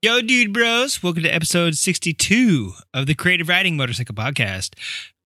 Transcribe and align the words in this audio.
Yo, 0.00 0.20
dude, 0.20 0.52
bros. 0.52 1.02
Welcome 1.02 1.24
to 1.24 1.28
episode 1.28 1.74
62 1.74 2.72
of 2.94 3.06
the 3.06 3.16
Creative 3.16 3.48
Riding 3.48 3.76
Motorcycle 3.76 4.14
Podcast. 4.14 4.74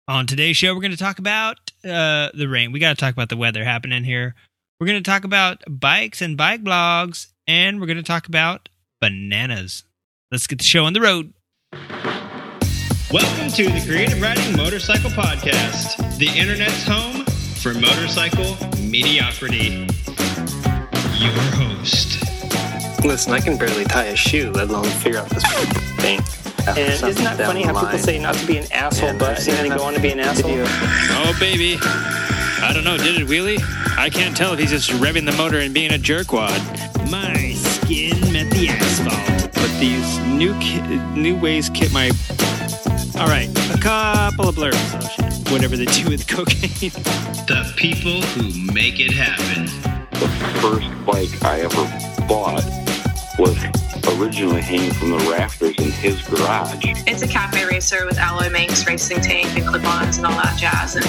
On 0.08 0.26
today's 0.26 0.56
show, 0.56 0.75
we're 0.75 0.80
going 0.80 0.90
to 0.90 0.96
talk 0.96 1.18
about 1.18 1.58
uh, 1.85 2.30
the 2.33 2.46
rain. 2.48 2.72
We 2.72 2.79
got 2.79 2.96
to 2.96 2.98
talk 2.98 3.12
about 3.12 3.29
the 3.29 3.37
weather 3.37 3.62
happening 3.62 4.04
here. 4.04 4.35
We're 4.80 4.87
going 4.87 5.03
to 5.03 5.11
talk 5.11 5.24
about 5.24 5.62
bikes 5.69 6.22
and 6.22 6.38
bike 6.38 6.64
blogs, 6.64 7.27
and 7.46 7.79
we're 7.79 7.88
going 7.88 7.98
to 7.98 8.03
talk 8.03 8.27
about 8.27 8.71
bananas. 9.03 9.85
Let's 10.32 10.46
get 10.46 10.56
the 10.56 10.65
show 10.65 10.87
on 10.87 10.94
the 10.94 11.03
road. 11.03 11.35
Welcome 13.12 13.51
to 13.51 13.65
the 13.65 13.85
Creative 13.87 14.19
Riding 14.22 14.56
Motorcycle 14.56 15.10
Podcast, 15.10 16.16
the 16.16 16.28
internet's 16.28 16.84
home 16.84 17.27
for 17.60 17.74
motorcycle 17.74 18.56
mediocrity. 18.80 19.87
Your 21.19 21.38
host. 21.52 22.23
Listen, 23.05 23.32
I 23.34 23.41
can 23.41 23.56
barely 23.59 23.84
tie 23.84 24.05
a 24.06 24.16
shoe, 24.16 24.50
let 24.52 24.68
alone 24.70 24.84
figure 24.86 25.18
out 25.20 25.28
this 25.28 25.45
thing. 25.96 26.20
And 26.66 26.78
isn't 26.78 27.22
that 27.22 27.36
funny 27.36 27.62
how 27.62 27.78
people 27.78 27.98
say 27.98 28.18
not 28.18 28.34
to 28.36 28.46
be 28.46 28.56
an 28.56 28.72
asshole, 28.72 29.10
And 29.10 29.18
but 29.18 29.38
I've 29.38 29.45
then 29.45 29.68
they 29.68 29.76
go 29.76 29.82
on 29.84 29.92
to 29.95 30.00
be 30.00 30.10
an 30.10 30.20
asshole? 30.20 30.50
video. 30.50 30.64
Oh, 30.66 31.36
baby. 31.38 31.76
I 31.82 32.70
don't 32.72 32.84
know. 32.84 32.96
Did 32.96 33.20
it 33.20 33.28
wheelie? 33.28 33.60
I 33.98 34.09
can't 34.09 34.34
tell 34.34 34.54
if 34.54 34.59
he's 34.59 34.70
just 34.70 34.90
revving 34.92 35.26
the 35.30 35.36
motor 35.36 35.59
and 35.60 35.74
being 35.74 35.92
a 35.92 35.98
jerkwad. 35.98 36.59
My 37.10 37.52
skin 37.52 38.18
met 38.32 38.50
the 38.50 38.68
asphalt. 38.70 39.52
But 39.52 39.70
these 39.78 40.18
new 40.20 40.59
ki- 40.60 40.80
new 41.14 41.36
ways 41.38 41.68
kit 41.68 41.92
my. 41.92 42.10
All 43.20 43.28
right, 43.28 43.48
a 43.74 43.78
couple 43.80 44.48
of 44.48 44.56
blurbs. 44.56 44.74
Oh 44.95 45.09
shit! 45.09 45.52
Whatever 45.52 45.76
they 45.76 45.84
do 45.84 46.09
with 46.09 46.26
cocaine. 46.28 46.90
The 47.46 47.70
people 47.76 48.23
who 48.23 48.73
make 48.73 48.98
it 48.98 49.12
happen. 49.12 49.66
the 50.18 50.28
first 50.60 50.88
bike 51.06 51.42
I 51.45 51.60
ever 51.60 52.26
bought 52.26 52.64
was 53.38 53.56
originally 54.19 54.61
hanging 54.61 54.93
from 54.93 55.11
the 55.11 55.19
rafters 55.30 55.77
in 55.79 55.91
his 55.91 56.20
garage. 56.29 56.84
It's 57.06 57.23
a 57.23 57.29
cafe 57.29 57.65
racer 57.65 58.07
with 58.07 58.18
alloy 58.18 58.51
Manx 58.51 58.87
racing 58.87 59.21
tank 59.21 59.57
and 59.57 59.66
clip-ons 59.66 60.18
and 60.18 60.26
all 60.26 60.32
that 60.32 60.59
jazz. 60.59 60.96
And 60.96 61.04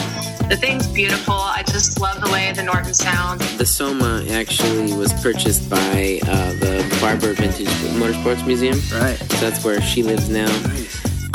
the 0.49 0.57
thing's 0.57 0.87
beautiful. 0.87 1.33
I 1.33 1.63
just 1.63 1.99
love 1.99 2.21
the 2.21 2.31
way 2.31 2.51
the 2.53 2.63
Norton 2.63 2.93
sounds. 2.93 3.57
The 3.57 3.65
Soma 3.65 4.25
actually 4.29 4.93
was 4.93 5.13
purchased 5.21 5.69
by 5.69 6.19
uh, 6.27 6.53
the 6.53 6.97
Barber 7.01 7.33
Vintage 7.33 7.67
Motorsports 7.97 8.45
Museum. 8.45 8.79
Right. 8.93 9.17
So 9.17 9.49
that's 9.49 9.63
where 9.63 9.81
she 9.81 10.03
lives 10.03 10.29
now. 10.29 10.47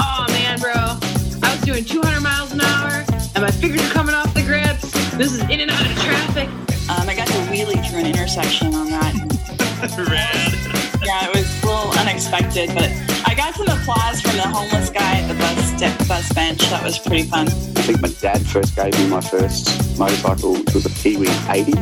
Oh 0.01 0.27
man, 0.29 0.59
bro. 0.59 0.73
I 0.73 1.55
was 1.55 1.61
doing 1.63 1.85
200 1.85 2.21
miles 2.21 2.53
an 2.53 2.61
hour 2.61 3.05
and 3.35 3.43
my 3.45 3.51
fingers 3.51 3.83
are 3.83 3.93
coming 3.93 4.15
off 4.15 4.33
the 4.35 4.43
grips. 4.43 4.91
This 5.17 5.33
is 5.33 5.41
in 5.43 5.61
and 5.61 5.71
out 5.71 5.87
of 5.87 5.97
traffic. 6.03 6.49
Um, 6.89 7.09
I 7.09 7.15
got 7.15 7.27
to 7.29 7.35
wheelie 7.51 7.89
through 7.89 8.01
an 8.01 8.07
intersection 8.07 8.75
on 8.75 8.91
that. 8.91 9.40
Yeah, 9.83 11.27
it 11.27 11.35
was 11.35 11.63
a 11.63 11.67
little 11.67 11.99
unexpected, 11.99 12.69
but 12.75 12.91
I 13.27 13.35
got 13.35 13.55
some 13.55 13.67
applause 13.69 14.21
from 14.21 14.37
the 14.37 14.43
homeless 14.43 14.91
guy 14.91 15.21
at 15.21 15.27
the 15.29 15.35
bus 15.35 15.71
st- 15.81 16.09
bus 16.09 16.33
bench. 16.35 16.59
That 16.69 16.85
was 16.85 16.99
pretty 16.99 17.23
fun. 17.23 17.47
I 17.49 17.83
think 17.83 18.03
my 18.03 18.09
dad 18.21 18.45
first 18.47 18.77
gave 18.77 18.93
me 18.99 19.07
my 19.09 19.23
first 19.23 19.99
motorcycle, 19.99 20.55
which 20.57 20.75
was 20.75 20.85
a 20.85 20.91
Kiwi 20.91 21.29
80 21.49 21.73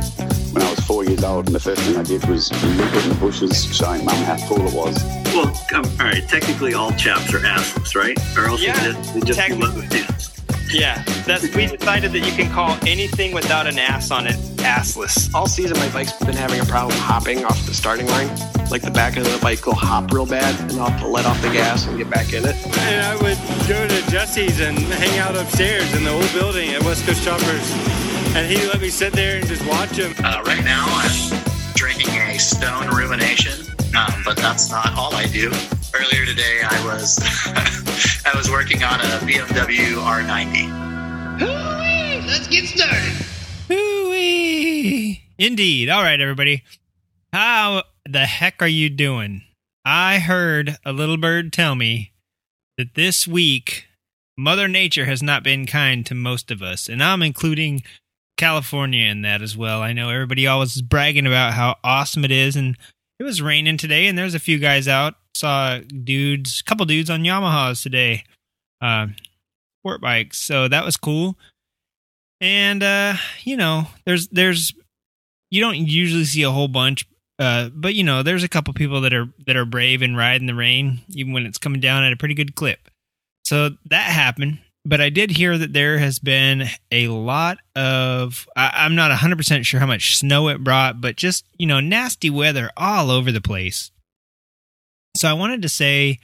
when 0.53 0.63
I 0.63 0.71
was 0.71 0.79
four 0.81 1.05
years 1.05 1.25
old. 1.25 1.47
And 1.47 1.55
the 1.57 1.61
first 1.61 1.83
thing 1.83 1.97
I 1.97 2.05
did 2.05 2.25
was 2.27 2.53
look 2.53 2.95
in 3.03 3.09
the 3.09 3.17
bushes 3.21 3.65
showing 3.75 4.05
mum 4.05 4.15
how 4.23 4.37
cool 4.47 4.65
it 4.67 4.73
was. 4.75 5.03
Well, 5.35 5.49
um, 5.75 5.85
all 6.01 6.07
right. 6.07 6.27
Technically, 6.29 6.75
all 6.75 6.93
chaps 6.93 7.35
are 7.35 7.41
assless, 7.41 7.97
right? 7.97 8.17
Or 8.39 8.47
else 8.47 8.63
Yeah, 8.63 8.79
they 8.79 8.93
just, 8.93 9.15
they 9.15 9.21
just 9.23 9.39
technically. 9.41 9.67
love 9.67 9.75
the 9.91 9.99
dance. 9.99 10.38
Yeah, 10.71 11.03
that's 11.27 11.43
we 11.55 11.67
decided 11.67 12.13
that 12.13 12.21
you 12.21 12.33
can 12.33 12.53
call 12.53 12.77
anything 12.87 13.33
without 13.33 13.67
an 13.67 13.79
ass 13.79 14.11
on 14.11 14.27
it 14.27 14.37
assless. 14.59 15.33
All 15.35 15.47
season, 15.47 15.79
my 15.79 15.89
bike's 15.91 16.13
been 16.19 16.35
having 16.35 16.61
a 16.61 16.65
problem 16.65 16.97
hopping 16.99 17.45
off 17.45 17.65
the 17.67 17.75
starting 17.75 18.07
line. 18.07 18.29
Like 18.71 18.83
the 18.83 18.91
back 18.91 19.17
of 19.17 19.25
the 19.25 19.39
bike 19.41 19.65
will 19.67 19.75
hop 19.75 20.13
real 20.13 20.27
bad, 20.27 20.59
and 20.71 20.79
I'll 20.79 20.91
have 20.91 21.01
to 21.01 21.09
let 21.09 21.25
off 21.25 21.41
the 21.41 21.49
gas 21.49 21.87
and 21.87 21.97
get 21.97 22.11
back 22.11 22.33
in 22.33 22.45
it. 22.45 22.55
And 22.79 23.07
I 23.07 23.15
would 23.17 23.39
go 23.69 23.87
to 23.87 24.11
Jesse's 24.11 24.61
and 24.61 24.79
hang 24.79 25.19
out 25.19 25.37
upstairs 25.37 25.93
in 25.95 26.05
the 26.05 26.11
old 26.11 26.31
building 26.33 26.71
at 26.71 26.83
West 26.85 27.07
Coast 27.07 27.25
Choppers, 27.25 27.73
and 28.37 28.47
he 28.47 28.67
let 28.67 28.81
me 28.81 28.91
sit 28.91 29.13
there 29.15 29.39
and 29.39 29.47
just 29.47 29.67
watch 29.67 29.93
him. 29.97 30.13
Uh, 30.23 30.43
right 30.45 30.65
now, 30.65 30.85
I'm 30.87 31.43
drinking 31.75 32.11
a 32.11 32.39
Stone 32.39 32.89
Ruination, 32.95 33.65
um, 33.97 34.23
but 34.25 34.37
that's 34.37 34.71
not 34.71 34.93
all 34.97 35.15
I 35.15 35.27
do. 35.27 35.51
Earlier 35.95 36.27
today, 36.27 36.61
I 36.63 36.85
was 36.85 37.19
I 38.27 38.37
was 38.37 38.51
working 38.51 38.83
on 38.83 39.01
a 39.01 39.19
BMW 39.25 39.95
R90. 39.95 40.89
Let's 42.27 42.47
get 42.49 42.67
started. 42.67 43.27
Hooey! 43.69 45.23
Indeed. 45.39 45.89
All 45.89 46.03
right, 46.03 46.21
everybody. 46.21 46.65
How 47.33 47.85
the 48.09 48.27
heck 48.27 48.61
are 48.63 48.69
you 48.69 48.91
doing? 48.91 49.43
I 49.85 50.19
heard 50.19 50.77
a 50.85 50.93
little 50.93 51.17
bird 51.17 51.53
tell 51.53 51.75
me 51.75 52.13
that 52.77 52.95
this 52.95 53.27
week 53.27 53.87
Mother 54.37 54.69
Nature 54.69 55.07
has 55.07 55.23
not 55.23 55.43
been 55.43 55.67
kind 55.67 56.05
to 56.07 56.15
most 56.15 56.51
of 56.51 56.63
us, 56.63 56.89
and 56.89 57.03
I'm 57.03 57.23
including 57.23 57.83
California 58.37 59.09
in 59.09 59.23
that 59.23 59.43
as 59.43 59.57
well. 59.57 59.83
I 59.83 59.93
know 59.93 60.11
everybody 60.11 60.47
always 60.47 60.77
is 60.77 60.83
bragging 60.83 61.27
about 61.27 61.55
how 61.55 61.77
awesome 61.83 62.25
it 62.25 62.31
is, 62.31 62.55
and 62.55 62.77
it 63.19 63.25
was 63.25 63.43
raining 63.43 63.77
today, 63.77 64.07
and 64.07 64.17
there's 64.17 64.35
a 64.35 64.41
few 64.41 64.59
guys 64.59 64.89
out. 64.89 65.15
Saw 65.35 65.79
dudes, 65.79 66.63
couple 66.63 66.87
dudes 66.87 67.11
on 67.11 67.23
Yamahas 67.23 67.83
today, 67.83 68.25
uh, 68.81 69.09
sport 69.81 70.01
bikes. 70.01 70.39
So 70.39 70.69
that 70.69 70.85
was 70.85 70.97
cool. 70.97 71.37
And 72.41 72.83
uh, 72.83 73.15
you 73.43 73.57
know, 73.57 73.87
there's 74.05 74.29
there's 74.29 74.73
you 75.51 75.61
don't 75.61 75.77
usually 75.77 76.25
see 76.25 76.43
a 76.43 76.51
whole 76.51 76.69
bunch, 76.69 77.07
uh, 77.39 77.71
but 77.73 77.95
you 77.95 78.05
know, 78.05 78.23
there's 78.23 78.45
a 78.45 78.49
couple 78.49 78.73
people 78.75 79.01
that 79.03 79.13
are 79.13 79.29
that 79.47 79.57
are 79.57 79.65
brave 79.65 80.03
and 80.03 80.17
ride 80.17 80.41
in 80.41 80.47
the 80.47 80.55
rain, 80.55 81.01
even 81.11 81.33
when 81.33 81.47
it's 81.47 81.59
coming 81.59 81.81
down 81.81 82.05
at 82.05 82.13
a 82.13 82.17
pretty 82.17 82.35
good 82.35 82.55
clip. 82.55 82.91
So 83.45 83.71
that 83.87 84.11
happened. 84.11 84.59
But 84.89 85.03
I 85.03 85.11
did 85.11 85.33
hear 85.33 85.59
that 85.59 85.75
there 85.75 85.99
has 85.99 86.19
been 86.19 86.65
a 86.91 87.09
lot 87.09 87.59
of 87.77 88.49
I, 88.57 88.71
I'm 88.75 88.95
not 88.95 89.11
100% 89.11 89.67
sure 89.67 89.81
how 89.81 89.87
much 89.87 90.17
snow 90.17 90.49
it 90.49 90.65
brought, 90.65 91.03
but 91.03 91.15
just, 91.15 91.45
you 91.59 91.67
know, 91.67 91.79
nasty 91.79 92.31
weather 92.31 92.71
all 92.75 93.11
over 93.11 93.31
the 93.31 93.43
place. 93.43 93.91
So 95.15 95.29
I 95.29 95.35
wanted 95.35 95.61
to 95.61 95.69
say 95.69 96.21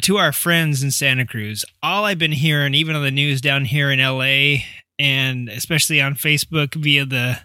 to 0.00 0.16
our 0.16 0.32
friends 0.32 0.82
in 0.82 0.90
Santa 0.90 1.24
Cruz, 1.24 1.64
all 1.84 2.04
I've 2.04 2.18
been 2.18 2.32
hearing, 2.32 2.74
even 2.74 2.96
on 2.96 3.02
the 3.04 3.12
news 3.12 3.40
down 3.40 3.64
here 3.64 3.92
in 3.92 4.00
LA, 4.00 4.64
and 4.98 5.48
especially 5.48 6.00
on 6.00 6.14
Facebook 6.14 6.74
via 6.74 7.04
the 7.04 7.38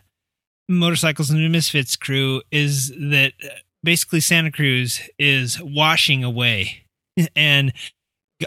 Motorcycles 0.67 1.29
and 1.29 1.51
Misfits 1.51 1.95
crew, 1.95 2.41
is 2.51 2.89
that 2.89 3.34
basically 3.84 4.22
Santa 4.22 4.51
Cruz 4.51 4.99
is 5.19 5.61
washing 5.61 6.23
away. 6.23 6.85
And 7.35 7.73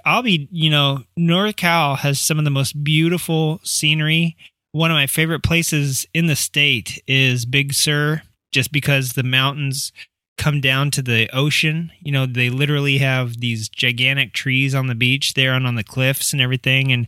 I'll 0.04 0.22
be, 0.22 0.48
you 0.50 0.70
know, 0.70 1.04
NorCal 1.18 1.98
has 1.98 2.20
some 2.20 2.38
of 2.38 2.44
the 2.44 2.50
most 2.50 2.84
beautiful 2.84 3.60
scenery. 3.64 4.36
One 4.72 4.90
of 4.90 4.94
my 4.94 5.06
favorite 5.06 5.42
places 5.42 6.06
in 6.14 6.26
the 6.26 6.36
state 6.36 7.02
is 7.06 7.44
Big 7.44 7.74
Sur, 7.74 8.22
just 8.52 8.72
because 8.72 9.10
the 9.10 9.22
mountains 9.22 9.92
come 10.38 10.60
down 10.60 10.90
to 10.92 11.02
the 11.02 11.28
ocean. 11.34 11.92
You 12.00 12.12
know, 12.12 12.26
they 12.26 12.50
literally 12.50 12.98
have 12.98 13.40
these 13.40 13.68
gigantic 13.68 14.32
trees 14.32 14.74
on 14.74 14.86
the 14.86 14.94
beach 14.94 15.34
there 15.34 15.54
and 15.54 15.66
on 15.66 15.74
the 15.74 15.84
cliffs 15.84 16.32
and 16.32 16.40
everything. 16.40 16.92
And, 16.92 17.06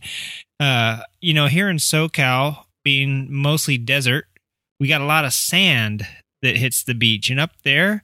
uh, 0.59 1.03
you 1.21 1.33
know, 1.33 1.47
here 1.47 1.69
in 1.69 1.77
SoCal, 1.77 2.65
being 2.83 3.27
mostly 3.33 3.77
desert, 3.77 4.25
we 4.79 4.87
got 4.87 5.01
a 5.01 5.05
lot 5.05 5.25
of 5.25 5.33
sand 5.33 6.05
that 6.41 6.57
hits 6.57 6.83
the 6.83 6.93
beach. 6.93 7.29
And 7.29 7.39
up 7.39 7.51
there, 7.63 8.03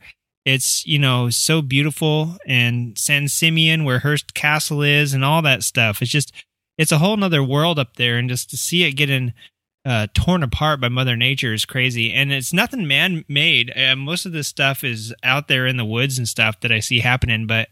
it's, 0.49 0.85
you 0.85 0.97
know, 0.97 1.29
so 1.29 1.61
beautiful. 1.61 2.37
And 2.45 2.97
San 2.97 3.27
Simeon, 3.27 3.83
where 3.83 3.99
Hearst 3.99 4.33
Castle 4.33 4.81
is, 4.81 5.13
and 5.13 5.23
all 5.23 5.41
that 5.43 5.63
stuff. 5.63 6.01
It's 6.01 6.11
just, 6.11 6.33
it's 6.77 6.91
a 6.91 6.97
whole 6.97 7.17
nother 7.17 7.43
world 7.43 7.77
up 7.77 7.97
there. 7.97 8.17
And 8.17 8.29
just 8.29 8.49
to 8.49 8.57
see 8.57 8.83
it 8.83 8.93
getting 8.93 9.33
uh, 9.85 10.07
torn 10.13 10.43
apart 10.43 10.81
by 10.81 10.89
Mother 10.89 11.15
Nature 11.15 11.53
is 11.53 11.65
crazy. 11.65 12.11
And 12.13 12.31
it's 12.31 12.51
nothing 12.51 12.87
man 12.87 13.25
made. 13.27 13.71
Uh, 13.77 13.95
most 13.95 14.25
of 14.25 14.31
this 14.31 14.47
stuff 14.47 14.83
is 14.83 15.13
out 15.23 15.47
there 15.47 15.67
in 15.67 15.77
the 15.77 15.85
woods 15.85 16.17
and 16.17 16.27
stuff 16.27 16.59
that 16.61 16.71
I 16.71 16.79
see 16.79 16.99
happening. 16.99 17.45
But 17.45 17.69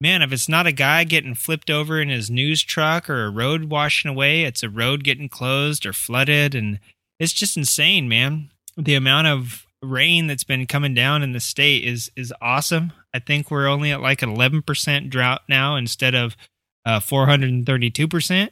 man, 0.00 0.22
if 0.22 0.32
it's 0.32 0.48
not 0.48 0.66
a 0.66 0.72
guy 0.72 1.04
getting 1.04 1.34
flipped 1.34 1.70
over 1.70 2.00
in 2.00 2.08
his 2.08 2.30
news 2.30 2.62
truck 2.62 3.08
or 3.08 3.26
a 3.26 3.30
road 3.30 3.64
washing 3.70 4.10
away, 4.10 4.42
it's 4.42 4.62
a 4.62 4.68
road 4.70 5.04
getting 5.04 5.28
closed 5.28 5.86
or 5.86 5.92
flooded. 5.92 6.54
And 6.54 6.80
it's 7.20 7.32
just 7.32 7.56
insane, 7.56 8.08
man. 8.08 8.50
The 8.76 8.94
amount 8.94 9.28
of 9.28 9.65
rain 9.82 10.26
that's 10.26 10.44
been 10.44 10.66
coming 10.66 10.94
down 10.94 11.22
in 11.22 11.32
the 11.32 11.40
state 11.40 11.84
is 11.84 12.10
is 12.16 12.32
awesome. 12.40 12.92
I 13.14 13.18
think 13.18 13.50
we're 13.50 13.66
only 13.66 13.92
at 13.92 14.00
like 14.00 14.22
an 14.22 14.34
11% 14.34 15.08
drought 15.10 15.42
now 15.48 15.76
instead 15.76 16.14
of 16.14 16.36
uh, 16.84 17.00
432%. 17.00 18.50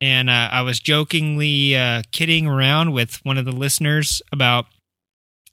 And 0.00 0.30
uh, 0.30 0.48
I 0.50 0.62
was 0.62 0.80
jokingly 0.80 1.76
uh, 1.76 2.02
kidding 2.10 2.46
around 2.46 2.92
with 2.92 3.16
one 3.24 3.36
of 3.36 3.44
the 3.44 3.52
listeners 3.52 4.22
about, 4.32 4.66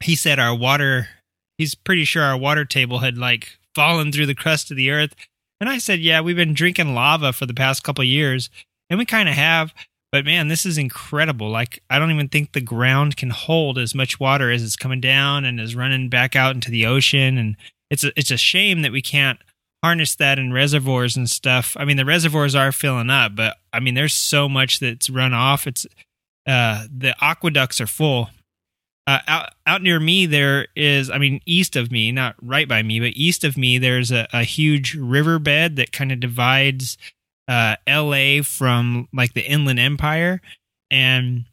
he 0.02 0.16
said 0.16 0.40
our 0.40 0.56
water, 0.56 1.10
he's 1.58 1.76
pretty 1.76 2.06
sure 2.06 2.24
our 2.24 2.38
water 2.38 2.64
table 2.64 3.00
had 3.00 3.18
like 3.18 3.58
fallen 3.76 4.12
through 4.12 4.28
the 4.28 4.36
crust 4.36 4.72
of 4.72 4.78
the 4.78 4.90
earth. 4.90 5.14
And 5.60 5.70
I 5.70 5.80
said, 5.80 6.00
yeah, 6.00 6.22
we've 6.22 6.36
been 6.36 6.54
drinking 6.54 6.94
lava 6.96 7.34
for 7.34 7.46
the 7.46 7.54
past 7.54 7.84
couple 7.84 8.04
years. 8.04 8.50
And 8.90 8.98
we 8.98 9.06
kind 9.06 9.28
of 9.28 9.36
have. 9.36 9.74
But 10.12 10.26
man, 10.26 10.48
this 10.48 10.66
is 10.66 10.78
incredible. 10.78 11.50
Like, 11.50 11.84
I 11.90 12.00
don't 12.00 12.12
even 12.12 12.30
think 12.30 12.52
the 12.52 12.62
ground 12.62 13.18
can 13.18 13.30
hold 13.30 13.78
as 13.78 13.94
much 13.94 14.20
water 14.20 14.50
as 14.52 14.64
it's 14.64 14.78
coming 14.78 15.02
down 15.02 15.44
and 15.44 15.60
is 15.60 15.76
running 15.76 16.10
back 16.10 16.36
out 16.36 16.56
into 16.56 16.72
the 16.72 16.86
ocean. 16.86 17.38
And 17.38 17.58
it's 17.90 18.04
a, 18.04 18.12
it's 18.18 18.32
a 18.32 18.38
shame 18.38 18.82
that 18.84 18.92
we 18.92 19.02
can't 19.02 19.40
harness 19.84 20.16
that 20.16 20.40
in 20.40 20.54
reservoirs 20.54 21.16
and 21.16 21.30
stuff. 21.30 21.76
I 21.80 21.86
mean, 21.86 21.98
the 21.98 22.06
reservoirs 22.06 22.56
are 22.56 22.72
filling 22.72 23.10
up, 23.10 23.36
but 23.36 23.58
I 23.72 23.80
mean, 23.80 23.94
there's 23.94 24.14
so 24.14 24.50
much 24.50 24.80
that's 24.80 25.10
run 25.10 25.34
off. 25.34 25.68
It's 25.68 25.86
uh, 26.48 26.86
the 26.96 27.16
aqueducts 27.22 27.82
are 27.82 27.88
full. 27.88 28.30
Uh, 29.06 29.20
out 29.28 29.54
out 29.66 29.82
near 29.82 30.00
me, 30.00 30.26
there 30.26 30.68
is. 30.76 31.10
I 31.10 31.18
mean, 31.18 31.40
east 31.46 31.76
of 31.76 31.92
me, 31.92 32.12
not 32.12 32.36
right 32.42 32.68
by 32.68 32.84
me, 32.84 33.00
but 33.00 33.14
east 33.16 33.44
of 33.44 33.58
me, 33.58 33.78
there's 33.78 34.12
a, 34.12 34.28
a 34.34 34.44
huge 34.44 34.96
riverbed 34.96 35.78
that 35.78 35.94
kind 35.94 36.12
of 36.12 36.20
divides 36.20 36.98
uh, 37.48 37.76
L.A. 37.86 38.42
from 38.42 39.08
like 39.14 39.34
the 39.34 39.42
Inland 39.42 39.80
Empire, 39.80 40.42
and 40.92 41.46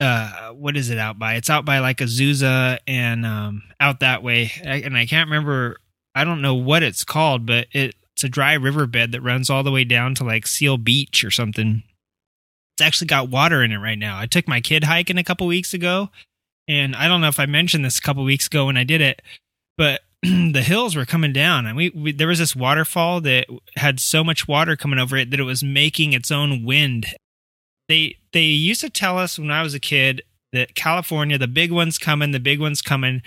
uh, 0.00 0.50
what 0.50 0.76
is 0.76 0.90
it 0.90 0.98
out 0.98 1.18
by? 1.18 1.34
It's 1.34 1.50
out 1.50 1.64
by 1.64 1.80
like 1.80 1.98
Azusa 1.98 2.78
and 2.86 3.26
um, 3.26 3.62
out 3.80 4.00
that 4.00 4.22
way, 4.22 4.52
and 4.62 4.96
I 4.96 5.06
can't 5.06 5.28
remember. 5.28 5.78
I 6.14 6.24
don't 6.24 6.42
know 6.42 6.54
what 6.54 6.82
it's 6.82 7.04
called, 7.04 7.46
but 7.46 7.68
it, 7.72 7.94
it's 8.14 8.24
a 8.24 8.28
dry 8.28 8.54
riverbed 8.54 9.12
that 9.12 9.22
runs 9.22 9.50
all 9.50 9.62
the 9.62 9.70
way 9.70 9.84
down 9.84 10.14
to 10.16 10.24
like 10.24 10.46
Seal 10.46 10.76
Beach 10.78 11.22
or 11.22 11.30
something. 11.30 11.84
It's 12.74 12.84
actually 12.84 13.06
got 13.06 13.28
water 13.28 13.62
in 13.62 13.72
it 13.72 13.78
right 13.78 13.98
now. 13.98 14.18
I 14.18 14.26
took 14.26 14.48
my 14.48 14.60
kid 14.60 14.84
hiking 14.84 15.18
a 15.18 15.24
couple 15.24 15.46
weeks 15.46 15.74
ago 15.74 16.10
and 16.68 16.94
I 16.94 17.08
don't 17.08 17.20
know 17.20 17.28
if 17.28 17.40
I 17.40 17.46
mentioned 17.46 17.84
this 17.84 17.98
a 17.98 18.02
couple 18.02 18.22
weeks 18.22 18.46
ago 18.46 18.66
when 18.66 18.76
I 18.76 18.84
did 18.84 19.00
it, 19.00 19.22
but 19.76 20.02
the 20.22 20.62
hills 20.62 20.96
were 20.96 21.06
coming 21.06 21.32
down, 21.32 21.66
and 21.66 21.76
we, 21.76 21.90
we, 21.90 22.12
there 22.12 22.28
was 22.28 22.40
this 22.40 22.56
waterfall 22.56 23.20
that 23.20 23.46
had 23.76 24.00
so 24.00 24.24
much 24.24 24.48
water 24.48 24.76
coming 24.76 24.98
over 24.98 25.16
it 25.16 25.30
that 25.30 25.38
it 25.38 25.44
was 25.44 25.62
making 25.62 26.12
its 26.12 26.30
own 26.30 26.64
wind. 26.64 27.06
They 27.88 28.16
they 28.32 28.42
used 28.42 28.80
to 28.80 28.90
tell 28.90 29.16
us 29.16 29.38
when 29.38 29.50
I 29.50 29.62
was 29.62 29.74
a 29.74 29.80
kid 29.80 30.22
that 30.52 30.74
California, 30.74 31.38
the 31.38 31.46
big 31.46 31.70
one's 31.70 31.98
coming, 31.98 32.32
the 32.32 32.40
big 32.40 32.60
one's 32.60 32.82
coming. 32.82 33.22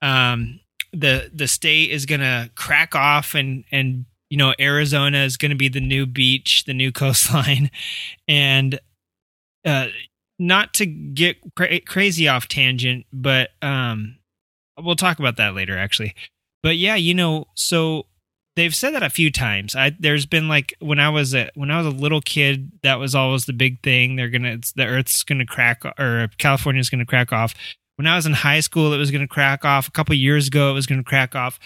Um, 0.00 0.60
the 0.92 1.30
the 1.32 1.46
state 1.46 1.90
is 1.90 2.06
gonna 2.06 2.50
crack 2.56 2.94
off, 2.96 3.34
and 3.34 3.64
and 3.70 4.04
you 4.28 4.36
know 4.36 4.52
Arizona 4.58 5.18
is 5.18 5.36
gonna 5.36 5.54
be 5.54 5.68
the 5.68 5.80
new 5.80 6.06
beach, 6.06 6.64
the 6.66 6.74
new 6.74 6.90
coastline, 6.92 7.70
and 8.26 8.80
uh, 9.64 9.86
not 10.40 10.74
to 10.74 10.86
get 10.86 11.36
cra- 11.54 11.80
crazy 11.80 12.26
off 12.26 12.48
tangent, 12.48 13.06
but 13.12 13.50
um, 13.62 14.16
we'll 14.78 14.96
talk 14.96 15.18
about 15.18 15.36
that 15.36 15.54
later, 15.54 15.78
actually. 15.78 16.14
But 16.62 16.76
yeah, 16.76 16.94
you 16.94 17.14
know, 17.14 17.46
so 17.54 18.06
they've 18.56 18.74
said 18.74 18.94
that 18.94 19.02
a 19.02 19.10
few 19.10 19.30
times. 19.30 19.74
I 19.74 19.92
there's 19.98 20.26
been 20.26 20.48
like 20.48 20.74
when 20.80 21.00
I 21.00 21.08
was 21.10 21.34
a 21.34 21.50
when 21.54 21.70
I 21.70 21.78
was 21.78 21.86
a 21.86 21.96
little 21.96 22.20
kid, 22.20 22.72
that 22.82 22.98
was 22.98 23.14
always 23.14 23.46
the 23.46 23.52
big 23.52 23.82
thing. 23.82 24.16
They're 24.16 24.30
gonna 24.30 24.58
the 24.76 24.86
Earth's 24.86 25.22
gonna 25.22 25.46
crack 25.46 25.84
or 25.98 26.28
California's 26.38 26.90
gonna 26.90 27.06
crack 27.06 27.32
off. 27.32 27.54
When 27.96 28.06
I 28.06 28.16
was 28.16 28.26
in 28.26 28.32
high 28.32 28.60
school, 28.60 28.92
it 28.92 28.98
was 28.98 29.10
gonna 29.10 29.28
crack 29.28 29.64
off. 29.64 29.88
A 29.88 29.92
couple 29.92 30.14
years 30.14 30.48
ago, 30.48 30.70
it 30.70 30.74
was 30.74 30.86
gonna 30.86 31.04
crack 31.04 31.34
off. 31.34 31.58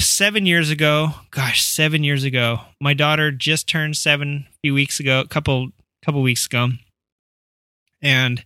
Seven 0.00 0.44
years 0.44 0.70
ago, 0.70 1.10
gosh, 1.30 1.62
seven 1.62 2.02
years 2.02 2.24
ago, 2.24 2.60
my 2.80 2.94
daughter 2.94 3.30
just 3.30 3.68
turned 3.68 3.96
seven 3.96 4.46
a 4.48 4.54
few 4.62 4.74
weeks 4.74 4.98
ago, 5.00 5.20
a 5.20 5.28
couple 5.28 5.68
couple 6.04 6.20
weeks 6.22 6.46
ago 6.46 6.70
and 8.04 8.44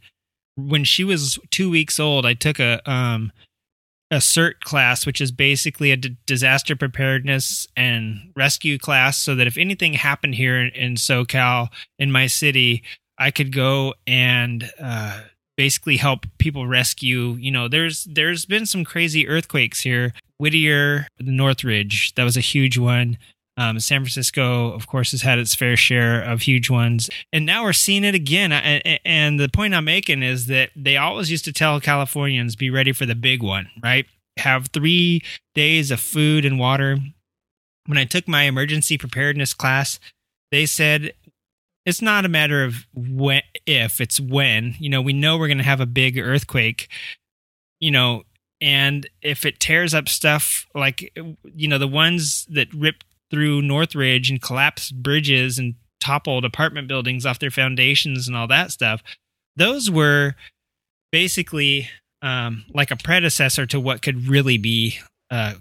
when 0.56 0.84
she 0.84 1.04
was 1.04 1.38
two 1.50 1.69
weeks 1.69 2.00
old, 2.00 2.25
I 2.25 2.34
took 2.34 2.58
a 2.60 2.80
um, 2.90 3.32
a 4.10 4.16
CERT 4.16 4.60
class, 4.60 5.05
which 5.05 5.20
is 5.20 5.31
basically 5.31 5.90
a 5.90 5.96
d- 5.96 6.16
disaster 6.26 6.75
preparedness 6.75 7.66
and 7.76 8.32
rescue 8.34 8.78
class, 8.78 9.19
so 9.19 9.34
that 9.34 9.46
if 9.46 9.58
anything 9.58 9.94
happened 9.94 10.34
here 10.34 10.58
in, 10.60 10.69
in 10.70 10.94
SoCal 10.94 11.69
in 11.99 12.10
my 12.10 12.26
city, 12.26 12.82
I 13.19 13.31
could 13.31 13.52
go 13.52 13.94
and 14.06 14.70
uh, 14.81 15.22
basically 15.56 15.96
help 15.96 16.26
people 16.38 16.66
rescue. 16.66 17.37
You 17.38 17.50
know, 17.50 17.69
there's 17.69 18.05
there's 18.05 18.46
been 18.46 18.64
some 18.64 18.84
crazy 18.84 19.28
earthquakes 19.28 19.81
here. 19.81 20.14
Whittier, 20.38 21.08
Northridge, 21.20 22.14
that 22.14 22.25
was 22.25 22.37
a 22.37 22.40
huge 22.40 22.78
one. 22.78 23.19
Um, 23.58 23.81
San 23.81 24.02
Francisco, 24.02 24.72
of 24.72 24.87
course, 24.87 25.10
has 25.10 25.22
had 25.22 25.40
its 25.40 25.52
fair 25.52 25.76
share 25.76 26.22
of 26.22 26.43
huge 26.43 26.70
ones, 26.70 27.10
and 27.32 27.44
now 27.44 27.64
we're 27.64 27.72
seeing 27.72 28.05
it 28.05 28.14
again. 28.14 28.52
And 28.52 29.40
the 29.40 29.49
point 29.49 29.75
I'm 29.75 29.84
making 29.84 30.22
is 30.22 30.46
that 30.46 30.70
they 30.76 30.96
always 30.96 31.28
used 31.28 31.44
to 31.46 31.52
tell 31.52 31.81
Californians, 31.81 32.55
"Be 32.55 32.70
ready 32.70 32.93
for 32.93 33.05
the 33.05 33.16
big 33.16 33.43
one." 33.43 33.69
Right? 33.82 34.06
Have 34.37 34.69
three 34.69 35.22
days 35.56 35.90
of 35.90 35.99
food 35.99 36.44
and 36.44 36.56
water. 36.56 36.99
When 37.87 37.99
I 37.99 38.05
took 38.05 38.28
my 38.28 38.44
emergency 38.44 38.96
preparedness 38.96 39.55
class, 39.55 39.99
they 40.52 40.64
said 40.64 41.12
it's 41.84 42.00
not 42.00 42.25
a 42.25 42.28
matter 42.28 42.62
of 42.62 42.87
when, 42.94 43.43
if 43.66 44.00
it's 44.00 44.20
when. 44.20 44.76
You 44.78 44.88
know, 44.88 45.02
we 45.02 45.12
know 45.12 45.37
we're 45.37 45.49
going 45.49 45.58
to 45.58 45.64
have 45.64 45.81
a 45.81 45.87
big 45.87 46.16
earthquake. 46.16 46.87
You 47.81 47.90
know, 47.90 48.22
and 48.61 49.08
if 49.22 49.44
it 49.44 49.58
tears 49.58 49.94
up 49.94 50.08
stuff 50.08 50.66
like 50.75 51.12
you 51.54 51.66
know 51.66 51.78
the 51.78 51.88
ones 51.88 52.46
that 52.50 52.72
ripped 52.72 53.04
through 53.30 53.62
Northridge 53.62 54.30
and 54.30 54.40
collapsed 54.40 55.02
bridges 55.02 55.58
and 55.58 55.75
toppled 56.00 56.44
apartment 56.44 56.88
buildings 56.88 57.26
off 57.26 57.38
their 57.38 57.50
foundations 57.50 58.28
and 58.28 58.36
all 58.36 58.46
that 58.46 58.70
stuff. 58.70 59.02
Those 59.56 59.90
were 59.90 60.34
basically 61.12 61.88
um, 62.22 62.64
like 62.72 62.90
a 62.90 62.96
predecessor 62.96 63.66
to 63.66 63.80
what 63.80 64.02
could 64.02 64.28
really 64.28 64.58
be 64.58 64.98
uh, 65.30 65.54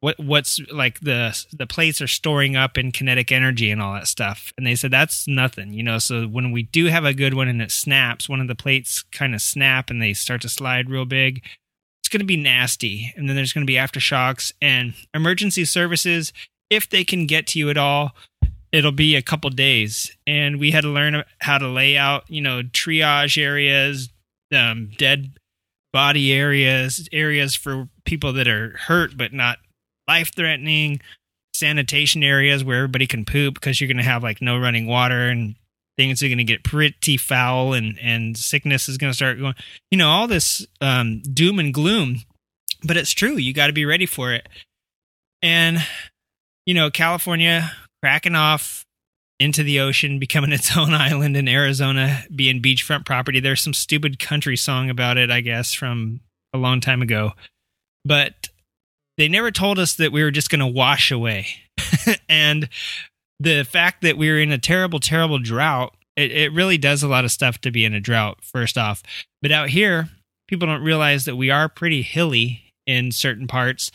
what 0.00 0.18
what's 0.18 0.58
like 0.72 1.00
the 1.00 1.40
the 1.52 1.66
plates 1.66 2.02
are 2.02 2.08
storing 2.08 2.56
up 2.56 2.76
in 2.76 2.90
kinetic 2.90 3.30
energy 3.30 3.70
and 3.70 3.80
all 3.80 3.94
that 3.94 4.08
stuff. 4.08 4.52
And 4.58 4.66
they 4.66 4.74
said 4.74 4.90
that's 4.90 5.28
nothing, 5.28 5.72
you 5.72 5.82
know. 5.82 5.98
So 5.98 6.26
when 6.26 6.50
we 6.50 6.64
do 6.64 6.86
have 6.86 7.04
a 7.04 7.14
good 7.14 7.34
one 7.34 7.48
and 7.48 7.62
it 7.62 7.70
snaps, 7.70 8.28
one 8.28 8.40
of 8.40 8.48
the 8.48 8.56
plates 8.56 9.04
kind 9.12 9.34
of 9.34 9.40
snap 9.40 9.90
and 9.90 10.02
they 10.02 10.12
start 10.12 10.42
to 10.42 10.48
slide 10.48 10.90
real 10.90 11.04
big. 11.04 11.42
It's 12.00 12.08
going 12.08 12.20
to 12.20 12.26
be 12.26 12.36
nasty, 12.36 13.12
and 13.16 13.28
then 13.28 13.36
there's 13.36 13.52
going 13.52 13.64
to 13.64 13.70
be 13.70 13.78
aftershocks 13.78 14.52
and 14.60 14.94
emergency 15.14 15.64
services 15.64 16.32
if 16.72 16.88
they 16.88 17.04
can 17.04 17.26
get 17.26 17.46
to 17.48 17.58
you 17.58 17.68
at 17.68 17.76
all, 17.76 18.12
it'll 18.72 18.92
be 18.92 19.14
a 19.14 19.22
couple 19.22 19.50
days. 19.50 20.10
And 20.26 20.58
we 20.58 20.70
had 20.70 20.80
to 20.80 20.88
learn 20.88 21.22
how 21.40 21.58
to 21.58 21.68
lay 21.68 21.96
out, 21.98 22.24
you 22.28 22.40
know, 22.40 22.62
triage 22.62 23.40
areas, 23.40 24.08
um, 24.54 24.90
dead 24.96 25.32
body 25.92 26.32
areas, 26.32 27.08
areas 27.12 27.54
for 27.54 27.88
people 28.06 28.32
that 28.32 28.48
are 28.48 28.70
hurt 28.78 29.16
but 29.16 29.34
not 29.34 29.58
life 30.08 30.34
threatening, 30.34 31.00
sanitation 31.54 32.22
areas 32.22 32.64
where 32.64 32.78
everybody 32.78 33.06
can 33.06 33.26
poop 33.26 33.54
because 33.54 33.78
you're 33.78 33.88
going 33.88 33.98
to 33.98 34.02
have 34.02 34.22
like 34.22 34.40
no 34.40 34.58
running 34.58 34.86
water 34.86 35.28
and 35.28 35.54
things 35.98 36.22
are 36.22 36.28
going 36.28 36.38
to 36.38 36.44
get 36.44 36.64
pretty 36.64 37.18
foul 37.18 37.74
and, 37.74 37.98
and 38.00 38.38
sickness 38.38 38.88
is 38.88 38.96
going 38.96 39.10
to 39.10 39.16
start 39.16 39.38
going, 39.38 39.54
you 39.90 39.98
know, 39.98 40.08
all 40.08 40.26
this 40.26 40.66
um, 40.80 41.20
doom 41.34 41.58
and 41.58 41.74
gloom. 41.74 42.22
But 42.82 42.96
it's 42.96 43.12
true. 43.12 43.36
You 43.36 43.52
got 43.52 43.66
to 43.66 43.74
be 43.74 43.84
ready 43.84 44.06
for 44.06 44.32
it. 44.32 44.48
And 45.42 45.78
you 46.66 46.74
know, 46.74 46.90
California 46.90 47.72
cracking 48.02 48.34
off 48.34 48.84
into 49.40 49.62
the 49.62 49.80
ocean, 49.80 50.18
becoming 50.18 50.52
its 50.52 50.76
own 50.76 50.94
island, 50.94 51.36
and 51.36 51.48
Arizona 51.48 52.24
being 52.34 52.62
beachfront 52.62 53.04
property. 53.04 53.40
There's 53.40 53.60
some 53.60 53.74
stupid 53.74 54.18
country 54.18 54.56
song 54.56 54.90
about 54.90 55.18
it, 55.18 55.30
I 55.30 55.40
guess, 55.40 55.72
from 55.72 56.20
a 56.52 56.58
long 56.58 56.80
time 56.80 57.02
ago. 57.02 57.32
But 58.04 58.48
they 59.18 59.28
never 59.28 59.50
told 59.50 59.78
us 59.78 59.94
that 59.96 60.12
we 60.12 60.22
were 60.22 60.30
just 60.30 60.50
going 60.50 60.60
to 60.60 60.66
wash 60.66 61.10
away. 61.10 61.46
and 62.28 62.68
the 63.40 63.64
fact 63.64 64.02
that 64.02 64.16
we 64.16 64.30
are 64.30 64.38
in 64.38 64.52
a 64.52 64.58
terrible, 64.58 65.00
terrible 65.00 65.38
drought, 65.38 65.94
it, 66.16 66.30
it 66.30 66.52
really 66.52 66.78
does 66.78 67.02
a 67.02 67.08
lot 67.08 67.24
of 67.24 67.32
stuff 67.32 67.60
to 67.62 67.70
be 67.70 67.84
in 67.84 67.94
a 67.94 68.00
drought, 68.00 68.38
first 68.42 68.78
off. 68.78 69.02
But 69.40 69.52
out 69.52 69.70
here, 69.70 70.08
people 70.48 70.68
don't 70.68 70.82
realize 70.82 71.24
that 71.24 71.36
we 71.36 71.50
are 71.50 71.68
pretty 71.68 72.02
hilly 72.02 72.72
in 72.86 73.12
certain 73.12 73.46
parts 73.46 73.90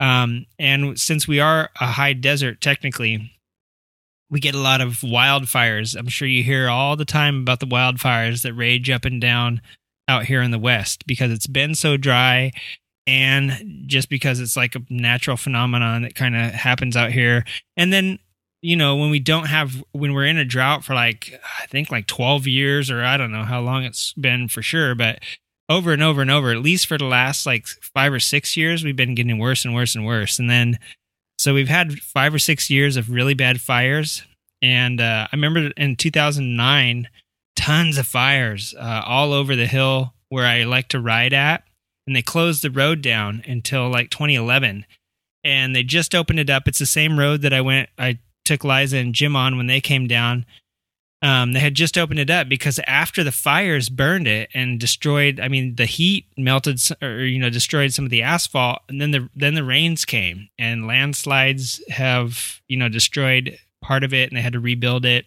um, 0.00 0.46
and 0.58 0.98
since 0.98 1.28
we 1.28 1.40
are 1.40 1.70
a 1.78 1.86
high 1.86 2.14
desert, 2.14 2.60
technically, 2.60 3.30
we 4.30 4.40
get 4.40 4.54
a 4.54 4.60
lot 4.60 4.80
of 4.80 5.00
wildfires. 5.00 5.96
I'm 5.96 6.08
sure 6.08 6.26
you 6.26 6.42
hear 6.42 6.68
all 6.68 6.96
the 6.96 7.04
time 7.04 7.40
about 7.40 7.60
the 7.60 7.66
wildfires 7.66 8.42
that 8.42 8.54
rage 8.54 8.88
up 8.88 9.04
and 9.04 9.20
down 9.20 9.60
out 10.08 10.24
here 10.24 10.40
in 10.42 10.50
the 10.50 10.58
West 10.58 11.06
because 11.06 11.30
it's 11.30 11.46
been 11.46 11.74
so 11.74 11.96
dry 11.96 12.50
and 13.06 13.84
just 13.86 14.08
because 14.08 14.40
it's 14.40 14.56
like 14.56 14.74
a 14.74 14.82
natural 14.88 15.36
phenomenon 15.36 16.02
that 16.02 16.14
kind 16.14 16.34
of 16.34 16.52
happens 16.52 16.96
out 16.96 17.12
here. 17.12 17.44
And 17.76 17.92
then, 17.92 18.18
you 18.62 18.76
know, 18.76 18.96
when 18.96 19.10
we 19.10 19.18
don't 19.20 19.46
have, 19.46 19.82
when 19.92 20.14
we're 20.14 20.26
in 20.26 20.38
a 20.38 20.44
drought 20.44 20.84
for 20.84 20.94
like, 20.94 21.38
I 21.60 21.66
think 21.66 21.90
like 21.90 22.06
12 22.06 22.46
years 22.46 22.90
or 22.90 23.02
I 23.04 23.16
don't 23.16 23.32
know 23.32 23.44
how 23.44 23.60
long 23.60 23.84
it's 23.84 24.12
been 24.14 24.48
for 24.48 24.62
sure, 24.62 24.94
but 24.94 25.18
over 25.70 25.92
and 25.92 26.02
over 26.02 26.20
and 26.20 26.30
over, 26.30 26.50
at 26.50 26.58
least 26.58 26.88
for 26.88 26.98
the 26.98 27.04
last 27.04 27.46
like 27.46 27.66
five 27.94 28.12
or 28.12 28.18
six 28.18 28.56
years, 28.56 28.82
we've 28.82 28.96
been 28.96 29.14
getting 29.14 29.38
worse 29.38 29.64
and 29.64 29.72
worse 29.72 29.94
and 29.94 30.04
worse. 30.04 30.40
And 30.40 30.50
then, 30.50 30.78
so 31.38 31.54
we've 31.54 31.68
had 31.68 32.00
five 32.00 32.34
or 32.34 32.40
six 32.40 32.68
years 32.68 32.96
of 32.96 33.08
really 33.08 33.34
bad 33.34 33.60
fires. 33.60 34.24
And 34.60 35.00
uh, 35.00 35.28
I 35.32 35.36
remember 35.36 35.70
in 35.76 35.94
2009, 35.94 37.08
tons 37.54 37.98
of 37.98 38.06
fires 38.06 38.74
uh, 38.78 39.02
all 39.06 39.32
over 39.32 39.54
the 39.54 39.66
hill 39.66 40.12
where 40.28 40.44
I 40.44 40.64
like 40.64 40.88
to 40.88 41.00
ride 41.00 41.32
at. 41.32 41.62
And 42.06 42.16
they 42.16 42.22
closed 42.22 42.62
the 42.62 42.70
road 42.70 43.00
down 43.00 43.42
until 43.46 43.88
like 43.88 44.10
2011. 44.10 44.84
And 45.44 45.74
they 45.74 45.84
just 45.84 46.14
opened 46.16 46.40
it 46.40 46.50
up. 46.50 46.66
It's 46.66 46.80
the 46.80 46.86
same 46.86 47.18
road 47.18 47.42
that 47.42 47.54
I 47.54 47.60
went, 47.60 47.88
I 47.96 48.18
took 48.44 48.64
Liza 48.64 48.96
and 48.96 49.14
Jim 49.14 49.36
on 49.36 49.56
when 49.56 49.68
they 49.68 49.80
came 49.80 50.08
down. 50.08 50.44
Um, 51.22 51.52
they 51.52 51.60
had 51.60 51.74
just 51.74 51.98
opened 51.98 52.18
it 52.18 52.30
up 52.30 52.48
because 52.48 52.80
after 52.86 53.22
the 53.22 53.32
fires 53.32 53.90
burned 53.90 54.26
it 54.26 54.48
and 54.54 54.80
destroyed, 54.80 55.38
I 55.38 55.48
mean, 55.48 55.74
the 55.74 55.84
heat 55.84 56.26
melted 56.36 56.80
or 57.02 57.24
you 57.24 57.38
know 57.38 57.50
destroyed 57.50 57.92
some 57.92 58.06
of 58.06 58.10
the 58.10 58.22
asphalt, 58.22 58.80
and 58.88 59.00
then 59.00 59.10
the 59.10 59.28
then 59.36 59.54
the 59.54 59.64
rains 59.64 60.04
came 60.04 60.48
and 60.58 60.86
landslides 60.86 61.82
have 61.90 62.60
you 62.68 62.76
know 62.78 62.88
destroyed 62.88 63.58
part 63.82 64.02
of 64.02 64.14
it, 64.14 64.30
and 64.30 64.36
they 64.36 64.42
had 64.42 64.54
to 64.54 64.60
rebuild 64.60 65.04
it. 65.04 65.26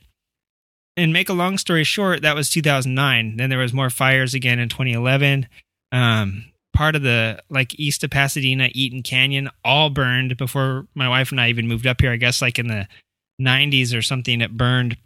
And 0.96 1.14
make 1.14 1.30
a 1.30 1.34
long 1.34 1.58
story 1.58 1.84
short, 1.84 2.22
that 2.22 2.36
was 2.36 2.50
2009. 2.50 3.38
Then 3.38 3.50
there 3.50 3.60
was 3.60 3.74
more 3.74 3.90
fires 3.90 4.34
again 4.34 4.60
in 4.60 4.70
2011. 4.70 5.48
Um, 5.92 6.46
part 6.74 6.96
of 6.96 7.04
the 7.04 7.42
like 7.50 7.80
east 7.80 8.04
of 8.04 8.10
Pasadena, 8.10 8.70
Eaton 8.74 9.04
Canyon, 9.04 9.50
all 9.64 9.90
burned 9.90 10.38
before 10.38 10.88
my 10.96 11.08
wife 11.08 11.32
and 11.32 11.40
I 11.40 11.50
even 11.50 11.68
moved 11.68 11.88
up 11.88 12.02
here. 12.02 12.12
I 12.12 12.18
guess 12.18 12.42
like 12.42 12.60
in 12.60 12.68
the 12.68 12.88
90s 13.42 13.96
or 13.98 14.02
something, 14.02 14.42
it 14.42 14.58
burned 14.58 14.98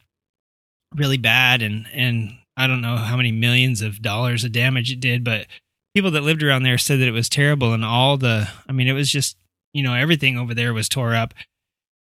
really 0.97 1.17
bad, 1.17 1.61
and 1.61 1.87
and 1.93 2.37
I 2.55 2.67
don't 2.67 2.81
know 2.81 2.97
how 2.97 3.17
many 3.17 3.31
millions 3.31 3.81
of 3.81 4.01
dollars 4.01 4.43
of 4.43 4.51
damage 4.51 4.91
it 4.91 4.99
did, 4.99 5.23
but 5.23 5.47
people 5.93 6.11
that 6.11 6.21
lived 6.21 6.43
around 6.43 6.63
there 6.63 6.77
said 6.77 6.99
that 6.99 7.07
it 7.07 7.11
was 7.11 7.29
terrible, 7.29 7.73
and 7.73 7.85
all 7.85 8.17
the, 8.17 8.49
I 8.67 8.71
mean, 8.71 8.87
it 8.87 8.93
was 8.93 9.11
just 9.11 9.37
you 9.73 9.83
know 9.83 9.93
everything 9.93 10.37
over 10.37 10.53
there 10.53 10.73
was 10.73 10.89
tore 10.89 11.15
up. 11.15 11.33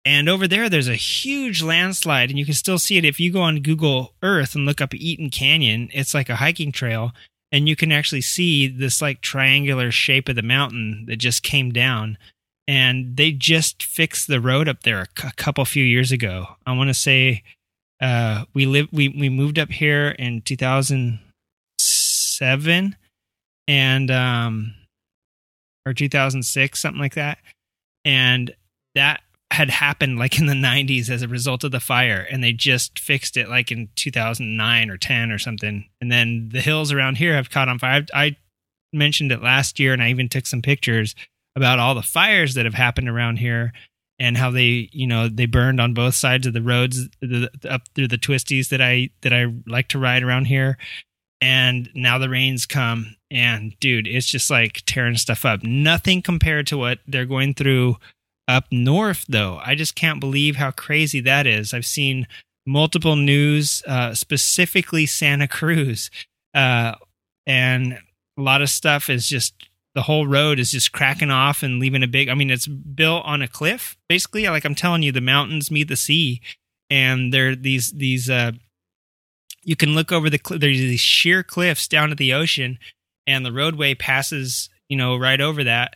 And 0.04 0.28
over 0.28 0.48
there, 0.48 0.68
there's 0.68 0.88
a 0.88 0.96
huge 0.96 1.62
landslide, 1.62 2.32
and 2.32 2.40
you 2.40 2.46
can 2.46 2.56
still 2.56 2.80
see 2.80 2.98
it 2.98 3.06
if 3.06 3.20
you 3.20 3.32
go 3.32 3.42
on 3.42 3.62
Google 3.62 4.16
Earth 4.24 4.56
and 4.56 4.66
look 4.66 4.82
up 4.82 4.96
Eaton 4.96 5.30
Canyon. 5.30 5.90
It's 5.94 6.16
like 6.16 6.28
a 6.28 6.38
hiking 6.38 6.72
trail, 6.72 7.12
and 7.52 7.70
you 7.70 7.76
can 7.76 7.92
actually 7.92 8.22
see 8.22 8.68
this 8.68 9.02
like 9.02 9.22
triangular 9.22 9.92
shape 9.92 10.28
of 10.28 10.36
the 10.36 10.42
mountain 10.42 11.06
that 11.08 11.18
just 11.18 11.44
came 11.44 11.72
down. 11.72 12.18
And 12.68 13.18
they 13.18 13.32
just 13.32 13.84
fixed 13.84 14.28
the 14.28 14.40
road 14.40 14.70
up 14.70 14.84
there 14.84 15.02
a 15.02 15.32
couple 15.34 15.66
few 15.66 15.84
years 15.84 16.12
ago. 16.12 16.48
I 16.66 16.74
want 16.74 16.90
to 16.90 16.94
say 16.94 17.44
uh, 18.02 18.46
we 18.54 18.66
live 18.66 18.88
we 18.92 19.10
we 19.10 19.30
moved 19.30 19.60
up 19.60 19.70
here 19.70 20.10
in 20.10 20.42
2007 20.42 22.96
and 23.68 24.12
um 24.12 24.74
or 25.86 25.94
2006 25.94 26.80
something 26.80 27.00
like 27.00 27.16
that. 27.16 27.38
And 28.04 28.54
that 28.96 29.22
had 29.52 29.70
happened 29.70 30.18
like 30.18 30.40
in 30.40 30.48
the 30.48 30.54
90s 30.54 31.10
as 31.10 31.22
a 31.22 31.28
result 31.28 31.64
of 31.64 31.72
the 31.72 31.80
fire 31.80 32.26
and 32.32 32.44
they 32.44 32.54
just 32.54 32.98
fixed 32.98 33.38
it 33.38 33.50
like 33.50 33.72
in 33.72 33.90
2009 33.96 34.90
or 34.90 34.98
10 34.98 35.32
or 35.32 35.38
something. 35.38 35.88
And 36.00 36.12
then 36.12 36.50
the 36.52 36.62
hills 36.62 36.92
around 36.92 37.18
here 37.18 37.36
have 37.36 37.50
caught 37.50 37.70
on 37.70 37.78
fire. 37.78 38.06
I, 38.14 38.24
I 38.24 38.38
mentioned 38.94 39.32
it 39.32 39.44
last 39.44 39.80
year 39.80 39.94
and 39.94 40.02
I 40.02 40.10
even 40.10 40.30
took 40.30 40.48
some 40.48 40.62
pictures 40.62 41.16
about 41.56 41.80
all 41.80 41.96
the 41.96 42.02
fires 42.02 42.54
that 42.54 42.66
have 42.66 42.74
happened 42.74 43.10
around 43.10 43.38
here 43.38 43.74
and 44.22 44.38
how 44.38 44.52
they 44.52 44.88
you 44.92 45.08
know 45.08 45.28
they 45.28 45.48
burned 45.48 45.82
on 45.82 45.96
both 45.96 46.14
sides 46.14 46.46
of 46.46 46.54
the 46.54 46.62
roads 46.62 47.10
the, 47.22 47.50
up 47.68 47.82
through 47.96 48.08
the 48.08 48.20
twisties 48.20 48.70
that 48.70 48.80
I 48.80 49.10
that 49.22 49.34
I 49.34 49.48
like 49.66 49.88
to 49.90 50.00
ride 50.00 50.22
around 50.22 50.46
here. 50.46 50.78
And 51.44 51.90
now 51.96 52.20
the 52.20 52.30
rains 52.30 52.68
come 52.68 53.16
and 53.32 53.74
dude 53.80 54.08
it's 54.08 54.28
just 54.28 54.52
like 54.52 54.84
tearing 54.86 55.18
stuff 55.18 55.44
up. 55.44 55.64
Nothing 55.64 56.22
compared 56.22 56.68
to 56.68 56.78
what 56.78 57.00
they're 57.08 57.26
going 57.26 57.56
through 57.56 57.98
up 58.48 58.66
north 58.72 59.26
though. 59.28 59.60
I 59.66 59.74
just 59.74 59.96
can't 59.96 60.20
believe 60.20 60.56
how 60.56 60.70
crazy 60.70 61.20
that 61.22 61.48
is. 61.48 61.74
I've 61.74 61.86
seen 61.86 62.28
multiple 62.68 63.16
news 63.16 63.82
uh, 63.88 64.14
specifically 64.14 65.08
santa 65.08 65.48
cruz 65.48 66.12
uh, 66.54 66.94
and 67.48 67.98
a 68.38 68.42
lot 68.42 68.62
of 68.62 68.70
stuff 68.70 69.10
is 69.10 69.28
just 69.28 69.56
the 69.96 70.04
whole 70.04 70.28
road 70.28 70.60
is 70.60 70.72
just 70.72 70.92
cracking 70.92 71.32
off 71.32 71.64
and 71.64 71.80
leaving 71.80 72.04
a 72.04 72.08
big 72.08 72.30
i 72.30 72.34
mean 72.34 72.50
it's 72.50 72.68
built 72.68 73.24
on 73.26 73.42
a 73.42 73.48
cliff 73.48 73.98
basically. 74.08 74.48
Like 74.48 74.66
i'm 74.66 74.76
telling 74.76 75.04
you 75.04 75.12
the 75.12 75.22
mountains 75.22 75.72
meet 75.72 75.88
the 75.88 75.96
sea 75.96 76.42
and 76.90 77.34
there 77.34 77.50
are 77.50 77.56
these 77.56 77.92
these 77.92 78.30
uh 78.30 78.52
you 79.64 79.76
can 79.76 79.94
look 79.94 80.12
over 80.12 80.30
the 80.30 80.40
cl- 80.44 80.60
there's 80.60 80.78
these 80.78 81.00
sheer 81.00 81.44
cliffs 81.44 81.88
down 81.88 82.10
to 82.10 82.16
the 82.16 82.34
ocean 82.34 82.80
and 83.28 83.46
the 83.46 83.52
roadway 83.52 83.94
passes 83.94 84.70
you 84.90 84.98
know 84.98 85.18
right 85.18 85.42
over 85.42 85.64
that 85.64 85.96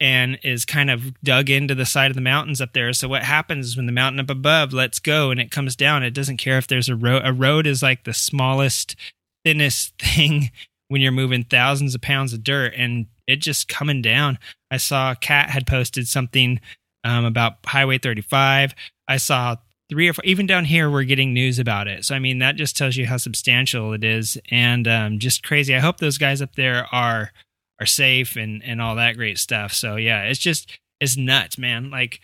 and 0.00 0.38
is 0.42 0.64
kind 0.64 0.90
of 0.90 1.18
dug 1.22 1.48
into 1.48 1.74
the 1.74 1.86
side 1.86 2.10
of 2.10 2.14
the 2.14 2.20
mountains 2.20 2.60
up 2.60 2.72
there. 2.72 2.92
So 2.92 3.08
what 3.08 3.22
happens 3.22 3.68
is 3.68 3.76
when 3.76 3.86
the 3.86 3.92
mountain 3.92 4.20
up 4.20 4.28
above 4.28 4.72
lets 4.72 4.98
go 4.98 5.30
and 5.30 5.40
it 5.40 5.50
comes 5.50 5.76
down 5.76 6.02
it 6.02 6.10
doesn't 6.10 6.36
care 6.36 6.58
if 6.58 6.66
there's 6.66 6.88
a 6.88 6.96
road 6.96 7.22
a 7.24 7.32
road 7.32 7.66
is 7.66 7.82
like 7.82 8.04
the 8.04 8.12
smallest 8.12 8.96
thinnest 9.44 9.96
thing 9.98 10.50
when 10.88 11.00
you're 11.00 11.12
moving 11.12 11.44
thousands 11.44 11.94
of 11.94 12.00
pounds 12.00 12.32
of 12.32 12.44
dirt 12.44 12.74
and 12.76 13.06
it 13.26 13.36
just 13.36 13.68
coming 13.68 14.02
down 14.02 14.38
i 14.70 14.76
saw 14.76 15.14
cat 15.14 15.50
had 15.50 15.66
posted 15.66 16.06
something 16.06 16.60
um, 17.04 17.24
about 17.24 17.54
highway 17.66 17.98
35 17.98 18.74
i 19.08 19.16
saw 19.16 19.56
three 19.90 20.08
or 20.08 20.12
four, 20.12 20.24
even 20.24 20.46
down 20.46 20.64
here, 20.64 20.90
we're 20.90 21.04
getting 21.04 21.32
news 21.32 21.58
about 21.58 21.88
it. 21.88 22.04
So, 22.04 22.14
I 22.14 22.18
mean, 22.18 22.38
that 22.38 22.56
just 22.56 22.76
tells 22.76 22.96
you 22.96 23.06
how 23.06 23.16
substantial 23.16 23.92
it 23.92 24.04
is 24.04 24.38
and 24.50 24.88
um, 24.88 25.18
just 25.18 25.42
crazy. 25.42 25.74
I 25.74 25.80
hope 25.80 25.98
those 25.98 26.18
guys 26.18 26.42
up 26.42 26.54
there 26.56 26.86
are 26.92 27.32
are 27.80 27.86
safe 27.86 28.36
and 28.36 28.62
and 28.64 28.80
all 28.80 28.96
that 28.96 29.16
great 29.16 29.38
stuff. 29.38 29.72
So, 29.72 29.96
yeah, 29.96 30.24
it's 30.24 30.38
just 30.38 30.78
it's 31.00 31.16
nuts, 31.16 31.58
man. 31.58 31.90
Like, 31.90 32.20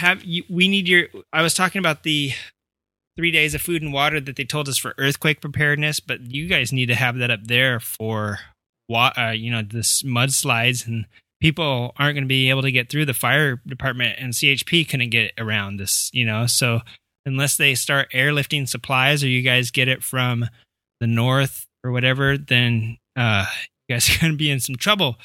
have 0.00 0.24
you? 0.24 0.44
We 0.48 0.68
need 0.68 0.88
your. 0.88 1.08
I 1.32 1.42
was 1.42 1.54
talking 1.54 1.78
about 1.78 2.02
the 2.02 2.32
three 3.16 3.30
days 3.30 3.54
of 3.54 3.62
food 3.62 3.82
and 3.82 3.92
water 3.92 4.20
that 4.20 4.36
they 4.36 4.44
told 4.44 4.68
us 4.68 4.76
for 4.76 4.94
earthquake 4.98 5.40
preparedness, 5.40 6.00
but 6.00 6.20
you 6.32 6.48
guys 6.48 6.72
need 6.72 6.86
to 6.86 6.96
have 6.96 7.16
that 7.18 7.30
up 7.30 7.44
there 7.44 7.78
for 7.78 8.40
wa- 8.88 9.12
uh, 9.16 9.30
you 9.30 9.50
know, 9.50 9.62
this 9.62 10.02
mudslides 10.02 10.86
and 10.86 11.06
people 11.40 11.92
aren't 11.98 12.14
going 12.14 12.24
to 12.24 12.28
be 12.28 12.50
able 12.50 12.62
to 12.62 12.72
get 12.72 12.88
through 12.88 13.04
the 13.04 13.14
fire 13.14 13.60
department 13.66 14.16
and 14.18 14.32
CHP 14.32 14.88
couldn't 14.88 15.10
get 15.10 15.32
around 15.38 15.76
this, 15.76 16.10
you 16.12 16.24
know. 16.24 16.46
So 16.46 16.80
unless 17.26 17.56
they 17.56 17.74
start 17.74 18.12
airlifting 18.12 18.68
supplies 18.68 19.22
or 19.22 19.28
you 19.28 19.42
guys 19.42 19.70
get 19.70 19.88
it 19.88 20.02
from 20.02 20.46
the 21.00 21.06
north 21.06 21.66
or 21.82 21.90
whatever, 21.90 22.38
then 22.38 22.98
uh 23.16 23.46
you 23.88 23.94
guys 23.94 24.08
are 24.16 24.20
going 24.20 24.32
to 24.32 24.38
be 24.38 24.50
in 24.50 24.60
some 24.60 24.76
trouble. 24.76 25.16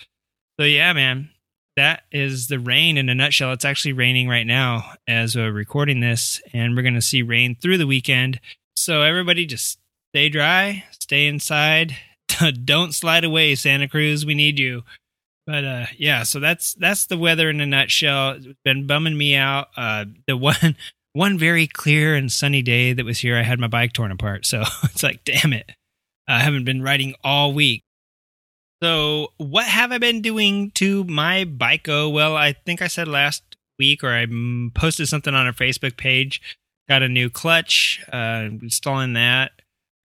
So 0.60 0.66
yeah, 0.66 0.92
man, 0.94 1.30
that 1.78 2.04
is 2.12 2.48
the 2.48 2.60
rain 2.60 2.98
in 2.98 3.08
a 3.08 3.16
nutshell. 3.16 3.54
It's 3.54 3.64
actually 3.64 3.94
raining 3.94 4.28
right 4.28 4.46
now 4.46 4.94
as 5.08 5.36
we're 5.36 5.52
recording 5.52 6.02
this 6.02 6.42
and 6.52 6.76
we're 6.76 6.82
going 6.82 6.96
to 6.96 7.02
see 7.02 7.22
rain 7.22 7.56
through 7.56 7.78
the 7.78 7.88
weekend. 7.88 8.42
So 8.76 9.02
everybody 9.02 9.46
just 9.46 9.80
stay 10.14 10.28
dry, 10.28 10.84
stay 10.92 11.28
inside. 11.28 11.96
Don't 12.64 12.94
slide 12.94 13.24
away, 13.24 13.56
Santa 13.56 13.88
Cruz. 13.88 14.26
We 14.26 14.36
need 14.36 14.60
you. 14.60 14.84
But 15.46 15.64
uh, 15.64 15.86
yeah, 15.98 16.24
so 16.24 16.40
that's 16.40 16.76
that's 16.76 17.08
the 17.08 17.18
weather 17.18 17.50
in 17.50 17.60
a 17.60 17.66
nutshell. 17.66 18.32
It's 18.32 18.48
been 18.64 18.86
bumming 18.86 19.18
me 19.18 19.36
out. 19.36 19.70
Uh, 19.76 20.06
the 20.28 20.38
one 20.38 20.76
one 21.14 21.40
very 21.40 21.66
clear 21.66 22.16
and 22.16 22.32
sunny 22.32 22.62
day 22.62 22.94
that 22.94 23.06
was 23.06 23.20
here, 23.20 23.36
I 23.36 23.42
had 23.42 23.60
my 23.60 23.68
bike 23.68 23.94
torn 23.94 24.12
apart. 24.12 24.46
So 24.46 24.62
it's 24.84 25.04
like, 25.04 25.24
damn 25.26 25.54
it, 25.54 25.72
I 26.28 26.40
haven't 26.40 26.66
been 26.66 26.84
riding 26.84 27.16
all 27.24 27.54
week. 27.54 27.84
So 28.82 29.34
what 29.38 29.66
have 29.66 29.92
I 29.92 29.98
been 29.98 30.22
doing 30.22 30.72
to 30.76 31.04
my 31.06 31.44
bike? 31.44 31.90
Oh, 31.90 32.10
well, 32.10 32.38
I 32.38 32.54
think 32.54 32.82
I 32.82 32.88
said 32.88 33.08
last 33.08 33.44
week, 33.78 34.04
or 34.04 34.14
I 34.14 34.26
posted 34.74 35.10
something 35.10 35.34
on 35.34 35.48
our 35.48 35.54
Facebook 35.54 35.98
page. 35.98 36.42
Got 36.88 37.04
a 37.04 37.10
new 37.10 37.30
clutch, 37.30 38.04
uh, 38.14 38.48
installing 38.62 39.14
that 39.14 39.52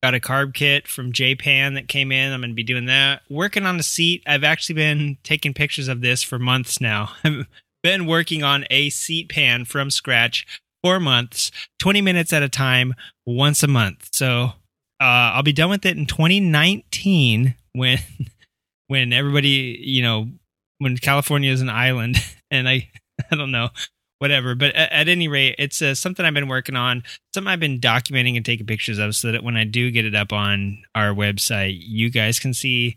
got 0.04 0.12
a 0.12 0.20
carb 0.20 0.52
kit 0.52 0.86
from 0.86 1.12
J-Pan 1.12 1.72
that 1.74 1.88
came 1.88 2.12
in. 2.12 2.30
I'm 2.30 2.42
going 2.42 2.50
to 2.50 2.54
be 2.54 2.62
doing 2.62 2.84
that. 2.86 3.22
Working 3.30 3.64
on 3.64 3.78
the 3.78 3.82
seat. 3.82 4.22
I've 4.26 4.44
actually 4.44 4.74
been 4.74 5.16
taking 5.22 5.54
pictures 5.54 5.88
of 5.88 6.02
this 6.02 6.22
for 6.22 6.38
months 6.38 6.78
now. 6.78 7.12
I've 7.24 7.46
been 7.82 8.04
working 8.04 8.42
on 8.42 8.66
a 8.68 8.90
seat 8.90 9.30
pan 9.30 9.64
from 9.64 9.90
scratch 9.90 10.46
for 10.82 11.00
months, 11.00 11.50
20 11.78 12.02
minutes 12.02 12.34
at 12.34 12.42
a 12.42 12.50
time, 12.50 12.92
once 13.24 13.62
a 13.62 13.66
month. 13.66 14.10
So 14.12 14.52
uh, 15.00 15.32
I'll 15.32 15.42
be 15.42 15.54
done 15.54 15.70
with 15.70 15.86
it 15.86 15.96
in 15.96 16.04
2019 16.04 17.54
when 17.72 17.98
when 18.88 19.14
everybody, 19.14 19.78
you 19.80 20.02
know, 20.02 20.28
when 20.80 20.98
California 20.98 21.50
is 21.50 21.62
an 21.62 21.70
island 21.70 22.18
and 22.50 22.68
I 22.68 22.90
I 23.30 23.36
don't 23.36 23.52
know 23.52 23.70
whatever. 24.24 24.54
But 24.54 24.74
at, 24.74 24.90
at 24.90 25.08
any 25.08 25.28
rate, 25.28 25.56
it's 25.58 25.82
uh, 25.82 25.94
something 25.94 26.24
I've 26.24 26.32
been 26.32 26.48
working 26.48 26.76
on, 26.76 27.02
something 27.34 27.50
I've 27.50 27.60
been 27.60 27.78
documenting 27.78 28.36
and 28.36 28.44
taking 28.44 28.64
pictures 28.64 28.98
of, 28.98 29.14
so 29.14 29.30
that 29.30 29.44
when 29.44 29.54
I 29.54 29.64
do 29.64 29.90
get 29.90 30.06
it 30.06 30.14
up 30.14 30.32
on 30.32 30.82
our 30.94 31.12
website, 31.14 31.76
you 31.78 32.08
guys 32.08 32.38
can 32.38 32.54
see 32.54 32.96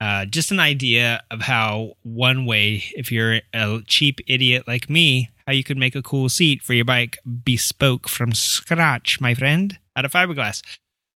uh, 0.00 0.24
just 0.24 0.52
an 0.52 0.60
idea 0.60 1.20
of 1.32 1.40
how 1.40 1.94
one 2.04 2.46
way, 2.46 2.84
if 2.94 3.10
you're 3.10 3.40
a 3.52 3.80
cheap 3.88 4.20
idiot 4.28 4.68
like 4.68 4.88
me, 4.88 5.30
how 5.48 5.52
you 5.52 5.64
could 5.64 5.78
make 5.78 5.96
a 5.96 6.02
cool 6.02 6.28
seat 6.28 6.62
for 6.62 6.74
your 6.74 6.84
bike 6.84 7.18
bespoke 7.44 8.08
from 8.08 8.32
scratch, 8.32 9.20
my 9.20 9.34
friend, 9.34 9.78
out 9.96 10.04
of 10.04 10.12
fiberglass. 10.12 10.62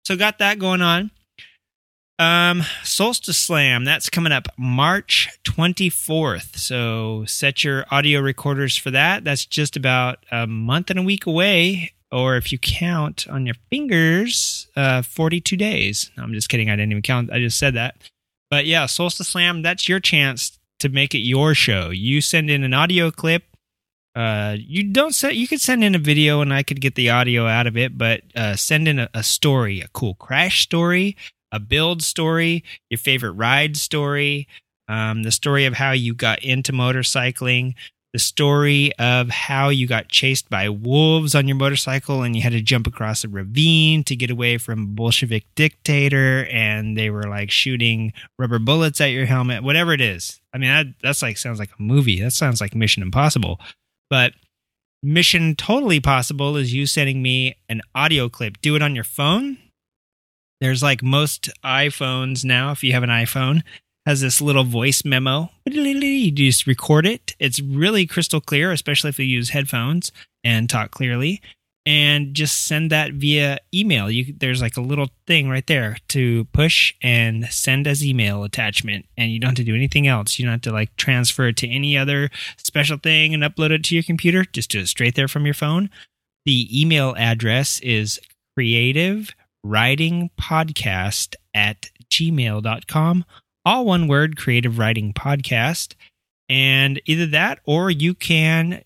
So 0.04 0.16
got 0.16 0.38
that 0.38 0.60
going 0.60 0.82
on. 0.82 1.10
Um, 2.18 2.64
Solstice 2.82 3.38
Slam, 3.38 3.84
that's 3.84 4.10
coming 4.10 4.32
up 4.32 4.48
March 4.58 5.28
24th. 5.44 6.56
So 6.56 7.24
set 7.26 7.62
your 7.62 7.86
audio 7.92 8.20
recorders 8.20 8.76
for 8.76 8.90
that. 8.90 9.22
That's 9.22 9.46
just 9.46 9.76
about 9.76 10.26
a 10.32 10.46
month 10.46 10.90
and 10.90 10.98
a 10.98 11.02
week 11.02 11.26
away. 11.26 11.92
Or 12.10 12.36
if 12.36 12.50
you 12.50 12.58
count 12.58 13.28
on 13.28 13.46
your 13.46 13.54
fingers, 13.70 14.66
uh, 14.74 15.02
42 15.02 15.56
days. 15.56 16.10
No, 16.16 16.24
I'm 16.24 16.32
just 16.32 16.48
kidding. 16.48 16.70
I 16.70 16.72
didn't 16.76 16.90
even 16.90 17.02
count. 17.02 17.30
I 17.32 17.38
just 17.38 17.58
said 17.58 17.74
that. 17.74 17.96
But 18.50 18.66
yeah, 18.66 18.86
Solstice 18.86 19.28
Slam, 19.28 19.62
that's 19.62 19.88
your 19.88 20.00
chance 20.00 20.58
to 20.80 20.88
make 20.88 21.14
it 21.14 21.18
your 21.18 21.54
show. 21.54 21.90
You 21.90 22.20
send 22.20 22.50
in 22.50 22.64
an 22.64 22.74
audio 22.74 23.10
clip 23.10 23.44
Uh, 24.16 24.56
you 24.58 24.82
don't 24.82 25.14
set. 25.14 25.36
You 25.36 25.46
could 25.46 25.60
send 25.60 25.84
in 25.84 25.94
a 25.94 25.98
video, 25.98 26.40
and 26.40 26.52
I 26.52 26.64
could 26.64 26.80
get 26.80 26.96
the 26.96 27.10
audio 27.10 27.46
out 27.46 27.68
of 27.68 27.76
it. 27.76 27.96
But 27.96 28.22
uh, 28.34 28.56
send 28.56 28.88
in 28.88 28.98
a, 28.98 29.08
a 29.14 29.22
story, 29.22 29.80
a 29.80 29.88
cool 29.88 30.14
crash 30.14 30.62
story, 30.62 31.16
a 31.52 31.60
build 31.60 32.02
story, 32.02 32.64
your 32.90 32.98
favorite 32.98 33.32
ride 33.32 33.76
story, 33.76 34.48
um, 34.88 35.22
the 35.22 35.32
story 35.32 35.66
of 35.66 35.74
how 35.74 35.92
you 35.92 36.14
got 36.14 36.42
into 36.42 36.72
motorcycling, 36.72 37.74
the 38.12 38.18
story 38.18 38.90
of 38.98 39.28
how 39.28 39.68
you 39.68 39.86
got 39.86 40.08
chased 40.08 40.48
by 40.48 40.68
wolves 40.68 41.34
on 41.34 41.46
your 41.46 41.56
motorcycle 41.56 42.22
and 42.22 42.34
you 42.34 42.40
had 42.40 42.52
to 42.52 42.62
jump 42.62 42.86
across 42.86 43.22
a 43.22 43.28
ravine 43.28 44.02
to 44.04 44.16
get 44.16 44.30
away 44.30 44.56
from 44.56 44.82
a 44.82 44.86
Bolshevik 44.86 45.44
dictator 45.54 46.46
and 46.50 46.96
they 46.96 47.10
were 47.10 47.24
like 47.24 47.50
shooting 47.50 48.12
rubber 48.38 48.58
bullets 48.58 49.00
at 49.00 49.10
your 49.10 49.26
helmet, 49.26 49.62
whatever 49.62 49.92
it 49.92 50.00
is. 50.00 50.40
I 50.54 50.58
mean, 50.58 50.70
that, 50.70 50.86
that's 51.02 51.20
like 51.20 51.36
sounds 51.36 51.58
like 51.58 51.70
a 51.78 51.82
movie. 51.82 52.20
That 52.20 52.32
sounds 52.32 52.60
like 52.60 52.74
Mission 52.74 53.02
Impossible. 53.02 53.60
But 54.08 54.32
Mission 55.02 55.54
Totally 55.54 56.00
Possible 56.00 56.56
is 56.56 56.72
you 56.72 56.86
sending 56.86 57.22
me 57.22 57.56
an 57.68 57.82
audio 57.94 58.30
clip. 58.30 58.60
Do 58.62 58.74
it 58.74 58.82
on 58.82 58.94
your 58.94 59.04
phone. 59.04 59.58
There's 60.60 60.82
like 60.82 61.02
most 61.02 61.50
iPhones 61.64 62.44
now, 62.44 62.72
if 62.72 62.82
you 62.82 62.92
have 62.92 63.02
an 63.02 63.10
iPhone, 63.10 63.62
has 64.06 64.20
this 64.20 64.40
little 64.40 64.64
voice 64.64 65.04
memo. 65.04 65.50
You 65.66 66.30
just 66.30 66.66
record 66.66 67.06
it. 67.06 67.36
It's 67.38 67.60
really 67.60 68.06
crystal 68.06 68.40
clear, 68.40 68.72
especially 68.72 69.10
if 69.10 69.18
you 69.18 69.26
use 69.26 69.50
headphones 69.50 70.10
and 70.42 70.68
talk 70.68 70.90
clearly. 70.90 71.40
And 71.86 72.34
just 72.34 72.66
send 72.66 72.90
that 72.90 73.12
via 73.12 73.60
email. 73.72 74.10
You, 74.10 74.34
there's 74.36 74.60
like 74.60 74.76
a 74.76 74.82
little 74.82 75.08
thing 75.26 75.48
right 75.48 75.66
there 75.66 75.96
to 76.08 76.44
push 76.52 76.92
and 77.00 77.46
send 77.46 77.86
as 77.86 78.04
email 78.04 78.44
attachment, 78.44 79.06
and 79.16 79.30
you 79.30 79.38
don't 79.38 79.50
have 79.50 79.56
to 79.56 79.64
do 79.64 79.74
anything 79.74 80.06
else. 80.06 80.38
You 80.38 80.44
don't 80.44 80.52
have 80.52 80.60
to 80.62 80.72
like 80.72 80.94
transfer 80.96 81.48
it 81.48 81.56
to 81.58 81.68
any 81.68 81.96
other 81.96 82.28
special 82.58 82.98
thing 82.98 83.32
and 83.32 83.42
upload 83.42 83.70
it 83.70 83.84
to 83.84 83.94
your 83.94 84.02
computer. 84.02 84.44
Just 84.44 84.70
do 84.70 84.80
it 84.80 84.88
straight 84.88 85.14
there 85.14 85.28
from 85.28 85.46
your 85.46 85.54
phone. 85.54 85.88
The 86.44 86.68
email 86.78 87.14
address 87.16 87.80
is 87.80 88.20
creative 88.54 89.34
riding 89.64 90.30
podcast 90.40 91.34
at 91.54 91.90
gmail.com 92.10 93.24
all 93.68 93.84
one 93.84 94.08
word 94.08 94.38
creative 94.38 94.78
riding 94.78 95.12
podcast. 95.12 95.94
And 96.48 97.02
either 97.04 97.26
that 97.26 97.60
or 97.64 97.90
you 97.90 98.14
can 98.14 98.82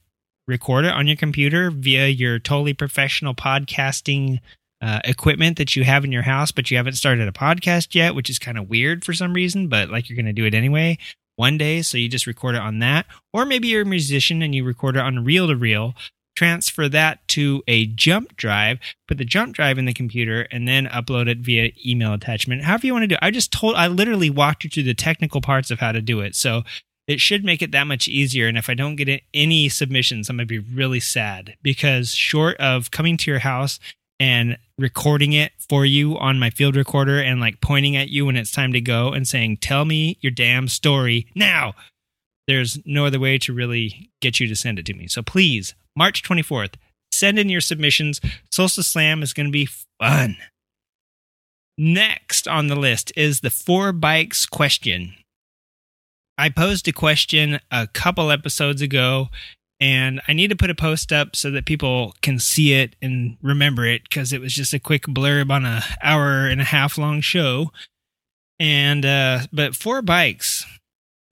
record 0.48 0.84
it 0.84 0.92
on 0.92 1.06
your 1.06 1.16
computer 1.16 1.70
via 1.70 2.08
your 2.08 2.40
totally 2.40 2.74
professional 2.74 3.32
podcasting 3.32 4.40
uh, 4.80 4.98
equipment 5.04 5.56
that 5.58 5.76
you 5.76 5.84
have 5.84 6.04
in 6.04 6.10
your 6.10 6.22
house, 6.22 6.50
but 6.50 6.68
you 6.68 6.76
haven't 6.76 6.94
started 6.94 7.28
a 7.28 7.32
podcast 7.32 7.94
yet, 7.94 8.16
which 8.16 8.28
is 8.28 8.40
kind 8.40 8.58
of 8.58 8.68
weird 8.68 9.04
for 9.04 9.12
some 9.12 9.32
reason, 9.32 9.68
but 9.68 9.88
like 9.88 10.08
you're 10.08 10.16
going 10.16 10.26
to 10.26 10.32
do 10.32 10.44
it 10.44 10.54
anyway 10.54 10.98
one 11.36 11.56
day. 11.56 11.82
So 11.82 11.96
you 11.96 12.08
just 12.08 12.26
record 12.26 12.56
it 12.56 12.60
on 12.60 12.80
that. 12.80 13.06
Or 13.32 13.46
maybe 13.46 13.68
you're 13.68 13.82
a 13.82 13.86
musician 13.86 14.42
and 14.42 14.52
you 14.52 14.64
record 14.64 14.96
it 14.96 15.02
on 15.02 15.24
reel 15.24 15.46
to 15.46 15.54
reel 15.54 15.94
transfer 16.34 16.88
that 16.88 17.26
to 17.28 17.62
a 17.68 17.86
jump 17.86 18.36
drive, 18.36 18.78
put 19.06 19.18
the 19.18 19.24
jump 19.24 19.54
drive 19.54 19.78
in 19.78 19.84
the 19.84 19.92
computer, 19.92 20.42
and 20.50 20.66
then 20.66 20.86
upload 20.86 21.28
it 21.28 21.38
via 21.38 21.72
email 21.86 22.12
attachment. 22.12 22.62
However 22.62 22.86
you 22.86 22.92
want 22.92 23.04
to 23.04 23.08
do 23.08 23.14
it. 23.14 23.20
I 23.22 23.30
just 23.30 23.52
told, 23.52 23.74
I 23.76 23.88
literally 23.88 24.30
walked 24.30 24.64
you 24.64 24.70
through 24.70 24.84
the 24.84 24.94
technical 24.94 25.40
parts 25.40 25.70
of 25.70 25.80
how 25.80 25.92
to 25.92 26.00
do 26.00 26.20
it. 26.20 26.34
So 26.34 26.62
it 27.06 27.20
should 27.20 27.44
make 27.44 27.62
it 27.62 27.72
that 27.72 27.86
much 27.86 28.08
easier. 28.08 28.46
And 28.46 28.56
if 28.56 28.70
I 28.70 28.74
don't 28.74 28.96
get 28.96 29.22
any 29.34 29.68
submissions, 29.68 30.28
I'm 30.30 30.36
going 30.36 30.46
to 30.46 30.60
be 30.60 30.74
really 30.74 31.00
sad 31.00 31.56
because 31.62 32.14
short 32.14 32.56
of 32.58 32.90
coming 32.90 33.16
to 33.18 33.30
your 33.30 33.40
house 33.40 33.78
and 34.20 34.56
recording 34.78 35.32
it 35.32 35.52
for 35.68 35.84
you 35.84 36.16
on 36.16 36.38
my 36.38 36.48
field 36.48 36.76
recorder 36.76 37.20
and 37.20 37.40
like 37.40 37.60
pointing 37.60 37.96
at 37.96 38.08
you 38.08 38.26
when 38.26 38.36
it's 38.36 38.52
time 38.52 38.72
to 38.72 38.80
go 38.80 39.12
and 39.12 39.26
saying, 39.26 39.56
tell 39.56 39.84
me 39.84 40.16
your 40.20 40.30
damn 40.30 40.68
story 40.68 41.26
now. 41.34 41.74
There's 42.52 42.78
no 42.84 43.06
other 43.06 43.18
way 43.18 43.38
to 43.38 43.52
really 43.54 44.10
get 44.20 44.38
you 44.38 44.46
to 44.46 44.54
send 44.54 44.78
it 44.78 44.84
to 44.86 44.94
me. 44.94 45.06
So 45.08 45.22
please 45.22 45.74
March 45.96 46.22
24th. 46.22 46.74
Send 47.10 47.38
in 47.38 47.48
your 47.48 47.62
submissions. 47.62 48.20
Solstice 48.50 48.88
Slam 48.88 49.22
is 49.22 49.32
going 49.32 49.46
to 49.46 49.52
be 49.52 49.68
fun. 49.98 50.36
Next 51.78 52.46
on 52.46 52.66
the 52.66 52.76
list 52.76 53.10
is 53.16 53.40
the 53.40 53.48
four 53.48 53.92
bikes 53.92 54.44
question. 54.44 55.14
I 56.36 56.50
posed 56.50 56.86
a 56.88 56.92
question 56.92 57.58
a 57.70 57.86
couple 57.86 58.30
episodes 58.30 58.82
ago, 58.82 59.28
and 59.80 60.20
I 60.28 60.34
need 60.34 60.48
to 60.48 60.56
put 60.56 60.68
a 60.68 60.74
post 60.74 61.10
up 61.10 61.34
so 61.34 61.50
that 61.52 61.64
people 61.64 62.14
can 62.20 62.38
see 62.38 62.74
it 62.74 62.96
and 63.00 63.38
remember 63.40 63.86
it 63.86 64.02
because 64.02 64.34
it 64.34 64.42
was 64.42 64.52
just 64.52 64.74
a 64.74 64.78
quick 64.78 65.04
blurb 65.04 65.50
on 65.50 65.64
a 65.64 65.82
hour 66.02 66.46
and 66.46 66.60
a 66.60 66.64
half 66.64 66.98
long 66.98 67.22
show. 67.22 67.72
And 68.60 69.06
uh, 69.06 69.40
but 69.54 69.74
four 69.74 70.02
bikes. 70.02 70.66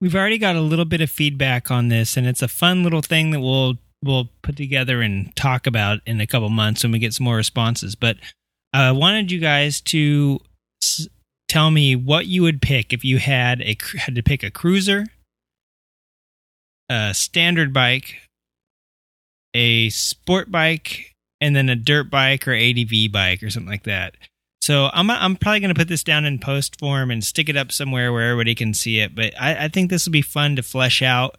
We've 0.00 0.14
already 0.14 0.38
got 0.38 0.56
a 0.56 0.60
little 0.60 0.86
bit 0.86 1.00
of 1.02 1.10
feedback 1.10 1.70
on 1.70 1.88
this, 1.88 2.16
and 2.16 2.26
it's 2.26 2.42
a 2.42 2.48
fun 2.48 2.82
little 2.82 3.02
thing 3.02 3.30
that 3.32 3.40
we'll 3.40 3.78
we'll 4.02 4.30
put 4.42 4.56
together 4.56 5.02
and 5.02 5.34
talk 5.36 5.66
about 5.66 6.00
in 6.06 6.20
a 6.22 6.26
couple 6.26 6.48
months 6.48 6.82
when 6.82 6.92
we 6.92 6.98
get 6.98 7.12
some 7.12 7.24
more 7.24 7.36
responses. 7.36 7.94
But 7.94 8.16
I 8.72 8.92
wanted 8.92 9.30
you 9.30 9.38
guys 9.40 9.80
to 9.82 10.40
s- 10.82 11.06
tell 11.48 11.70
me 11.70 11.94
what 11.96 12.26
you 12.26 12.42
would 12.42 12.62
pick 12.62 12.94
if 12.94 13.04
you 13.04 13.18
had 13.18 13.60
a 13.60 13.76
had 13.98 14.14
to 14.14 14.22
pick 14.22 14.42
a 14.42 14.50
cruiser, 14.50 15.04
a 16.88 17.12
standard 17.12 17.74
bike, 17.74 18.16
a 19.52 19.90
sport 19.90 20.50
bike, 20.50 21.12
and 21.42 21.54
then 21.54 21.68
a 21.68 21.76
dirt 21.76 22.10
bike 22.10 22.48
or 22.48 22.54
ADV 22.54 23.12
bike 23.12 23.42
or 23.42 23.50
something 23.50 23.70
like 23.70 23.84
that. 23.84 24.14
So 24.70 24.88
I'm 24.92 25.10
I'm 25.10 25.34
probably 25.34 25.58
going 25.58 25.74
to 25.74 25.78
put 25.78 25.88
this 25.88 26.04
down 26.04 26.24
in 26.24 26.38
post 26.38 26.78
form 26.78 27.10
and 27.10 27.24
stick 27.24 27.48
it 27.48 27.56
up 27.56 27.72
somewhere 27.72 28.12
where 28.12 28.30
everybody 28.30 28.54
can 28.54 28.72
see 28.72 29.00
it. 29.00 29.16
But 29.16 29.34
I, 29.36 29.64
I 29.64 29.68
think 29.68 29.90
this 29.90 30.06
will 30.06 30.12
be 30.12 30.22
fun 30.22 30.54
to 30.54 30.62
flesh 30.62 31.02
out 31.02 31.36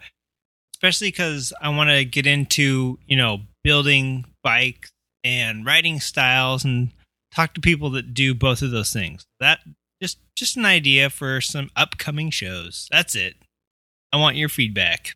especially 0.82 1.10
because 1.10 1.54
I 1.62 1.70
want 1.70 1.92
to 1.92 2.04
get 2.04 2.26
into 2.28 2.98
you 3.08 3.16
know 3.16 3.42
building 3.64 4.26
bikes 4.44 4.92
and 5.24 5.66
riding 5.66 6.02
styles 6.02 6.66
and 6.66 6.92
talk 7.34 7.54
to 7.54 7.62
people 7.62 7.92
that 7.92 8.14
do 8.14 8.34
both 8.34 8.62
of 8.62 8.72
those 8.72 8.92
things. 8.92 9.26
That 9.40 9.60
just 10.02 10.18
just 10.36 10.58
an 10.58 10.66
idea 10.66 11.10
for 11.10 11.40
some 11.40 11.70
upcoming 11.76 12.32
shows. 12.32 12.90
That's 12.92 13.16
it. 13.16 13.36
I 14.12 14.18
want 14.18 14.36
your 14.36 14.50
feedback. 14.50 15.16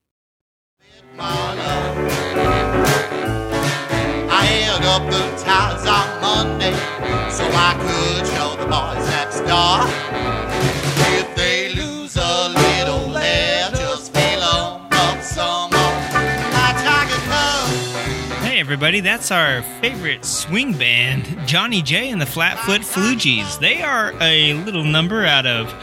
Held 4.45 4.83
up 4.83 5.03
the 5.11 5.21
towers 5.43 5.85
on 5.85 6.21
Monday 6.21 6.73
so 7.29 7.43
I 7.51 7.73
could 7.79 8.25
show 8.27 8.55
the 8.61 8.67
boys. 8.69 9.05
If 11.17 11.35
they 11.35 11.73
lose 11.73 12.15
a 12.17 12.49
little 12.49 13.13
hair, 13.13 13.69
just 13.71 14.13
feel 14.13 14.41
up 14.41 14.91
some 15.21 15.69
more. 15.71 15.95
My 16.51 16.73
tiger 16.83 17.21
comes. 17.25 18.43
Hey 18.43 18.59
everybody, 18.59 18.99
that's 19.01 19.31
our 19.31 19.61
favorite 19.81 20.25
swing 20.25 20.73
band, 20.73 21.37
Johnny 21.47 21.81
J 21.81 22.09
and 22.09 22.21
the 22.21 22.25
Flatfoot 22.25 22.81
Floogies. 22.81 23.59
They 23.59 23.81
are 23.81 24.13
a 24.21 24.53
little 24.53 24.83
number 24.83 25.25
out 25.25 25.45
of 25.45 25.73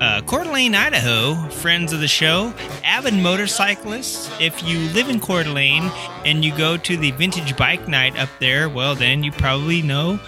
uh, 0.00 0.20
Coeur 0.22 0.44
d'Alene, 0.44 0.74
Idaho, 0.74 1.34
friends 1.50 1.92
of 1.92 2.00
the 2.00 2.08
show, 2.08 2.52
avid 2.84 3.14
motorcyclists. 3.14 4.30
If 4.40 4.62
you 4.62 4.78
live 4.90 5.08
in 5.08 5.20
Coeur 5.20 5.44
d'Alene 5.44 5.90
and 6.24 6.44
you 6.44 6.56
go 6.56 6.76
to 6.76 6.96
the 6.96 7.12
Vintage 7.12 7.56
Bike 7.56 7.88
Night 7.88 8.16
up 8.18 8.28
there, 8.38 8.68
well, 8.68 8.94
then 8.94 9.22
you 9.22 9.32
probably 9.32 9.82
know 9.82 10.20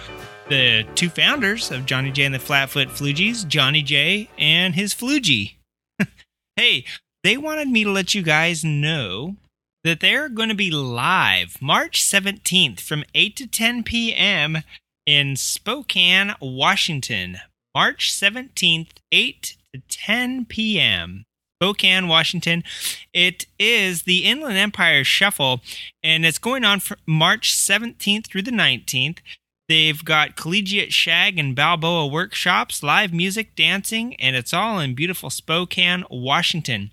the 0.49 0.85
two 0.95 1.09
founders 1.09 1.71
of 1.71 1.85
Johnny 1.85 2.11
J 2.11 2.23
and 2.23 2.35
the 2.35 2.39
Flatfoot 2.39 2.89
Floogies, 2.89 3.47
Johnny 3.47 3.81
J 3.81 4.29
and 4.37 4.75
his 4.75 4.93
Floogie. 4.93 5.55
hey, 6.55 6.85
they 7.23 7.37
wanted 7.37 7.67
me 7.67 7.83
to 7.83 7.91
let 7.91 8.13
you 8.13 8.23
guys 8.23 8.63
know 8.63 9.35
that 9.83 9.99
they're 9.99 10.29
going 10.29 10.49
to 10.49 10.55
be 10.55 10.71
live 10.71 11.61
March 11.61 12.01
17th 12.03 12.79
from 12.79 13.03
8 13.13 13.35
to 13.35 13.47
10 13.47 13.83
p.m. 13.83 14.63
in 15.05 15.35
Spokane, 15.35 16.33
Washington. 16.41 17.37
March 17.75 18.11
17th, 18.11 18.89
8 19.11 19.55
to 19.73 19.81
10 19.89 20.45
p.m. 20.45 21.25
Spokane, 21.61 22.07
Washington. 22.07 22.63
It 23.13 23.45
is 23.59 24.03
the 24.03 24.25
Inland 24.25 24.57
Empire 24.57 25.03
Shuffle, 25.03 25.61
and 26.01 26.25
it's 26.25 26.37
going 26.37 26.63
on 26.63 26.79
from 26.79 26.97
March 27.05 27.53
17th 27.53 28.27
through 28.27 28.43
the 28.43 28.51
19th. 28.51 29.17
They've 29.67 30.03
got 30.03 30.35
collegiate 30.35 30.93
shag 30.93 31.37
and 31.37 31.55
Balboa 31.55 32.07
workshops, 32.07 32.81
live 32.81 33.13
music, 33.13 33.55
dancing, 33.55 34.15
and 34.15 34.35
it's 34.35 34.53
all 34.53 34.79
in 34.79 34.95
beautiful 34.95 35.29
Spokane, 35.29 36.05
Washington. 36.09 36.89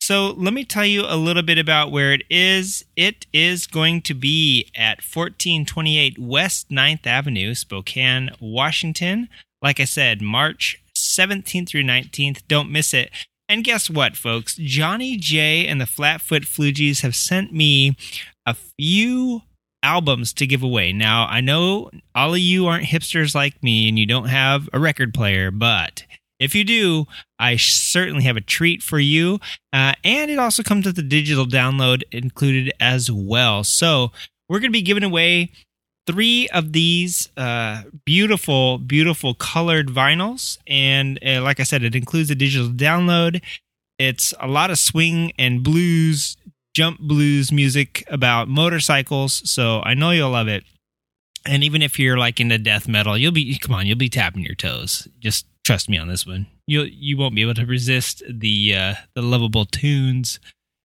So 0.00 0.28
let 0.30 0.54
me 0.54 0.64
tell 0.64 0.86
you 0.86 1.04
a 1.06 1.14
little 1.14 1.42
bit 1.42 1.58
about 1.58 1.92
where 1.92 2.14
it 2.14 2.22
is. 2.30 2.86
It 2.96 3.26
is 3.34 3.66
going 3.66 4.00
to 4.02 4.14
be 4.14 4.70
at 4.74 5.02
1428 5.02 6.18
West 6.18 6.70
9th 6.70 7.06
Avenue, 7.06 7.54
Spokane, 7.54 8.30
Washington. 8.40 9.28
Like 9.60 9.78
I 9.78 9.84
said, 9.84 10.22
March 10.22 10.82
17th 10.96 11.68
through 11.68 11.82
19th. 11.82 12.44
Don't 12.48 12.72
miss 12.72 12.94
it. 12.94 13.10
And 13.46 13.62
guess 13.62 13.90
what, 13.90 14.16
folks? 14.16 14.56
Johnny 14.56 15.18
J 15.18 15.66
and 15.66 15.82
the 15.82 15.86
Flatfoot 15.86 16.44
Floogies 16.44 17.02
have 17.02 17.14
sent 17.14 17.52
me 17.52 17.94
a 18.46 18.54
few 18.54 19.42
albums 19.82 20.32
to 20.34 20.46
give 20.46 20.62
away. 20.62 20.92
Now, 20.92 21.26
I 21.26 21.40
know 21.40 21.90
all 22.14 22.34
of 22.34 22.40
you 22.40 22.66
aren't 22.66 22.86
hipsters 22.86 23.34
like 23.34 23.62
me 23.62 23.88
and 23.88 23.98
you 23.98 24.06
don't 24.06 24.28
have 24.28 24.68
a 24.72 24.78
record 24.78 25.14
player, 25.14 25.50
but 25.50 26.04
if 26.38 26.54
you 26.54 26.64
do, 26.64 27.06
I 27.38 27.56
certainly 27.56 28.24
have 28.24 28.36
a 28.36 28.40
treat 28.40 28.82
for 28.82 28.98
you. 28.98 29.38
Uh, 29.72 29.92
and 30.02 30.30
it 30.30 30.38
also 30.38 30.62
comes 30.62 30.86
with 30.86 30.98
a 30.98 31.02
digital 31.02 31.46
download 31.46 32.02
included 32.10 32.72
as 32.80 33.10
well. 33.10 33.62
So 33.62 34.10
we're 34.48 34.58
going 34.58 34.70
to 34.70 34.78
be 34.78 34.82
giving 34.82 35.04
away 35.04 35.52
three 36.06 36.48
of 36.48 36.72
these 36.72 37.28
uh, 37.36 37.82
beautiful, 38.04 38.78
beautiful 38.78 39.34
colored 39.34 39.88
vinyls. 39.88 40.58
And 40.66 41.18
uh, 41.24 41.42
like 41.42 41.60
I 41.60 41.64
said, 41.64 41.84
it 41.84 41.94
includes 41.94 42.30
a 42.30 42.34
digital 42.34 42.68
download. 42.68 43.42
It's 43.98 44.32
a 44.40 44.48
lot 44.48 44.70
of 44.70 44.78
swing 44.78 45.32
and 45.38 45.62
blues, 45.62 46.38
jump 46.74 47.00
blues 47.00 47.52
music 47.52 48.04
about 48.08 48.48
motorcycles. 48.48 49.48
So 49.50 49.80
I 49.82 49.94
know 49.94 50.10
you'll 50.10 50.30
love 50.30 50.48
it. 50.48 50.64
And 51.46 51.64
even 51.64 51.82
if 51.82 51.98
you're 51.98 52.18
like 52.18 52.38
into 52.40 52.58
death 52.58 52.86
metal, 52.86 53.16
you'll 53.16 53.32
be 53.32 53.58
come 53.58 53.74
on, 53.74 53.86
you'll 53.86 53.96
be 53.96 54.08
tapping 54.10 54.42
your 54.42 54.54
toes. 54.54 55.08
Just 55.18 55.46
trust 55.64 55.88
me 55.88 55.96
on 55.96 56.08
this 56.08 56.26
one. 56.26 56.46
You 56.66 56.82
you 56.82 57.16
won't 57.16 57.34
be 57.34 57.42
able 57.42 57.54
to 57.54 57.66
resist 57.66 58.22
the 58.28 58.74
uh, 58.76 58.94
the 59.14 59.22
lovable 59.22 59.64
tunes. 59.64 60.38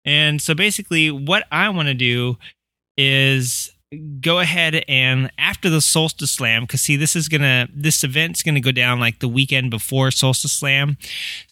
And 0.04 0.40
so 0.40 0.54
basically, 0.54 1.10
what 1.10 1.44
I 1.50 1.68
want 1.70 1.88
to 1.88 1.94
do 1.94 2.36
is 2.96 3.70
go 4.20 4.40
ahead 4.40 4.84
and 4.88 5.30
after 5.38 5.70
the 5.70 5.80
solstice 5.80 6.30
slam 6.30 6.62
because 6.62 6.80
see 6.80 6.96
this 6.96 7.14
is 7.14 7.28
gonna 7.28 7.68
this 7.72 8.02
event's 8.02 8.42
gonna 8.42 8.60
go 8.60 8.72
down 8.72 8.98
like 8.98 9.20
the 9.20 9.28
weekend 9.28 9.70
before 9.70 10.10
solstice 10.10 10.52
slam 10.52 10.96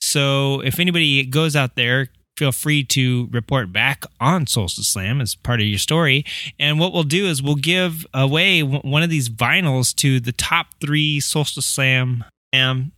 so 0.01 0.61
if 0.63 0.81
anybody 0.81 1.25
goes 1.25 1.55
out 1.55 1.77
there 1.77 2.09
feel 2.37 2.53
free 2.53 2.83
to 2.83 3.29
report 3.31 3.73
back 3.73 4.05
on 4.21 4.47
solstice 4.47 4.89
slam 4.89 5.21
as 5.21 5.35
part 5.35 5.61
of 5.61 5.67
your 5.67 5.79
story 5.79 6.25
and 6.59 6.79
what 6.79 6.93
we'll 6.93 7.03
do 7.03 7.27
is 7.27 7.43
we'll 7.43 7.55
give 7.55 8.07
away 8.15 8.63
one 8.63 9.03
of 9.03 9.11
these 9.11 9.29
vinyls 9.29 9.95
to 9.95 10.19
the 10.19 10.33
top 10.33 10.69
three 10.81 11.21
solstice 11.21 11.67
slam 11.67 12.25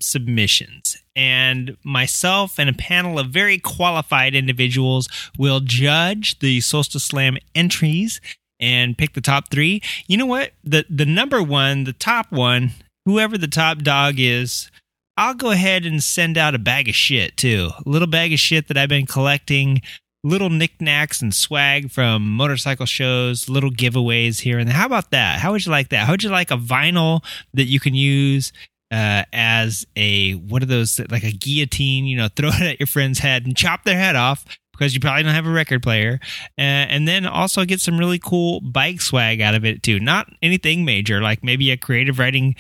submissions 0.01 1.05
and 1.17 1.77
myself 1.85 2.59
and 2.59 2.69
a 2.69 2.73
panel 2.73 3.19
of 3.19 3.29
very 3.29 3.59
qualified 3.59 4.35
individuals 4.35 5.09
will 5.39 5.61
judge 5.61 6.39
the 6.41 6.61
solstice 6.61 7.05
slam 7.05 7.37
entries 7.55 8.21
and 8.61 8.97
pick 8.97 9.15
the 9.15 9.21
top 9.21 9.51
three. 9.51 9.83
You 10.07 10.17
know 10.17 10.27
what? 10.27 10.53
The 10.65 10.85
the 10.89 11.07
number 11.07 11.43
one, 11.43 11.85
the 11.85 11.93
top 11.93 12.33
one, 12.33 12.73
whoever 13.05 13.39
the 13.39 13.49
top 13.49 13.79
dog 13.79 14.15
is, 14.19 14.71
I'll 15.17 15.35
go 15.35 15.51
ahead 15.51 15.85
and 15.85 16.03
send 16.03 16.37
out 16.37 16.55
a 16.55 16.59
bag 16.59 16.89
of 16.89 16.95
shit 16.95 17.37
too. 17.37 17.71
A 17.85 17.89
little 17.89 18.09
bag 18.09 18.33
of 18.33 18.41
shit 18.41 18.69
that 18.69 18.77
I've 18.77 18.89
been 18.89 19.07
collecting, 19.07 19.81
little 20.25 20.51
knickknacks 20.51 21.23
and 21.23 21.33
swag 21.33 21.91
from 21.91 22.29
motorcycle 22.29 22.87
shows, 22.87 23.49
little 23.49 23.71
giveaways 23.71 24.41
here 24.41 24.59
and 24.59 24.69
there. 24.69 24.77
How 24.77 24.87
about 24.87 25.11
that? 25.13 25.39
How 25.39 25.53
would 25.53 25.65
you 25.65 25.71
like 25.71 25.91
that? 25.91 26.07
How 26.07 26.13
would 26.13 26.25
you 26.25 26.31
like 26.31 26.51
a 26.51 26.57
vinyl 26.57 27.25
that 27.53 27.65
you 27.65 27.79
can 27.79 27.95
use 27.95 28.53
uh, 28.91 29.23
as 29.33 29.87
a 29.95 30.33
what 30.33 30.63
are 30.63 30.67
those 30.67 30.99
like 31.11 31.25
a 31.25 31.33
guillotine? 31.33 32.07
You 32.07 32.17
know, 32.17 32.29
throw 32.35 32.49
it 32.49 32.63
at 32.63 32.81
your 32.81 32.89
friend's 32.89 33.21
head 33.21 33.47
and 33.47 33.57
chop 33.57 33.85
their 33.85 33.99
head 33.99 34.17
off 34.17 34.45
because 34.73 34.95
you 34.95 35.01
probably 35.01 35.23
don't 35.23 35.35
have 35.35 35.47
a 35.47 35.53
record 35.53 35.85
player, 35.85 36.19
uh, 36.59 36.61
and 36.61 37.07
then 37.07 37.27
also 37.27 37.65
get 37.65 37.81
some 37.81 37.97
really 37.97 38.19
cool 38.19 38.61
bike 38.61 39.01
swag 39.01 39.41
out 39.41 39.55
of 39.55 39.65
it 39.65 39.85
too. 39.85 40.01
Not 40.01 40.27
anything 40.43 40.85
major, 40.85 41.23
like 41.23 41.45
maybe 41.45 41.71
a 41.71 41.77
creative 41.77 42.19
riding 42.19 42.57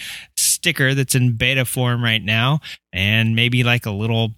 sticker 0.64 0.94
that's 0.94 1.14
in 1.14 1.36
beta 1.36 1.66
form 1.66 2.02
right 2.02 2.24
now, 2.24 2.58
and 2.90 3.36
maybe 3.36 3.62
like 3.62 3.84
a 3.84 3.90
little 3.90 4.30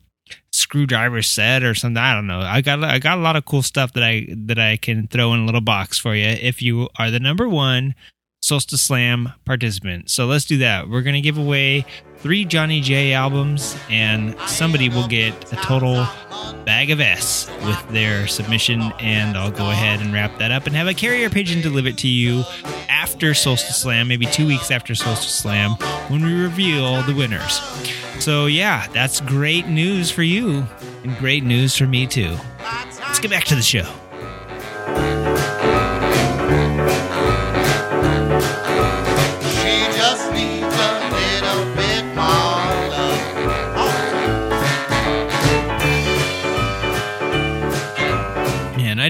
screwdriver 0.51 1.23
set 1.23 1.63
or 1.63 1.73
something. 1.73 2.03
I 2.03 2.15
don't 2.15 2.27
know. 2.27 2.41
I 2.41 2.63
got 2.63 2.83
I 2.83 2.99
got 2.99 3.19
a 3.19 3.21
lot 3.21 3.37
of 3.37 3.45
cool 3.45 3.63
stuff 3.63 3.93
that 3.93 4.03
I 4.03 4.27
that 4.47 4.59
I 4.59 4.77
can 4.77 5.07
throw 5.07 5.33
in 5.35 5.41
a 5.41 5.47
little 5.47 5.61
box 5.61 6.01
for 6.01 6.17
you 6.17 6.27
if 6.27 6.61
you 6.61 6.89
are 6.99 7.13
the 7.13 7.21
number 7.21 7.49
one 7.49 7.95
Solstice 8.47 8.81
Slam 8.81 9.33
participant. 9.45 10.09
So 10.09 10.27
let's 10.27 10.45
do 10.45 10.59
that. 10.59 10.89
We're 10.89 11.03
gonna 11.03 11.21
give 11.21 11.37
away 11.37 11.85
three 12.19 12.45
Johnny 12.45 12.81
J 12.81 13.13
albums, 13.13 13.77
and 13.91 14.39
somebody 14.47 14.89
will 14.89 15.09
get 15.09 15.53
a 15.53 15.57
total 15.57 16.07
bag 16.65 16.91
of 16.91 17.01
S 17.01 17.51
with 17.65 17.89
their 17.89 18.29
submission. 18.29 18.93
And 19.01 19.37
I'll 19.37 19.51
go 19.51 19.69
ahead 19.71 20.01
and 20.01 20.13
wrap 20.13 20.39
that 20.39 20.53
up 20.53 20.69
and 20.69 20.77
have 20.77 20.87
a 20.87 20.95
carrier 20.95 21.29
pigeon 21.29 21.61
deliver 21.61 21.89
it 21.89 21.99
to 21.99 22.09
you 22.09 22.45
after 22.89 23.35
Solstice 23.35 23.79
Slam, 23.79 24.07
maybe 24.07 24.27
two 24.27 24.47
weeks 24.47 24.71
after 24.71 24.95
Solstice 24.95 25.35
Slam, 25.35 25.73
when 26.07 26.25
we 26.25 26.33
reveal 26.41 27.03
the 27.03 27.17
winners. 27.17 27.61
So, 28.21 28.47
yeah, 28.47 28.87
that's 28.93 29.21
great 29.21 29.67
news 29.67 30.09
for 30.13 30.23
you 30.23 30.65
and 31.03 31.19
great 31.19 31.43
news 31.43 31.77
for 31.77 31.89
me, 31.89 32.07
too. 32.07 32.37
Let's 33.01 33.19
get 33.19 33.33
back 33.33 33.45
to 33.47 33.57
the 33.57 33.63
show. 33.63 33.93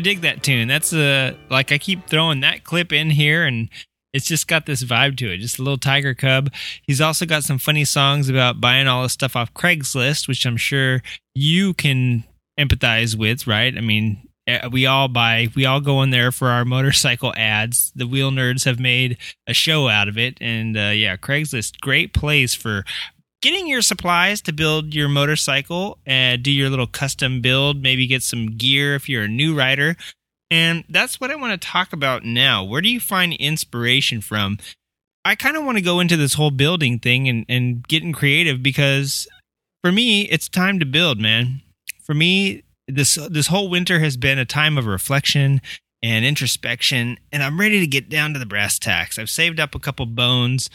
Dig 0.07 0.21
that 0.21 0.41
tune. 0.41 0.69
That's 0.69 0.93
a 0.93 1.31
uh, 1.31 1.35
like 1.51 1.73
I 1.73 1.79
keep 1.79 2.07
throwing 2.07 2.39
that 2.41 2.63
clip 2.63 2.93
in 2.93 3.11
here 3.11 3.45
and 3.45 3.69
it's 4.13 4.27
just 4.27 4.47
got 4.47 4.65
this 4.65 4.85
vibe 4.85 5.17
to 5.17 5.33
it. 5.33 5.39
Just 5.39 5.59
a 5.59 5.63
little 5.63 5.79
tiger 5.79 6.15
cub. 6.15 6.53
He's 6.83 7.01
also 7.01 7.27
got 7.27 7.43
some 7.43 7.59
funny 7.59 7.85
songs 7.85 8.29
about 8.29 8.61
buying 8.61 8.87
all 8.87 9.03
this 9.03 9.13
stuff 9.13 9.35
off 9.35 9.53
Craigslist, 9.53 10.29
which 10.29 10.47
I'm 10.47 10.57
sure 10.57 11.03
you 11.35 11.75
can 11.75 12.23
empathize 12.59 13.19
with, 13.19 13.49
right? 13.49 13.77
I 13.77 13.81
mean, 13.81 14.29
eh, 14.47 14.69
we 14.69 14.87
all 14.87 15.09
buy, 15.09 15.49
we 15.57 15.67
all 15.67 15.81
go 15.81 16.03
in 16.03 16.11
there 16.11 16.31
for 16.31 16.51
our 16.51 16.65
motorcycle 16.65 17.35
ads. 17.37 17.91
The 17.97 18.07
wheel 18.07 18.31
nerds 18.31 18.65
have 18.65 18.79
made 18.79 19.19
a 19.49 19.53
show 19.53 19.89
out 19.89 20.07
of 20.07 20.17
it, 20.17 20.39
and 20.41 20.77
uh, 20.77 20.93
yeah, 20.95 21.17
Craigslist, 21.17 21.81
great 21.81 22.15
place 22.15 22.55
for 22.55 22.85
getting 23.47 23.69
your 23.69 23.81
supplies 23.81 24.41
to 24.41 24.53
build 24.53 24.93
your 24.93 25.09
motorcycle 25.09 25.99
and 26.05 26.43
do 26.43 26.51
your 26.51 26.69
little 26.69 26.89
custom 26.89 27.41
build, 27.41 27.81
maybe 27.81 28.05
get 28.05 28.21
some 28.21 28.57
gear 28.57 28.97
if 28.97 29.09
you're 29.09 29.23
a 29.23 29.29
new 29.29 29.57
rider. 29.57 29.95
And 30.51 30.83
that's 30.89 31.21
what 31.21 31.31
I 31.31 31.37
want 31.37 31.53
to 31.53 31.69
talk 31.69 31.93
about 31.93 32.25
now. 32.25 32.65
Where 32.65 32.81
do 32.81 32.89
you 32.89 32.99
find 32.99 33.35
inspiration 33.35 34.21
from? 34.21 34.59
I 35.25 35.37
kind 35.37 35.57
of 35.57 35.65
want 35.65 35.79
to 35.79 35.85
go 35.85 36.01
into 36.01 36.17
this 36.17 36.35
whole 36.35 36.51
building 36.51 36.99
thing 36.99 37.29
and, 37.29 37.47
and 37.49 37.87
getting 37.87 38.13
creative 38.13 38.65
because 38.65 39.29
for 39.81 39.93
me, 39.93 40.23
it's 40.23 40.49
time 40.49 40.81
to 40.81 40.85
build, 40.85 41.21
man. 41.21 41.63
For 42.03 42.15
me, 42.15 42.65
this 42.89 43.15
this 43.31 43.47
whole 43.47 43.71
winter 43.71 44.01
has 44.01 44.17
been 44.17 44.41
a 44.41 44.45
time 44.45 44.77
of 44.77 44.87
reflection 44.87 45.61
and 46.03 46.25
introspection, 46.25 47.17
and 47.31 47.45
I'm 47.45 47.61
ready 47.61 47.79
to 47.79 47.87
get 47.87 48.09
down 48.09 48.33
to 48.33 48.41
the 48.41 48.47
brass 48.47 48.81
tacks. 48.81 49.21
I've 49.21 49.31
saved 49.31 49.61
up 49.61 49.77
a 49.77 49.81
couple 49.81 50.07
bones 50.07 50.69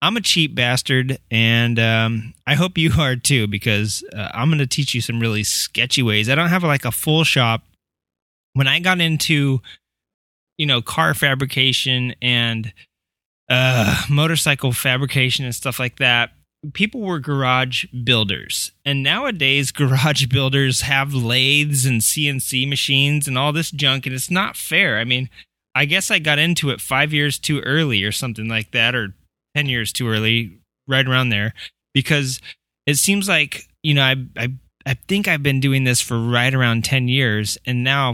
I'm 0.00 0.16
a 0.16 0.20
cheap 0.20 0.54
bastard, 0.54 1.18
and 1.30 1.78
um, 1.78 2.34
I 2.46 2.54
hope 2.54 2.78
you 2.78 2.92
are 2.98 3.16
too, 3.16 3.48
because 3.48 4.04
uh, 4.14 4.28
I'm 4.32 4.48
going 4.48 4.58
to 4.58 4.66
teach 4.66 4.94
you 4.94 5.00
some 5.00 5.18
really 5.18 5.42
sketchy 5.42 6.02
ways. 6.02 6.28
I 6.28 6.36
don't 6.36 6.50
have 6.50 6.62
like 6.62 6.84
a 6.84 6.92
full 6.92 7.24
shop. 7.24 7.62
When 8.52 8.68
I 8.68 8.78
got 8.78 9.00
into, 9.00 9.60
you 10.56 10.66
know, 10.66 10.82
car 10.82 11.14
fabrication 11.14 12.14
and 12.22 12.72
uh, 13.48 14.04
motorcycle 14.08 14.72
fabrication 14.72 15.44
and 15.44 15.54
stuff 15.54 15.80
like 15.80 15.98
that, 15.98 16.30
people 16.74 17.00
were 17.00 17.18
garage 17.18 17.84
builders. 18.04 18.70
And 18.84 19.02
nowadays, 19.02 19.72
garage 19.72 20.26
builders 20.26 20.82
have 20.82 21.12
lathes 21.12 21.84
and 21.84 22.00
CNC 22.00 22.68
machines 22.68 23.26
and 23.26 23.36
all 23.36 23.52
this 23.52 23.72
junk, 23.72 24.06
and 24.06 24.14
it's 24.14 24.30
not 24.30 24.56
fair. 24.56 24.98
I 24.98 25.04
mean, 25.04 25.28
I 25.74 25.86
guess 25.86 26.10
I 26.10 26.20
got 26.20 26.38
into 26.38 26.70
it 26.70 26.80
five 26.80 27.12
years 27.12 27.38
too 27.38 27.60
early 27.60 28.04
or 28.04 28.12
something 28.12 28.48
like 28.48 28.70
that, 28.72 28.94
or 28.94 29.14
10 29.58 29.66
years 29.66 29.92
too 29.92 30.08
early, 30.08 30.60
right 30.86 31.06
around 31.06 31.30
there, 31.30 31.52
because 31.92 32.40
it 32.86 32.94
seems 32.94 33.28
like, 33.28 33.64
you 33.82 33.92
know, 33.92 34.02
I, 34.02 34.14
I, 34.36 34.48
I 34.86 34.94
think 34.94 35.26
I've 35.26 35.42
been 35.42 35.58
doing 35.58 35.82
this 35.82 36.00
for 36.00 36.16
right 36.16 36.54
around 36.54 36.84
10 36.84 37.08
years. 37.08 37.58
And 37.66 37.82
now 37.82 38.10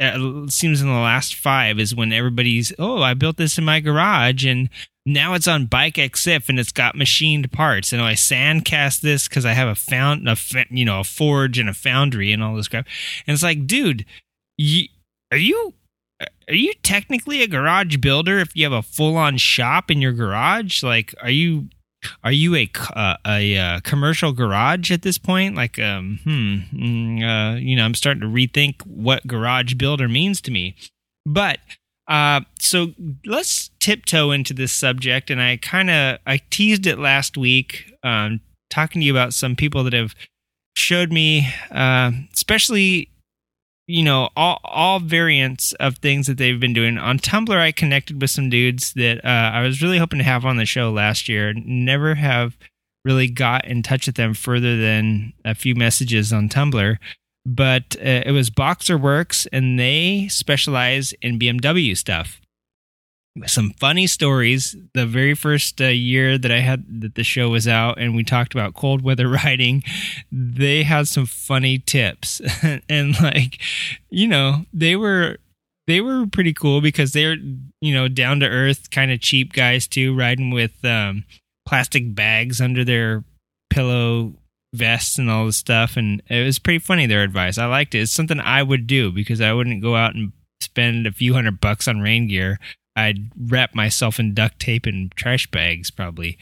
uh, 0.00 0.42
it 0.44 0.50
seems 0.50 0.82
in 0.82 0.88
the 0.88 0.94
last 0.94 1.36
five 1.36 1.78
is 1.78 1.94
when 1.94 2.12
everybody's, 2.12 2.72
oh, 2.80 3.00
I 3.00 3.14
built 3.14 3.36
this 3.36 3.58
in 3.58 3.64
my 3.64 3.78
garage 3.78 4.44
and 4.44 4.68
now 5.06 5.34
it's 5.34 5.46
on 5.46 5.66
Bike 5.66 5.94
EXIF 5.94 6.48
and 6.48 6.58
it's 6.58 6.72
got 6.72 6.96
machined 6.96 7.52
parts. 7.52 7.92
And 7.92 8.02
I 8.02 8.14
sand 8.14 8.64
cast 8.64 9.02
this 9.02 9.28
because 9.28 9.46
I 9.46 9.52
have 9.52 9.68
a 9.68 9.76
found, 9.76 10.28
a, 10.28 10.36
you 10.68 10.84
know, 10.84 10.98
a 10.98 11.04
forge 11.04 11.60
and 11.60 11.68
a 11.68 11.74
foundry 11.74 12.32
and 12.32 12.42
all 12.42 12.56
this 12.56 12.66
crap. 12.66 12.88
And 13.24 13.34
it's 13.34 13.44
like, 13.44 13.68
dude, 13.68 14.04
you, 14.58 14.88
are 15.30 15.38
you 15.38 15.74
are 16.20 16.54
you 16.54 16.72
technically 16.82 17.42
a 17.42 17.48
garage 17.48 17.96
builder 17.98 18.38
if 18.38 18.54
you 18.54 18.64
have 18.64 18.72
a 18.72 18.82
full 18.82 19.16
on 19.16 19.36
shop 19.36 19.90
in 19.90 20.00
your 20.00 20.12
garage? 20.12 20.82
Like, 20.82 21.14
are 21.20 21.30
you 21.30 21.68
are 22.22 22.32
you 22.32 22.54
a 22.54 22.70
uh, 22.94 23.16
a 23.26 23.56
uh, 23.56 23.80
commercial 23.80 24.32
garage 24.32 24.90
at 24.90 25.02
this 25.02 25.18
point? 25.18 25.56
Like, 25.56 25.78
um, 25.78 26.20
hmm, 26.24 26.56
mm, 26.72 27.54
uh, 27.54 27.56
you 27.58 27.76
know, 27.76 27.84
I'm 27.84 27.94
starting 27.94 28.20
to 28.20 28.28
rethink 28.28 28.82
what 28.86 29.26
garage 29.26 29.74
builder 29.74 30.08
means 30.08 30.40
to 30.42 30.50
me. 30.50 30.76
But 31.24 31.58
uh, 32.08 32.42
so 32.60 32.92
let's 33.24 33.70
tiptoe 33.80 34.30
into 34.30 34.54
this 34.54 34.72
subject, 34.72 35.30
and 35.30 35.40
I 35.40 35.56
kind 35.56 35.90
of 35.90 36.18
I 36.26 36.40
teased 36.50 36.86
it 36.86 36.98
last 36.98 37.36
week, 37.36 37.92
um, 38.02 38.40
talking 38.70 39.00
to 39.00 39.06
you 39.06 39.12
about 39.12 39.34
some 39.34 39.56
people 39.56 39.82
that 39.84 39.92
have 39.92 40.14
showed 40.76 41.10
me, 41.10 41.48
uh, 41.70 42.12
especially 42.32 43.10
you 43.86 44.02
know 44.02 44.28
all 44.36 44.60
all 44.64 45.00
variants 45.00 45.72
of 45.74 45.98
things 45.98 46.26
that 46.26 46.38
they've 46.38 46.60
been 46.60 46.72
doing 46.72 46.98
on 46.98 47.18
Tumblr. 47.18 47.56
I 47.56 47.72
connected 47.72 48.20
with 48.20 48.30
some 48.30 48.50
dudes 48.50 48.92
that 48.94 49.24
uh, 49.24 49.50
I 49.54 49.62
was 49.62 49.82
really 49.82 49.98
hoping 49.98 50.18
to 50.18 50.24
have 50.24 50.44
on 50.44 50.56
the 50.56 50.66
show 50.66 50.90
last 50.90 51.28
year. 51.28 51.52
Never 51.54 52.14
have 52.14 52.56
really 53.04 53.28
got 53.28 53.64
in 53.66 53.82
touch 53.82 54.06
with 54.06 54.16
them 54.16 54.34
further 54.34 54.76
than 54.76 55.32
a 55.44 55.54
few 55.54 55.74
messages 55.74 56.32
on 56.32 56.48
Tumblr. 56.48 56.96
But 57.44 57.96
uh, 58.00 58.22
it 58.26 58.32
was 58.32 58.50
Boxer 58.50 58.98
Works, 58.98 59.46
and 59.52 59.78
they 59.78 60.26
specialize 60.28 61.14
in 61.22 61.38
BMW 61.38 61.96
stuff 61.96 62.40
some 63.46 63.70
funny 63.78 64.06
stories. 64.06 64.76
The 64.94 65.06
very 65.06 65.34
first 65.34 65.80
uh, 65.80 65.86
year 65.86 66.38
that 66.38 66.50
I 66.50 66.60
had 66.60 67.02
that 67.02 67.14
the 67.14 67.24
show 67.24 67.50
was 67.50 67.68
out, 67.68 67.98
and 67.98 68.16
we 68.16 68.24
talked 68.24 68.54
about 68.54 68.74
cold 68.74 69.02
weather 69.02 69.28
riding, 69.44 69.82
they 70.32 70.82
had 70.82 71.08
some 71.08 71.26
funny 71.26 71.78
tips, 71.78 72.40
and 72.88 73.20
like, 73.20 73.60
you 74.10 74.26
know, 74.26 74.64
they 74.72 74.96
were 74.96 75.38
they 75.86 76.00
were 76.00 76.26
pretty 76.26 76.52
cool 76.52 76.80
because 76.80 77.12
they're 77.12 77.36
you 77.80 77.94
know 77.94 78.08
down 78.08 78.40
to 78.40 78.48
earth, 78.48 78.90
kind 78.90 79.10
of 79.10 79.20
cheap 79.20 79.52
guys 79.52 79.86
too, 79.86 80.16
riding 80.16 80.50
with 80.50 80.84
um, 80.84 81.24
plastic 81.66 82.14
bags 82.14 82.60
under 82.60 82.84
their 82.84 83.24
pillow 83.70 84.34
vests 84.72 85.18
and 85.18 85.30
all 85.30 85.46
this 85.46 85.56
stuff, 85.56 85.96
and 85.96 86.22
it 86.28 86.44
was 86.44 86.58
pretty 86.58 86.78
funny. 86.78 87.06
Their 87.06 87.22
advice, 87.22 87.58
I 87.58 87.66
liked 87.66 87.94
it. 87.94 88.00
It's 88.00 88.12
something 88.12 88.40
I 88.40 88.62
would 88.62 88.86
do 88.86 89.12
because 89.12 89.40
I 89.40 89.52
wouldn't 89.52 89.82
go 89.82 89.96
out 89.96 90.14
and 90.14 90.32
spend 90.60 91.06
a 91.06 91.12
few 91.12 91.34
hundred 91.34 91.60
bucks 91.60 91.86
on 91.86 92.00
rain 92.00 92.26
gear 92.28 92.58
I'd 92.96 93.30
wrap 93.38 93.74
myself 93.74 94.18
in 94.18 94.34
duct 94.34 94.58
tape 94.58 94.86
and 94.86 95.12
trash 95.12 95.46
bags 95.50 95.90
probably. 95.90 96.38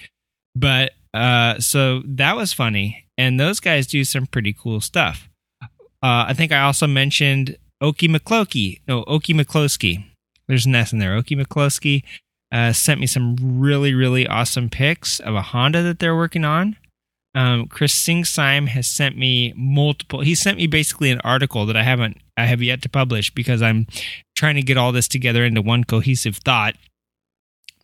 But 0.55 0.93
uh, 1.13 1.59
so 1.59 2.03
that 2.07 2.37
was 2.37 2.53
funny, 2.53 3.07
and 3.19 3.39
those 3.39 3.61
guys 3.61 3.87
do 3.87 4.05
some 4.05 4.27
pretty 4.27 4.53
cool 4.53 4.81
stuff. 4.81 5.29
Uh, 5.63 6.27
I 6.29 6.35
think 6.35 6.53
I 6.53 6.63
also 6.63 6.87
mentioned 6.87 7.57
Okie 7.83 8.15
McCloskey. 8.15 8.81
No, 8.87 9.05
Okie 9.05 9.39
McCloskey. 9.39 10.05
There's 10.49 10.67
an 10.67 10.75
S 10.75 10.93
in 10.93 10.99
there. 10.99 11.21
Okie 11.21 11.41
McCloskey 11.41 12.03
uh, 12.53 12.73
sent 12.73 13.01
me 13.01 13.07
some 13.07 13.37
really, 13.41 13.95
really 13.95 14.27
awesome 14.27 14.71
pics 14.71 15.19
of 15.21 15.35
a 15.35 15.43
Honda 15.43 15.83
that 15.83 15.99
they're 15.99 16.17
working 16.17 16.45
on. 16.45 16.77
Um, 17.35 17.67
Chris 17.67 17.95
Singsime 17.95 18.69
has 18.69 18.87
sent 18.87 19.17
me 19.17 19.53
multiple. 19.57 20.21
He 20.21 20.35
sent 20.35 20.59
me 20.59 20.67
basically 20.67 21.11
an 21.11 21.21
article 21.23 21.67
that 21.67 21.77
I 21.77 21.83
haven't, 21.83 22.19
I 22.37 22.47
have 22.47 22.63
yet 22.63 22.83
to 22.83 22.89
publish 22.89 23.31
because 23.31 23.63
I'm 23.63 23.87
trying 24.35 24.57
to 24.57 24.63
get 24.63 24.77
all 24.77 24.93
this 24.93 25.09
together 25.09 25.45
into 25.45 25.63
one 25.63 25.85
cohesive 25.85 26.37
thought 26.39 26.75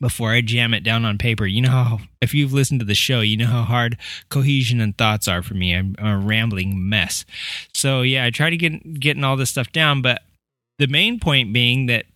before 0.01 0.33
I 0.33 0.41
jam 0.41 0.73
it 0.75 0.83
down 0.83 1.05
on 1.05 1.19
paper. 1.19 1.47
You 1.47 1.63
know 1.63 1.71
how, 1.71 1.99
if 2.21 2.35
you've 2.35 2.53
listened 2.53 2.81
to 2.81 2.87
the 2.87 2.95
show, 2.95 3.21
you 3.21 3.37
know 3.37 3.47
how 3.47 3.63
hard 3.63 3.99
cohesion 4.29 4.81
and 4.81 4.97
thoughts 4.97 5.29
are 5.29 5.43
for 5.43 5.55
me. 5.55 5.75
I'm, 5.75 5.95
a 5.99 6.17
rambling 6.17 6.89
mess. 6.89 7.25
So 7.75 8.03
yeah, 8.03 8.25
I 8.25 8.31
try 8.31 8.51
to 8.51 8.57
get 8.57 8.99
getting 8.99 9.25
all 9.25 9.37
this 9.37 9.51
stuff 9.51 9.71
down, 9.73 10.03
but 10.03 10.23
the 10.79 10.87
main 10.87 11.21
point 11.21 11.53
being 11.53 11.87
that 11.87 12.07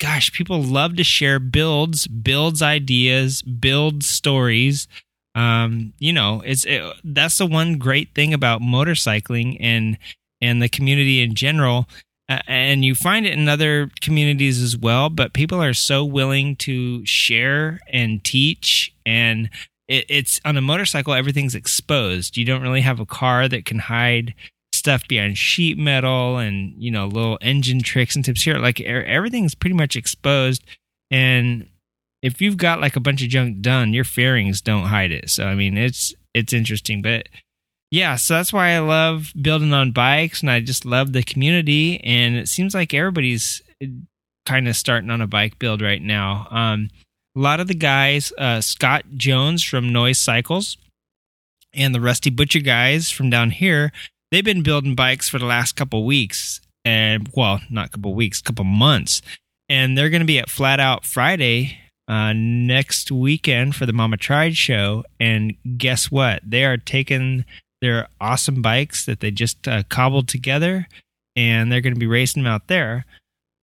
gosh, 0.00 0.32
people 0.32 0.62
love 0.62 0.96
to 0.96 1.04
share 1.04 1.38
builds, 1.38 2.06
builds 2.06 2.62
ideas, 2.62 3.42
build 3.42 4.02
stories 4.02 4.88
um, 5.34 5.92
you 5.98 6.12
know, 6.12 6.42
it's 6.44 6.64
it, 6.64 6.82
that's 7.04 7.38
the 7.38 7.46
one 7.46 7.78
great 7.78 8.14
thing 8.14 8.34
about 8.34 8.60
motorcycling 8.60 9.56
and 9.60 9.96
and 10.40 10.62
the 10.62 10.68
community 10.68 11.22
in 11.22 11.34
general. 11.34 11.88
Uh, 12.28 12.40
and 12.46 12.84
you 12.84 12.94
find 12.94 13.26
it 13.26 13.32
in 13.32 13.48
other 13.48 13.90
communities 14.00 14.62
as 14.62 14.76
well, 14.76 15.10
but 15.10 15.32
people 15.32 15.60
are 15.62 15.74
so 15.74 16.04
willing 16.04 16.56
to 16.56 17.04
share 17.04 17.80
and 17.92 18.22
teach 18.22 18.94
and 19.04 19.50
it, 19.88 20.04
it's 20.08 20.40
on 20.44 20.56
a 20.56 20.60
motorcycle 20.60 21.12
everything's 21.12 21.56
exposed 21.56 22.36
you 22.36 22.44
don't 22.44 22.62
really 22.62 22.82
have 22.82 23.00
a 23.00 23.06
car 23.06 23.48
that 23.48 23.64
can 23.64 23.80
hide 23.80 24.32
stuff 24.72 25.08
behind 25.08 25.36
sheet 25.36 25.76
metal 25.76 26.38
and 26.38 26.72
you 26.80 26.92
know 26.92 27.06
little 27.06 27.38
engine 27.40 27.82
tricks 27.82 28.14
and 28.14 28.24
tips 28.24 28.42
here 28.42 28.58
like 28.58 28.80
everything's 28.80 29.56
pretty 29.56 29.74
much 29.74 29.96
exposed 29.96 30.62
and 31.10 31.66
if 32.22 32.40
you've 32.40 32.56
got 32.56 32.80
like 32.80 32.96
a 32.96 33.00
bunch 33.00 33.22
of 33.22 33.28
junk 33.28 33.60
done, 33.60 33.92
your 33.92 34.04
fairings 34.04 34.60
don't 34.60 34.86
hide 34.86 35.12
it. 35.12 35.30
So 35.30 35.46
I 35.46 35.54
mean, 35.54 35.76
it's 35.76 36.14
it's 36.34 36.52
interesting, 36.52 37.02
but 37.02 37.28
yeah, 37.90 38.16
so 38.16 38.34
that's 38.34 38.52
why 38.52 38.70
I 38.70 38.78
love 38.78 39.32
building 39.40 39.72
on 39.72 39.90
bikes, 39.90 40.40
and 40.42 40.50
I 40.50 40.60
just 40.60 40.84
love 40.84 41.12
the 41.12 41.22
community. 41.22 42.00
And 42.04 42.36
it 42.36 42.48
seems 42.48 42.74
like 42.74 42.94
everybody's 42.94 43.62
uh, 43.82 43.86
kind 44.46 44.68
of 44.68 44.76
starting 44.76 45.10
on 45.10 45.20
a 45.20 45.26
bike 45.26 45.58
build 45.58 45.82
right 45.82 46.02
now. 46.02 46.46
Um, 46.50 46.90
a 47.36 47.40
lot 47.40 47.60
of 47.60 47.68
the 47.68 47.74
guys, 47.74 48.32
uh, 48.38 48.60
Scott 48.60 49.04
Jones 49.16 49.62
from 49.62 49.92
Noise 49.92 50.18
Cycles, 50.18 50.76
and 51.74 51.94
the 51.94 52.00
Rusty 52.00 52.30
Butcher 52.30 52.60
guys 52.60 53.10
from 53.10 53.30
down 53.30 53.50
here, 53.50 53.92
they've 54.30 54.44
been 54.44 54.62
building 54.62 54.94
bikes 54.94 55.28
for 55.28 55.38
the 55.38 55.46
last 55.46 55.74
couple 55.74 56.04
weeks, 56.04 56.60
and 56.84 57.28
well, 57.36 57.60
not 57.70 57.92
couple 57.92 58.14
weeks, 58.14 58.40
couple 58.40 58.64
months, 58.64 59.20
and 59.68 59.96
they're 59.96 60.10
going 60.10 60.20
to 60.20 60.26
be 60.26 60.38
at 60.38 60.50
Flat 60.50 60.80
Out 60.80 61.04
Friday 61.04 61.78
uh, 62.08 62.32
next 62.34 63.10
weekend 63.10 63.76
for 63.76 63.86
the 63.86 63.92
Mama 63.92 64.16
Tried 64.16 64.56
show. 64.56 65.04
And 65.20 65.54
guess 65.76 66.10
what? 66.10 66.42
They 66.44 66.64
are 66.64 66.76
taking 66.76 67.44
their 67.80 68.08
awesome 68.20 68.62
bikes 68.62 69.04
that 69.06 69.20
they 69.20 69.30
just 69.30 69.66
uh, 69.66 69.82
cobbled 69.88 70.28
together 70.28 70.86
and 71.36 71.70
they're 71.70 71.80
going 71.80 71.94
to 71.94 72.00
be 72.00 72.06
racing 72.06 72.42
them 72.42 72.52
out 72.52 72.68
there. 72.68 73.04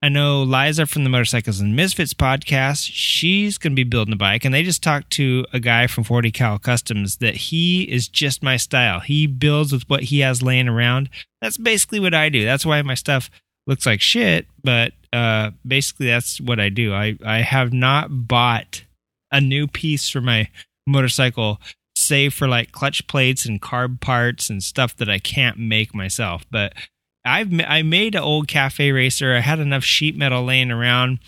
I 0.01 0.09
know 0.09 0.43
Liza 0.43 0.85
from 0.85 1.03
the 1.03 1.09
Motorcycles 1.09 1.59
and 1.59 1.75
Misfits 1.75 2.13
podcast, 2.13 2.87
she's 2.91 3.57
going 3.57 3.73
to 3.73 3.75
be 3.75 3.83
building 3.83 4.13
a 4.13 4.17
bike. 4.17 4.45
And 4.45 4.53
they 4.53 4.61
just 4.61 4.83
talked 4.83 5.09
to 5.13 5.45
a 5.51 5.59
guy 5.59 5.87
from 5.87 6.03
40 6.03 6.31
Cal 6.31 6.59
Customs 6.59 7.17
that 7.17 7.35
he 7.35 7.83
is 7.83 8.07
just 8.07 8.43
my 8.43 8.55
style. 8.57 8.99
He 8.99 9.25
builds 9.25 9.71
with 9.71 9.89
what 9.89 10.03
he 10.03 10.19
has 10.19 10.43
laying 10.43 10.67
around. 10.67 11.09
That's 11.41 11.57
basically 11.57 11.99
what 11.99 12.13
I 12.13 12.29
do. 12.29 12.45
That's 12.45 12.65
why 12.65 12.81
my 12.83 12.93
stuff 12.93 13.31
looks 13.65 13.85
like 13.85 13.99
shit, 13.99 14.45
but 14.63 14.93
uh, 15.11 15.51
basically 15.65 16.07
that's 16.07 16.39
what 16.39 16.59
I 16.59 16.69
do. 16.69 16.93
I, 16.93 17.17
I 17.25 17.37
have 17.37 17.73
not 17.73 18.27
bought 18.27 18.83
a 19.31 19.41
new 19.41 19.65
piece 19.65 20.07
for 20.09 20.21
my 20.21 20.49
motorcycle, 20.85 21.59
save 21.95 22.33
for 22.33 22.47
like 22.47 22.71
clutch 22.71 23.07
plates 23.07 23.45
and 23.45 23.61
carb 23.61 24.01
parts 24.01 24.49
and 24.49 24.63
stuff 24.63 24.95
that 24.97 25.09
I 25.09 25.19
can't 25.19 25.57
make 25.57 25.95
myself. 25.95 26.45
But 26.51 26.73
I've 27.25 27.51
I 27.65 27.81
made 27.81 28.15
an 28.15 28.21
old 28.21 28.47
cafe 28.47 28.91
racer. 28.91 29.33
I 29.33 29.39
had 29.39 29.59
enough 29.59 29.83
sheet 29.83 30.15
metal 30.15 30.43
laying 30.43 30.71
around 30.71 31.19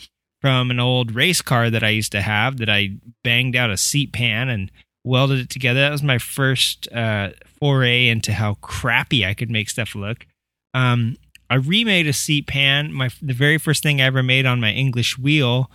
from 0.42 0.70
an 0.70 0.80
old 0.80 1.16
race 1.16 1.42
car 1.42 1.70
that 1.70 1.84
I 1.84 1.90
used 1.90 2.12
to 2.12 2.22
have 2.22 2.58
that 2.58 2.70
I 2.70 2.92
banged 3.24 3.56
out 3.56 3.72
a 3.72 3.78
seat 3.78 4.14
pan 4.14 4.50
and 4.50 4.72
welded 5.04 5.40
it 5.40 5.50
together. 5.50 5.80
That 5.80 5.92
was 5.92 6.04
my 6.04 6.20
first 6.20 6.92
uh, 6.92 7.30
foray 7.60 8.08
into 8.08 8.34
how 8.34 8.56
crappy 8.56 9.26
I 9.26 9.34
could 9.34 9.50
make 9.50 9.70
stuff 9.70 9.96
look. 9.96 10.28
Um, 10.74 11.18
I 11.50 11.56
remade 11.56 12.08
a 12.08 12.14
seat 12.14 12.46
pan. 12.46 12.94
My 12.94 13.10
the 13.22 13.34
very 13.34 13.58
first 13.58 13.82
thing 13.82 14.02
I 14.02 14.06
ever 14.06 14.22
made 14.22 14.46
on 14.46 14.60
my 14.60 14.72
English 14.72 15.18
wheel. 15.18 15.72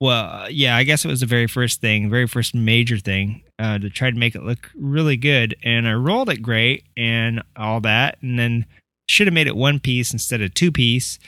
Well, 0.00 0.50
yeah, 0.50 0.76
I 0.76 0.84
guess 0.84 1.04
it 1.04 1.08
was 1.08 1.20
the 1.20 1.26
very 1.26 1.46
first 1.46 1.82
thing, 1.82 2.08
very 2.08 2.26
first 2.26 2.54
major 2.54 2.98
thing 2.98 3.42
uh, 3.58 3.78
to 3.78 3.90
try 3.90 4.10
to 4.10 4.16
make 4.16 4.34
it 4.34 4.42
look 4.42 4.70
really 4.74 5.18
good. 5.18 5.54
And 5.62 5.86
I 5.86 5.92
rolled 5.92 6.30
it 6.30 6.38
great 6.38 6.84
and 6.96 7.42
all 7.54 7.80
that, 7.82 8.16
and 8.22 8.38
then 8.38 8.64
should 9.08 9.26
have 9.26 9.34
made 9.34 9.46
it 9.46 9.56
one 9.56 9.78
piece 9.78 10.12
instead 10.12 10.40
of 10.40 10.54
two 10.54 10.72
piece. 10.72 11.18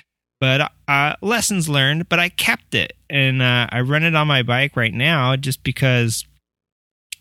But 0.40 0.72
uh, 0.88 1.14
lessons 1.20 1.68
learned. 1.68 2.08
But 2.08 2.18
I 2.18 2.30
kept 2.30 2.74
it, 2.74 2.94
and 3.10 3.42
uh, 3.42 3.66
I 3.70 3.82
run 3.82 4.04
it 4.04 4.14
on 4.14 4.26
my 4.26 4.42
bike 4.42 4.76
right 4.76 4.94
now 4.94 5.36
just 5.36 5.62
because. 5.62 6.24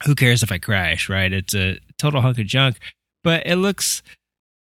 Who 0.06 0.16
cares 0.16 0.42
if 0.42 0.52
I 0.52 0.58
crash? 0.58 1.10
Right? 1.10 1.32
It's 1.32 1.54
a 1.54 1.78
total 2.00 2.22
hunk 2.22 2.40
of 2.40 2.48
junk, 2.48 2.78
but 3.24 3.46
it 3.46 3.58
looks 3.58 4.02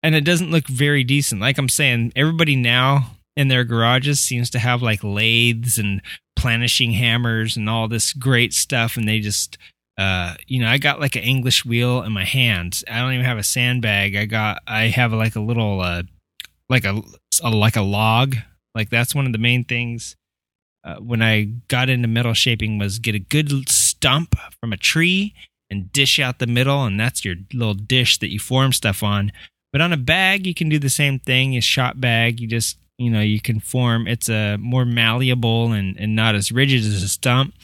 and 0.02 0.14
it 0.14 0.24
doesn't 0.24 0.50
look 0.50 0.66
very 0.66 1.04
decent. 1.04 1.40
Like 1.40 1.58
I'm 1.58 1.68
saying, 1.68 2.12
everybody 2.16 2.56
now 2.56 3.16
in 3.36 3.48
their 3.48 3.64
garages 3.64 4.20
seems 4.20 4.50
to 4.50 4.58
have 4.58 4.82
like 4.82 5.02
lathes 5.02 5.78
and 5.78 6.02
planishing 6.38 6.94
hammers 6.94 7.56
and 7.56 7.68
all 7.68 7.88
this 7.88 8.12
great 8.12 8.52
stuff, 8.52 8.96
and 8.96 9.08
they 9.08 9.20
just 9.20 9.58
uh, 9.98 10.34
you 10.46 10.60
know, 10.60 10.68
I 10.68 10.78
got 10.78 10.98
like 10.98 11.14
an 11.14 11.22
English 11.22 11.66
wheel 11.66 12.02
in 12.02 12.12
my 12.12 12.24
hands. 12.24 12.82
I 12.90 13.00
don't 13.00 13.12
even 13.12 13.26
have 13.26 13.36
a 13.36 13.42
sandbag. 13.42 14.16
I 14.16 14.24
got, 14.24 14.62
I 14.66 14.84
have 14.84 15.12
like 15.12 15.36
a 15.36 15.40
little, 15.40 15.82
uh, 15.82 16.04
like 16.70 16.86
a, 16.86 17.02
a 17.42 17.50
like 17.50 17.76
a 17.76 17.82
log. 17.82 18.36
Like 18.74 18.88
that's 18.88 19.14
one 19.14 19.26
of 19.26 19.32
the 19.32 19.38
main 19.38 19.62
things 19.62 20.16
uh, 20.84 20.96
when 20.96 21.20
I 21.20 21.50
got 21.68 21.90
into 21.90 22.08
metal 22.08 22.32
shaping 22.32 22.78
was 22.78 22.98
get 22.98 23.14
a 23.14 23.18
good 23.18 23.68
stump 23.68 24.36
from 24.60 24.72
a 24.72 24.78
tree 24.78 25.34
and 25.68 25.92
dish 25.92 26.18
out 26.18 26.38
the 26.38 26.46
middle, 26.46 26.84
and 26.84 26.98
that's 26.98 27.24
your 27.24 27.36
little 27.52 27.74
dish 27.74 28.18
that 28.18 28.32
you 28.32 28.38
form 28.38 28.72
stuff 28.72 29.02
on. 29.02 29.30
But 29.72 29.82
on 29.82 29.92
a 29.92 29.98
bag, 29.98 30.46
you 30.46 30.54
can 30.54 30.68
do 30.68 30.78
the 30.78 30.88
same 30.88 31.18
thing. 31.18 31.56
A 31.56 31.60
shot 31.60 32.00
bag, 32.00 32.40
you 32.40 32.48
just 32.48 32.78
you 33.00 33.10
know 33.10 33.20
you 33.20 33.40
can 33.40 33.58
form 33.58 34.06
it's 34.06 34.28
a 34.28 34.58
more 34.58 34.84
malleable 34.84 35.72
and, 35.72 35.96
and 35.98 36.14
not 36.14 36.34
as 36.34 36.52
rigid 36.52 36.80
as 36.80 37.02
a 37.02 37.08
stump 37.08 37.54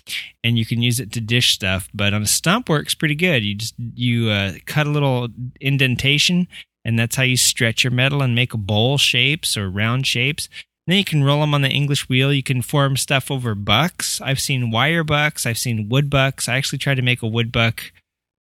and 0.43 0.59
you 0.59 0.65
can 0.65 0.81
use 0.81 0.99
it 0.99 1.13
to 1.13 1.21
dish 1.21 1.53
stuff 1.53 1.89
but 1.93 2.15
on 2.15 2.23
a 2.23 2.27
stump 2.27 2.69
works 2.69 2.95
pretty 2.95 3.15
good 3.15 3.45
you 3.45 3.55
just 3.55 3.75
you 3.95 4.31
uh, 4.31 4.53
cut 4.65 4.87
a 4.87 4.91
little 4.91 5.29
indentation 5.61 6.49
and 6.87 6.99
that's 6.99 7.17
how 7.17 7.23
you 7.23 7.37
stretch 7.37 7.85
your 7.85 7.91
metal 7.91 8.23
and 8.23 8.35
make 8.35 8.53
bowl 8.53 8.97
shapes 8.97 9.57
or 9.57 9.69
round 9.69 10.07
shapes 10.07 10.49
then 10.87 10.99
you 10.99 11.05
can 11.05 11.25
roll 11.25 11.41
them 11.41 11.53
on 11.53 11.63
the 11.63 11.69
English 11.69 12.09
wheel. 12.09 12.33
You 12.33 12.45
can 12.45 12.63
form 12.63 12.97
stuff 12.97 13.29
over 13.29 13.57
bucks. 13.57 14.21
I've 14.21 14.39
seen 14.39 14.71
wire 14.71 15.03
bucks. 15.03 15.45
I've 15.45 15.59
seen 15.59 15.89
wood 15.89 16.09
bucks. 16.09 16.49
I 16.49 16.55
actually 16.57 16.79
tried 16.79 16.95
to 16.95 17.03
make 17.03 17.23
a 17.23 17.27
wood 17.27 17.51
buck 17.51 17.83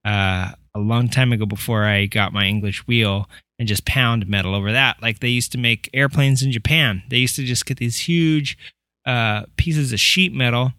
uh, 0.05 0.51
a 0.75 0.79
long 0.79 1.09
time 1.09 1.33
ago 1.33 1.47
before 1.47 1.85
I 1.85 2.05
got 2.05 2.33
my 2.33 2.45
English 2.45 2.85
wheel 2.85 3.27
and 3.57 3.67
just 3.67 3.85
pound 3.85 4.27
metal 4.27 4.55
over 4.55 4.71
that. 4.71 5.01
Like 5.01 5.19
they 5.19 5.29
used 5.29 5.51
to 5.53 5.57
make 5.57 5.89
airplanes 5.93 6.43
in 6.43 6.51
Japan. 6.51 7.03
They 7.09 7.17
used 7.17 7.35
to 7.37 7.43
just 7.43 7.65
get 7.65 7.77
these 7.77 7.99
huge 7.99 8.57
uh, 9.05 9.43
pieces 9.57 9.93
of 9.93 9.99
sheet 9.99 10.33
metal, 10.33 10.73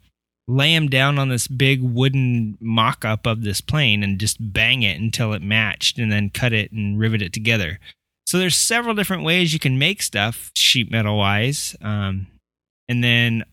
lay 0.49 0.75
them 0.75 0.89
down 0.89 1.19
on 1.19 1.29
this 1.29 1.49
big 1.49 1.83
wooden 1.83 2.59
mock 2.61 3.05
up 3.05 3.27
of 3.27 3.43
this 3.43 3.61
plane, 3.61 4.03
and 4.03 4.19
just 4.19 4.37
bang 4.53 4.83
it 4.83 5.01
until 5.01 5.33
it 5.33 5.43
matched, 5.43 5.99
and 5.99 6.11
then 6.11 6.31
cut 6.31 6.53
it 6.53 6.73
and 6.73 6.99
rivet 6.99 7.23
it 7.23 7.33
together. 7.33 7.79
So 8.27 8.39
there's 8.39 8.57
several 8.57 8.95
different 8.95 9.23
ways 9.23 9.53
you 9.53 9.61
can 9.61 9.79
make 9.79 10.03
stuff 10.03 10.51
sheet 10.55 10.91
metal 10.91 11.17
wise, 11.17 11.77
um, 11.81 12.27
and 12.89 13.03
then 13.03 13.45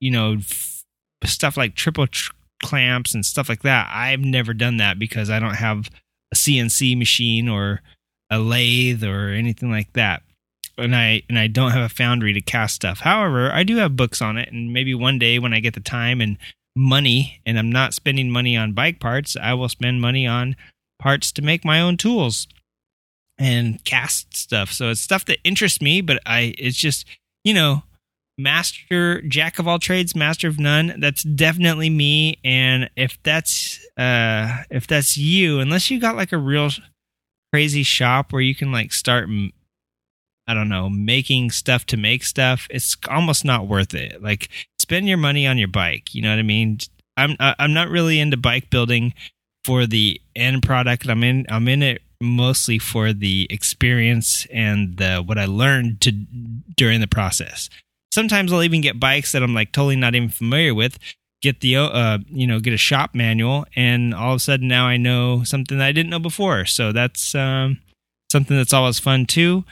you 0.00 0.10
know 0.10 0.36
f- 0.38 0.84
stuff 1.24 1.56
like 1.56 1.74
triple 1.74 2.06
tr- 2.06 2.32
clamps 2.62 3.14
and 3.14 3.26
stuff 3.26 3.48
like 3.48 3.62
that. 3.62 3.90
I've 3.92 4.20
never 4.20 4.54
done 4.54 4.76
that 4.78 4.98
because 4.98 5.28
I 5.28 5.40
don't 5.40 5.54
have 5.54 5.90
a 6.32 6.36
CNC 6.36 6.96
machine 6.96 7.48
or 7.48 7.82
a 8.30 8.38
lathe 8.38 9.04
or 9.04 9.30
anything 9.30 9.70
like 9.70 9.92
that. 9.94 10.22
And 10.78 10.96
I 10.96 11.22
and 11.28 11.38
I 11.38 11.46
don't 11.46 11.72
have 11.72 11.84
a 11.84 11.94
foundry 11.94 12.32
to 12.32 12.40
cast 12.40 12.76
stuff. 12.76 13.00
However, 13.00 13.52
I 13.52 13.64
do 13.64 13.76
have 13.76 13.96
books 13.96 14.22
on 14.22 14.38
it, 14.38 14.50
and 14.50 14.72
maybe 14.72 14.94
one 14.94 15.18
day 15.18 15.38
when 15.38 15.52
I 15.52 15.60
get 15.60 15.74
the 15.74 15.80
time 15.80 16.20
and 16.20 16.38
money, 16.76 17.40
and 17.44 17.58
I'm 17.58 17.70
not 17.70 17.92
spending 17.92 18.30
money 18.30 18.56
on 18.56 18.72
bike 18.72 19.00
parts, 19.00 19.36
I 19.36 19.54
will 19.54 19.68
spend 19.68 20.00
money 20.00 20.26
on 20.26 20.56
parts 20.98 21.32
to 21.32 21.42
make 21.42 21.64
my 21.64 21.80
own 21.80 21.96
tools 21.96 22.46
and 23.38 23.82
cast 23.84 24.36
stuff. 24.36 24.72
So 24.72 24.90
it's 24.90 25.00
stuff 25.00 25.24
that 25.26 25.38
interests 25.44 25.82
me, 25.82 26.00
but 26.00 26.20
I 26.24 26.54
it's 26.58 26.76
just 26.76 27.06
you 27.44 27.52
know 27.52 27.82
master 28.38 29.20
jack 29.22 29.58
of 29.58 29.68
all 29.68 29.78
trades 29.78 30.16
master 30.16 30.48
of 30.48 30.58
none 30.58 30.94
that's 30.98 31.22
definitely 31.22 31.90
me 31.90 32.38
and 32.42 32.88
if 32.96 33.22
that's 33.22 33.78
uh 33.98 34.62
if 34.70 34.86
that's 34.86 35.18
you 35.18 35.60
unless 35.60 35.90
you 35.90 36.00
got 36.00 36.16
like 36.16 36.32
a 36.32 36.38
real 36.38 36.70
crazy 37.52 37.82
shop 37.82 38.32
where 38.32 38.42
you 38.42 38.54
can 38.54 38.72
like 38.72 38.92
start 38.92 39.28
i 40.46 40.54
don't 40.54 40.68
know 40.68 40.88
making 40.88 41.50
stuff 41.50 41.84
to 41.86 41.96
make 41.96 42.22
stuff 42.22 42.66
it's 42.70 42.96
almost 43.08 43.44
not 43.44 43.66
worth 43.66 43.94
it 43.94 44.22
like 44.22 44.48
spend 44.78 45.08
your 45.08 45.18
money 45.18 45.46
on 45.46 45.58
your 45.58 45.68
bike 45.68 46.14
you 46.14 46.22
know 46.22 46.30
what 46.30 46.38
i 46.38 46.42
mean 46.42 46.78
i'm 47.16 47.36
i'm 47.40 47.72
not 47.72 47.88
really 47.88 48.20
into 48.20 48.36
bike 48.36 48.70
building 48.70 49.12
for 49.64 49.86
the 49.86 50.20
end 50.36 50.62
product 50.62 51.08
i'm 51.08 51.24
in 51.24 51.46
i'm 51.48 51.68
in 51.68 51.82
it 51.82 52.02
mostly 52.20 52.78
for 52.78 53.12
the 53.12 53.46
experience 53.50 54.46
and 54.52 54.96
the 54.98 55.22
what 55.24 55.38
I 55.38 55.46
learned 55.46 56.00
to 56.02 56.12
during 56.76 57.00
the 57.00 57.06
process. 57.06 57.70
Sometimes 58.12 58.52
I'll 58.52 58.62
even 58.62 58.80
get 58.80 59.00
bikes 59.00 59.32
that 59.32 59.42
I'm 59.42 59.54
like 59.54 59.72
totally 59.72 59.96
not 59.96 60.14
even 60.14 60.28
familiar 60.28 60.74
with. 60.74 60.98
Get 61.42 61.60
the 61.60 61.76
uh, 61.76 62.18
you 62.28 62.46
know, 62.46 62.60
get 62.60 62.74
a 62.74 62.78
shop 62.78 63.14
manual, 63.14 63.66
and 63.74 64.14
all 64.14 64.32
of 64.32 64.36
a 64.36 64.40
sudden 64.40 64.68
now 64.68 64.86
I 64.86 64.96
know 64.96 65.42
something 65.44 65.78
that 65.78 65.86
I 65.86 65.92
didn't 65.92 66.10
know 66.10 66.18
before. 66.18 66.66
So 66.66 66.92
that's 66.92 67.34
um, 67.34 67.78
something 68.30 68.56
that's 68.56 68.74
always 68.74 68.98
fun 68.98 69.26
too. 69.26 69.64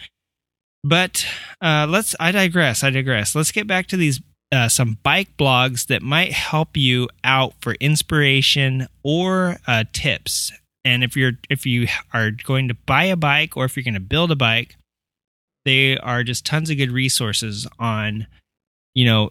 But 0.83 1.27
uh, 1.61 1.87
let's. 1.89 2.15
I 2.19 2.33
digress. 2.33 2.83
I 2.83 2.91
digress. 2.91 3.35
Let's 3.35 3.53
get 3.53 3.67
back 3.67 3.87
to 3.89 3.97
these 3.97 4.21
uh, 4.51 4.69
some 4.69 4.99
bike 5.03 5.37
blogs 5.39 5.89
that 5.89 6.03
might 6.03 6.33
help 6.33 6.77
you 6.77 7.09
out 7.23 7.55
for 7.61 7.75
inspiration 7.75 8.87
or 9.03 9.59
uh, 9.67 9.85
tips 9.93 10.53
and 10.89 11.05
if 11.05 11.17
you're 11.17 11.33
if 11.51 11.67
you 11.67 11.87
are 12.15 12.31
going 12.31 12.69
to 12.69 12.75
buy 12.75 13.05
a 13.05 13.17
bike 13.17 13.57
or 13.57 13.65
if 13.67 13.77
you're 13.77 13.85
going 13.85 13.95
to 13.95 14.01
build 14.01 14.31
a 14.31 14.37
bike, 14.37 14.77
they 15.65 15.99
are 15.99 16.25
just 16.25 16.47
tons 16.47 16.71
of 16.71 16.79
good 16.79 16.91
resources 16.91 17.67
on, 17.79 18.27
you 18.95 19.05
know, 19.05 19.31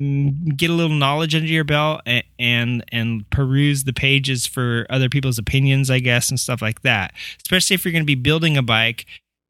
get 0.00 0.70
a 0.70 0.72
little 0.72 0.96
knowledge 0.96 1.34
under 1.34 1.48
your 1.48 1.64
belt 1.64 2.02
and, 2.06 2.22
and 2.38 2.84
and 2.92 3.28
peruse 3.30 3.84
the 3.84 3.92
pages 3.92 4.46
for 4.46 4.86
other 4.90 5.08
people's 5.08 5.38
opinions, 5.38 5.90
I 5.90 5.98
guess, 5.98 6.30
and 6.30 6.38
stuff 6.38 6.62
like 6.62 6.82
that. 6.82 7.12
Especially 7.42 7.74
if 7.74 7.84
you're 7.84 7.92
going 7.92 8.04
to 8.04 8.06
be 8.06 8.14
building 8.14 8.56
a 8.56 8.62
bike 8.62 9.06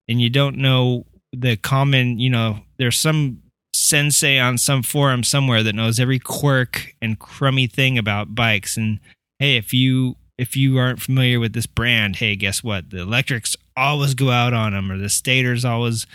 and 0.09 0.21
you 0.21 0.31
don't 0.31 0.57
know 0.57 1.05
the 1.33 1.57
common, 1.57 2.19
you 2.19 2.31
know, 2.31 2.61
there's 2.79 2.99
some 2.99 3.43
sensei 3.75 4.39
on 4.39 4.57
some 4.59 4.83
forum 4.83 5.23
somewhere 5.23 5.63
that 5.63 5.75
knows 5.75 6.01
every 6.01 6.19
quirk 6.19 6.95
and 7.03 7.19
crummy 7.19 7.67
thing 7.67 7.99
about 7.99 8.35
bikes 8.35 8.77
and 8.77 8.99
hey 9.39 9.57
if 9.57 9.73
you 9.73 10.17
if 10.39 10.57
you 10.57 10.79
aren't 10.79 11.03
familiar 11.03 11.41
with 11.41 11.53
this 11.53 11.67
brand, 11.67 12.17
hey, 12.17 12.37
guess 12.37 12.63
what? 12.63 12.91
The 12.91 13.01
electrics 13.01 13.57
always 13.77 14.15
go 14.15 14.31
out 14.31 14.55
on 14.55 14.73
them, 14.73 14.91
or 14.91 14.97
the 14.97 15.09
stators 15.09 15.65
always 15.65 16.07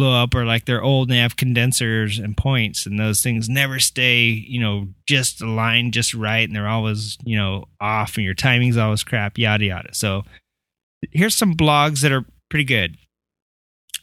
blow 0.00 0.22
up, 0.22 0.34
or 0.34 0.44
like 0.44 0.64
they're 0.64 0.82
old 0.82 1.08
and 1.08 1.14
they 1.14 1.22
have 1.22 1.36
condensers 1.36 2.18
and 2.18 2.36
points, 2.36 2.86
and 2.86 2.98
those 2.98 3.22
things 3.22 3.48
never 3.48 3.78
stay, 3.78 4.22
you 4.24 4.60
know, 4.60 4.88
just 5.06 5.42
aligned 5.42 5.92
just 5.92 6.14
right, 6.14 6.48
and 6.48 6.56
they're 6.56 6.68
always, 6.68 7.18
you 7.24 7.36
know, 7.36 7.66
off, 7.80 8.16
and 8.16 8.24
your 8.24 8.34
timing's 8.34 8.76
always 8.76 9.04
crap, 9.04 9.38
yada 9.38 9.64
yada. 9.64 9.94
So 9.94 10.22
here's 11.12 11.34
some 11.34 11.54
blogs 11.54 12.00
that 12.00 12.12
are 12.12 12.24
pretty 12.48 12.64
good. 12.64 12.96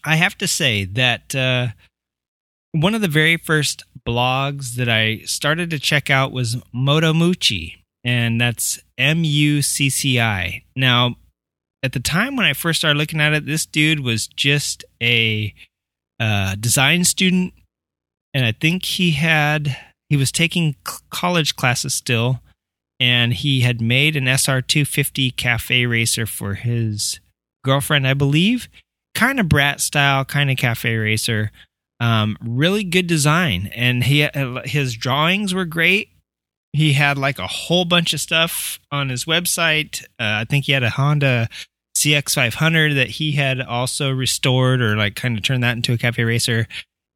I 0.06 0.16
have 0.16 0.38
to 0.38 0.48
say 0.48 0.86
that 0.86 1.36
uh, 1.36 1.68
one 2.72 2.96
of 2.96 3.02
the 3.02 3.08
very 3.08 3.38
first 3.38 3.84
blogs 4.08 4.76
that 4.76 4.88
I 4.88 5.20
started 5.26 5.70
to 5.72 5.80
check 5.80 6.10
out 6.10 6.32
was 6.32 6.56
Motomucci 6.74 7.74
and 8.04 8.40
that's 8.40 8.80
M 8.98 9.24
U 9.24 9.62
C 9.62 9.90
C 9.90 10.20
I. 10.20 10.64
Now, 10.76 11.16
at 11.84 11.92
the 11.92 12.00
time 12.00 12.36
when 12.36 12.46
I 12.46 12.54
first 12.54 12.80
started 12.80 12.98
looking 12.98 13.22
at 13.22 13.34
it, 13.34 13.46
this 13.46 13.66
dude 13.66 14.00
was 14.00 14.28
just 14.28 14.86
a 15.04 15.54
design 16.60 17.04
student, 17.04 17.54
and 18.34 18.46
I 18.46 18.52
think 18.52 18.86
he 18.86 19.12
had 19.12 19.78
he 20.10 20.18
was 20.18 20.32
taking 20.32 20.76
college 21.10 21.56
classes 21.56 21.94
still, 21.94 22.42
and 23.00 23.34
he 23.34 23.62
had 23.62 23.82
made 23.82 24.16
an 24.16 24.28
SR 24.28 24.62
two 24.62 24.86
fifty 24.86 25.32
cafe 25.32 25.86
racer 25.86 26.26
for 26.26 26.56
his 26.56 27.20
girlfriend, 27.64 28.08
I 28.08 28.14
believe. 28.14 28.68
Kind 29.16 29.40
of 29.40 29.50
brat 29.50 29.82
style, 29.82 30.26
kind 30.26 30.52
of 30.52 30.58
cafe 30.58 30.96
racer. 30.96 31.52
Um, 32.00 32.38
really 32.42 32.84
good 32.84 33.08
design, 33.08 33.72
and 33.74 34.04
he 34.04 34.24
uh, 34.24 34.62
his 34.66 34.96
drawings 34.96 35.54
were 35.54 35.66
great 35.66 36.10
he 36.78 36.94
had 36.94 37.18
like 37.18 37.40
a 37.40 37.48
whole 37.48 37.86
bunch 37.86 38.14
of 38.14 38.22
stuff 38.22 38.80
on 38.92 39.10
his 39.10 39.26
website. 39.26 40.04
Uh, 40.20 40.42
I 40.42 40.46
think 40.48 40.66
he 40.66 40.74
had 40.74 40.84
a 40.84 40.92
Honda 40.92 41.50
CX500 42.08 42.96
that 42.96 43.10
he 43.10 43.34
had 43.34 43.62
also 43.62 44.12
restored 44.12 44.82
or 44.82 44.96
like 44.96 45.16
kind 45.16 45.38
of 45.38 45.44
turned 45.44 45.64
that 45.64 45.76
into 45.76 45.94
a 45.94 45.98
cafe 45.98 46.24
racer, 46.24 46.68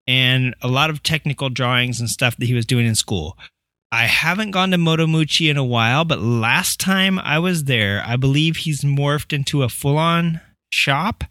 and 0.07 0.55
a 0.61 0.67
lot 0.67 0.89
of 0.89 1.03
technical 1.03 1.49
drawings 1.49 1.99
and 1.99 2.09
stuff 2.09 2.37
that 2.37 2.45
he 2.45 2.53
was 2.53 2.65
doing 2.65 2.85
in 2.85 2.95
school. 2.95 3.37
I 3.91 4.05
haven't 4.05 4.51
gone 4.51 4.71
to 4.71 4.77
Motomucci 4.77 5.49
in 5.49 5.57
a 5.57 5.65
while, 5.65 6.05
but 6.05 6.21
last 6.21 6.79
time 6.79 7.19
I 7.19 7.39
was 7.39 7.65
there, 7.65 8.03
I 8.05 8.15
believe 8.15 8.57
he's 8.57 8.81
morphed 8.81 9.33
into 9.33 9.63
a 9.63 9.69
full 9.69 9.97
on 9.97 10.39
shop 10.71 11.25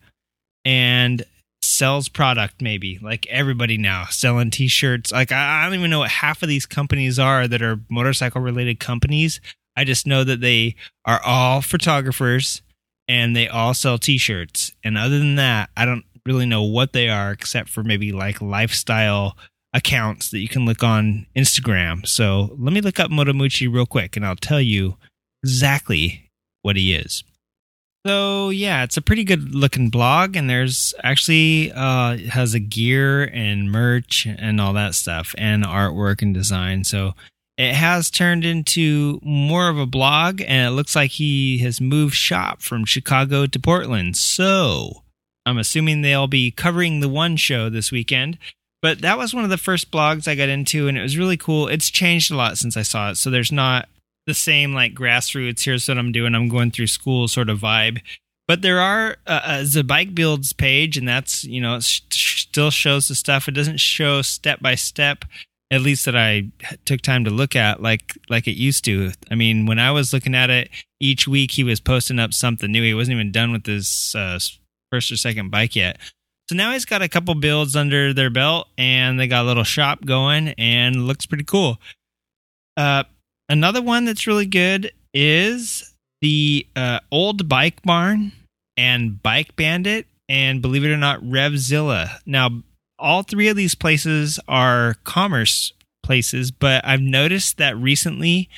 and 0.65 1.25
sells 1.63 2.09
product 2.09 2.61
maybe. 2.61 2.99
Like 3.01 3.27
everybody 3.29 3.79
now 3.79 4.07
selling 4.11 4.51
t-shirts. 4.51 5.11
Like 5.11 5.33
I, 5.33 5.63
I, 5.63 5.65
don't 5.65 5.79
even 5.79 5.91
know 5.91 6.01
what 6.01 6.11
half 6.11 6.43
of 6.43 6.49
these 6.49 6.67
companies 6.67 7.19
are 7.19 7.49
that 7.49 7.63
are 7.63 7.81
motorcycle 7.89 8.43
related 8.43 8.79
companies. 8.79 9.41
I 9.77 9.85
just 9.85 10.07
know 10.07 10.25
that 10.25 10.43
they 10.43 10.77
are 11.07 11.23
all 11.25 11.63
photographers 11.63 12.61
and 13.11 13.35
they 13.35 13.49
all 13.49 13.75
sell 13.75 13.99
t-shirts. 13.99 14.71
And 14.85 14.97
other 14.97 15.19
than 15.19 15.35
that 15.35 15.71
i 15.77 15.85
don't 15.85 16.05
really 16.25 16.47
know 16.47 16.63
what 16.63 16.93
they 16.93 17.09
are 17.09 17.33
except 17.33 17.69
for 17.69 17.83
maybe 17.83 18.13
like 18.13 18.41
lifestyle 18.41 19.37
accounts 19.73 20.31
that 20.31 20.39
you 20.39 20.49
can 20.49 20.65
look 20.65 20.83
on 20.83 21.27
instagram. 21.37 22.07
So 22.07 22.55
let 22.59 22.73
me 22.73 22.81
look 22.81 23.01
up 23.01 23.11
motomucci 23.11 23.73
real 23.73 23.87
quick 23.87 24.17
and 24.17 24.25
i'll 24.25 24.37
tell 24.37 24.61
you 24.61 24.97
exactly 25.43 26.31
what 26.63 26.77
he 26.77 26.95
is. 26.95 27.25
So 28.07 28.51
yeah, 28.51 28.85
it's 28.85 28.97
a 28.97 29.03
pretty 29.03 29.25
good 29.25 29.55
looking 29.55 29.91
blog, 29.91 30.35
and 30.35 30.49
there's 30.49 30.95
actually 31.05 31.71
uh, 31.73 32.17
has 32.17 32.55
a 32.55 32.61
gear 32.61 33.25
and 33.25 33.71
merch 33.71 34.27
and 34.27 34.59
all 34.59 34.73
that 34.73 34.95
stuff, 34.95 35.35
and 35.37 35.65
artwork 35.65 36.23
and 36.23 36.33
design. 36.33 36.85
So 36.85 37.13
it 37.61 37.75
has 37.75 38.11
turned 38.11 38.43
into 38.43 39.21
more 39.23 39.69
of 39.69 39.79
a 39.79 39.85
blog, 39.85 40.41
and 40.41 40.69
it 40.69 40.75
looks 40.75 40.97
like 40.97 41.11
he 41.11 41.59
has 41.59 41.79
moved 41.79 42.15
shop 42.15 42.63
from 42.63 42.87
Chicago 42.87 43.45
to 43.45 43.61
Portland. 43.61 44.17
So 44.17 45.03
I'm 45.45 45.59
assuming 45.59 46.01
they'll 46.01 46.27
be 46.27 46.51
covering 46.51 47.01
the 47.01 47.09
one 47.11 47.37
show 47.37 47.69
this 47.69 47.93
weekend. 47.93 48.39
But 48.81 49.03
that 49.03 49.19
was 49.19 49.35
one 49.35 49.45
of 49.45 49.51
the 49.51 49.59
first 49.59 49.91
blogs 49.91 50.27
I 50.27 50.37
got 50.37 50.49
into, 50.49 50.89
and 50.89 50.97
it 50.97 51.03
was 51.03 51.19
really 51.19 51.37
cool. 51.37 51.69
It's 51.69 51.91
changed 51.91 52.31
a 52.31 52.35
lot 52.35 52.57
since 52.57 52.79
I 52.79 52.83
saw 52.83 53.11
it, 53.11 53.17
so 53.17 53.29
there's 53.29 53.53
not 53.53 53.91
the 54.27 54.33
same 54.33 54.73
like 54.73 54.95
grassroots. 54.95 55.63
Here's 55.63 55.87
what 55.87 55.99
I'm 55.99 56.13
doing. 56.13 56.35
I'm 56.35 56.49
going 56.49 56.71
through 56.71 56.87
school 56.87 57.29
sort 57.29 57.51
of 57.51 57.59
vibe. 57.59 58.01
But 58.49 58.63
there 58.63 58.81
are 58.81 59.19
uh, 59.27 59.67
the 59.71 59.85
bike 59.85 60.15
builds 60.15 60.55
page, 60.55 60.97
and 60.97 61.07
that's 61.07 61.45
you 61.45 61.61
know 61.61 61.77
it 61.77 61.83
sh- 61.85 62.01
still 62.41 62.71
shows 62.71 63.07
the 63.09 63.15
stuff. 63.15 63.49
It 63.49 63.53
doesn't 63.53 63.81
show 63.81 64.23
step 64.23 64.61
by 64.61 64.77
step, 64.77 65.27
at 65.71 65.83
least 65.83 66.05
that 66.05 66.17
I 66.17 66.51
took 66.85 67.01
time 67.01 67.25
to 67.25 67.31
look 67.31 67.55
at, 67.55 67.83
like 67.83 68.17
like 68.29 68.49
it 68.49 68.57
used 68.57 68.85
to. 68.87 69.13
I 69.31 69.35
mean, 69.35 69.67
when 69.67 69.79
I 69.79 69.91
was 69.93 70.13
looking 70.13 70.35
at 70.35 70.51
it 70.51 70.71
each 71.01 71.29
week, 71.29 71.53
he 71.53 71.65
was 71.65 71.81
posting 71.81 72.19
up 72.19 72.33
something 72.35 72.71
new. 72.71 72.83
He 72.83 72.95
wasn't 72.95 73.15
even 73.15 73.33
done 73.33 73.53
with 73.53 73.67
his 73.67 74.15
uh, 74.17 74.39
first 74.91 75.13
or 75.13 75.17
second 75.17 75.51
bike 75.51 75.77
yet. 75.77 75.99
So 76.49 76.57
now 76.57 76.73
he's 76.73 76.85
got 76.85 77.03
a 77.03 77.09
couple 77.09 77.35
builds 77.37 77.77
under 77.77 78.13
their 78.13 78.31
belt, 78.31 78.69
and 78.77 79.21
they 79.21 79.29
got 79.29 79.45
a 79.45 79.47
little 79.47 79.65
shop 79.65 80.05
going, 80.05 80.49
and 80.59 81.07
looks 81.07 81.25
pretty 81.25 81.45
cool. 81.45 81.79
Uh, 82.77 83.05
another 83.49 83.81
one 83.81 84.05
that's 84.05 84.27
really 84.27 84.47
good 84.47 84.93
is 85.15 85.95
the 86.21 86.67
uh, 86.75 87.01
old 87.13 87.49
bike 87.49 87.83
barn 87.83 88.33
and 88.77 89.23
Bike 89.23 89.55
Bandit, 89.57 90.07
and 90.29 90.61
believe 90.61 90.85
it 90.85 90.91
or 90.91 90.97
not, 90.97 91.21
Revzilla. 91.21 92.19
Now, 92.27 92.63
all 93.01 93.23
three 93.23 93.49
of 93.49 93.57
these 93.57 93.75
places 93.75 94.39
are 94.47 94.97
commerce 95.05 95.73
places, 96.03 96.51
but 96.51 96.85
I've 96.87 97.01
noticed 97.01 97.57
that 97.59 97.77
recently 97.77 98.49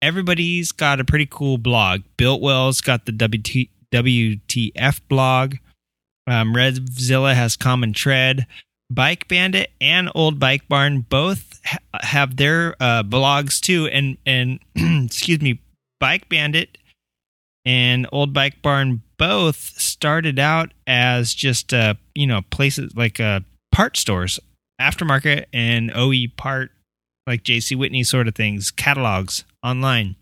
everybody's 0.00 0.72
got 0.72 1.00
a 1.00 1.04
pretty 1.04 1.26
cool 1.30 1.58
blog. 1.58 2.02
Biltwell's 2.18 2.80
got 2.80 3.06
the 3.06 3.12
WT, 3.12 3.68
WTF 3.92 5.00
blog. 5.08 5.56
Um, 6.26 6.54
Revzilla 6.54 7.34
has 7.34 7.56
Common 7.56 7.92
Tread. 7.92 8.46
Bike 8.90 9.26
Bandit 9.28 9.70
and 9.80 10.10
Old 10.14 10.38
Bike 10.38 10.68
Barn 10.68 11.00
both 11.08 11.60
ha- 11.64 11.78
have 12.00 12.36
their 12.36 12.76
uh, 12.80 13.02
blogs 13.02 13.58
too, 13.60 13.86
and 13.86 14.18
and 14.26 14.60
excuse 15.06 15.40
me, 15.40 15.60
Bike 15.98 16.28
Bandit 16.28 16.76
and 17.64 18.06
Old 18.12 18.34
Bike 18.34 18.60
Barn 18.60 19.02
both 19.16 19.56
started 19.56 20.38
out 20.38 20.72
as 20.86 21.32
just 21.32 21.72
uh, 21.72 21.94
you 22.14 22.26
know 22.26 22.42
places 22.50 22.94
like 22.94 23.18
uh, 23.18 23.40
part 23.72 23.96
stores, 23.96 24.38
aftermarket 24.80 25.46
and 25.52 25.90
OE 25.94 26.28
part 26.36 26.70
like 27.26 27.42
JC 27.42 27.76
Whitney 27.76 28.04
sort 28.04 28.28
of 28.28 28.34
things, 28.34 28.70
catalogs 28.70 29.44
online. 29.62 30.16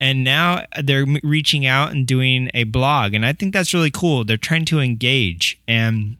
And 0.00 0.24
now 0.24 0.64
they're 0.82 1.06
reaching 1.22 1.66
out 1.66 1.92
and 1.92 2.06
doing 2.06 2.50
a 2.54 2.64
blog, 2.64 3.14
and 3.14 3.24
I 3.24 3.32
think 3.32 3.52
that's 3.52 3.72
really 3.72 3.90
cool. 3.90 4.24
They're 4.24 4.36
trying 4.36 4.64
to 4.66 4.80
engage, 4.80 5.60
and 5.66 6.16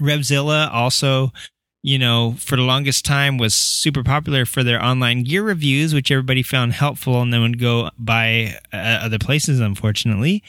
Revzilla 0.00 0.72
also 0.72 1.32
you 1.82 1.98
know, 1.98 2.36
for 2.38 2.56
the 2.56 2.62
longest 2.62 3.04
time 3.04 3.38
was 3.38 3.54
super 3.54 4.04
popular 4.04 4.44
for 4.44 4.62
their 4.62 4.82
online 4.82 5.24
gear 5.24 5.42
reviews, 5.42 5.92
which 5.92 6.10
everybody 6.10 6.42
found 6.42 6.72
helpful 6.72 7.20
and 7.20 7.32
then 7.32 7.42
would 7.42 7.58
go 7.58 7.90
buy 7.98 8.56
uh, 8.72 8.76
other 8.76 9.18
places, 9.18 9.58
unfortunately. 9.58 10.42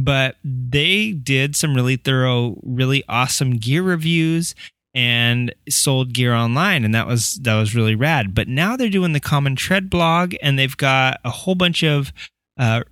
But 0.00 0.36
they 0.44 1.12
did 1.12 1.56
some 1.56 1.74
really 1.74 1.96
thorough, 1.96 2.56
really 2.62 3.02
awesome 3.08 3.56
gear 3.56 3.82
reviews 3.82 4.54
and 4.94 5.54
sold 5.68 6.14
gear 6.14 6.34
online 6.34 6.84
and 6.84 6.94
that 6.94 7.06
was 7.06 7.34
that 7.42 7.54
was 7.56 7.74
really 7.74 7.94
rad 7.94 8.34
but 8.34 8.48
now 8.48 8.74
they're 8.74 8.88
doing 8.88 9.12
the 9.12 9.20
common 9.20 9.54
tread 9.54 9.90
blog 9.90 10.34
and 10.40 10.58
they've 10.58 10.78
got 10.78 11.20
a 11.24 11.30
whole 11.30 11.54
bunch 11.54 11.84
of 11.84 12.10
uh, 12.58 12.82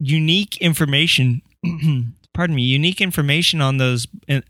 unique 0.00 0.56
information 0.56 1.40
pardon 2.36 2.54
me, 2.54 2.62
unique 2.62 3.00
information 3.00 3.62
on 3.62 3.78
those 3.78 4.06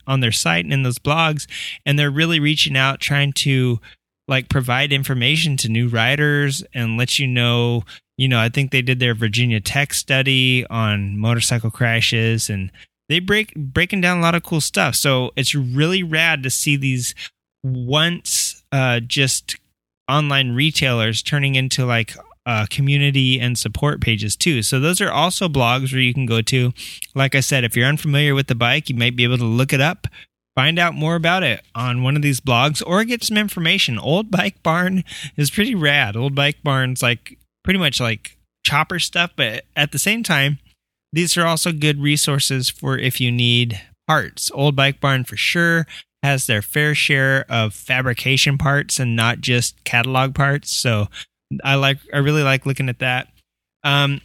on 0.07 0.21
their 0.21 0.33
site 0.33 0.65
and 0.65 0.75
in 0.75 0.83
those 0.83 0.99
blogs, 0.99 1.47
and 1.87 1.99
they're 1.99 2.11
really 2.11 2.41
reaching 2.41 2.77
out, 2.77 3.01
trying 3.01 3.33
to 3.33 3.81
like 4.29 4.49
provide 4.49 4.93
information 4.93 5.57
to 5.57 5.69
new 5.69 5.89
riders 5.89 6.65
and 6.75 6.99
let 6.99 7.19
you 7.19 7.27
know. 7.27 7.85
You 8.17 8.29
know, 8.29 8.39
I 8.39 8.49
think 8.49 8.71
they 8.71 8.83
did 8.83 8.99
their 8.99 9.15
Virginia 9.15 9.61
Tech 9.61 9.93
study 9.93 10.67
on 10.69 11.19
motorcycle 11.19 11.71
crashes, 11.71 12.49
and 12.49 12.71
they 13.09 13.21
break 13.21 13.55
breaking 13.55 14.01
down 14.01 14.19
a 14.19 14.23
lot 14.23 14.35
of 14.35 14.43
cool 14.43 14.61
stuff. 14.61 14.95
So 14.95 15.33
it's 15.37 15.55
really 15.55 16.03
rad 16.03 16.43
to 16.43 16.51
see 16.51 16.77
these 16.77 17.15
once 17.63 18.63
uh, 18.73 19.01
just 19.01 19.57
online 20.09 20.53
retailers 20.53 21.23
turning 21.23 21.57
into 21.57 21.85
like 21.85 22.15
uh, 22.47 22.67
community 22.71 23.41
and 23.41 23.59
support 23.59 24.01
pages 24.01 24.37
too. 24.37 24.63
So 24.63 24.79
those 24.79 25.01
are 25.01 25.11
also 25.11 25.49
blogs 25.49 25.93
where 25.93 26.01
you 26.01 26.15
can 26.15 26.27
go 26.27 26.41
to. 26.43 26.73
Like 27.15 27.35
I 27.35 27.41
said, 27.41 27.65
if 27.65 27.77
you're 27.77 27.89
unfamiliar 27.89 28.35
with 28.35 28.47
the 28.47 28.55
bike, 28.55 28.89
you 28.89 28.95
might 28.95 29.17
be 29.17 29.25
able 29.25 29.39
to 29.39 29.45
look 29.45 29.73
it 29.73 29.81
up, 29.81 30.07
find 30.55 30.79
out 30.79 30.95
more 30.95 31.17
about 31.17 31.43
it 31.43 31.63
on 31.75 32.03
one 32.05 32.15
of 32.17 32.23
these 32.23 32.41
blogs, 32.41 32.83
or 32.87 33.03
get 33.05 33.25
some 33.25 33.37
information. 33.37 33.99
Old 33.99 34.31
Bike 34.31 34.63
Barn 34.63 35.03
is 35.37 35.51
pretty 35.51 35.75
rad. 35.75 36.17
Old 36.17 36.35
Bike 36.37 36.63
Barn's 36.63 37.03
like 37.03 37.37
pretty 37.67 37.81
much 37.81 38.01
like 38.01 38.39
chopper 38.65 38.99
stuff, 38.99 39.33
but 39.37 39.65
at 39.77 39.93
the 39.93 39.99
same 39.99 40.23
time, 40.23 40.59
these 41.13 41.37
are 41.37 41.45
also 41.45 41.73
good 41.73 42.01
resources 42.01 42.71
for 42.71 42.97
if 42.97 43.21
you 43.21 43.31
need 43.31 43.81
parts. 44.07 44.51
Old 44.55 44.75
Bike 44.75 45.01
Barn 45.01 45.25
for 45.25 45.37
sure 45.37 45.87
has 46.23 46.47
their 46.47 46.63
fair 46.63 46.95
share 46.95 47.45
of 47.49 47.75
fabrication 47.75 48.57
parts 48.57 48.99
and 48.99 49.15
not 49.15 49.41
just 49.41 49.83
catalog 49.85 50.35
parts. 50.35 50.71
So 50.71 51.09
I 51.63 51.75
like 51.75 51.99
I 52.15 52.19
really 52.19 52.43
like 52.43 52.67
looking 52.67 52.89
at 52.89 53.01
that. 53.01 53.29
Um, 53.85 54.21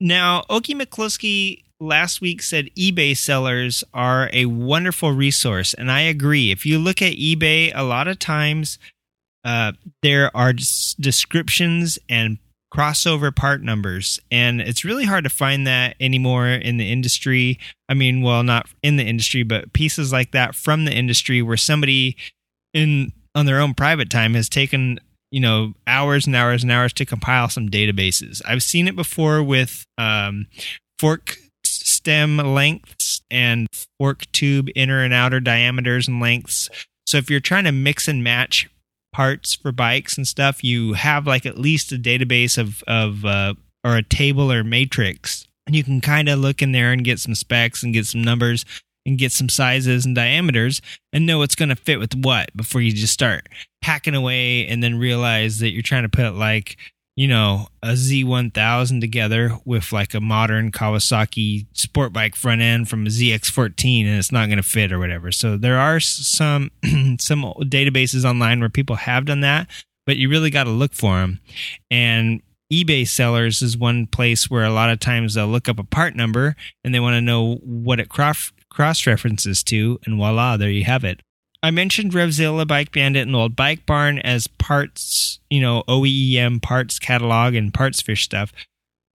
now, 0.00 0.42
Okie 0.50 0.80
McCluskey 0.80 1.62
last 1.80 2.20
week 2.20 2.42
said 2.42 2.70
eBay 2.76 3.16
sellers 3.16 3.84
are 3.92 4.30
a 4.32 4.46
wonderful 4.46 5.12
resource, 5.12 5.74
and 5.74 5.90
I 5.90 6.00
agree. 6.00 6.50
If 6.50 6.64
you 6.64 6.78
look 6.78 7.02
at 7.02 7.12
eBay, 7.14 7.72
a 7.74 7.84
lot 7.84 8.08
of 8.08 8.18
times 8.18 8.78
uh, 9.44 9.72
there 10.02 10.34
are 10.36 10.52
descriptions 10.52 11.98
and 12.08 12.38
crossover 12.74 13.34
part 13.34 13.62
numbers, 13.62 14.18
and 14.30 14.60
it's 14.60 14.84
really 14.84 15.04
hard 15.04 15.24
to 15.24 15.30
find 15.30 15.66
that 15.66 15.94
anymore 16.00 16.48
in 16.48 16.76
the 16.76 16.90
industry. 16.90 17.58
I 17.88 17.94
mean, 17.94 18.22
well, 18.22 18.42
not 18.42 18.66
in 18.82 18.96
the 18.96 19.04
industry, 19.04 19.44
but 19.44 19.72
pieces 19.72 20.12
like 20.12 20.32
that 20.32 20.54
from 20.54 20.84
the 20.84 20.92
industry 20.92 21.40
where 21.40 21.56
somebody 21.56 22.16
in 22.72 23.12
on 23.34 23.46
their 23.46 23.60
own 23.60 23.74
private 23.74 24.10
time 24.10 24.34
has 24.34 24.48
taken 24.48 24.98
you 25.30 25.40
know 25.40 25.74
hours 25.86 26.26
and 26.26 26.34
hours 26.34 26.62
and 26.62 26.72
hours 26.72 26.92
to 26.94 27.04
compile 27.04 27.48
some 27.48 27.68
databases. 27.68 28.42
I've 28.44 28.62
seen 28.62 28.88
it 28.88 28.96
before 28.96 29.42
with 29.42 29.84
um, 29.96 30.46
fork 30.98 31.36
stem 31.64 32.38
lengths 32.38 33.22
and 33.30 33.68
fork 33.98 34.30
tube 34.32 34.68
inner 34.74 35.02
and 35.02 35.14
outer 35.14 35.40
diameters 35.40 36.08
and 36.08 36.20
lengths. 36.20 36.68
So 37.06 37.18
if 37.18 37.30
you're 37.30 37.40
trying 37.40 37.64
to 37.64 37.72
mix 37.72 38.08
and 38.08 38.24
match 38.24 38.68
parts 39.14 39.54
for 39.54 39.70
bikes 39.70 40.16
and 40.16 40.26
stuff, 40.26 40.64
you 40.64 40.94
have 40.94 41.24
like 41.24 41.46
at 41.46 41.56
least 41.56 41.92
a 41.92 41.96
database 41.96 42.58
of 42.58 42.82
of 42.86 43.24
uh, 43.24 43.54
or 43.84 43.96
a 43.96 44.02
table 44.02 44.52
or 44.52 44.64
matrix, 44.64 45.46
and 45.66 45.76
you 45.76 45.84
can 45.84 46.00
kind 46.00 46.28
of 46.28 46.40
look 46.40 46.60
in 46.60 46.72
there 46.72 46.92
and 46.92 47.04
get 47.04 47.20
some 47.20 47.34
specs 47.34 47.82
and 47.82 47.94
get 47.94 48.06
some 48.06 48.22
numbers 48.22 48.66
and 49.06 49.16
get 49.18 49.30
some 49.30 49.48
sizes 49.48 50.04
and 50.04 50.16
diameters 50.16 50.82
and 51.12 51.26
know 51.26 51.38
what's 51.38 51.54
going 51.54 51.68
to 51.68 51.76
fit 51.76 52.00
with 52.00 52.14
what 52.16 52.54
before 52.56 52.80
you 52.80 52.90
just 52.90 53.12
start 53.12 53.48
hacking 53.82 54.14
away 54.14 54.66
and 54.66 54.82
then 54.82 54.98
realize 54.98 55.60
that 55.60 55.70
you're 55.70 55.82
trying 55.82 56.02
to 56.02 56.08
put 56.08 56.34
like 56.34 56.76
you 57.16 57.28
know 57.28 57.68
a 57.82 57.92
Z1000 57.92 59.00
together 59.00 59.58
with 59.64 59.92
like 59.92 60.14
a 60.14 60.20
modern 60.20 60.72
Kawasaki 60.72 61.66
sport 61.72 62.12
bike 62.12 62.34
front 62.34 62.60
end 62.60 62.88
from 62.88 63.06
a 63.06 63.10
ZX14 63.10 64.06
and 64.06 64.18
it's 64.18 64.32
not 64.32 64.46
going 64.46 64.56
to 64.56 64.62
fit 64.62 64.92
or 64.92 64.98
whatever. 64.98 65.30
So 65.30 65.56
there 65.56 65.78
are 65.78 66.00
some 66.00 66.70
some 67.20 67.42
databases 67.60 68.24
online 68.24 68.60
where 68.60 68.68
people 68.68 68.96
have 68.96 69.26
done 69.26 69.40
that, 69.40 69.68
but 70.06 70.16
you 70.16 70.28
really 70.28 70.50
got 70.50 70.64
to 70.64 70.70
look 70.70 70.92
for 70.92 71.20
them. 71.20 71.40
And 71.90 72.42
eBay 72.72 73.06
sellers 73.06 73.62
is 73.62 73.76
one 73.76 74.06
place 74.06 74.50
where 74.50 74.64
a 74.64 74.72
lot 74.72 74.90
of 74.90 74.98
times 74.98 75.34
they'll 75.34 75.46
look 75.46 75.68
up 75.68 75.78
a 75.78 75.84
part 75.84 76.16
number 76.16 76.56
and 76.82 76.94
they 76.94 77.00
want 77.00 77.14
to 77.14 77.20
know 77.20 77.56
what 77.56 78.00
it 78.00 78.08
cross 78.08 78.52
cross 78.70 79.06
references 79.06 79.62
to, 79.62 80.00
and 80.04 80.16
voila, 80.16 80.56
there 80.56 80.70
you 80.70 80.84
have 80.84 81.04
it. 81.04 81.20
I 81.64 81.70
mentioned 81.70 82.12
Revzilla, 82.12 82.68
Bike 82.68 82.92
Bandit, 82.92 83.22
and 83.22 83.32
the 83.32 83.38
Old 83.38 83.56
Bike 83.56 83.86
Barn 83.86 84.18
as 84.18 84.46
parts, 84.46 85.38
you 85.48 85.62
know, 85.62 85.82
OEM 85.88 86.60
parts 86.60 86.98
catalog 86.98 87.54
and 87.54 87.72
parts 87.72 88.02
fish 88.02 88.22
stuff. 88.22 88.52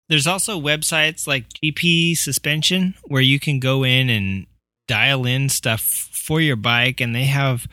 There's 0.08 0.26
also 0.26 0.58
websites 0.58 1.26
like 1.26 1.44
GP 1.62 2.16
Suspension 2.16 2.94
where 3.04 3.20
you 3.20 3.38
can 3.38 3.60
go 3.60 3.84
in 3.84 4.08
and 4.08 4.46
dial 4.86 5.26
in 5.26 5.50
stuff 5.50 5.82
for 5.82 6.40
your 6.40 6.56
bike, 6.56 7.02
and 7.02 7.14
they 7.14 7.24
have 7.24 7.68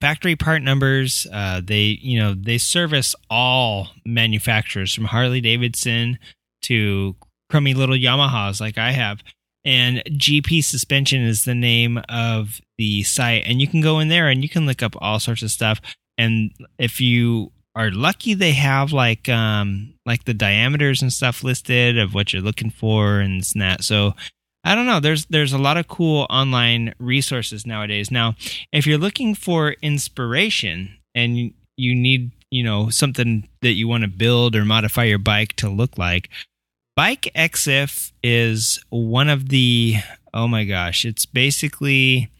factory 0.00 0.36
part 0.36 0.62
numbers. 0.62 1.26
Uh, 1.32 1.60
they, 1.64 1.98
you 2.00 2.16
know, 2.16 2.32
they 2.32 2.56
service 2.56 3.16
all 3.28 3.88
manufacturers 4.06 4.94
from 4.94 5.06
Harley 5.06 5.40
Davidson 5.40 6.20
to 6.62 7.16
crummy 7.50 7.74
little 7.74 7.96
Yamahas 7.96 8.60
like 8.60 8.78
I 8.78 8.92
have 8.92 9.24
and 9.64 10.02
GP 10.06 10.64
Suspension 10.64 11.22
is 11.22 11.44
the 11.44 11.54
name 11.54 12.00
of 12.08 12.60
the 12.78 13.02
site. 13.02 13.44
And 13.46 13.60
you 13.60 13.68
can 13.68 13.80
go 13.80 13.98
in 13.98 14.08
there 14.08 14.28
and 14.28 14.42
you 14.42 14.48
can 14.48 14.66
look 14.66 14.82
up 14.82 14.94
all 14.98 15.20
sorts 15.20 15.42
of 15.42 15.50
stuff. 15.50 15.80
And 16.16 16.52
if 16.78 17.00
you 17.00 17.52
are 17.74 17.90
lucky, 17.90 18.34
they 18.34 18.52
have 18.52 18.92
like 18.92 19.28
um 19.28 19.94
like 20.06 20.24
the 20.24 20.34
diameters 20.34 21.02
and 21.02 21.12
stuff 21.12 21.44
listed 21.44 21.98
of 21.98 22.14
what 22.14 22.32
you're 22.32 22.42
looking 22.42 22.70
for 22.70 23.20
and 23.20 23.42
that. 23.54 23.84
So 23.84 24.14
I 24.64 24.74
don't 24.74 24.86
know. 24.86 25.00
There's 25.00 25.26
there's 25.26 25.52
a 25.52 25.58
lot 25.58 25.76
of 25.76 25.88
cool 25.88 26.26
online 26.30 26.94
resources 26.98 27.66
nowadays. 27.66 28.10
Now, 28.10 28.34
if 28.72 28.86
you're 28.86 28.98
looking 28.98 29.34
for 29.34 29.72
inspiration 29.82 30.96
and 31.14 31.52
you 31.76 31.94
need 31.94 32.32
you 32.50 32.62
know 32.62 32.90
something 32.90 33.48
that 33.62 33.72
you 33.72 33.88
want 33.88 34.02
to 34.02 34.08
build 34.08 34.56
or 34.56 34.64
modify 34.64 35.04
your 35.04 35.18
bike 35.18 35.54
to 35.56 35.68
look 35.68 35.96
like 35.96 36.28
Bike 36.96 37.30
EXIF 37.34 38.12
is 38.22 38.82
one 38.90 39.28
of 39.28 39.48
the 39.48 39.96
oh 40.32 40.46
my 40.48 40.64
gosh, 40.64 41.04
it's 41.04 41.26
basically 41.26 42.30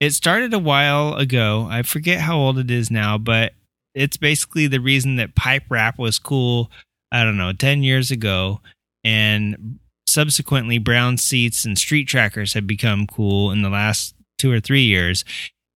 it 0.00 0.12
started 0.12 0.54
a 0.54 0.58
while 0.58 1.14
ago. 1.14 1.66
I 1.70 1.82
forget 1.82 2.20
how 2.20 2.38
old 2.38 2.58
it 2.58 2.70
is 2.70 2.90
now, 2.90 3.18
but 3.18 3.52
it's 3.94 4.16
basically 4.16 4.66
the 4.66 4.80
reason 4.80 5.16
that 5.16 5.34
pipe 5.34 5.64
wrap 5.68 5.98
was 5.98 6.18
cool, 6.18 6.70
I 7.10 7.24
don't 7.24 7.36
know, 7.36 7.52
10 7.52 7.82
years 7.82 8.10
ago 8.10 8.60
and 9.02 9.78
subsequently 10.06 10.78
brown 10.78 11.16
seats 11.16 11.64
and 11.64 11.78
street 11.78 12.06
trackers 12.06 12.54
have 12.54 12.66
become 12.66 13.06
cool 13.06 13.50
in 13.50 13.62
the 13.62 13.70
last 13.70 14.14
2 14.38 14.52
or 14.52 14.60
3 14.60 14.82
years. 14.82 15.24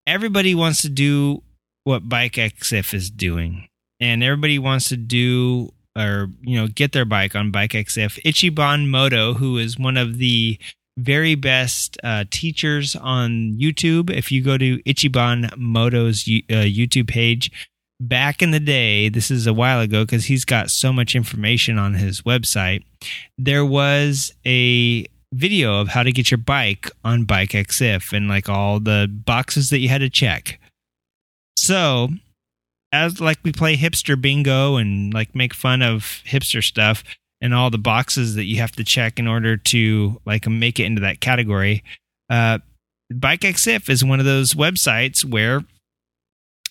Everybody 0.06 0.54
wants 0.54 0.82
to 0.82 0.88
do 0.88 1.42
what 1.84 2.08
Bike 2.08 2.34
EXIF 2.34 2.94
is 2.94 3.10
doing. 3.10 3.68
And 4.00 4.22
everybody 4.22 4.58
wants 4.58 4.88
to 4.88 4.96
do 4.96 5.72
or 5.96 6.28
you 6.40 6.58
know 6.58 6.68
get 6.68 6.92
their 6.92 7.04
bike 7.04 7.34
on 7.34 7.50
Bike 7.50 7.72
EXIF. 7.72 8.22
Ichiban 8.22 8.88
Moto, 8.88 9.34
who 9.34 9.58
is 9.58 9.78
one 9.78 9.96
of 9.96 10.18
the 10.18 10.58
very 10.98 11.34
best 11.34 11.96
uh, 12.04 12.24
teachers 12.30 12.94
on 12.96 13.56
YouTube. 13.58 14.10
If 14.10 14.30
you 14.30 14.42
go 14.42 14.58
to 14.58 14.78
Ichiban 14.82 15.56
Moto's 15.56 16.22
uh, 16.22 16.64
YouTube 16.68 17.08
page, 17.08 17.50
back 18.00 18.42
in 18.42 18.50
the 18.50 18.60
day, 18.60 19.08
this 19.08 19.30
is 19.30 19.46
a 19.46 19.54
while 19.54 19.80
ago 19.80 20.04
because 20.04 20.26
he's 20.26 20.44
got 20.44 20.70
so 20.70 20.92
much 20.92 21.14
information 21.14 21.78
on 21.78 21.94
his 21.94 22.22
website. 22.22 22.84
There 23.38 23.64
was 23.64 24.34
a 24.46 25.06
video 25.32 25.80
of 25.80 25.88
how 25.88 26.02
to 26.02 26.12
get 26.12 26.30
your 26.30 26.38
bike 26.38 26.90
on 27.04 27.24
Bike 27.24 27.50
EXIF 27.50 28.12
and 28.12 28.28
like 28.28 28.48
all 28.48 28.80
the 28.80 29.08
boxes 29.10 29.70
that 29.70 29.78
you 29.78 29.88
had 29.88 30.02
to 30.02 30.10
check. 30.10 30.60
So, 31.56 32.08
as 32.92 33.20
like 33.20 33.38
we 33.42 33.52
play 33.52 33.76
hipster 33.76 34.20
bingo 34.20 34.76
and 34.76 35.12
like 35.12 35.34
make 35.34 35.54
fun 35.54 35.82
of 35.82 36.22
hipster 36.26 36.62
stuff, 36.62 37.02
and 37.40 37.54
all 37.54 37.70
the 37.70 37.78
boxes 37.78 38.34
that 38.36 38.44
you 38.44 38.58
have 38.58 38.72
to 38.72 38.84
check 38.84 39.18
in 39.18 39.26
order 39.26 39.56
to 39.56 40.20
like 40.24 40.46
make 40.46 40.78
it 40.78 40.84
into 40.84 41.00
that 41.00 41.20
category. 41.20 41.82
Uh, 42.30 42.58
is 43.10 44.04
one 44.04 44.20
of 44.20 44.24
those 44.24 44.54
websites 44.54 45.24
where, 45.24 45.64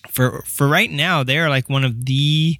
for 0.08 0.42
for 0.42 0.66
right 0.66 0.90
now, 0.90 1.22
they 1.22 1.38
are 1.38 1.48
like 1.48 1.68
one 1.68 1.84
of 1.84 2.06
the 2.06 2.56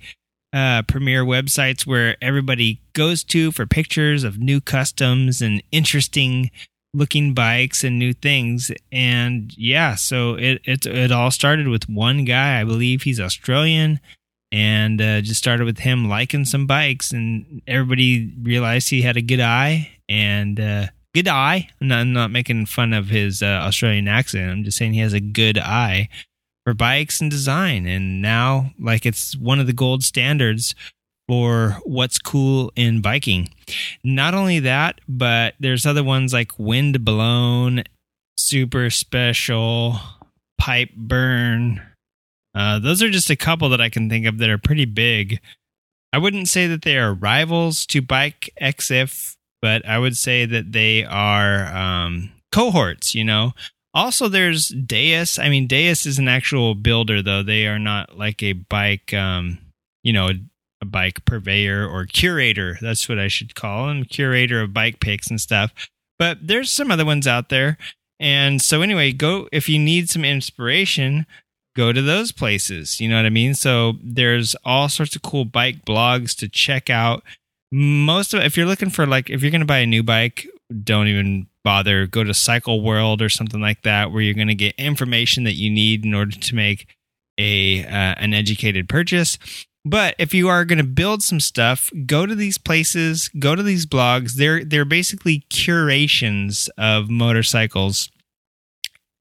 uh, 0.53 0.83
premier 0.83 1.25
websites 1.25 1.87
where 1.87 2.17
everybody 2.21 2.81
goes 2.93 3.25
to 3.25 3.51
for 3.53 3.67
pictures 3.67 4.23
of 4.25 4.39
new 4.39 4.61
customs 4.61 5.41
and 5.41 5.63
interesting 5.73 6.51
looking 6.95 7.35
bikes 7.35 7.85
and 7.85 7.99
new 7.99 8.13
things. 8.13 8.71
And 8.91 9.57
yeah, 9.57 9.95
so 9.95 10.35
it 10.35 10.61
it 10.65 10.87
it 10.87 11.13
all 11.13 11.31
started 11.31 11.69
with 11.69 11.89
one 11.89 12.25
guy. 12.25 12.61
I 12.61 12.65
believe 12.65 13.03
he's 13.03 13.21
Australian 13.21 14.01
and 14.53 15.01
uh, 15.01 15.23
just 15.23 15.39
started 15.39 15.65
with 15.65 15.79
him 15.79 16.09
liking 16.09 16.45
some 16.45 16.67
bikes, 16.67 17.11
and 17.11 17.63
everybody 17.67 18.33
realized 18.43 18.91
he 18.91 19.03
had 19.03 19.17
a 19.17 19.23
good 19.23 19.41
eye 19.41 19.91
and 20.09 20.61
uh, 20.61 20.87
good 21.15 21.27
eye. 21.27 21.71
I'm 21.81 21.89
not, 21.89 21.99
I'm 22.01 22.13
not, 22.13 22.31
making 22.31 22.67
fun 22.67 22.93
of 22.93 23.09
his 23.09 23.43
uh, 23.43 23.47
Australian 23.47 24.09
accent. 24.09 24.51
I'm 24.51 24.65
just 24.65 24.77
saying 24.77 24.93
he 24.93 25.01
has 25.01 25.15
a 25.15 25.21
good 25.21 25.57
eye 25.57 26.11
for 26.65 26.75
bikes 26.75 27.21
and 27.21 27.31
design, 27.31 27.87
and 27.87 28.21
now 28.21 28.73
like 28.79 29.07
it's 29.07 29.35
one 29.37 29.59
of 29.59 29.67
the 29.67 29.73
gold 29.73 30.05
standards 30.05 30.75
for 31.29 31.79
what's 31.85 32.19
cool 32.19 32.73
in 32.77 33.01
biking. 33.01 33.49
Not 34.05 34.35
only 34.35 34.59
that, 34.61 35.01
but 35.09 35.55
there's 35.61 35.87
other 35.87 36.05
ones 36.05 36.33
like 36.33 36.59
Wind 36.59 37.05
Blown, 37.05 37.85
Super 38.37 38.91
Special, 38.91 39.99
Pipeburn 40.61 41.81
uh, 42.55 42.79
those 42.79 43.03
are 43.03 43.11
just 43.11 43.31
a 43.31 43.37
couple 43.37 43.69
that 43.71 43.81
I 43.81 43.89
can 43.89 44.09
think 44.09 44.27
of 44.27 44.39
that 44.39 44.51
are 44.51 44.59
pretty 44.59 44.85
big. 44.85 45.41
I 46.13 46.19
wouldn't 46.19 46.49
say 46.49 46.67
that 46.67 46.83
they 46.83 46.99
are 46.99 47.15
rivals 47.15 47.87
to 47.87 48.03
Bike 48.03 48.51
EXIF, 48.61 49.37
but 49.63 49.87
I 49.87 49.99
would 49.99 50.17
say 50.17 50.45
that 50.45 50.73
they 50.73 51.05
are 51.05 51.67
um, 51.75 52.31
cohorts, 52.51 53.15
you 53.15 53.25
know. 53.25 53.53
Also, 53.95 54.29
there's 54.29 54.69
Deus. 54.69 55.39
I 55.39 55.49
mean, 55.49 55.67
Deus 55.67 56.07
is 56.07 56.19
an 56.19 56.29
actual 56.29 56.75
builder, 56.75 57.23
though. 57.23 57.43
They 57.43 57.67
are 57.67 57.79
not 57.79 58.19
like 58.19 58.43
a 58.43 58.53
bike, 58.53 59.13
um, 59.15 59.59
you 60.03 60.13
know, 60.13 60.31
a 60.83 60.85
bike 60.85 61.25
purveyor 61.25 61.89
or 61.89 62.05
curator. 62.05 62.77
That's 62.83 63.09
what 63.09 63.19
I 63.19 63.29
should 63.29 63.55
call 63.55 63.89
him, 63.89 64.05
curator 64.05 64.61
of 64.61 64.75
bike 64.75 65.01
picks 65.01 65.31
and 65.31 65.41
stuff. 65.41 65.73
But 66.19 66.47
there's 66.47 66.71
some 66.71 66.91
other 66.91 67.07
ones 67.07 67.27
out 67.27 67.49
there. 67.49 67.79
And 68.21 68.61
so, 68.61 68.83
anyway, 68.83 69.13
go 69.13 69.49
if 69.51 69.69
you 69.69 69.79
need 69.79 70.11
some 70.11 70.25
inspiration, 70.25 71.25
go 71.75 71.93
to 71.93 72.03
those 72.03 72.33
places. 72.33 73.01
You 73.01 73.09
know 73.09 73.17
what 73.17 73.27
I 73.27 73.31
mean? 73.31 73.55
So 73.55 73.95
there's 74.03 74.55
all 74.65 74.89
sorts 74.89 75.17
of 75.17 75.23
cool 75.23 75.45
bike 75.45 75.85
blogs 75.85 76.37
to 76.39 76.49
check 76.49 76.91
out. 76.91 77.23
Most 77.71 78.35
of 78.35 78.43
if 78.43 78.57
you're 78.57 78.67
looking 78.67 78.91
for 78.91 79.07
like 79.07 79.31
if 79.31 79.41
you're 79.41 79.51
going 79.51 79.63
to 79.63 79.67
buy 79.67 79.79
a 79.79 79.87
new 79.87 80.03
bike, 80.03 80.47
don't 80.85 81.09
even 81.09 81.47
bother. 81.65 82.07
Go 82.07 82.25
to 82.25 82.35
Cycle 82.35 82.83
World 82.83 83.23
or 83.23 83.29
something 83.29 83.61
like 83.61 83.83
that, 83.83 84.13
where 84.13 84.21
you're 84.21 84.35
going 84.35 84.49
to 84.49 84.55
get 84.55 84.75
information 84.77 85.45
that 85.45 85.55
you 85.55 85.71
need 85.71 86.05
in 86.05 86.13
order 86.13 86.37
to 86.37 86.55
make 86.55 86.87
a 87.39 87.85
uh, 87.85 88.15
an 88.19 88.35
educated 88.35 88.89
purchase. 88.89 89.39
But 89.85 90.15
if 90.19 90.33
you 90.33 90.49
are 90.49 90.65
going 90.65 90.79
to 90.79 90.85
build 90.85 91.23
some 91.23 91.41
stuff, 91.41 91.91
go 92.07 92.25
to 92.25 92.35
these 92.35 92.57
places, 92.57 93.29
go 93.39 93.57
to 93.57 93.63
these 93.63 93.85
blogs. 93.85 94.35
They're 94.35 94.65
they're 94.65 94.85
basically 94.85 95.45
curations 95.51 96.71
of 96.79 97.11
motorcycles 97.11 98.11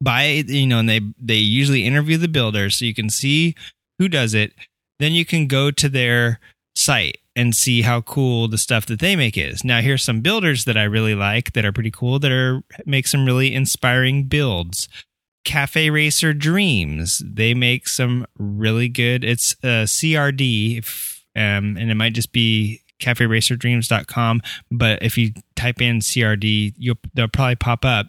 by 0.01 0.25
you 0.25 0.67
know 0.67 0.79
and 0.79 0.89
they 0.89 1.01
they 1.19 1.35
usually 1.35 1.85
interview 1.85 2.17
the 2.17 2.27
builder 2.27 2.69
so 2.69 2.85
you 2.85 2.93
can 2.93 3.09
see 3.09 3.55
who 3.97 4.07
does 4.07 4.33
it. 4.35 4.53
Then 4.99 5.13
you 5.13 5.25
can 5.25 5.47
go 5.47 5.71
to 5.71 5.89
their 5.89 6.39
site 6.75 7.17
and 7.35 7.55
see 7.55 7.81
how 7.81 8.01
cool 8.01 8.47
the 8.47 8.57
stuff 8.57 8.85
that 8.85 8.99
they 8.99 9.15
make 9.15 9.37
is. 9.37 9.63
Now 9.63 9.81
here's 9.81 10.03
some 10.03 10.21
builders 10.21 10.65
that 10.65 10.77
i 10.77 10.83
really 10.83 11.15
like 11.15 11.53
that 11.53 11.65
are 11.65 11.71
pretty 11.71 11.91
cool 11.91 12.19
that 12.19 12.31
are 12.31 12.61
make 12.85 13.07
some 13.07 13.25
really 13.25 13.53
inspiring 13.55 14.25
builds 14.25 14.87
cafe 15.43 15.89
racer 15.89 16.33
dreams 16.33 17.23
they 17.25 17.53
make 17.53 17.87
some 17.87 18.25
really 18.37 18.87
good 18.87 19.23
it's 19.23 19.53
a 19.63 19.85
crd 19.85 20.77
if, 20.77 21.23
um, 21.35 21.77
and 21.77 21.89
it 21.89 21.95
might 21.95 22.13
just 22.13 22.31
be 22.31 22.81
caferacerdreams.com 23.01 24.41
but 24.69 25.01
if 25.01 25.17
you 25.17 25.31
type 25.55 25.81
in 25.81 25.99
crd 25.99 26.73
you'll 26.77 26.97
they'll 27.13 27.27
probably 27.27 27.55
pop 27.55 27.83
up 27.83 28.07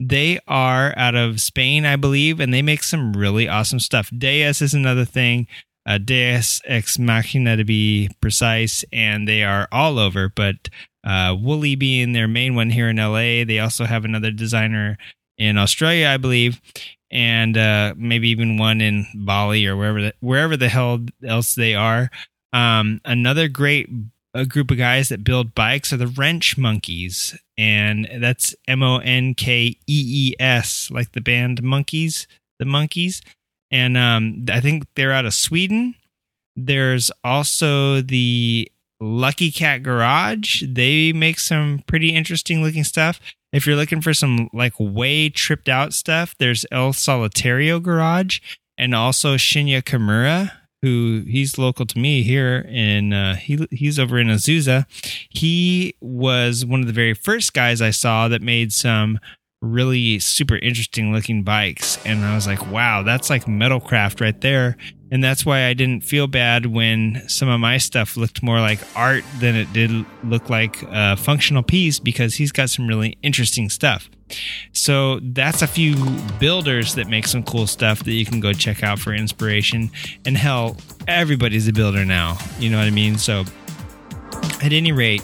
they 0.00 0.40
are 0.48 0.92
out 0.96 1.14
of 1.14 1.40
Spain, 1.40 1.86
I 1.86 1.96
believe, 1.96 2.40
and 2.40 2.52
they 2.52 2.62
make 2.62 2.82
some 2.82 3.12
really 3.12 3.48
awesome 3.48 3.80
stuff. 3.80 4.10
Deus 4.16 4.60
is 4.60 4.74
another 4.74 5.04
thing. 5.04 5.46
Uh, 5.86 5.98
Deus 5.98 6.60
Ex 6.64 6.98
Machina 6.98 7.56
to 7.56 7.64
be 7.64 8.10
precise, 8.20 8.84
and 8.92 9.28
they 9.28 9.42
are 9.42 9.68
all 9.70 9.98
over. 9.98 10.28
But 10.28 10.68
uh, 11.04 11.36
Woolly 11.38 11.76
being 11.76 12.12
their 12.12 12.28
main 12.28 12.54
one 12.54 12.70
here 12.70 12.88
in 12.88 12.96
LA, 12.96 13.44
they 13.44 13.58
also 13.58 13.84
have 13.84 14.04
another 14.04 14.30
designer 14.30 14.98
in 15.38 15.58
Australia, 15.58 16.08
I 16.08 16.16
believe, 16.16 16.60
and 17.10 17.56
uh, 17.56 17.94
maybe 17.96 18.28
even 18.30 18.58
one 18.58 18.80
in 18.80 19.06
Bali 19.14 19.66
or 19.66 19.76
wherever 19.76 20.02
the, 20.02 20.14
wherever 20.20 20.56
the 20.56 20.68
hell 20.68 21.00
else 21.26 21.54
they 21.54 21.74
are. 21.74 22.10
Um, 22.52 23.00
another 23.04 23.48
great 23.48 23.88
a 24.34 24.44
group 24.44 24.70
of 24.72 24.78
guys 24.78 25.08
that 25.08 25.22
build 25.22 25.54
bikes 25.54 25.92
are 25.92 25.96
the 25.96 26.06
Wrenchmonkees, 26.06 27.38
and 27.56 28.08
that's 28.18 28.54
M 28.66 28.82
O 28.82 28.98
N 28.98 29.34
K 29.34 29.66
E 29.66 29.76
E 29.86 30.34
S, 30.40 30.90
like 30.90 31.12
the 31.12 31.20
band 31.20 31.62
Monkees, 31.62 32.26
the 32.58 32.64
Monkees, 32.64 33.22
and 33.70 33.96
um, 33.96 34.44
I 34.50 34.60
think 34.60 34.86
they're 34.96 35.12
out 35.12 35.24
of 35.24 35.34
Sweden. 35.34 35.94
There's 36.56 37.10
also 37.22 38.00
the 38.00 38.70
Lucky 39.00 39.50
Cat 39.50 39.82
Garage. 39.82 40.64
They 40.66 41.12
make 41.12 41.38
some 41.38 41.82
pretty 41.86 42.14
interesting 42.14 42.62
looking 42.62 42.84
stuff. 42.84 43.20
If 43.54 43.66
you're 43.66 43.76
looking 43.76 44.00
for 44.00 44.12
some 44.12 44.50
like 44.52 44.74
way 44.78 45.30
tripped 45.30 45.68
out 45.68 45.94
stuff, 45.94 46.34
there's 46.38 46.66
El 46.70 46.92
Solitario 46.92 47.82
Garage 47.82 48.40
and 48.76 48.94
also 48.94 49.36
Shinya 49.36 49.82
Kimura 49.82 50.50
who 50.84 51.22
he's 51.26 51.56
local 51.56 51.86
to 51.86 51.98
me 51.98 52.22
here 52.22 52.58
in 52.68 53.14
uh, 53.14 53.36
he 53.36 53.66
he's 53.70 53.98
over 53.98 54.18
in 54.18 54.26
Azusa. 54.26 54.84
He 55.30 55.94
was 56.02 56.66
one 56.66 56.80
of 56.80 56.86
the 56.86 56.92
very 56.92 57.14
first 57.14 57.54
guys 57.54 57.80
I 57.80 57.88
saw 57.88 58.28
that 58.28 58.42
made 58.42 58.70
some 58.70 59.18
really 59.64 60.18
super 60.18 60.56
interesting 60.56 61.12
looking 61.12 61.42
bikes 61.42 61.98
and 62.04 62.24
I 62.24 62.34
was 62.34 62.46
like, 62.46 62.70
"Wow, 62.70 63.02
that's 63.02 63.30
like 63.30 63.44
metalcraft 63.46 64.20
right 64.20 64.40
there." 64.40 64.76
And 65.10 65.22
that's 65.22 65.46
why 65.46 65.66
I 65.66 65.74
didn't 65.74 66.02
feel 66.02 66.26
bad 66.26 66.66
when 66.66 67.22
some 67.28 67.48
of 67.48 67.60
my 67.60 67.78
stuff 67.78 68.16
looked 68.16 68.42
more 68.42 68.58
like 68.60 68.80
art 68.96 69.22
than 69.38 69.54
it 69.54 69.72
did 69.72 70.04
look 70.24 70.50
like 70.50 70.82
a 70.90 71.16
functional 71.16 71.62
piece 71.62 72.00
because 72.00 72.34
he's 72.34 72.50
got 72.50 72.68
some 72.68 72.88
really 72.88 73.16
interesting 73.22 73.70
stuff. 73.70 74.10
So 74.72 75.20
that's 75.22 75.62
a 75.62 75.66
few 75.66 75.94
builders 76.40 76.94
that 76.96 77.08
make 77.08 77.28
some 77.28 77.44
cool 77.44 77.66
stuff 77.66 78.02
that 78.04 78.12
you 78.12 78.24
can 78.24 78.40
go 78.40 78.52
check 78.52 78.82
out 78.82 78.98
for 78.98 79.12
inspiration. 79.14 79.90
And 80.26 80.36
hell, 80.36 80.76
everybody's 81.06 81.68
a 81.68 81.72
builder 81.72 82.04
now. 82.04 82.36
You 82.58 82.70
know 82.70 82.78
what 82.78 82.86
I 82.86 82.90
mean? 82.90 83.18
So 83.18 83.44
at 84.62 84.72
any 84.72 84.92
rate, 84.92 85.22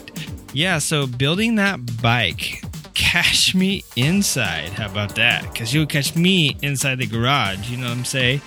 yeah, 0.53 0.77
so 0.77 1.07
building 1.07 1.55
that 1.55 2.01
bike, 2.01 2.63
catch 2.93 3.53
me 3.55 3.83
inside. 3.95 4.69
How 4.69 4.87
about 4.87 5.15
that? 5.15 5.43
Because 5.43 5.73
you'll 5.73 5.85
catch 5.85 6.15
me 6.15 6.57
inside 6.61 6.99
the 6.99 7.07
garage. 7.07 7.69
You 7.69 7.77
know 7.77 7.87
what 7.89 7.97
I'm 7.97 8.05
saying? 8.05 8.41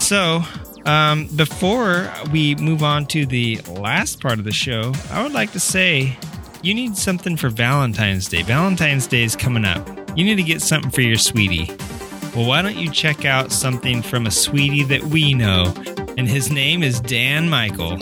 So 0.00 0.42
Um, 0.86 1.28
before 1.28 2.12
we 2.30 2.56
move 2.56 2.82
on 2.82 3.06
to 3.06 3.24
the 3.24 3.58
last 3.68 4.20
part 4.20 4.38
of 4.38 4.44
the 4.44 4.52
show, 4.52 4.92
I 5.10 5.22
would 5.22 5.32
like 5.32 5.52
to 5.52 5.58
say 5.60 6.14
you 6.62 6.74
need 6.74 6.94
something 6.98 7.38
for 7.38 7.48
Valentine's 7.48 8.28
Day. 8.28 8.42
Valentine's 8.42 9.06
Day 9.06 9.22
is 9.22 9.34
coming 9.34 9.64
up. 9.64 9.88
You 10.14 10.24
need 10.26 10.36
to 10.36 10.42
get 10.42 10.60
something 10.60 10.90
for 10.90 11.00
your 11.00 11.16
sweetie. 11.16 11.70
Well, 12.36 12.46
why 12.46 12.60
don't 12.60 12.76
you 12.76 12.90
check 12.90 13.24
out 13.24 13.50
something 13.50 14.02
from 14.02 14.26
a 14.26 14.30
sweetie 14.30 14.82
that 14.84 15.04
we 15.04 15.32
know? 15.32 15.72
And 16.18 16.28
his 16.28 16.50
name 16.50 16.82
is 16.82 17.00
Dan 17.00 17.48
Michael. 17.48 17.96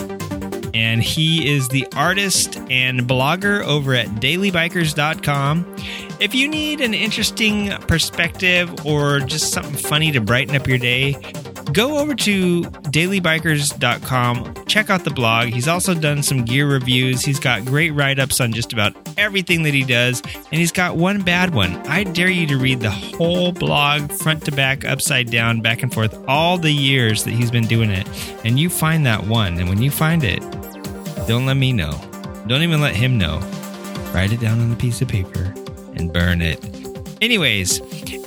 And 0.74 1.02
he 1.02 1.52
is 1.52 1.68
the 1.68 1.86
artist 1.94 2.56
and 2.70 3.02
blogger 3.02 3.62
over 3.62 3.94
at 3.94 4.06
dailybikers.com. 4.08 5.76
If 6.20 6.34
you 6.34 6.48
need 6.48 6.80
an 6.80 6.94
interesting 6.94 7.70
perspective 7.88 8.86
or 8.86 9.20
just 9.20 9.52
something 9.52 9.76
funny 9.76 10.12
to 10.12 10.20
brighten 10.20 10.56
up 10.56 10.66
your 10.66 10.78
day, 10.78 11.16
go 11.72 11.98
over 11.98 12.14
to 12.14 12.62
dailybikers.com. 12.62 14.66
Check 14.66 14.90
out 14.90 15.04
the 15.04 15.10
blog. 15.10 15.48
He's 15.48 15.68
also 15.68 15.94
done 15.94 16.22
some 16.22 16.44
gear 16.44 16.68
reviews. 16.68 17.24
He's 17.24 17.40
got 17.40 17.64
great 17.64 17.90
write 17.90 18.18
ups 18.18 18.40
on 18.40 18.52
just 18.52 18.72
about 18.72 18.94
everything 19.16 19.62
that 19.62 19.74
he 19.74 19.84
does. 19.84 20.20
And 20.20 20.60
he's 20.60 20.72
got 20.72 20.96
one 20.96 21.22
bad 21.22 21.54
one. 21.54 21.74
I 21.86 22.04
dare 22.04 22.30
you 22.30 22.46
to 22.48 22.58
read 22.58 22.80
the 22.80 22.90
whole 22.90 23.52
blog, 23.52 24.12
front 24.12 24.44
to 24.44 24.52
back, 24.52 24.84
upside 24.84 25.30
down, 25.30 25.60
back 25.60 25.82
and 25.82 25.92
forth, 25.92 26.16
all 26.28 26.58
the 26.58 26.72
years 26.72 27.24
that 27.24 27.32
he's 27.32 27.50
been 27.50 27.66
doing 27.66 27.90
it. 27.90 28.06
And 28.44 28.58
you 28.58 28.68
find 28.68 29.06
that 29.06 29.26
one. 29.26 29.58
And 29.58 29.68
when 29.68 29.82
you 29.82 29.90
find 29.90 30.24
it, 30.24 30.40
don't 31.26 31.46
let 31.46 31.56
me 31.56 31.72
know. 31.72 31.98
Don't 32.46 32.62
even 32.62 32.80
let 32.80 32.96
him 32.96 33.18
know. 33.18 33.40
Write 34.12 34.32
it 34.32 34.40
down 34.40 34.60
on 34.60 34.72
a 34.72 34.76
piece 34.76 35.00
of 35.00 35.08
paper 35.08 35.54
and 35.96 36.12
burn 36.12 36.42
it. 36.42 36.81
Anyways, 37.22 37.78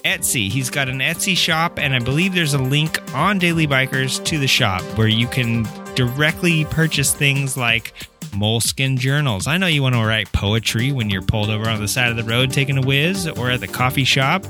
Etsy. 0.06 0.50
He's 0.50 0.70
got 0.70 0.88
an 0.88 1.00
Etsy 1.00 1.36
shop, 1.36 1.78
and 1.80 1.94
I 1.94 2.00
believe 2.00 2.34
there's 2.34 2.54
a 2.54 2.58
link 2.58 2.98
on 3.14 3.38
Daily 3.40 3.68
Bikers 3.68 4.24
to 4.24 4.40
the 4.40 4.48
shop 4.48 4.82
where 4.98 5.10
you 5.10 5.28
can 5.28 5.68
directly 5.96 6.64
purchase 6.64 7.14
things 7.14 7.58
like 7.58 7.94
moleskin 8.34 8.96
journals. 8.96 9.48
I 9.48 9.58
know 9.58 9.68
you 9.68 9.84
want 9.84 9.96
to 9.96 10.06
write 10.06 10.32
poetry 10.32 10.94
when 10.94 11.10
you're 11.10 11.22
pulled 11.22 11.50
over 11.50 11.70
on 11.70 11.82
the 11.82 11.90
side 11.90 12.10
of 12.10 12.16
the 12.16 12.24
road 12.24 12.52
taking 12.52 12.78
a 12.78 12.82
whiz 12.82 13.28
or 13.28 13.52
at 13.52 13.60
the 13.60 13.68
coffee 13.68 14.06
shop. 14.06 14.46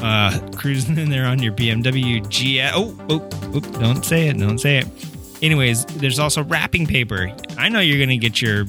Uh, 0.00 0.38
cruising 0.56 0.96
in 0.96 1.10
there 1.10 1.26
on 1.26 1.42
your 1.42 1.52
BMW 1.52 2.22
GS. 2.28 2.72
Oh, 2.74 2.96
oh, 3.10 3.28
oh, 3.54 3.60
don't 3.78 4.06
say 4.06 4.28
it. 4.28 4.38
Don't 4.38 4.58
say 4.58 4.78
it. 4.78 4.86
Anyways, 5.42 5.84
there's 5.84 6.18
also 6.18 6.42
wrapping 6.44 6.86
paper. 6.86 7.30
I 7.58 7.68
know 7.68 7.80
you're 7.80 7.98
going 7.98 8.08
to 8.08 8.16
get 8.16 8.40
your 8.40 8.64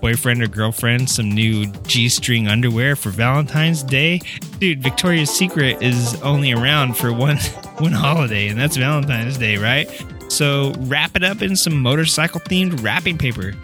boyfriend 0.00 0.42
or 0.42 0.48
girlfriend 0.48 1.08
some 1.10 1.30
new 1.30 1.66
G 1.86 2.08
string 2.08 2.48
underwear 2.48 2.96
for 2.96 3.10
Valentine's 3.10 3.82
Day. 3.82 4.20
Dude, 4.58 4.82
Victoria's 4.82 5.30
Secret 5.30 5.82
is 5.82 6.20
only 6.22 6.52
around 6.52 6.96
for 6.96 7.12
one 7.12 7.36
one 7.78 7.92
holiday, 7.92 8.48
and 8.48 8.58
that's 8.58 8.76
Valentine's 8.76 9.38
Day, 9.38 9.56
right? 9.56 9.88
So 10.28 10.74
wrap 10.80 11.16
it 11.16 11.24
up 11.24 11.42
in 11.42 11.56
some 11.56 11.80
motorcycle 11.80 12.40
themed 12.40 12.82
wrapping 12.82 13.18
paper. 13.18 13.54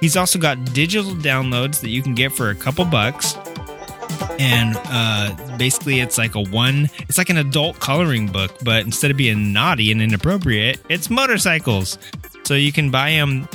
He's 0.00 0.16
also 0.16 0.38
got 0.38 0.72
digital 0.72 1.12
downloads 1.12 1.80
that 1.80 1.90
you 1.90 2.02
can 2.02 2.14
get 2.14 2.32
for 2.32 2.50
a 2.50 2.54
couple 2.54 2.84
bucks. 2.84 3.36
And 4.38 4.76
uh, 4.86 5.56
basically, 5.58 6.00
it's 6.00 6.18
like 6.18 6.34
a 6.34 6.40
one, 6.40 6.88
it's 7.08 7.18
like 7.18 7.30
an 7.30 7.36
adult 7.36 7.78
coloring 7.78 8.28
book, 8.28 8.52
but 8.62 8.84
instead 8.84 9.10
of 9.10 9.16
being 9.16 9.52
naughty 9.52 9.92
and 9.92 10.00
inappropriate, 10.00 10.80
it's 10.88 11.10
motorcycles. 11.10 11.98
So 12.44 12.54
you 12.54 12.72
can 12.72 12.90
buy 12.90 13.10
them 13.10 13.48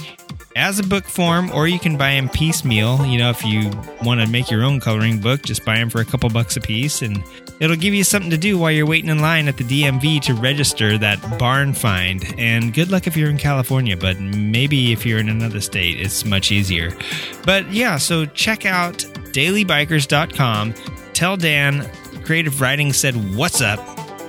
as 0.56 0.80
a 0.80 0.84
book 0.84 1.06
form, 1.06 1.52
or 1.52 1.68
you 1.68 1.80
can 1.80 1.98
buy 1.98 2.14
them 2.14 2.30
piecemeal. 2.30 3.06
You 3.06 3.20
know, 3.20 3.30
if 3.30 3.44
you 3.46 3.72
want 4.04 4.22
to 4.22 4.28
make 4.28 4.50
your 4.50 4.64
own 4.64 4.80
coloring 4.80 5.20
book, 5.20 5.44
just 5.44 5.64
buy 5.66 5.78
them 5.78 5.90
for 5.90 6.02
a 6.02 6.06
couple 6.06 6.30
bucks 6.30 6.58
a 6.58 6.62
piece, 6.62 7.02
and 7.02 7.24
it'll 7.60 7.76
give 7.76 7.94
you 7.94 8.04
something 8.04 8.32
to 8.32 8.38
do 8.38 8.58
while 8.58 8.72
you're 8.72 8.86
waiting 8.88 9.10
in 9.10 9.20
line 9.20 9.48
at 9.48 9.58
the 9.58 9.64
DMV 9.64 10.22
to 10.22 10.34
register 10.34 10.98
that 10.98 11.40
barn 11.40 11.74
find. 11.74 12.34
And 12.38 12.74
good 12.74 12.92
luck 12.92 13.08
if 13.08 13.16
you're 13.16 13.30
in 13.30 13.38
California, 13.38 13.96
but 13.96 14.20
maybe 14.20 14.92
if 14.92 15.06
you're 15.06 15.20
in 15.20 15.30
another 15.30 15.62
state, 15.62 16.00
it's 16.00 16.26
much 16.26 16.52
easier. 16.52 16.92
But 17.46 17.72
yeah, 17.72 17.98
so 17.98 18.26
check 18.26 18.66
out 18.66 18.98
dailybikers.com. 19.34 20.74
Tell 21.14 21.38
Dan 21.38 21.90
creative 22.24 22.62
riding 22.62 22.94
said, 22.94 23.16
What's 23.36 23.62
up? 23.62 23.80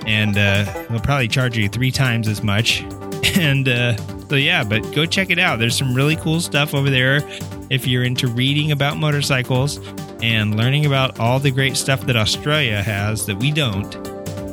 And 0.07 0.35
uh, 0.35 0.63
they'll 0.89 0.99
probably 0.99 1.27
charge 1.27 1.55
you 1.55 1.69
three 1.69 1.91
times 1.91 2.27
as 2.27 2.43
much. 2.43 2.83
And 3.35 3.69
uh, 3.69 3.95
so, 4.31 4.37
yeah, 4.37 4.63
but 4.63 4.93
go 4.93 5.05
check 5.05 5.29
it 5.29 5.39
out. 5.39 5.59
There's 5.59 5.77
some 5.77 5.93
really 5.93 6.15
cool 6.15 6.39
stuff 6.39 6.73
over 6.73 6.89
there 6.89 7.19
if 7.69 7.85
you're 7.85 8.05
into 8.05 8.29
reading 8.29 8.71
about 8.71 8.95
motorcycles 8.95 9.77
and 10.23 10.55
learning 10.55 10.85
about 10.85 11.19
all 11.19 11.37
the 11.37 11.51
great 11.51 11.75
stuff 11.75 11.99
that 12.05 12.15
Australia 12.15 12.81
has 12.81 13.25
that 13.25 13.35
we 13.35 13.51
don't. 13.51 13.93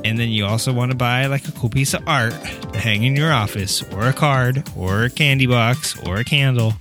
And 0.05 0.19
then 0.19 0.31
you 0.31 0.47
also 0.47 0.73
want 0.73 0.91
to 0.91 0.97
buy 0.97 1.27
like 1.27 1.47
a 1.47 1.53
cool 1.53 1.71
piece 1.71 1.95
of 1.95 2.03
art 2.09 2.33
to 2.73 2.81
hang 2.81 3.05
in 3.05 3.15
your 3.15 3.33
office, 3.33 3.85
or 3.93 4.09
a 4.09 4.13
card, 4.13 4.69
or 4.77 5.05
a 5.05 5.11
candy 5.11 5.47
box, 5.47 5.97
or 6.05 6.17
a 6.17 6.25
candle. 6.25 6.73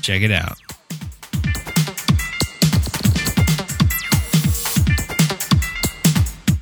Check 0.00 0.22
it 0.22 0.30
out. 0.30 0.58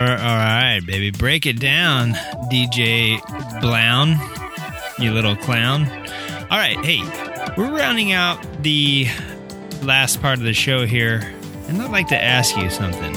All 0.01 0.07
right, 0.07 0.81
baby. 0.87 1.11
Break 1.11 1.45
it 1.45 1.61
down, 1.61 2.14
DJ 2.51 3.20
Blown, 3.61 4.16
you 4.99 5.12
little 5.12 5.36
clown. 5.36 5.86
All 6.51 6.59
right, 6.59 6.78
hey, 6.84 7.03
we're 7.57 7.76
rounding 7.76 8.12
out 8.12 8.62
the 8.62 9.07
last 9.82 10.22
part 10.22 10.38
of 10.38 10.44
the 10.44 10.53
show 10.53 10.86
here, 10.86 11.34
and 11.68 11.80
I'd 11.80 11.90
like 11.90 12.09
to 12.09 12.22
ask 12.22 12.57
you 12.57 12.70
something. 12.70 13.14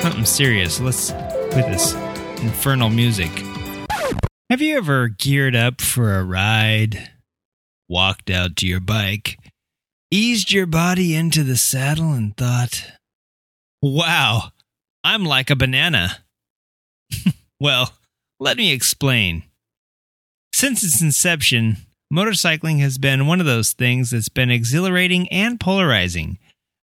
Something 0.00 0.24
serious. 0.24 0.80
Let's 0.80 1.12
with 1.12 1.66
this 1.66 1.94
infernal 2.42 2.90
music. 2.90 3.30
Have 4.50 4.60
you 4.60 4.76
ever 4.76 5.08
geared 5.08 5.56
up 5.56 5.80
for 5.80 6.14
a 6.14 6.24
ride, 6.24 7.10
walked 7.88 8.30
out 8.30 8.56
to 8.56 8.66
your 8.66 8.80
bike, 8.80 9.38
eased 10.10 10.52
your 10.52 10.66
body 10.66 11.14
into 11.14 11.42
the 11.42 11.56
saddle, 11.56 12.12
and 12.12 12.36
thought, 12.36 12.84
wow, 13.82 14.50
I'm 15.02 15.24
like 15.24 15.50
a 15.50 15.56
banana? 15.56 16.18
well, 17.60 17.94
let 18.38 18.56
me 18.56 18.72
explain. 18.72 19.42
Since 20.52 20.82
its 20.82 21.02
inception, 21.02 21.76
motorcycling 22.12 22.80
has 22.80 22.98
been 22.98 23.26
one 23.26 23.40
of 23.40 23.46
those 23.46 23.72
things 23.72 24.10
that's 24.10 24.28
been 24.28 24.50
exhilarating 24.50 25.28
and 25.28 25.60
polarizing. 25.60 26.38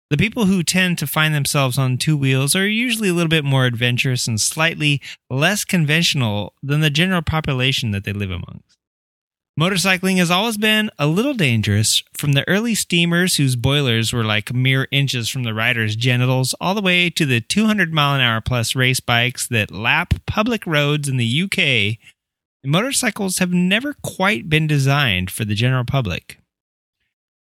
The 0.09 0.17
people 0.17 0.45
who 0.45 0.63
tend 0.63 0.97
to 0.97 1.07
find 1.07 1.35
themselves 1.35 1.77
on 1.77 1.97
two 1.97 2.17
wheels 2.17 2.55
are 2.55 2.67
usually 2.67 3.09
a 3.09 3.13
little 3.13 3.29
bit 3.29 3.45
more 3.45 3.65
adventurous 3.65 4.27
and 4.27 4.41
slightly 4.41 5.01
less 5.29 5.63
conventional 5.63 6.53
than 6.63 6.81
the 6.81 6.89
general 6.89 7.21
population 7.21 7.91
that 7.91 8.05
they 8.05 8.13
live 8.13 8.31
amongst. 8.31 8.79
Motorcycling 9.59 10.15
has 10.17 10.31
always 10.31 10.57
been 10.57 10.89
a 10.97 11.05
little 11.05 11.33
dangerous, 11.33 12.01
from 12.13 12.31
the 12.31 12.47
early 12.47 12.73
steamers 12.73 13.35
whose 13.35 13.57
boilers 13.57 14.13
were 14.13 14.23
like 14.23 14.53
mere 14.53 14.87
inches 14.89 15.27
from 15.27 15.43
the 15.43 15.53
rider's 15.53 15.97
genitals, 15.97 16.55
all 16.61 16.73
the 16.73 16.81
way 16.81 17.09
to 17.09 17.25
the 17.25 17.41
200 17.41 17.93
mile 17.93 18.15
an 18.15 18.21
hour 18.21 18.39
plus 18.39 18.73
race 18.73 19.01
bikes 19.01 19.47
that 19.47 19.69
lap 19.69 20.13
public 20.25 20.65
roads 20.65 21.09
in 21.09 21.17
the 21.17 21.43
UK. 21.43 21.99
Motorcycles 22.65 23.37
have 23.39 23.53
never 23.53 23.93
quite 23.93 24.49
been 24.49 24.67
designed 24.67 25.31
for 25.31 25.45
the 25.45 25.55
general 25.55 25.85
public. 25.85 26.39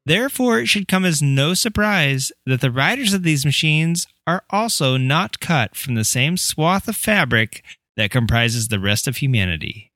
Therefore, 0.06 0.58
it 0.58 0.68
should 0.68 0.88
come 0.88 1.04
as 1.04 1.20
no 1.20 1.54
surprise 1.54 2.32
that 2.46 2.60
the 2.60 2.70
riders 2.70 3.12
of 3.12 3.24
these 3.24 3.44
machines 3.44 4.06
are 4.26 4.44
also 4.48 4.96
not 4.96 5.40
cut 5.40 5.76
from 5.76 5.96
the 5.96 6.04
same 6.04 6.36
swath 6.36 6.88
of 6.88 6.96
fabric 6.96 7.62
that 7.96 8.10
comprises 8.10 8.68
the 8.68 8.78
rest 8.78 9.06
of 9.06 9.16
humanity. 9.16 9.90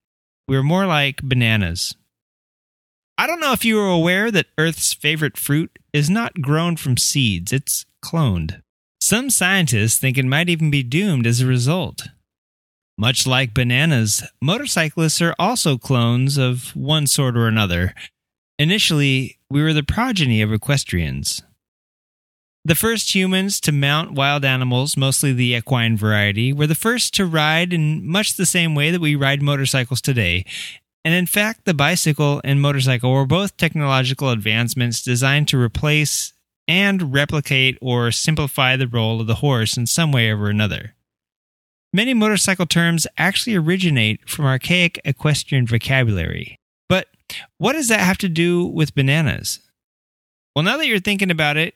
We're 0.49 0.63
more 0.63 0.87
like 0.87 1.23
bananas. 1.23 1.95
I 3.17 3.27
don't 3.27 3.41
know 3.41 3.53
if 3.53 3.65
you 3.65 3.79
are 3.79 3.89
aware 3.89 4.31
that 4.31 4.49
Earth's 4.59 4.93
favorite 4.93 5.37
fruit 5.37 5.79
is 5.93 6.11
not 6.11 6.43
grown 6.43 6.77
from 6.77 6.97
seeds, 6.97 7.53
it's 7.53 7.87
cloned. 8.05 8.61
Some 9.01 9.31
scientists 9.31 9.99
think 9.99 10.19
it 10.19 10.25
might 10.25 10.49
even 10.49 10.71
be 10.71 10.83
doomed 10.83 11.27
as 11.27 11.41
a 11.41 11.47
result. 11.47 12.09
Much 13.03 13.27
like 13.27 13.53
bananas, 13.53 14.23
motorcyclists 14.41 15.21
are 15.21 15.35
also 15.37 15.77
clones 15.77 16.39
of 16.39 16.69
one 16.77 17.05
sort 17.05 17.37
or 17.37 17.49
another. 17.49 17.95
Initially, 18.61 19.41
we 19.51 19.61
were 19.61 19.73
the 19.73 19.83
progeny 19.83 20.41
of 20.41 20.53
equestrians. 20.53 21.43
The 22.65 22.77
first 22.77 23.13
humans 23.13 23.61
to 23.63 23.73
mount 23.73 24.13
wild 24.13 24.45
animals, 24.45 24.97
mostly 24.97 25.33
the 25.33 25.53
equine 25.57 25.97
variety, 25.97 26.53
were 26.53 26.69
the 26.69 26.77
first 26.77 27.13
to 27.15 27.27
ride 27.27 27.73
in 27.73 28.07
much 28.07 28.37
the 28.37 28.47
same 28.47 28.77
way 28.77 28.93
that 28.93 29.01
we 29.01 29.17
ride 29.17 29.43
motorcycles 29.43 30.01
today, 30.01 30.45
and 31.05 31.13
in 31.13 31.27
fact, 31.27 31.65
the 31.65 31.75
bicycle 31.75 32.41
and 32.45 32.63
motorcycle 32.63 33.13
were 33.13 33.27
both 33.27 33.57
technological 33.57 34.31
advancements 34.31 35.03
designed 35.03 35.49
to 35.49 35.61
replace 35.61 36.35
and 36.69 37.13
replicate 37.13 37.77
or 37.83 38.13
simplify 38.13 38.77
the 38.77 38.87
role 38.87 39.21
of 39.21 39.27
the 39.27 39.43
horse 39.43 39.77
in 39.77 39.89
some 39.89 40.13
way 40.13 40.31
or 40.31 40.49
another. 40.49 40.95
Many 41.93 42.15
motorcycle 42.15 42.67
terms 42.67 43.07
actually 43.19 43.55
originate 43.55 44.29
from 44.29 44.47
archaic 44.47 44.99
equestrian 45.05 45.67
vocabulary. 45.67 46.57
But 46.89 47.09
what 47.59 47.75
does 47.75 47.89
that 47.89 48.01
have 48.01 48.19
to 48.19 48.29
do 48.29 48.65
with 48.65 48.95
bananas? 48.95 49.61
Well, 50.55 50.63
now 50.63 50.77
that 50.79 50.87
you're 50.87 51.01
thinking 51.01 51.31
about 51.31 51.57
it, 51.57 51.75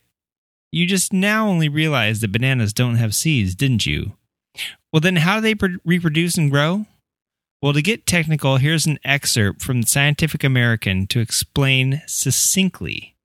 you 0.72 0.86
just 0.86 1.12
now 1.12 1.48
only 1.48 1.68
realize 1.68 2.20
that 2.20 2.32
bananas 2.32 2.72
don't 2.72 2.96
have 2.96 3.14
seeds, 3.14 3.54
didn't 3.54 3.86
you? 3.86 4.12
Well, 4.92 5.00
then 5.00 5.16
how 5.16 5.40
do 5.40 5.42
they 5.42 5.76
reproduce 5.84 6.36
and 6.38 6.50
grow? 6.50 6.86
Well, 7.60 7.72
to 7.72 7.82
get 7.82 8.06
technical, 8.06 8.58
here's 8.58 8.86
an 8.86 8.98
excerpt 9.04 9.62
from 9.62 9.82
Scientific 9.82 10.44
American 10.44 11.06
to 11.08 11.20
explain 11.20 12.02
succinctly. 12.06 13.15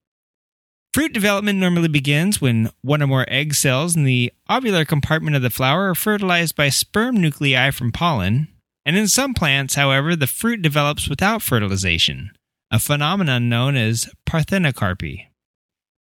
Fruit 0.93 1.13
development 1.13 1.57
normally 1.57 1.87
begins 1.87 2.41
when 2.41 2.69
one 2.81 3.01
or 3.01 3.07
more 3.07 3.25
egg 3.29 3.53
cells 3.55 3.95
in 3.95 4.03
the 4.03 4.33
ovular 4.49 4.85
compartment 4.85 5.37
of 5.37 5.41
the 5.41 5.49
flower 5.49 5.89
are 5.89 5.95
fertilized 5.95 6.55
by 6.55 6.67
sperm 6.67 7.15
nuclei 7.15 7.71
from 7.71 7.93
pollen, 7.93 8.49
and 8.85 8.97
in 8.97 9.07
some 9.07 9.33
plants, 9.33 9.75
however, 9.75 10.17
the 10.17 10.27
fruit 10.27 10.61
develops 10.61 11.07
without 11.07 11.41
fertilization, 11.41 12.31
a 12.71 12.79
phenomenon 12.79 13.47
known 13.47 13.77
as 13.77 14.09
parthenocarpy. 14.27 15.27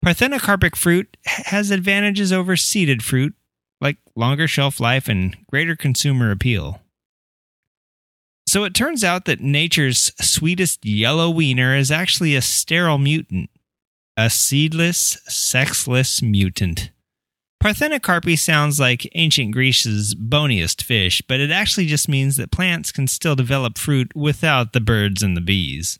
Parthenocarpic 0.04 0.76
fruit 0.76 1.18
has 1.26 1.70
advantages 1.70 2.34
over 2.34 2.56
seeded 2.58 3.04
fruit, 3.04 3.36
like 3.80 3.98
longer 4.16 4.48
shelf 4.48 4.80
life 4.80 5.08
and 5.08 5.38
greater 5.52 5.76
consumer 5.76 6.32
appeal. 6.32 6.82
So 8.48 8.64
it 8.64 8.74
turns 8.74 9.04
out 9.04 9.26
that 9.26 9.42
nature's 9.42 10.12
sweetest 10.20 10.84
yellow 10.84 11.30
wiener 11.30 11.76
is 11.76 11.92
actually 11.92 12.36
a 12.36 12.42
sterile 12.42 12.98
mutant, 12.98 13.52
a 14.20 14.30
seedless, 14.30 15.17
sexless 15.30 16.22
mutant. 16.22 16.91
Parthenocarpy 17.63 18.38
sounds 18.38 18.78
like 18.78 19.09
ancient 19.15 19.53
Greece's 19.53 20.13
boniest 20.13 20.84
fish, 20.84 21.22
but 21.26 21.39
it 21.39 21.51
actually 21.51 21.86
just 21.86 22.09
means 22.09 22.36
that 22.36 22.51
plants 22.51 22.91
can 22.91 23.07
still 23.07 23.38
develop 23.38 23.78
fruit 23.78 24.13
without 24.13 24.74
the 24.74 24.82
birds 24.82 25.24
and 25.24 25.38
the 25.38 25.41
bees. 25.41 25.99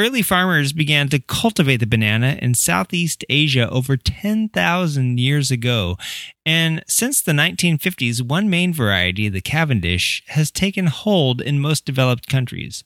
Early 0.00 0.20
farmers 0.20 0.72
began 0.72 1.08
to 1.10 1.20
cultivate 1.20 1.76
the 1.76 1.86
banana 1.86 2.36
in 2.42 2.54
Southeast 2.54 3.24
Asia 3.30 3.70
over 3.70 3.96
10,000 3.96 5.20
years 5.20 5.52
ago, 5.52 5.96
and 6.44 6.82
since 6.88 7.20
the 7.20 7.30
1950s, 7.30 8.20
one 8.20 8.50
main 8.50 8.74
variety, 8.74 9.28
the 9.28 9.40
Cavendish, 9.40 10.24
has 10.26 10.50
taken 10.50 10.88
hold 10.88 11.40
in 11.40 11.60
most 11.60 11.84
developed 11.84 12.26
countries. 12.26 12.82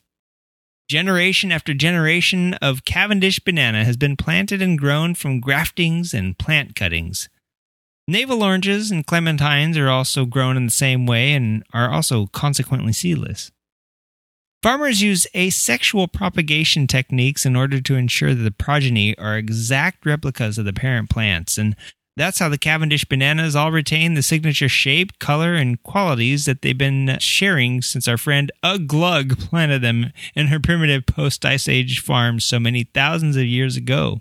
Generation 0.89 1.51
after 1.51 1.75
generation 1.75 2.55
of 2.55 2.83
Cavendish 2.83 3.37
banana 3.37 3.85
has 3.85 3.95
been 3.95 4.17
planted 4.17 4.59
and 4.59 4.79
grown 4.79 5.13
from 5.13 5.39
graftings 5.39 6.15
and 6.15 6.35
plant 6.39 6.75
cuttings. 6.75 7.29
Navel 8.07 8.41
oranges 8.41 8.89
and 8.89 9.05
clementines 9.05 9.77
are 9.77 9.89
also 9.89 10.25
grown 10.25 10.57
in 10.57 10.65
the 10.65 10.71
same 10.71 11.05
way 11.05 11.33
and 11.33 11.63
are 11.75 11.91
also 11.91 12.25
consequently 12.25 12.91
seedless. 12.91 13.51
Farmers 14.63 14.99
use 14.99 15.27
asexual 15.35 16.07
propagation 16.07 16.87
techniques 16.87 17.45
in 17.45 17.55
order 17.55 17.79
to 17.79 17.95
ensure 17.95 18.33
that 18.33 18.41
the 18.41 18.49
progeny 18.49 19.15
are 19.19 19.37
exact 19.37 20.07
replicas 20.07 20.57
of 20.57 20.65
the 20.65 20.73
parent 20.73 21.07
plants, 21.07 21.59
and 21.59 21.75
that's 22.19 22.39
how 22.39 22.49
the 22.49 22.57
Cavendish 22.57 23.05
bananas 23.05 23.55
all 23.55 23.71
retain 23.71 24.13
the 24.13 24.21
signature 24.21 24.67
shape, 24.67 25.17
color, 25.19 25.53
and 25.53 25.81
qualities 25.83 26.43
that 26.43 26.61
they've 26.61 26.77
been 26.77 27.17
sharing 27.19 27.81
since 27.81 28.09
our 28.09 28.17
friend 28.17 28.51
Uglug 28.61 29.39
planted 29.49 29.81
them 29.81 30.11
in 30.35 30.47
her 30.47 30.59
primitive 30.59 31.05
post 31.05 31.45
Ice 31.45 31.69
Age 31.69 32.01
farm 32.01 32.41
so 32.41 32.59
many 32.59 32.83
thousands 32.83 33.37
of 33.37 33.45
years 33.45 33.77
ago. 33.77 34.19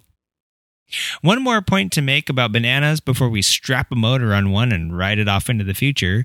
One 1.23 1.43
more 1.43 1.61
point 1.61 1.93
to 1.93 2.01
make 2.01 2.29
about 2.29 2.53
bananas 2.53 3.01
before 3.01 3.29
we 3.29 3.43
strap 3.43 3.91
a 3.91 3.97
motor 3.97 4.33
on 4.33 4.53
one 4.53 4.71
and 4.71 4.97
ride 4.97 5.19
it 5.19 5.29
off 5.29 5.51
into 5.51 5.65
the 5.65 5.75
future. 5.75 6.25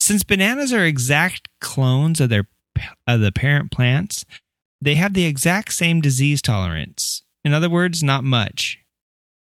Since 0.00 0.24
bananas 0.24 0.72
are 0.72 0.84
exact 0.84 1.48
clones 1.60 2.20
of 2.20 2.30
their 2.30 2.48
of 3.06 3.20
the 3.20 3.30
parent 3.30 3.70
plants, 3.70 4.24
they 4.80 4.96
have 4.96 5.14
the 5.14 5.26
exact 5.26 5.72
same 5.72 6.00
disease 6.00 6.42
tolerance. 6.42 7.22
In 7.44 7.54
other 7.54 7.70
words, 7.70 8.02
not 8.02 8.24
much. 8.24 8.81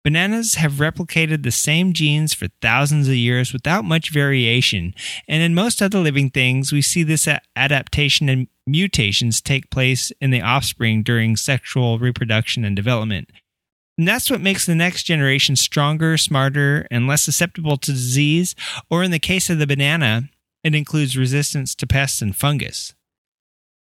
Bananas 0.04 0.54
have 0.54 0.74
replicated 0.74 1.42
the 1.42 1.50
same 1.50 1.92
genes 1.92 2.32
for 2.32 2.46
thousands 2.62 3.08
of 3.08 3.14
years 3.14 3.52
without 3.52 3.84
much 3.84 4.10
variation, 4.10 4.94
and 5.26 5.42
in 5.42 5.54
most 5.54 5.82
other 5.82 5.98
living 5.98 6.30
things, 6.30 6.72
we 6.72 6.80
see 6.80 7.02
this 7.02 7.28
adaptation 7.56 8.28
and 8.28 8.46
mutations 8.66 9.40
take 9.40 9.70
place 9.70 10.12
in 10.20 10.30
the 10.30 10.40
offspring 10.40 11.02
during 11.02 11.36
sexual 11.36 11.98
reproduction 11.98 12.64
and 12.64 12.76
development. 12.76 13.30
And 13.98 14.06
that's 14.06 14.30
what 14.30 14.40
makes 14.40 14.64
the 14.64 14.76
next 14.76 15.02
generation 15.02 15.56
stronger, 15.56 16.16
smarter, 16.16 16.86
and 16.90 17.08
less 17.08 17.22
susceptible 17.22 17.76
to 17.78 17.90
disease, 17.90 18.54
or 18.88 19.02
in 19.02 19.10
the 19.10 19.18
case 19.18 19.50
of 19.50 19.58
the 19.58 19.66
banana, 19.66 20.30
it 20.62 20.74
includes 20.74 21.16
resistance 21.16 21.74
to 21.74 21.86
pests 21.86 22.22
and 22.22 22.36
fungus. 22.36 22.94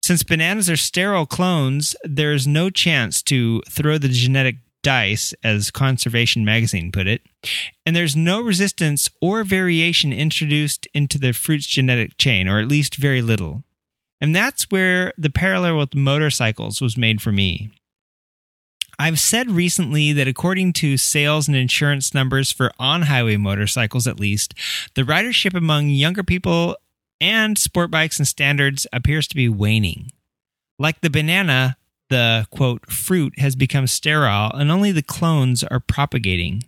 Since 0.01 0.24
bananas 0.24 0.70
are 0.70 0.78
sterile 0.78 1.26
clones, 1.26 1.95
there 2.03 2.34
is 2.34 2.47
no 2.47 2.70
chance 2.70 3.22
to 3.24 3.61
throw 3.70 3.97
the 3.97 4.07
genetic 4.07 4.55
dice, 4.84 5.34
as 5.43 5.71
Conservation 5.71 6.45
Magazine 6.45 6.91
put 6.91 7.07
it, 7.07 7.21
and 7.86 7.95
there's 7.95 8.15
no 8.15 8.41
resistance 8.41 9.09
or 9.21 9.43
variation 9.43 10.13
introduced 10.13 10.88
into 10.93 11.17
the 11.17 11.34
fruit's 11.34 11.67
genetic 11.67 12.17
chain, 12.17 12.47
or 12.47 12.59
at 12.59 12.67
least 12.67 12.95
very 12.95 13.21
little. 13.21 13.63
And 14.19 14.36
that's 14.36 14.71
where 14.71 15.13
the 15.17 15.30
parallel 15.30 15.78
with 15.78 15.95
motorcycles 15.95 16.82
was 16.82 16.97
made 16.97 17.21
for 17.21 17.32
me. 17.32 17.71
I've 18.99 19.19
said 19.19 19.51
recently 19.51 20.11
that 20.13 20.28
according 20.28 20.73
to 20.73 20.97
sales 20.97 21.47
and 21.47 21.55
insurance 21.55 22.15
numbers 22.15 22.51
for 22.51 22.71
on 22.80 23.03
highway 23.03 23.38
motorcycles, 23.38 24.07
at 24.07 24.19
least, 24.19 24.55
the 24.95 25.03
ridership 25.03 25.55
among 25.55 25.89
younger 25.89 26.23
people 26.23 26.75
and 27.21 27.57
sport 27.57 27.91
bikes 27.91 28.17
and 28.17 28.28
standards 28.28 28.88
appears 28.91 29.28
to 29.28 29.36
be 29.36 29.49
waning. 29.49 30.11
Like 30.80 31.01
the 31.01 31.11
banana, 31.11 31.78
the 32.10 32.47
quote, 32.51 32.91
fruit 32.91 33.39
has 33.39 33.55
become 33.55 33.88
sterile 33.88 34.51
and 34.53 34.72
only 34.72 34.91
the 34.91 35.03
clones 35.03 35.64
are 35.64 35.80
propagating. 35.80 36.64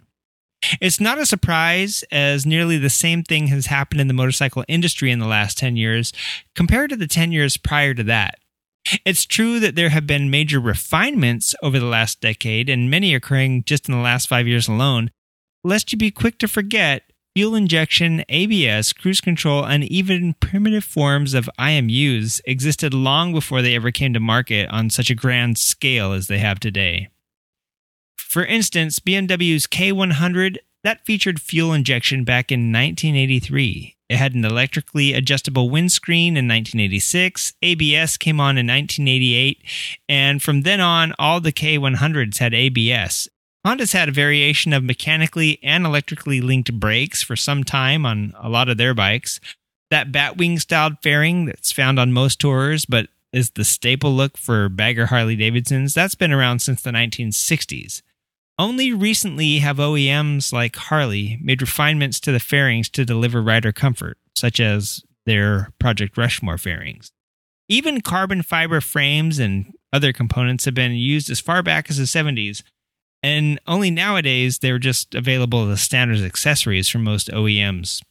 It's 0.82 1.00
not 1.00 1.18
a 1.18 1.26
surprise, 1.26 2.04
as 2.12 2.46
nearly 2.46 2.78
the 2.78 2.90
same 2.90 3.24
thing 3.24 3.48
has 3.48 3.68
happened 3.68 4.02
in 4.02 4.08
the 4.08 4.14
motorcycle 4.14 4.66
industry 4.68 5.10
in 5.10 5.20
the 5.20 5.28
last 5.28 5.58
10 5.58 5.78
years 5.78 6.12
compared 6.56 6.90
to 6.90 6.98
the 6.98 7.08
10 7.08 7.32
years 7.32 7.58
prior 7.58 7.94
to 7.94 8.04
that. 8.04 8.40
It's 9.06 9.26
true 9.26 9.60
that 9.60 9.76
there 9.76 9.90
have 9.90 10.08
been 10.08 10.30
major 10.30 10.60
refinements 10.60 11.56
over 11.62 11.80
the 11.80 11.86
last 11.86 12.22
decade, 12.22 12.70
and 12.70 12.90
many 12.90 13.14
occurring 13.14 13.64
just 13.64 13.88
in 13.88 13.96
the 13.96 14.02
last 14.02 14.28
five 14.28 14.48
years 14.48 14.68
alone. 14.68 15.12
Lest 15.64 15.92
you 15.92 15.98
be 15.98 16.12
quick 16.12 16.38
to 16.40 16.48
forget, 16.48 17.09
fuel 17.40 17.56
injection, 17.56 18.22
ABS, 18.28 18.92
cruise 18.92 19.22
control, 19.22 19.64
and 19.64 19.86
even 19.86 20.34
primitive 20.42 20.84
forms 20.84 21.34
of 21.34 21.50
IMUs 21.58 22.42
existed 22.44 22.94
long 22.94 23.32
before 23.32 23.62
they 23.62 23.78
ever 23.78 23.92
came 23.92 24.12
to 24.12 24.20
market 24.20 24.70
on 24.72 24.90
such 24.90 25.10
a 25.10 25.16
grand 25.16 25.58
scale 25.58 26.12
as 26.12 26.28
they 26.28 26.40
have 26.40 26.60
today. 26.60 27.08
For 28.18 28.44
instance, 28.44 29.00
BMW's 29.00 29.68
K100 29.68 30.58
that 30.84 31.06
featured 31.06 31.42
fuel 31.42 31.72
injection 31.72 32.26
back 32.26 32.52
in 32.52 32.74
1983. 32.74 33.96
It 34.10 34.18
had 34.18 34.36
an 34.36 34.44
electrically 34.44 35.14
adjustable 35.14 35.70
windscreen 35.70 36.36
in 36.36 36.46
1986. 36.46 37.54
ABS 37.62 38.18
came 38.18 38.42
on 38.42 38.58
in 38.58 38.68
1988, 38.68 39.64
and 40.10 40.44
from 40.44 40.64
then 40.64 40.82
on, 40.82 41.14
all 41.18 41.40
the 41.40 41.54
K100s 41.54 42.40
had 42.40 42.54
ABS. 42.54 43.30
Honda's 43.66 43.92
had 43.92 44.10
a 44.10 44.14
variation 44.14 44.72
of 44.72 44.84
mechanically 44.84 45.60
and 45.62 45.86
electrically 45.86 46.40
linked 46.40 46.80
brakes 46.80 47.22
for 47.22 47.36
some 47.36 47.64
time 47.64 48.06
on 48.06 48.34
a 48.40 48.50
lot 48.50 48.70
of 48.70 48.78
their 48.78 48.94
bikes. 48.94 49.40
That 49.90 50.12
Batwing 50.12 50.60
styled 50.62 51.02
fairing 51.02 51.46
that's 51.46 51.72
found 51.72 52.00
on 52.00 52.14
most 52.14 52.40
tourers, 52.40 52.86
but 52.86 53.10
is 53.34 53.52
the 53.52 53.66
staple 53.66 54.14
look 54.14 54.38
for 54.38 54.70
bagger 54.70 55.08
Harley 55.08 55.36
Davidsons, 55.36 55.94
that's 55.94 56.16
been 56.16 56.32
around 56.32 56.60
since 56.60 56.82
the 56.82 56.92
1960s. 56.92 58.02
Only 58.58 58.92
recently 58.92 59.60
have 59.60 59.78
OEMs 59.78 60.52
like 60.52 60.76
Harley 60.76 61.38
made 61.42 61.62
refinements 61.62 62.20
to 62.22 62.32
the 62.32 62.40
fairings 62.40 62.90
to 62.90 63.06
deliver 63.06 63.42
rider 63.42 63.72
comfort, 63.72 64.18
such 64.36 64.60
as 64.60 65.02
their 65.26 65.72
Project 65.80 66.18
Rushmore 66.18 66.58
fairings. 66.58 67.12
Even 67.68 68.02
carbon 68.02 68.42
fiber 68.42 68.82
frames 68.82 69.38
and 69.40 69.74
other 69.94 70.12
components 70.12 70.66
have 70.66 70.74
been 70.74 70.94
used 70.94 71.30
as 71.30 71.40
far 71.40 71.62
back 71.62 71.90
as 71.90 71.98
the 71.98 72.04
70s, 72.04 72.64
and 73.22 73.60
only 73.68 73.92
nowadays 73.92 74.60
they're 74.60 74.80
just 74.80 75.16
available 75.16 75.70
as 75.70 75.82
standard 75.82 76.20
accessories 76.22 76.90
from 76.90 77.04
most 77.04 77.30
OEMs. 77.30 78.02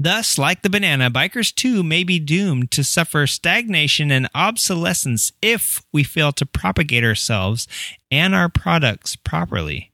Thus, 0.00 0.38
like 0.38 0.62
the 0.62 0.70
banana, 0.70 1.10
bikers 1.10 1.52
too 1.52 1.82
may 1.82 2.04
be 2.04 2.20
doomed 2.20 2.70
to 2.70 2.84
suffer 2.84 3.26
stagnation 3.26 4.12
and 4.12 4.28
obsolescence 4.32 5.32
if 5.42 5.82
we 5.92 6.04
fail 6.04 6.30
to 6.32 6.46
propagate 6.46 7.02
ourselves 7.02 7.66
and 8.10 8.32
our 8.32 8.48
products 8.48 9.16
properly. 9.16 9.90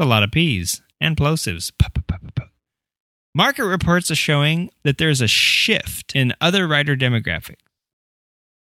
A 0.00 0.04
lot 0.04 0.24
of 0.24 0.32
peas 0.32 0.82
and 1.00 1.16
plosives. 1.16 1.70
Market 3.32 3.64
reports 3.64 4.10
are 4.10 4.16
showing 4.16 4.70
that 4.82 4.98
there's 4.98 5.20
a 5.20 5.28
shift 5.28 6.16
in 6.16 6.34
other 6.40 6.66
rider 6.66 6.96
demographics. 6.96 7.54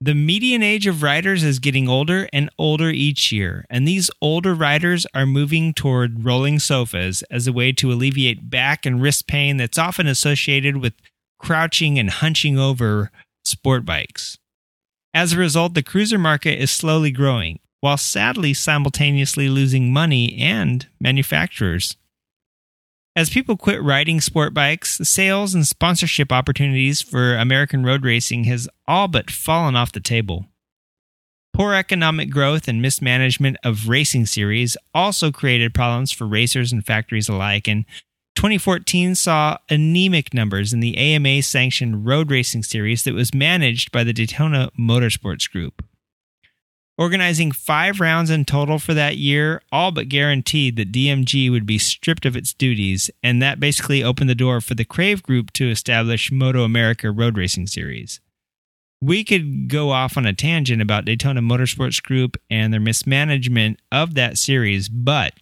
The 0.06 0.16
median 0.16 0.62
age 0.62 0.86
of 0.86 1.02
riders 1.02 1.46
is 1.46 1.60
getting 1.60 1.88
older 1.88 2.28
and 2.34 2.50
older 2.58 2.90
each 2.90 3.32
year, 3.32 3.66
and 3.70 3.88
these 3.88 4.12
older 4.22 4.54
riders 4.54 5.08
are 5.14 5.26
moving 5.26 5.74
toward 5.74 6.26
rolling 6.26 6.60
sofas 6.60 7.24
as 7.32 7.48
a 7.48 7.54
way 7.54 7.72
to 7.72 7.90
alleviate 7.90 8.50
back 8.50 8.86
and 8.86 9.02
wrist 9.02 9.28
pain 9.28 9.56
that's 9.56 9.78
often 9.78 10.06
associated 10.06 10.76
with 10.76 10.92
crouching 11.40 11.98
and 11.98 12.10
hunching 12.10 12.60
over 12.60 13.12
sport 13.46 13.86
bikes. 13.86 14.38
As 15.14 15.32
a 15.32 15.38
result, 15.38 15.74
the 15.74 15.82
cruiser 15.82 16.18
market 16.18 16.62
is 16.62 16.70
slowly 16.70 17.10
growing, 17.10 17.60
while 17.80 17.96
sadly 17.96 18.54
simultaneously 18.54 19.48
losing 19.48 19.94
money 19.94 20.38
and 20.38 20.86
manufacturers. 21.00 21.96
As 23.16 23.30
people 23.30 23.58
quit 23.58 23.82
riding 23.84 24.20
sport 24.22 24.56
bikes, 24.56 24.98
the 24.98 25.06
sales 25.06 25.54
and 25.54 25.68
sponsorship 25.68 26.32
opportunities 26.32 27.00
for 27.00 27.36
American 27.36 27.84
road 27.84 28.04
racing 28.04 28.46
has 28.46 28.68
all 28.88 29.08
but 29.08 29.30
fallen 29.30 29.76
off 29.76 29.92
the 29.92 30.00
table. 30.00 30.48
Poor 31.54 31.76
economic 31.76 32.32
growth 32.32 32.68
and 32.68 32.82
mismanagement 32.82 33.58
of 33.64 33.88
racing 33.88 34.26
series 34.26 34.76
also 34.96 35.32
created 35.32 35.76
problems 35.76 36.12
for 36.12 36.26
racers 36.26 36.72
and 36.72 36.84
factories 36.84 37.30
alike, 37.30 37.68
and 37.68 37.86
2014 38.36 39.14
saw 39.14 39.58
anemic 39.70 40.34
numbers 40.34 40.74
in 40.74 40.80
the 40.80 40.98
AMA 40.98 41.44
sanctioned 41.44 42.08
road 42.08 42.32
racing 42.32 42.64
series 42.64 43.04
that 43.04 43.14
was 43.14 43.32
managed 43.32 43.92
by 43.92 44.04
the 44.04 44.14
Daytona 44.14 44.72
Motorsports 44.80 45.48
Group. 45.52 45.86
Organizing 46.98 47.52
five 47.52 48.00
rounds 48.00 48.30
in 48.30 48.46
total 48.46 48.78
for 48.78 48.94
that 48.94 49.18
year 49.18 49.62
all 49.72 49.92
but 49.92 50.10
guaranteed 50.10 50.76
that 50.76 50.92
DMG 50.92 51.50
would 51.50 51.66
be 51.66 51.80
stripped 51.80 52.26
of 52.26 52.36
its 52.36 52.54
duties, 52.54 53.10
and 53.24 53.42
that 53.42 53.60
basically 53.60 54.04
opened 54.04 54.30
the 54.30 54.36
door 54.36 54.62
for 54.62 54.76
the 54.76 54.86
KRAVE 54.86 55.24
Group 55.24 55.52
to 55.54 55.70
establish 55.70 56.30
MotoAmerica 56.30 57.12
Road 57.18 57.38
Racing 57.38 57.68
Series 57.68 58.20
we 59.04 59.24
could 59.26 59.68
go 59.68 59.90
off 59.90 60.16
on 60.16 60.26
a 60.26 60.32
tangent 60.32 60.82
about 60.82 61.04
Daytona 61.04 61.42
Motorsports 61.42 62.02
Group 62.02 62.38
and 62.50 62.72
their 62.72 62.80
mismanagement 62.80 63.82
of 63.92 64.14
that 64.14 64.38
series, 64.38 64.88
but 64.88 65.34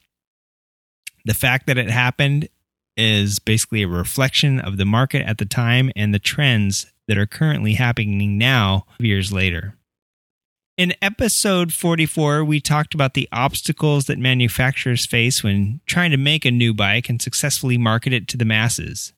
the 1.26 1.36
fact 1.36 1.68
that 1.68 1.78
it 1.78 1.90
happened 1.90 2.50
is 2.98 3.38
basically 3.38 3.84
a 3.84 3.88
reflection 3.88 4.60
of 4.60 4.78
the 4.78 4.86
market 4.86 5.22
at 5.28 5.38
the 5.38 5.46
time 5.46 5.92
and 5.96 6.12
the 6.12 6.20
trends 6.20 6.88
that 7.08 7.20
are 7.20 7.28
currently 7.28 7.74
happening 7.74 8.38
now, 8.40 8.86
years 9.00 9.32
later. 9.32 9.76
In 10.78 10.94
episode 11.02 11.74
44, 11.74 12.46
we 12.46 12.62
talked 12.62 12.94
about 12.94 13.14
the 13.14 13.28
obstacles 13.32 14.06
that 14.06 14.18
manufacturers 14.18 15.06
face 15.06 15.44
when 15.44 15.82
trying 15.86 16.12
to 16.12 16.18
make 16.18 16.46
a 16.46 16.52
new 16.52 16.74
bike 16.74 17.10
and 17.10 17.22
successfully 17.22 17.78
market 17.78 18.14
it 18.14 18.28
to 18.30 18.38
the 18.38 18.46
masses. 18.46 19.14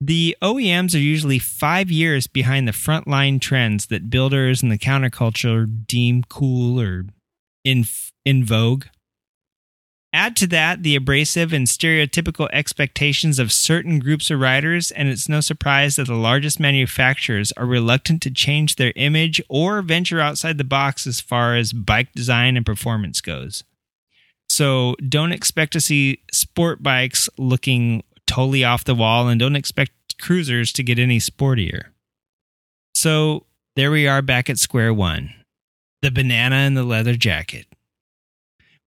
The 0.00 0.36
OEMs 0.42 0.94
are 0.94 0.98
usually 0.98 1.38
five 1.38 1.90
years 1.90 2.26
behind 2.26 2.68
the 2.68 2.72
frontline 2.72 3.40
trends 3.40 3.86
that 3.86 4.10
builders 4.10 4.62
and 4.62 4.70
the 4.70 4.78
counterculture 4.78 5.66
deem 5.86 6.22
cool 6.28 6.80
or 6.80 7.06
in, 7.64 7.84
in 8.24 8.44
vogue. 8.44 8.84
Add 10.16 10.34
to 10.36 10.46
that 10.46 10.82
the 10.82 10.96
abrasive 10.96 11.52
and 11.52 11.66
stereotypical 11.66 12.48
expectations 12.50 13.38
of 13.38 13.52
certain 13.52 13.98
groups 13.98 14.30
of 14.30 14.40
riders, 14.40 14.90
and 14.90 15.10
it's 15.10 15.28
no 15.28 15.42
surprise 15.42 15.96
that 15.96 16.06
the 16.06 16.14
largest 16.14 16.58
manufacturers 16.58 17.52
are 17.52 17.66
reluctant 17.66 18.22
to 18.22 18.30
change 18.30 18.76
their 18.76 18.94
image 18.96 19.42
or 19.50 19.82
venture 19.82 20.18
outside 20.18 20.56
the 20.56 20.64
box 20.64 21.06
as 21.06 21.20
far 21.20 21.54
as 21.54 21.74
bike 21.74 22.14
design 22.14 22.56
and 22.56 22.64
performance 22.64 23.20
goes. 23.20 23.62
So 24.48 24.96
don't 25.06 25.32
expect 25.32 25.74
to 25.74 25.82
see 25.82 26.22
sport 26.32 26.82
bikes 26.82 27.28
looking 27.36 28.02
totally 28.26 28.64
off 28.64 28.84
the 28.84 28.94
wall 28.94 29.28
and 29.28 29.38
don't 29.38 29.54
expect 29.54 30.16
cruisers 30.18 30.72
to 30.72 30.82
get 30.82 30.98
any 30.98 31.18
sportier. 31.18 31.88
So 32.94 33.44
there 33.74 33.90
we 33.90 34.08
are 34.08 34.22
back 34.22 34.48
at 34.48 34.58
square 34.58 34.94
one 34.94 35.34
the 36.00 36.10
banana 36.10 36.56
and 36.56 36.74
the 36.74 36.84
leather 36.84 37.16
jacket. 37.16 37.66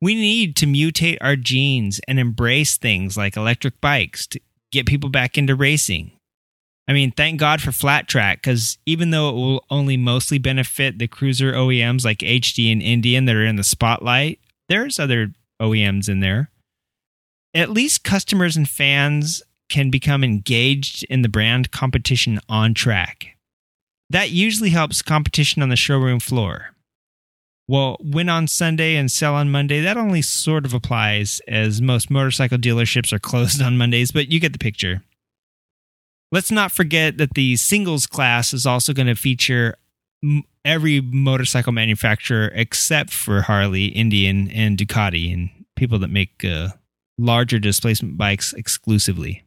We 0.02 0.16
need 0.16 0.56
to 0.58 0.66
mutate 0.66 1.18
our 1.22 1.36
genes 1.36 2.00
and 2.08 2.20
embrace 2.20 2.78
things 2.78 3.18
like 3.18 3.36
electric 3.36 3.82
bikes 3.82 4.28
to 4.28 4.40
get 4.72 4.86
people 4.86 5.10
back 5.10 5.38
into 5.38 5.56
racing. 5.56 6.12
I 6.88 6.94
mean, 6.94 7.12
thank 7.12 7.40
God 7.40 7.62
for 7.62 7.72
flat 7.72 8.08
track 8.08 8.42
because 8.42 8.78
even 8.86 9.12
though 9.12 9.30
it 9.30 9.36
will 9.36 9.66
only 9.70 9.98
mostly 9.98 10.40
benefit 10.40 10.98
the 10.98 11.08
cruiser 11.08 11.54
OEMs 11.54 12.06
like 12.06 12.20
HD 12.20 12.72
and 12.72 12.82
Indian 12.82 13.26
that 13.26 13.36
are 13.36 13.46
in 13.46 13.58
the 13.58 13.64
spotlight, 13.64 14.40
there's 14.70 15.00
other 15.00 15.34
OEMs 15.62 16.10
in 16.10 16.20
there 16.22 16.50
at 17.54 17.70
least 17.70 18.04
customers 18.04 18.56
and 18.56 18.70
fans 18.70 19.42
can 19.70 19.90
become 19.90 20.24
engaged 20.24 21.04
in 21.10 21.22
the 21.22 21.30
brand 21.30 21.72
competition 21.72 22.40
on 22.48 22.74
track. 22.74 23.38
That 24.10 24.32
usually 24.32 24.70
helps 24.70 25.02
competition 25.02 25.62
on 25.62 25.70
the 25.70 25.76
showroom 25.76 26.20
floor. 26.20 26.72
Well, 27.70 27.98
win 28.00 28.30
on 28.30 28.48
Sunday 28.48 28.96
and 28.96 29.12
sell 29.12 29.36
on 29.36 29.52
Monday, 29.52 29.80
that 29.82 29.96
only 29.96 30.24
sort 30.24 30.66
of 30.66 30.74
applies 30.74 31.40
as 31.48 31.84
most 31.84 32.10
motorcycle 32.10 32.58
dealerships 32.58 33.14
are 33.14 33.20
closed 33.20 33.62
on 33.62 33.78
Mondays, 33.78 34.10
but 34.12 34.32
you 34.32 34.40
get 34.40 34.54
the 34.54 34.58
picture. 34.58 35.04
Let's 36.32 36.50
not 36.50 36.72
forget 36.72 37.18
that 37.20 37.36
the 37.36 37.58
singles 37.58 38.08
class 38.08 38.56
is 38.56 38.66
also 38.66 38.92
going 38.92 39.06
to 39.06 39.14
feature 39.14 39.76
every 40.66 41.00
motorcycle 41.00 41.72
manufacturer 41.72 42.52
except 42.56 43.12
for 43.12 43.44
Harley, 43.44 43.86
Indian, 43.86 44.50
and 44.50 44.76
Ducati, 44.76 45.32
and 45.32 45.52
people 45.76 46.00
that 46.00 46.10
make 46.10 46.44
uh, 46.44 46.70
larger 47.20 47.60
displacement 47.60 48.18
bikes 48.18 48.52
exclusively. 48.52 49.44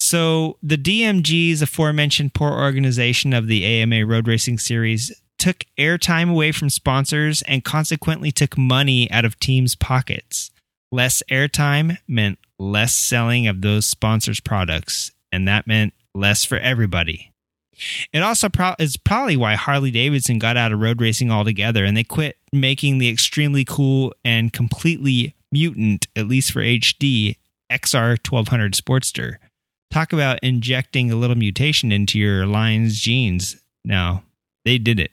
So, 0.00 0.56
the 0.62 0.78
DMG's 0.78 1.60
aforementioned 1.60 2.32
poor 2.32 2.52
organization 2.52 3.34
of 3.34 3.48
the 3.48 3.66
AMA 3.66 4.06
Road 4.06 4.26
Racing 4.26 4.56
Series 4.56 5.12
took 5.38 5.64
airtime 5.78 6.30
away 6.30 6.52
from 6.52 6.70
sponsors 6.70 7.42
and 7.42 7.64
consequently 7.64 8.32
took 8.32 8.56
money 8.56 9.10
out 9.10 9.24
of 9.24 9.38
teams' 9.38 9.74
pockets. 9.74 10.50
Less 10.92 11.22
airtime 11.30 11.98
meant 12.06 12.38
less 12.58 12.94
selling 12.94 13.46
of 13.46 13.60
those 13.60 13.86
sponsors' 13.86 14.40
products, 14.40 15.12
and 15.30 15.46
that 15.46 15.66
meant 15.66 15.92
less 16.14 16.44
for 16.44 16.58
everybody. 16.58 17.32
It 18.12 18.22
also 18.22 18.48
pro- 18.48 18.74
is 18.78 18.96
probably 18.96 19.36
why 19.36 19.54
Harley 19.54 19.90
Davidson 19.90 20.38
got 20.38 20.56
out 20.56 20.72
of 20.72 20.80
road 20.80 21.00
racing 21.00 21.30
altogether 21.30 21.84
and 21.84 21.96
they 21.96 22.04
quit 22.04 22.38
making 22.52 22.98
the 22.98 23.08
extremely 23.08 23.64
cool 23.64 24.14
and 24.24 24.52
completely 24.52 25.34
mutant, 25.52 26.06
at 26.16 26.26
least 26.26 26.52
for 26.52 26.60
HD, 26.60 27.36
XR 27.70 28.16
1200 28.28 28.72
Sportster. 28.74 29.36
Talk 29.90 30.12
about 30.12 30.38
injecting 30.42 31.10
a 31.10 31.16
little 31.16 31.36
mutation 31.36 31.92
into 31.92 32.18
your 32.18 32.46
line's 32.46 32.98
genes. 32.98 33.56
Now, 33.84 34.22
they 34.64 34.78
did 34.78 34.98
it. 34.98 35.12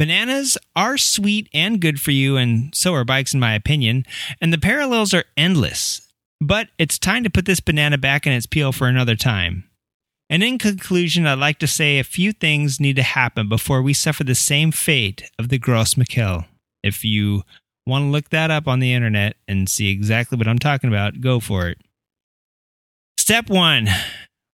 Bananas 0.00 0.56
are 0.74 0.96
sweet 0.96 1.50
and 1.52 1.78
good 1.78 2.00
for 2.00 2.10
you, 2.10 2.38
and 2.38 2.74
so 2.74 2.94
are 2.94 3.04
bikes, 3.04 3.34
in 3.34 3.40
my 3.40 3.52
opinion, 3.52 4.06
and 4.40 4.50
the 4.50 4.56
parallels 4.56 5.12
are 5.12 5.26
endless. 5.36 6.08
But 6.40 6.68
it's 6.78 6.98
time 6.98 7.22
to 7.22 7.28
put 7.28 7.44
this 7.44 7.60
banana 7.60 7.98
back 7.98 8.26
in 8.26 8.32
its 8.32 8.46
peel 8.46 8.72
for 8.72 8.88
another 8.88 9.14
time. 9.14 9.64
And 10.30 10.42
in 10.42 10.56
conclusion, 10.56 11.26
I'd 11.26 11.34
like 11.34 11.58
to 11.58 11.66
say 11.66 11.98
a 11.98 12.04
few 12.04 12.32
things 12.32 12.80
need 12.80 12.96
to 12.96 13.02
happen 13.02 13.46
before 13.46 13.82
we 13.82 13.92
suffer 13.92 14.24
the 14.24 14.34
same 14.34 14.72
fate 14.72 15.30
of 15.38 15.50
the 15.50 15.58
Gros 15.58 15.98
Michel. 15.98 16.46
If 16.82 17.04
you 17.04 17.42
want 17.86 18.04
to 18.04 18.08
look 18.08 18.30
that 18.30 18.50
up 18.50 18.66
on 18.66 18.80
the 18.80 18.94
internet 18.94 19.36
and 19.46 19.68
see 19.68 19.90
exactly 19.90 20.38
what 20.38 20.48
I'm 20.48 20.58
talking 20.58 20.88
about, 20.88 21.20
go 21.20 21.40
for 21.40 21.68
it. 21.68 21.76
Step 23.18 23.50
one 23.50 23.90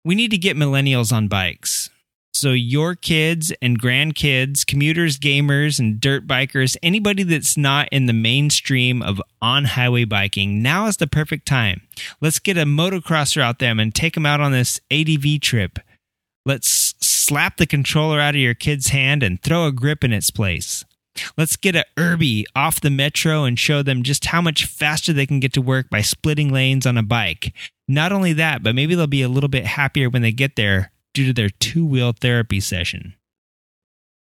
we 0.05 0.17
need 0.17 0.33
to 0.33 0.39
get 0.39 0.57
millennials 0.57 1.13
on 1.13 1.29
bikes. 1.29 1.91
So, 2.39 2.51
your 2.51 2.95
kids 2.95 3.51
and 3.63 3.81
grandkids, 3.81 4.67
commuters, 4.67 5.19
gamers, 5.19 5.79
and 5.79 5.99
dirt 5.99 6.27
bikers, 6.27 6.77
anybody 6.83 7.23
that's 7.23 7.57
not 7.57 7.89
in 7.91 8.05
the 8.05 8.13
mainstream 8.13 9.01
of 9.01 9.23
on 9.41 9.65
highway 9.65 10.05
biking, 10.05 10.61
now 10.61 10.87
is 10.87 10.99
the 10.99 11.07
perfect 11.07 11.49
time. 11.49 11.81
Let's 12.21 12.39
get 12.39 12.59
a 12.59 12.67
motocrosser 12.67 13.41
out 13.41 13.59
there 13.59 13.73
and 13.73 13.95
take 13.95 14.13
them 14.13 14.27
out 14.27 14.43
on 14.43 14.53
this 14.53 14.79
ADV 14.91 15.41
trip. 15.41 15.79
Let's 16.45 16.95
slap 17.01 17.57
the 17.57 17.67
controller 17.67 18.21
out 18.21 18.35
of 18.35 18.41
your 18.43 18.53
kid's 18.53 18.89
hand 18.89 19.23
and 19.23 19.43
throw 19.43 19.67
a 19.67 19.73
grip 19.73 20.05
in 20.05 20.13
its 20.13 20.31
place. 20.31 20.85
Let's 21.39 21.57
get 21.57 21.75
a 21.75 21.87
Irby 21.97 22.45
off 22.55 22.83
the 22.83 22.91
metro 22.91 23.45
and 23.45 23.59
show 23.59 23.83
them 23.83 24.03
just 24.03 24.27
how 24.27 24.43
much 24.43 24.67
faster 24.67 25.15
they 25.15 25.25
can 25.25 25.41
get 25.41 25.55
to 25.55 25.63
work 25.63 25.89
by 25.89 26.03
splitting 26.03 26.53
lanes 26.53 26.85
on 26.85 26.99
a 26.99 27.03
bike. 27.03 27.55
Not 27.89 28.13
only 28.13 28.35
that, 28.35 28.63
but 28.63 28.75
maybe 28.75 28.95
they'll 28.95 29.07
be 29.07 29.23
a 29.23 29.29
little 29.31 29.49
bit 29.49 29.65
happier 29.65 30.11
when 30.11 30.21
they 30.21 30.33
get 30.33 30.57
there 30.57 30.93
due 31.17 31.25
to 31.25 31.33
their 31.33 31.49
two 31.49 31.87
wheel 31.87 32.13
therapy 32.13 32.61
session. 32.61 33.15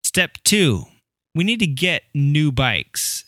Step 0.03 0.37
two, 0.45 0.83
we 1.33 1.43
need 1.43 1.59
to 1.59 1.65
get 1.65 2.03
new 2.13 2.51
bikes. 2.51 3.25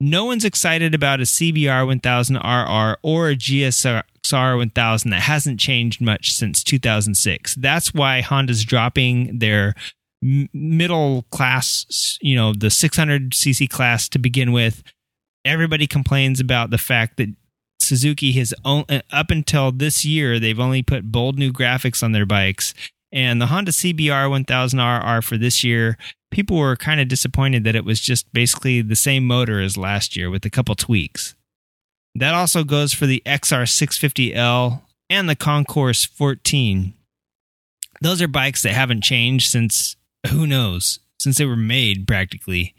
No 0.00 0.24
one's 0.24 0.44
excited 0.44 0.94
about 0.94 1.18
a 1.18 1.24
CBR 1.24 2.00
1000RR 2.00 2.96
or 3.02 3.30
a 3.30 3.34
GSXR 3.34 4.56
1000 4.56 5.10
that 5.10 5.22
hasn't 5.22 5.58
changed 5.58 6.00
much 6.00 6.32
since 6.32 6.62
2006. 6.62 7.56
That's 7.56 7.92
why 7.92 8.20
Honda's 8.20 8.64
dropping 8.64 9.40
their 9.40 9.74
middle 10.22 11.22
class, 11.32 12.16
you 12.22 12.36
know, 12.36 12.52
the 12.52 12.68
600cc 12.68 13.68
class 13.68 14.08
to 14.10 14.20
begin 14.20 14.52
with, 14.52 14.84
everybody 15.44 15.88
complains 15.88 16.38
about 16.38 16.70
the 16.70 16.78
fact 16.78 17.16
that 17.16 17.34
Suzuki 17.84 18.32
has 18.32 18.54
uh, 18.64 18.82
up 19.12 19.30
until 19.30 19.72
this 19.72 20.04
year 20.04 20.38
they've 20.38 20.60
only 20.60 20.82
put 20.82 21.12
bold 21.12 21.38
new 21.38 21.52
graphics 21.52 22.02
on 22.02 22.12
their 22.12 22.26
bikes, 22.26 22.74
and 23.12 23.40
the 23.40 23.46
Honda 23.46 23.70
CBR 23.70 24.44
1000RR 24.44 25.22
for 25.22 25.38
this 25.38 25.62
year, 25.62 25.96
people 26.32 26.56
were 26.56 26.74
kind 26.74 27.00
of 27.00 27.06
disappointed 27.06 27.62
that 27.62 27.76
it 27.76 27.84
was 27.84 28.00
just 28.00 28.30
basically 28.32 28.82
the 28.82 28.96
same 28.96 29.24
motor 29.24 29.60
as 29.60 29.76
last 29.76 30.16
year 30.16 30.30
with 30.30 30.44
a 30.44 30.50
couple 30.50 30.74
tweaks. 30.74 31.36
That 32.16 32.34
also 32.34 32.64
goes 32.64 32.92
for 32.92 33.06
the 33.06 33.22
XR 33.24 33.64
650L 33.64 34.82
and 35.08 35.28
the 35.28 35.36
Concours 35.36 36.04
14. 36.04 36.94
Those 38.00 38.20
are 38.20 38.28
bikes 38.28 38.62
that 38.62 38.72
haven't 38.72 39.04
changed 39.04 39.50
since 39.50 39.96
who 40.30 40.46
knows, 40.46 40.98
since 41.18 41.38
they 41.38 41.46
were 41.46 41.56
made 41.56 42.06
practically. 42.06 42.74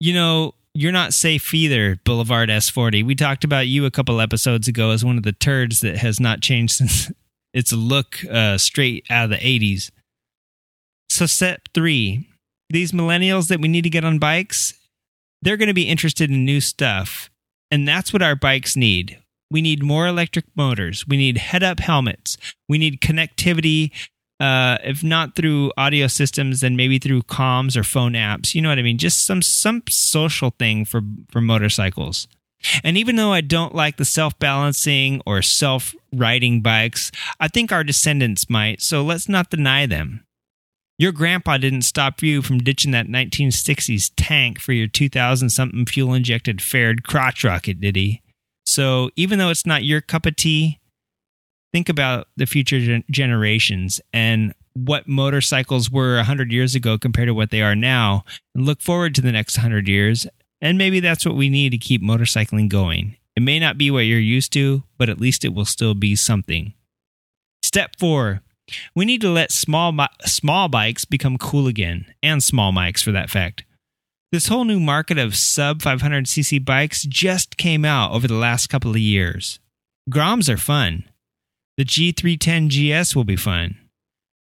You 0.00 0.14
know, 0.14 0.54
you're 0.74 0.92
not 0.92 1.12
safe 1.12 1.52
either, 1.52 1.96
Boulevard 2.04 2.48
S40. 2.48 3.04
We 3.04 3.14
talked 3.14 3.44
about 3.44 3.66
you 3.66 3.84
a 3.84 3.90
couple 3.90 4.20
episodes 4.20 4.68
ago 4.68 4.90
as 4.90 5.04
one 5.04 5.16
of 5.18 5.22
the 5.22 5.32
turds 5.32 5.80
that 5.80 5.98
has 5.98 6.18
not 6.18 6.40
changed 6.40 6.74
since 6.76 7.10
its 7.52 7.72
look 7.72 8.24
uh, 8.30 8.58
straight 8.58 9.06
out 9.10 9.24
of 9.24 9.30
the 9.30 9.36
80s. 9.36 9.90
So, 11.08 11.26
step 11.26 11.68
three 11.74 12.28
these 12.70 12.92
millennials 12.92 13.48
that 13.48 13.60
we 13.60 13.68
need 13.68 13.82
to 13.82 13.90
get 13.90 14.04
on 14.04 14.18
bikes, 14.18 14.72
they're 15.42 15.58
going 15.58 15.68
to 15.68 15.74
be 15.74 15.88
interested 15.88 16.30
in 16.30 16.46
new 16.46 16.58
stuff. 16.58 17.30
And 17.70 17.86
that's 17.86 18.14
what 18.14 18.22
our 18.22 18.34
bikes 18.34 18.76
need. 18.76 19.18
We 19.50 19.60
need 19.60 19.82
more 19.82 20.06
electric 20.06 20.46
motors. 20.56 21.06
We 21.06 21.18
need 21.18 21.36
head 21.36 21.62
up 21.62 21.80
helmets. 21.80 22.38
We 22.70 22.78
need 22.78 23.02
connectivity 23.02 23.90
uh, 24.42 24.76
if 24.82 25.04
not 25.04 25.36
through 25.36 25.70
audio 25.76 26.08
systems, 26.08 26.62
then 26.62 26.74
maybe 26.74 26.98
through 26.98 27.22
comms 27.22 27.76
or 27.76 27.84
phone 27.84 28.14
apps. 28.14 28.56
You 28.56 28.60
know 28.60 28.70
what 28.70 28.78
I 28.78 28.82
mean? 28.82 28.98
Just 28.98 29.24
some 29.24 29.40
some 29.40 29.84
social 29.88 30.50
thing 30.58 30.84
for 30.84 31.00
for 31.30 31.40
motorcycles. 31.40 32.26
And 32.82 32.96
even 32.98 33.14
though 33.14 33.32
I 33.32 33.40
don't 33.40 33.72
like 33.72 33.98
the 33.98 34.04
self 34.04 34.36
balancing 34.40 35.22
or 35.26 35.42
self 35.42 35.94
riding 36.12 36.60
bikes, 36.60 37.12
I 37.38 37.46
think 37.46 37.70
our 37.70 37.84
descendants 37.84 38.50
might. 38.50 38.82
So 38.82 39.02
let's 39.02 39.28
not 39.28 39.48
deny 39.48 39.86
them. 39.86 40.24
Your 40.98 41.12
grandpa 41.12 41.58
didn't 41.58 41.82
stop 41.82 42.20
you 42.20 42.42
from 42.42 42.58
ditching 42.58 42.90
that 42.90 43.06
1960s 43.06 44.10
tank 44.16 44.60
for 44.60 44.72
your 44.72 44.88
2000 44.88 45.50
something 45.50 45.86
fuel 45.86 46.14
injected 46.14 46.60
fared 46.60 47.04
crotch 47.04 47.44
rocket, 47.44 47.80
did 47.80 47.94
he? 47.94 48.22
So 48.66 49.10
even 49.14 49.38
though 49.38 49.50
it's 49.50 49.66
not 49.66 49.84
your 49.84 50.00
cup 50.00 50.26
of 50.26 50.34
tea, 50.34 50.80
think 51.72 51.88
about 51.88 52.28
the 52.36 52.46
future 52.46 52.80
gen- 52.80 53.04
generations 53.10 54.00
and 54.12 54.54
what 54.74 55.08
motorcycles 55.08 55.90
were 55.90 56.16
100 56.16 56.52
years 56.52 56.74
ago 56.74 56.98
compared 56.98 57.28
to 57.28 57.34
what 57.34 57.50
they 57.50 57.62
are 57.62 57.76
now 57.76 58.24
and 58.54 58.64
look 58.64 58.80
forward 58.80 59.14
to 59.14 59.20
the 59.20 59.32
next 59.32 59.56
100 59.58 59.88
years. 59.88 60.26
And 60.60 60.78
maybe 60.78 61.00
that's 61.00 61.26
what 61.26 61.34
we 61.34 61.48
need 61.48 61.70
to 61.70 61.78
keep 61.78 62.02
motorcycling 62.02 62.68
going. 62.68 63.16
It 63.34 63.42
may 63.42 63.58
not 63.58 63.78
be 63.78 63.90
what 63.90 64.00
you're 64.00 64.18
used 64.18 64.52
to 64.54 64.84
but 64.98 65.08
at 65.08 65.20
least 65.20 65.44
it 65.44 65.54
will 65.54 65.64
still 65.64 65.94
be 65.94 66.14
something. 66.16 66.74
Step 67.62 67.96
4 67.98 68.42
we 68.94 69.04
need 69.04 69.20
to 69.20 69.28
let 69.28 69.50
small 69.50 69.94
small 70.24 70.68
bikes 70.68 71.04
become 71.04 71.36
cool 71.36 71.66
again 71.66 72.06
and 72.22 72.42
small 72.42 72.72
mics 72.72 73.02
for 73.02 73.12
that 73.12 73.28
fact. 73.28 73.64
This 74.30 74.46
whole 74.46 74.64
new 74.64 74.80
market 74.80 75.18
of 75.18 75.36
sub 75.36 75.82
500cc 75.82 76.64
bikes 76.64 77.02
just 77.02 77.58
came 77.58 77.84
out 77.84 78.12
over 78.12 78.26
the 78.26 78.34
last 78.34 78.68
couple 78.68 78.92
of 78.92 78.98
years. 78.98 79.58
Groms 80.10 80.48
are 80.48 80.56
fun 80.56 81.04
the 81.82 82.12
G310 82.12 82.68
GS 83.02 83.16
will 83.16 83.24
be 83.24 83.34
fun. 83.34 83.76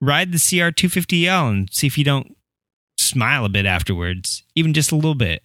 Ride 0.01 0.33
the 0.33 0.37
CRF250L 0.37 1.49
and 1.49 1.73
see 1.73 1.87
if 1.87 1.97
you 1.97 2.03
don't 2.03 2.35
smile 2.97 3.45
a 3.45 3.49
bit 3.49 3.65
afterwards, 3.65 4.43
even 4.55 4.73
just 4.73 4.91
a 4.91 4.95
little 4.95 5.15
bit. 5.15 5.41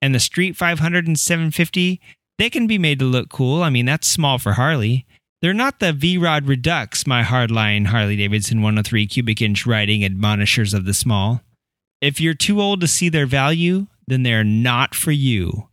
And 0.00 0.14
the 0.14 0.20
Street 0.20 0.56
500 0.56 1.08
and 1.08 1.18
750, 1.18 2.00
they 2.38 2.48
can 2.48 2.68
be 2.68 2.78
made 2.78 3.00
to 3.00 3.06
look 3.06 3.28
cool. 3.28 3.60
I 3.64 3.70
mean, 3.70 3.86
that's 3.86 4.06
small 4.06 4.38
for 4.38 4.52
Harley. 4.52 5.04
They're 5.42 5.52
not 5.52 5.80
the 5.80 5.92
V 5.92 6.16
Rod 6.16 6.46
Redux, 6.46 7.08
my 7.08 7.24
hardline 7.24 7.88
Harley 7.88 8.14
Davidson 8.14 8.62
103 8.62 9.08
cubic 9.08 9.42
inch 9.42 9.66
riding 9.66 10.02
admonishers 10.02 10.72
of 10.72 10.84
the 10.84 10.94
small. 10.94 11.42
If 12.00 12.20
you're 12.20 12.34
too 12.34 12.60
old 12.60 12.80
to 12.82 12.86
see 12.86 13.08
their 13.08 13.26
value, 13.26 13.88
then 14.06 14.22
they're 14.22 14.44
not 14.44 14.94
for 14.94 15.10
you. 15.10 15.69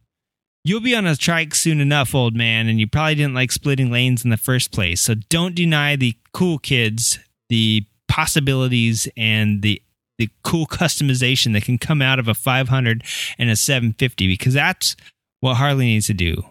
You'll 0.67 0.81
be 0.81 0.95
on 0.95 1.07
a 1.07 1.15
trike 1.15 1.55
soon 1.55 1.79
enough, 1.79 2.13
old 2.13 2.35
man, 2.35 2.67
and 2.67 2.77
you 2.77 2.87
probably 2.87 3.15
didn't 3.15 3.35
like 3.35 3.53
splitting 3.53 3.89
lanes 3.89 4.25
in 4.25 4.31
the 4.31 4.35
first 4.35 4.73
place. 4.73 4.99
So 4.99 5.13
don't 5.29 5.55
deny 5.55 5.95
the 5.95 6.13
cool 6.33 6.59
kids 6.59 7.19
the 7.47 7.85
possibilities 8.09 9.07
and 9.15 9.61
the 9.61 9.81
the 10.17 10.29
cool 10.43 10.65
customization 10.65 11.53
that 11.53 11.63
can 11.63 11.77
come 11.77 12.01
out 12.01 12.19
of 12.19 12.27
a 12.27 12.33
500 12.33 13.01
and 13.37 13.49
a 13.49 13.55
750 13.55 14.27
because 14.27 14.55
that's 14.55 14.97
what 15.39 15.55
Harley 15.55 15.85
needs 15.85 16.07
to 16.07 16.13
do. 16.13 16.43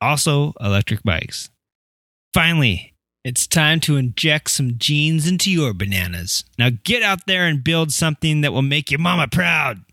Also, 0.00 0.54
electric 0.58 1.04
bikes. 1.04 1.48
Finally, 2.34 2.94
it's 3.22 3.46
time 3.46 3.78
to 3.80 3.96
inject 3.96 4.50
some 4.50 4.76
genes 4.76 5.28
into 5.28 5.52
your 5.52 5.72
bananas. 5.72 6.44
Now 6.58 6.70
get 6.82 7.04
out 7.04 7.26
there 7.26 7.46
and 7.46 7.62
build 7.62 7.92
something 7.92 8.40
that 8.40 8.52
will 8.52 8.62
make 8.62 8.90
your 8.90 8.98
mama 8.98 9.28
proud. 9.28 9.84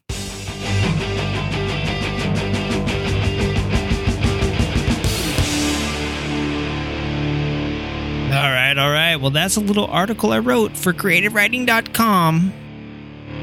Right, 8.69 8.77
all 8.77 8.91
right. 8.91 9.15
Well, 9.15 9.31
that's 9.31 9.55
a 9.55 9.61
little 9.61 9.87
article 9.87 10.31
I 10.31 10.37
wrote 10.37 10.77
for 10.77 10.93
creativeriding.com. 10.93 12.53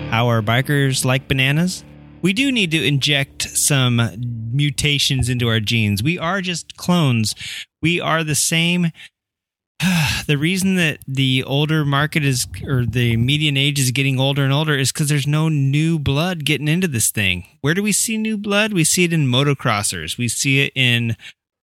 How 0.09 0.29
are 0.29 0.41
bikers 0.41 1.05
like 1.05 1.27
bananas? 1.27 1.83
We 2.23 2.33
do 2.33 2.53
need 2.53 2.71
to 2.71 2.87
inject 2.87 3.43
some 3.43 4.01
mutations 4.53 5.29
into 5.29 5.49
our 5.49 5.59
genes. 5.59 6.01
We 6.01 6.17
are 6.17 6.41
just 6.41 6.77
clones. 6.77 7.35
We 7.83 8.01
are 8.01 8.23
the 8.23 8.37
same. 8.37 8.93
the 10.29 10.39
reason 10.39 10.77
that 10.77 11.01
the 11.09 11.43
older 11.43 11.85
market 11.85 12.25
is, 12.25 12.47
or 12.65 12.87
the 12.87 13.17
median 13.17 13.57
age 13.57 13.81
is 13.81 13.91
getting 13.91 14.21
older 14.21 14.45
and 14.45 14.53
older, 14.53 14.77
is 14.77 14.93
because 14.93 15.09
there's 15.09 15.27
no 15.27 15.49
new 15.49 15.99
blood 15.99 16.45
getting 16.45 16.69
into 16.69 16.87
this 16.87 17.11
thing. 17.11 17.49
Where 17.63 17.75
do 17.75 17.83
we 17.83 17.91
see 17.91 18.17
new 18.17 18.39
blood? 18.39 18.73
We 18.73 18.85
see 18.85 19.03
it 19.03 19.13
in 19.13 19.27
motocrossers. 19.27 20.17
We 20.17 20.29
see 20.29 20.61
it 20.61 20.73
in 20.77 21.17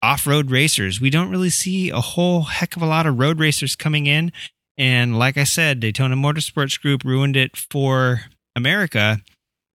off 0.04 0.28
road 0.28 0.52
racers. 0.52 1.00
We 1.00 1.10
don't 1.10 1.30
really 1.30 1.50
see 1.50 1.90
a 1.90 2.02
whole 2.02 2.42
heck 2.44 2.76
of 2.76 2.82
a 2.82 2.86
lot 2.86 3.08
of 3.08 3.18
road 3.18 3.40
racers 3.40 3.76
coming 3.76 4.06
in. 4.06 4.34
And 4.78 5.18
like 5.18 5.38
I 5.38 5.46
said, 5.46 5.80
Daytona 5.80 6.16
Motorsports 6.16 6.80
Group 6.80 7.04
ruined 7.06 7.38
it 7.38 7.56
for 7.56 8.22
America. 8.56 9.20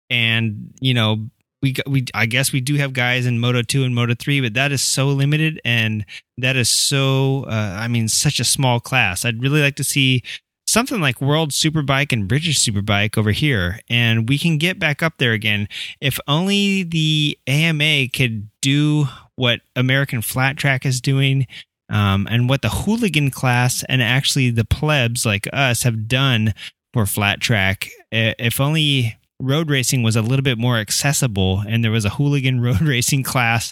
And, 0.10 0.74
you 0.82 0.94
know, 0.94 1.30
we, 1.62 1.76
we 1.88 2.06
I 2.14 2.26
guess 2.26 2.52
we 2.52 2.60
do 2.60 2.76
have 2.76 2.94
guys 2.94 3.26
in 3.26 3.40
Moto 3.40 3.62
2 3.62 3.84
and 3.84 3.96
Moto 3.96 4.14
3, 4.14 4.42
but 4.42 4.54
that 4.54 4.72
is 4.72 4.82
so 4.82 5.08
limited 5.08 5.62
and 5.64 6.06
that 6.38 6.56
is 6.56 6.70
so, 6.70 7.46
uh, 7.46 7.78
I 7.80 7.88
mean, 7.88 8.10
such 8.10 8.40
a 8.40 8.44
small 8.44 8.80
class. 8.80 9.24
I'd 9.24 9.42
really 9.42 9.62
like 9.62 9.76
to 9.78 9.84
see 9.84 10.24
something 10.68 11.00
like 11.00 11.22
World 11.22 11.52
Superbike 11.52 12.12
and 12.12 12.28
British 12.28 12.60
Superbike 12.60 13.18
over 13.18 13.32
here, 13.32 13.80
and 13.90 14.28
we 14.30 14.38
can 14.38 14.58
get 14.58 14.78
back 14.78 15.02
up 15.02 15.18
there 15.18 15.32
again. 15.32 15.68
If 16.02 16.20
only 16.28 16.84
the 16.84 17.40
AMA 17.48 18.10
could 18.10 18.50
do 18.62 19.08
what 19.38 19.62
American 19.76 20.22
Flat 20.22 20.58
Track 20.58 20.86
is 20.86 21.00
doing. 21.00 21.48
Um, 21.90 22.28
and 22.30 22.50
what 22.50 22.62
the 22.62 22.70
hooligan 22.70 23.32
class 23.32 23.82
and 23.88 24.04
actually 24.04 24.50
the 24.50 24.66
plebs 24.66 25.26
like 25.26 25.48
us 25.54 25.84
have 25.84 26.10
done 26.10 26.54
for 26.94 27.06
flat 27.06 27.40
track. 27.40 27.90
If 28.12 28.60
only 28.60 29.18
road 29.40 29.70
racing 29.70 30.04
was 30.04 30.18
a 30.18 30.22
little 30.22 30.44
bit 30.44 30.58
more 30.58 30.78
accessible 30.78 31.64
and 31.66 31.84
there 31.84 31.92
was 31.92 32.04
a 32.04 32.10
hooligan 32.10 32.60
road 32.62 32.82
racing 32.82 33.24
class, 33.24 33.72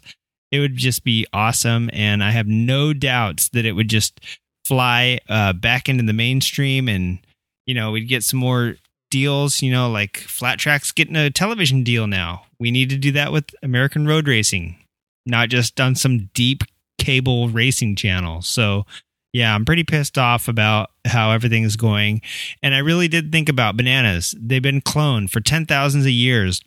it 0.50 0.60
would 0.60 0.78
just 0.78 1.04
be 1.04 1.26
awesome. 1.34 1.90
And 1.92 2.24
I 2.24 2.32
have 2.32 2.48
no 2.48 2.94
doubts 2.94 3.50
that 3.50 3.66
it 3.66 3.74
would 3.74 3.90
just 3.90 4.22
fly 4.64 5.20
uh, 5.28 5.52
back 5.52 5.90
into 5.90 6.04
the 6.04 6.14
mainstream 6.14 6.88
and, 6.88 7.20
you 7.66 7.74
know, 7.74 7.92
we'd 7.92 8.08
get 8.08 8.24
some 8.24 8.40
more 8.40 8.78
deals, 9.12 9.62
you 9.62 9.72
know, 9.72 9.90
like 9.90 10.18
Flat 10.18 10.58
Track's 10.58 10.92
getting 10.92 11.16
a 11.16 11.30
television 11.30 11.84
deal 11.84 12.08
now. 12.08 12.44
We 12.60 12.72
need 12.72 12.90
to 12.92 12.98
do 12.98 13.12
that 13.12 13.34
with 13.34 13.54
American 13.62 14.08
Road 14.08 14.28
Racing 14.28 14.78
not 15.26 15.50
just 15.50 15.80
on 15.80 15.96
some 15.96 16.30
deep 16.34 16.64
cable 16.98 17.50
racing 17.50 17.96
channel. 17.96 18.42
So, 18.42 18.86
yeah, 19.34 19.54
I'm 19.54 19.66
pretty 19.66 19.84
pissed 19.84 20.18
off 20.18 20.48
about 20.48 20.92
how 21.06 21.32
everything 21.32 21.64
is 21.64 21.76
going. 21.76 22.22
And 22.64 22.74
I 22.74 22.80
really 22.80 23.08
did 23.08 23.32
think 23.32 23.50
about 23.50 23.78
bananas. 23.78 24.34
They've 24.40 24.62
been 24.62 24.82
cloned 24.82 25.30
for 25.30 25.42
10,000s 25.42 26.00
of 26.00 26.08
years. 26.08 26.62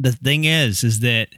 The 0.00 0.12
thing 0.12 0.44
is, 0.44 0.82
is 0.82 1.00
that, 1.00 1.28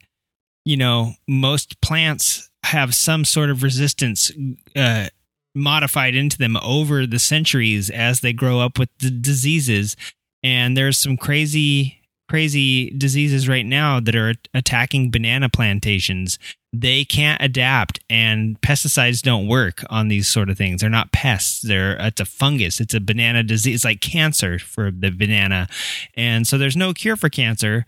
you 0.65 0.77
know, 0.77 1.13
most 1.29 1.81
plants 1.83 2.49
have 2.65 2.95
some 2.95 3.25
sort 3.25 3.51
of 3.51 3.63
resistance 3.63 4.31
uh, 4.75 5.09
modified 5.55 6.15
into 6.15 6.39
them 6.39 6.57
over 6.63 7.07
the 7.07 7.19
centuries 7.19 7.91
as 7.91 8.21
they 8.21 8.33
grow 8.33 8.61
up 8.61 8.79
with 8.79 8.89
the 9.01 9.11
diseases. 9.11 9.95
And 10.43 10.77
there's 10.77 10.99
some 10.99 11.17
crazy 11.17 12.01
crazy 12.29 12.91
diseases 12.91 13.49
right 13.49 13.67
now 13.67 14.01
that 14.01 14.15
are 14.15 14.35
attacking 14.53 15.11
banana 15.11 15.49
plantations. 15.49 16.39
They 16.73 17.05
can't 17.05 17.41
adapt, 17.41 18.01
and 18.11 18.61
pesticides 18.61 19.23
don't 19.23 19.47
work 19.47 19.85
on 19.91 20.09
these 20.09 20.27
sort 20.29 20.51
of 20.51 20.59
things. 20.59 20.81
They're 20.81 20.91
not 20.91 21.13
pests. 21.13 21.61
They're 21.61 21.97
it's 22.01 22.21
a 22.21 22.25
fungus. 22.25 22.81
It's 22.81 22.95
a 22.95 23.01
banana 23.01 23.43
disease. 23.43 23.77
It's 23.77 23.85
like 23.85 24.01
cancer 24.01 24.59
for 24.59 24.91
the 24.91 25.11
banana, 25.11 25.69
and 26.17 26.47
so 26.47 26.59
there's 26.59 26.77
no 26.77 26.93
cure 26.93 27.17
for 27.17 27.29
cancer. 27.29 27.87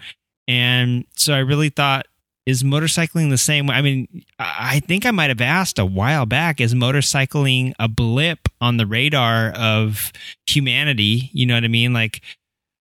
And 0.49 1.05
so 1.16 1.34
I 1.34 1.39
really 1.39 1.70
thought 1.70 2.07
is 2.47 2.62
motorcycling 2.62 3.28
the 3.30 3.39
same? 3.39 3.68
I 3.68 3.82
mean, 3.82 4.24
I 4.39 4.78
think 4.80 5.05
I 5.05 5.11
might 5.11 5.30
have 5.30 5.41
asked 5.41 5.80
a 5.80 5.84
while 5.84 6.26
back, 6.26 6.61
is 6.61 6.74
motorcycling 6.74 7.72
a 7.80 7.89
blip 7.89 8.49
on 8.61 8.76
the 8.76 8.87
radar 8.87 9.51
of 9.51 10.12
humanity? 10.47 11.28
You 11.32 11.45
know 11.47 11.55
what 11.55 11.64
I 11.64 11.68
mean? 11.68 11.93
Like, 11.93 12.22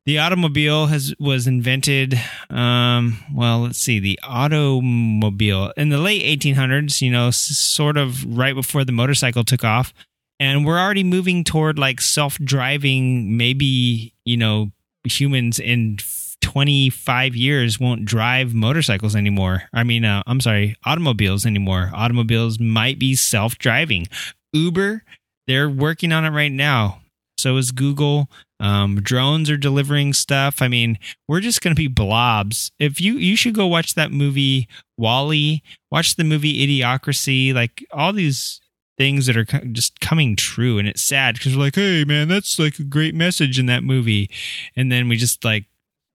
the 0.05 0.18
automobile 0.18 0.86
has 0.86 1.14
was 1.18 1.46
invented 1.46 2.18
um, 2.50 3.18
well 3.34 3.61
let's 3.61 3.78
see 3.78 3.98
the 3.98 4.18
automobile 4.22 5.72
in 5.76 5.88
the 5.88 5.98
late 5.98 6.40
1800s 6.40 7.00
you 7.00 7.11
know 7.11 7.30
sort 7.30 7.96
of 7.96 8.24
right 8.36 8.55
before 8.55 8.84
the 8.84 8.92
motorcycle 8.92 9.44
took 9.44 9.64
off 9.64 9.92
and 10.40 10.66
we're 10.66 10.78
already 10.78 11.05
moving 11.05 11.44
toward 11.44 11.78
like 11.78 12.00
self-driving 12.00 13.36
maybe 13.36 14.14
you 14.24 14.36
know 14.36 14.70
humans 15.05 15.59
in 15.59 15.98
25 16.42 17.34
years 17.34 17.80
won't 17.80 18.05
drive 18.05 18.53
motorcycles 18.53 19.16
anymore. 19.16 19.62
I 19.72 19.84
mean, 19.84 20.05
uh, 20.05 20.22
I'm 20.26 20.40
sorry, 20.40 20.76
automobiles 20.84 21.46
anymore. 21.46 21.90
Automobiles 21.94 22.59
might 22.59 22.98
be 22.98 23.14
self 23.14 23.57
driving. 23.59 24.07
Uber, 24.53 25.05
they're 25.46 25.70
working 25.70 26.12
on 26.12 26.24
it 26.24 26.30
right 26.30 26.53
now. 26.53 27.01
So 27.39 27.57
is 27.57 27.72
Google. 27.72 28.30
Um, 28.61 29.01
drones 29.03 29.51
are 29.51 29.57
delivering 29.57 30.12
stuff. 30.12 30.62
I 30.62 30.68
mean, 30.68 30.99
we're 31.26 31.41
just 31.41 31.61
going 31.61 31.74
to 31.74 31.80
be 31.80 31.89
blobs. 31.89 32.70
If 32.78 33.01
you 33.01 33.14
you 33.14 33.37
should 33.37 33.55
go 33.55 33.66
watch 33.66 33.95
that 33.95 34.12
movie 34.12 34.68
WALL-E, 34.97 35.62
watch 35.91 36.14
the 36.14 36.24
movie 36.24 36.66
Idiocracy, 36.66 37.53
like 37.53 37.85
all 37.93 38.12
these 38.12 38.61
things 38.97 39.26
that 39.26 39.37
are 39.37 39.45
just 39.72 40.01
coming 40.01 40.37
true, 40.37 40.78
and 40.78 40.87
it's 40.87 41.03
sad 41.03 41.35
because 41.35 41.57
we're 41.57 41.64
like, 41.64 41.74
hey 41.74 42.05
man, 42.05 42.28
that's 42.28 42.59
like 42.59 42.78
a 42.78 42.85
great 42.85 43.14
message 43.14 43.59
in 43.59 43.66
that 43.66 43.83
movie, 43.83 44.30
and 44.76 44.93
then 44.93 45.09
we 45.09 45.16
just 45.16 45.45
like 45.45 45.64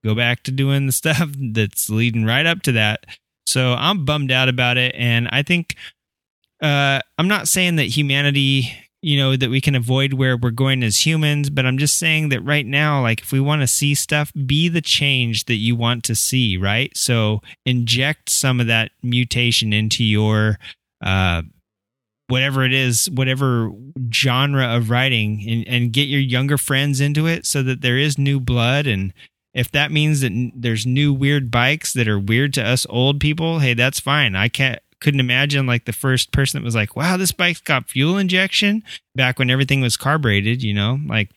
go 0.06 0.16
back 0.16 0.44
to 0.44 0.52
doing 0.52 0.86
the 0.86 0.92
stuff 0.94 1.30
that's 1.38 1.90
leading 1.90 2.24
right 2.24 2.46
up 2.46 2.62
to 2.62 2.72
that. 2.72 3.06
So 3.46 3.74
I'm 3.74 4.06
bummed 4.06 4.32
out 4.32 4.48
about 4.48 4.78
it, 4.78 4.96
and 4.96 5.28
I 5.32 5.44
think 5.44 5.76
uh, 6.62 7.02
I'm 7.18 7.28
not 7.28 7.48
saying 7.48 7.76
that 7.76 7.84
humanity 7.86 8.74
you 9.08 9.18
know 9.18 9.36
that 9.36 9.50
we 9.50 9.62
can 9.62 9.76
avoid 9.76 10.14
where 10.14 10.36
we're 10.36 10.52
going 10.52 10.84
as 10.84 11.06
humans 11.06 11.50
but 11.50 11.66
i'm 11.66 11.78
just 11.78 11.98
saying 11.98 12.30
that 12.30 12.42
right 12.42 12.66
now 12.66 13.02
like 13.02 13.22
if 13.22 13.32
we 13.32 13.40
want 13.40 13.62
to 13.62 13.68
see 13.68 13.96
stuff 13.96 14.32
be 14.46 14.68
the 14.68 14.82
change 14.82 15.46
that 15.46 15.56
you 15.56 15.76
want 15.76 16.04
to 16.04 16.16
see 16.16 16.58
right? 16.58 16.96
So 16.96 17.42
inject 17.66 18.30
some 18.30 18.60
of 18.60 18.68
that 18.68 18.92
mutation 19.02 19.74
into 19.74 20.04
your 20.04 20.58
uh 21.04 21.44
whatever 22.28 22.64
it 22.64 22.74
is 22.74 23.10
whatever 23.12 23.72
genre 24.14 24.76
of 24.76 24.90
writing 24.90 25.44
and, 25.48 25.68
and 25.68 25.94
get 25.94 26.10
your 26.10 26.20
younger 26.20 26.58
friends 26.58 27.00
into 27.00 27.26
it 27.26 27.46
so 27.46 27.64
that 27.64 27.82
there 27.82 27.98
is 27.98 28.18
new 28.18 28.40
blood. 28.40 28.86
And 28.86 29.14
if 29.54 29.72
that 29.72 29.92
means 29.92 30.22
that 30.22 30.52
there's 30.54 30.86
new 30.86 31.14
weird 31.14 31.50
bikes 31.50 31.94
that 31.94 32.08
are 32.08 32.20
weird 32.20 32.54
to 32.56 32.64
us 32.64 32.86
old 32.90 33.20
people 33.20 33.60
hey 33.60 33.74
that's 33.74 34.00
fine. 34.00 34.36
I 34.36 34.50
can't 34.50 34.80
couldn't 35.00 35.20
imagine 35.20 35.68
like 35.68 35.86
the 35.86 35.94
first 35.94 36.32
person 36.32 36.60
that 36.60 36.66
was 36.66 36.76
like, 36.76 36.96
wow, 36.96 37.18
this 37.18 37.32
bike's 37.32 37.62
got 37.62 37.90
fuel 37.90 38.18
injection 38.18 38.84
back 39.16 39.38
when 39.40 39.50
everything 39.50 39.82
was 39.82 39.98
carbureted, 39.98 40.64
you 40.64 40.74
know, 40.74 41.00
like 41.06 41.30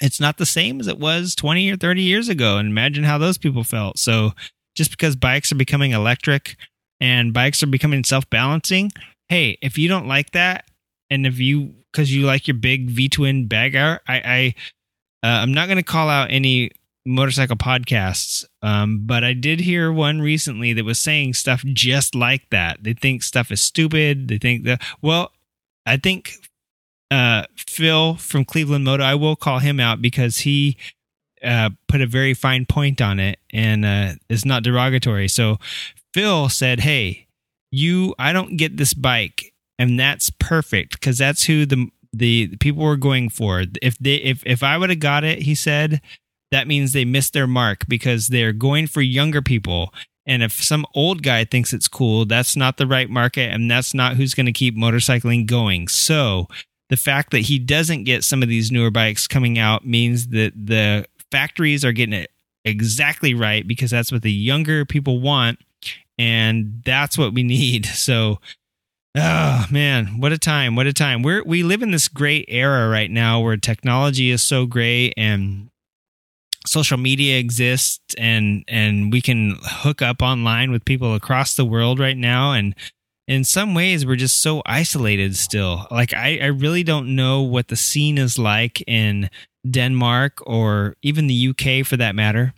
it's 0.00 0.20
not 0.20 0.38
the 0.38 0.46
same 0.46 0.80
as 0.80 0.86
it 0.86 0.98
was 0.98 1.34
20 1.34 1.70
or 1.70 1.76
30 1.76 2.02
years 2.02 2.28
ago. 2.28 2.56
And 2.56 2.68
imagine 2.68 3.04
how 3.04 3.18
those 3.18 3.38
people 3.38 3.64
felt. 3.64 3.98
So 3.98 4.32
just 4.74 4.90
because 4.90 5.16
bikes 5.16 5.52
are 5.52 5.56
becoming 5.56 5.92
electric 5.92 6.56
and 7.00 7.32
bikes 7.32 7.62
are 7.62 7.66
becoming 7.66 8.04
self 8.04 8.28
balancing, 8.30 8.92
hey, 9.28 9.58
if 9.60 9.76
you 9.76 9.88
don't 9.88 10.08
like 10.08 10.30
that, 10.32 10.64
and 11.10 11.26
if 11.26 11.38
you, 11.38 11.74
because 11.90 12.14
you 12.14 12.24
like 12.24 12.46
your 12.46 12.56
big 12.56 12.88
V 12.88 13.08
twin 13.08 13.48
bagger, 13.48 14.00
I, 14.06 14.14
I, 14.14 14.54
uh, 15.26 15.40
I'm 15.42 15.52
not 15.52 15.66
going 15.66 15.76
to 15.76 15.82
call 15.82 16.08
out 16.08 16.30
any 16.30 16.70
motorcycle 17.06 17.56
podcasts, 17.56 18.44
um, 18.62 19.06
but 19.06 19.24
I 19.24 19.32
did 19.32 19.60
hear 19.60 19.92
one 19.92 20.20
recently 20.20 20.72
that 20.74 20.84
was 20.84 20.98
saying 20.98 21.34
stuff 21.34 21.62
just 21.64 22.14
like 22.14 22.48
that. 22.50 22.82
They 22.82 22.92
think 22.92 23.22
stuff 23.22 23.50
is 23.50 23.60
stupid. 23.60 24.28
They 24.28 24.38
think 24.38 24.64
that, 24.64 24.82
well, 25.00 25.32
I 25.86 25.96
think 25.96 26.34
uh, 27.10 27.44
Phil 27.56 28.14
from 28.16 28.44
Cleveland 28.44 28.84
Moto, 28.84 29.02
I 29.02 29.14
will 29.14 29.36
call 29.36 29.58
him 29.58 29.80
out 29.80 30.02
because 30.02 30.38
he 30.38 30.76
uh, 31.42 31.70
put 31.88 32.00
a 32.00 32.06
very 32.06 32.34
fine 32.34 32.66
point 32.66 33.00
on 33.00 33.18
it 33.18 33.38
and 33.52 33.84
uh, 33.84 34.12
is 34.28 34.44
not 34.44 34.62
derogatory. 34.62 35.28
So 35.28 35.58
Phil 36.14 36.48
said, 36.48 36.80
Hey, 36.80 37.26
you, 37.70 38.14
I 38.18 38.32
don't 38.32 38.56
get 38.56 38.76
this 38.76 38.94
bike. 38.94 39.52
And 39.78 39.98
that's 39.98 40.30
perfect 40.38 40.92
because 40.92 41.16
that's 41.16 41.44
who 41.44 41.64
the, 41.64 41.88
the 42.12 42.56
people 42.58 42.84
were 42.84 42.96
going 42.96 43.30
for. 43.30 43.64
If 43.80 43.96
they, 43.98 44.16
if, 44.16 44.42
if 44.44 44.62
I 44.62 44.76
would 44.76 44.90
have 44.90 45.00
got 45.00 45.24
it, 45.24 45.42
he 45.42 45.54
said, 45.54 46.02
that 46.50 46.66
means 46.66 46.92
they 46.92 47.04
missed 47.04 47.32
their 47.32 47.46
mark 47.46 47.86
because 47.88 48.28
they're 48.28 48.52
going 48.52 48.86
for 48.86 49.00
younger 49.00 49.42
people. 49.42 49.92
And 50.26 50.42
if 50.42 50.52
some 50.52 50.86
old 50.94 51.22
guy 51.22 51.44
thinks 51.44 51.72
it's 51.72 51.88
cool, 51.88 52.24
that's 52.24 52.56
not 52.56 52.76
the 52.76 52.86
right 52.86 53.08
market 53.08 53.52
and 53.52 53.70
that's 53.70 53.94
not 53.94 54.16
who's 54.16 54.34
going 54.34 54.46
to 54.46 54.52
keep 54.52 54.76
motorcycling 54.76 55.46
going. 55.46 55.88
So 55.88 56.48
the 56.88 56.96
fact 56.96 57.30
that 57.30 57.40
he 57.40 57.58
doesn't 57.58 58.04
get 58.04 58.24
some 58.24 58.42
of 58.42 58.48
these 58.48 58.70
newer 58.70 58.90
bikes 58.90 59.26
coming 59.26 59.58
out 59.58 59.86
means 59.86 60.28
that 60.28 60.52
the 60.54 61.06
factories 61.30 61.84
are 61.84 61.92
getting 61.92 62.14
it 62.14 62.30
exactly 62.64 63.34
right 63.34 63.66
because 63.66 63.90
that's 63.90 64.12
what 64.12 64.22
the 64.22 64.32
younger 64.32 64.84
people 64.84 65.20
want. 65.20 65.58
And 66.18 66.82
that's 66.84 67.16
what 67.16 67.32
we 67.32 67.42
need. 67.42 67.86
So, 67.94 68.40
Oh 69.16 69.66
man, 69.72 70.20
what 70.20 70.30
a 70.30 70.38
time! 70.38 70.76
What 70.76 70.86
a 70.86 70.92
time! 70.92 71.22
We're 71.22 71.42
we 71.42 71.64
live 71.64 71.82
in 71.82 71.90
this 71.90 72.06
great 72.06 72.44
era 72.46 72.88
right 72.88 73.10
now 73.10 73.40
where 73.40 73.56
technology 73.56 74.30
is 74.30 74.40
so 74.40 74.66
great 74.66 75.14
and 75.16 75.69
social 76.66 76.98
media 76.98 77.38
exists 77.38 78.14
and 78.18 78.64
and 78.68 79.12
we 79.12 79.20
can 79.20 79.56
hook 79.62 80.02
up 80.02 80.22
online 80.22 80.70
with 80.70 80.84
people 80.84 81.14
across 81.14 81.54
the 81.54 81.64
world 81.64 81.98
right 81.98 82.16
now. 82.16 82.52
And 82.52 82.74
in 83.26 83.44
some 83.44 83.74
ways 83.74 84.04
we're 84.04 84.16
just 84.16 84.42
so 84.42 84.62
isolated 84.66 85.36
still. 85.36 85.86
Like 85.90 86.12
I, 86.12 86.38
I 86.42 86.46
really 86.46 86.82
don't 86.82 87.14
know 87.14 87.42
what 87.42 87.68
the 87.68 87.76
scene 87.76 88.18
is 88.18 88.38
like 88.38 88.82
in 88.86 89.30
denmark 89.68 90.42
or 90.46 90.96
even 91.02 91.26
the 91.26 91.48
uk 91.48 91.86
for 91.86 91.96
that 91.96 92.14
matter. 92.14 92.54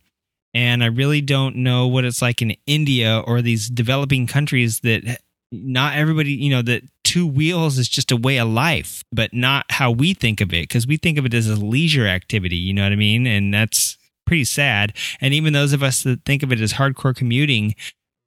And 0.55 0.85
i 0.85 0.87
really 0.87 1.21
don't 1.23 1.57
know 1.57 1.87
what 1.87 2.05
it's 2.05 2.21
like 2.21 2.43
in 2.43 2.57
india 2.67 3.23
or 3.27 3.41
these 3.41 3.71
developing 3.71 4.27
countries 4.27 4.81
that 4.81 5.21
not 5.53 5.95
everybody 5.95 6.33
you 6.33 6.51
know 6.51 6.63
that 6.63 6.83
two 7.13 7.27
wheels 7.27 7.77
is 7.77 7.91
just 7.91 8.11
a 8.11 8.17
way 8.17 8.39
of 8.39 8.49
life 8.49 9.05
but 9.13 9.35
not 9.35 9.67
how 9.69 9.91
we 9.91 10.15
think 10.15 10.41
of 10.41 10.49
it 10.55 10.63
because 10.63 10.87
we 10.87 10.97
think 10.97 11.19
of 11.19 11.27
it 11.27 11.35
as 11.35 11.47
a 11.47 11.57
leisure 11.57 12.07
activity 12.07 12.57
you 12.57 12.73
know 12.73 12.83
what 12.83 12.91
i 12.91 12.97
mean 12.97 13.27
and 13.27 13.53
that's 13.53 13.99
pretty 14.25 14.47
sad 14.47 14.95
and 15.21 15.35
even 15.35 15.53
those 15.53 15.75
of 15.75 15.83
us 15.83 16.05
that 16.05 16.25
think 16.25 16.43
of 16.43 16.51
it 16.51 16.59
as 16.59 16.73
hardcore 16.73 17.15
commuting 17.15 17.75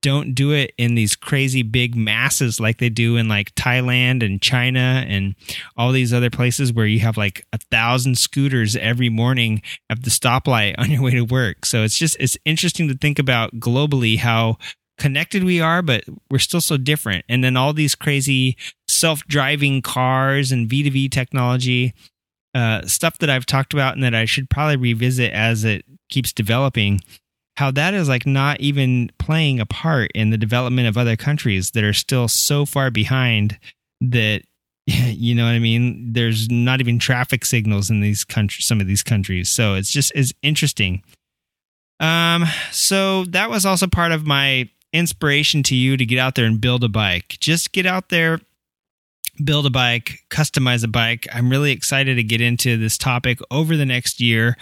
don't 0.04 0.36
do 0.36 0.52
it 0.52 0.72
in 0.78 0.94
these 0.94 1.16
crazy 1.16 1.64
big 1.64 1.96
masses 1.96 2.60
like 2.60 2.78
they 2.78 2.90
do 2.90 3.18
in 3.18 3.28
like 3.28 3.56
Thailand 3.56 4.24
and 4.24 4.40
China 4.40 5.04
and 5.08 5.34
all 5.78 5.92
these 5.92 6.14
other 6.14 6.30
places 6.30 6.72
where 6.72 6.86
you 6.86 7.00
have 7.00 7.18
like 7.18 7.44
a 7.54 7.58
thousand 7.72 8.20
scooters 8.20 8.76
every 8.76 9.10
morning 9.10 9.64
at 9.90 10.04
the 10.04 10.12
stoplight 10.12 10.76
on 10.78 10.92
your 10.92 11.02
way 11.02 11.10
to 11.10 11.24
work. 11.24 11.66
So 11.66 11.82
it's 11.82 11.98
just 11.98 12.18
it's 12.20 12.38
interesting 12.46 12.88
to 12.90 12.96
think 12.96 13.18
about 13.18 13.56
globally 13.56 14.20
how 14.20 14.60
connected 14.98 15.44
we 15.44 15.62
are, 15.62 15.82
but 15.82 16.04
we're 16.30 16.40
still 16.40 16.62
so 16.62 16.78
different. 16.78 17.26
And 17.28 17.44
then 17.44 17.58
all 17.58 17.74
these 17.74 17.96
crazy 17.96 18.58
self-driving 18.88 19.82
cars 19.82 20.52
and 20.52 20.70
V2V 20.70 21.12
technology, 21.12 21.94
uh, 22.54 22.86
stuff 22.86 23.18
that 23.20 23.30
I've 23.30 23.46
talked 23.46 23.74
about 23.74 23.96
and 23.96 24.04
that 24.04 24.16
I 24.16 24.26
should 24.26 24.50
probably 24.50 24.78
revisit 24.78 25.34
as 25.34 25.64
it 25.64 25.86
keeps 26.10 26.32
developing. 26.32 27.02
How 27.58 27.72
that 27.72 27.94
is 27.94 28.10
like 28.10 28.26
not 28.26 28.60
even 28.60 29.10
playing 29.18 29.60
a 29.60 29.66
part 29.66 30.12
in 30.14 30.30
the 30.30 30.38
development 30.38 30.88
of 30.88 30.98
other 30.98 31.16
countries 31.16 31.72
that 31.72 31.84
are 31.84 31.94
still 31.94 32.28
so 32.28 32.66
far 32.66 32.92
behind 32.92 33.58
that 34.02 34.44
you 34.88 35.34
know 35.34 35.46
what 35.46 35.56
I 35.56 35.60
mean. 35.60 36.14
There's 36.14 36.50
not 36.50 36.80
even 36.80 37.00
traffic 37.00 37.44
signals 37.44 37.90
in 37.90 38.02
these 38.02 38.24
countries, 38.24 38.68
some 38.68 38.80
of 38.80 38.88
these 38.88 39.04
countries. 39.04 39.50
So 39.50 39.74
it's 39.74 39.92
just 39.92 40.12
is 40.16 40.34
interesting. 40.44 41.02
Um, 42.00 42.46
so 42.72 43.26
that 43.26 43.50
was 43.50 43.66
also 43.66 43.88
part 43.88 44.12
of 44.12 44.26
my 44.26 44.70
inspiration 44.96 45.64
to 45.64 45.76
you 45.76 45.98
to 45.98 46.06
get 46.06 46.20
out 46.20 46.36
there 46.36 46.46
and 46.46 46.60
build 46.62 46.84
a 46.84 46.90
bike. 46.90 47.38
Just 47.40 47.72
get 47.72 47.86
out 47.86 48.10
there, 48.10 48.40
build 49.44 49.66
a 49.66 49.70
bike, 49.70 50.24
customize 50.30 50.84
a 50.84 50.88
bike. 50.88 51.28
I'm 51.34 51.50
really 51.50 51.72
excited 51.72 52.16
to 52.16 52.24
get 52.24 52.42
into 52.42 52.78
this 52.78 52.98
topic 52.98 53.40
over 53.52 53.76
the 53.76 53.86
next 53.86 54.22
year. 54.22 54.58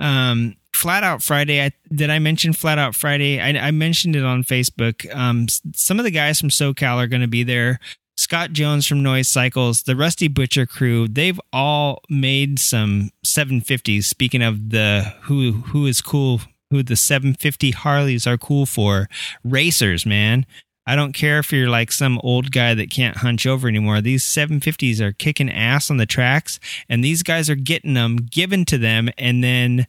Um, 0.00 0.56
Flat 0.74 1.02
Out 1.02 1.22
Friday, 1.22 1.62
I, 1.62 1.72
did 1.92 2.10
I 2.10 2.18
mention 2.18 2.52
Flat 2.52 2.78
Out 2.78 2.94
Friday? 2.94 3.40
I, 3.40 3.68
I 3.68 3.70
mentioned 3.70 4.14
it 4.14 4.24
on 4.24 4.44
Facebook. 4.44 5.12
Um, 5.14 5.46
some 5.74 5.98
of 5.98 6.04
the 6.04 6.10
guys 6.10 6.40
from 6.40 6.50
SoCal 6.50 6.96
are 6.96 7.08
going 7.08 7.22
to 7.22 7.28
be 7.28 7.42
there. 7.42 7.80
Scott 8.16 8.52
Jones 8.52 8.84
from 8.84 9.02
Noise 9.02 9.28
Cycles, 9.28 9.84
the 9.84 9.94
Rusty 9.94 10.26
Butcher 10.26 10.66
crew, 10.66 11.06
they've 11.06 11.40
all 11.52 12.02
made 12.08 12.58
some 12.58 13.10
750s. 13.24 14.04
Speaking 14.04 14.42
of 14.42 14.70
the 14.70 15.14
who 15.22 15.52
who 15.52 15.86
is 15.86 16.02
cool 16.02 16.40
who 16.70 16.82
the 16.82 16.96
750 16.96 17.70
Harleys 17.72 18.26
are 18.26 18.36
cool 18.36 18.66
for. 18.66 19.08
Racers, 19.44 20.04
man. 20.04 20.46
I 20.86 20.96
don't 20.96 21.12
care 21.12 21.38
if 21.38 21.52
you're 21.52 21.68
like 21.68 21.92
some 21.92 22.18
old 22.24 22.50
guy 22.50 22.72
that 22.72 22.90
can't 22.90 23.18
hunch 23.18 23.46
over 23.46 23.68
anymore. 23.68 24.00
These 24.00 24.24
750s 24.24 25.00
are 25.00 25.12
kicking 25.12 25.50
ass 25.50 25.90
on 25.90 25.98
the 25.98 26.06
tracks, 26.06 26.58
and 26.88 27.04
these 27.04 27.22
guys 27.22 27.50
are 27.50 27.54
getting 27.54 27.92
them 27.92 28.16
given 28.16 28.64
to 28.66 28.78
them 28.78 29.10
and 29.18 29.44
then 29.44 29.86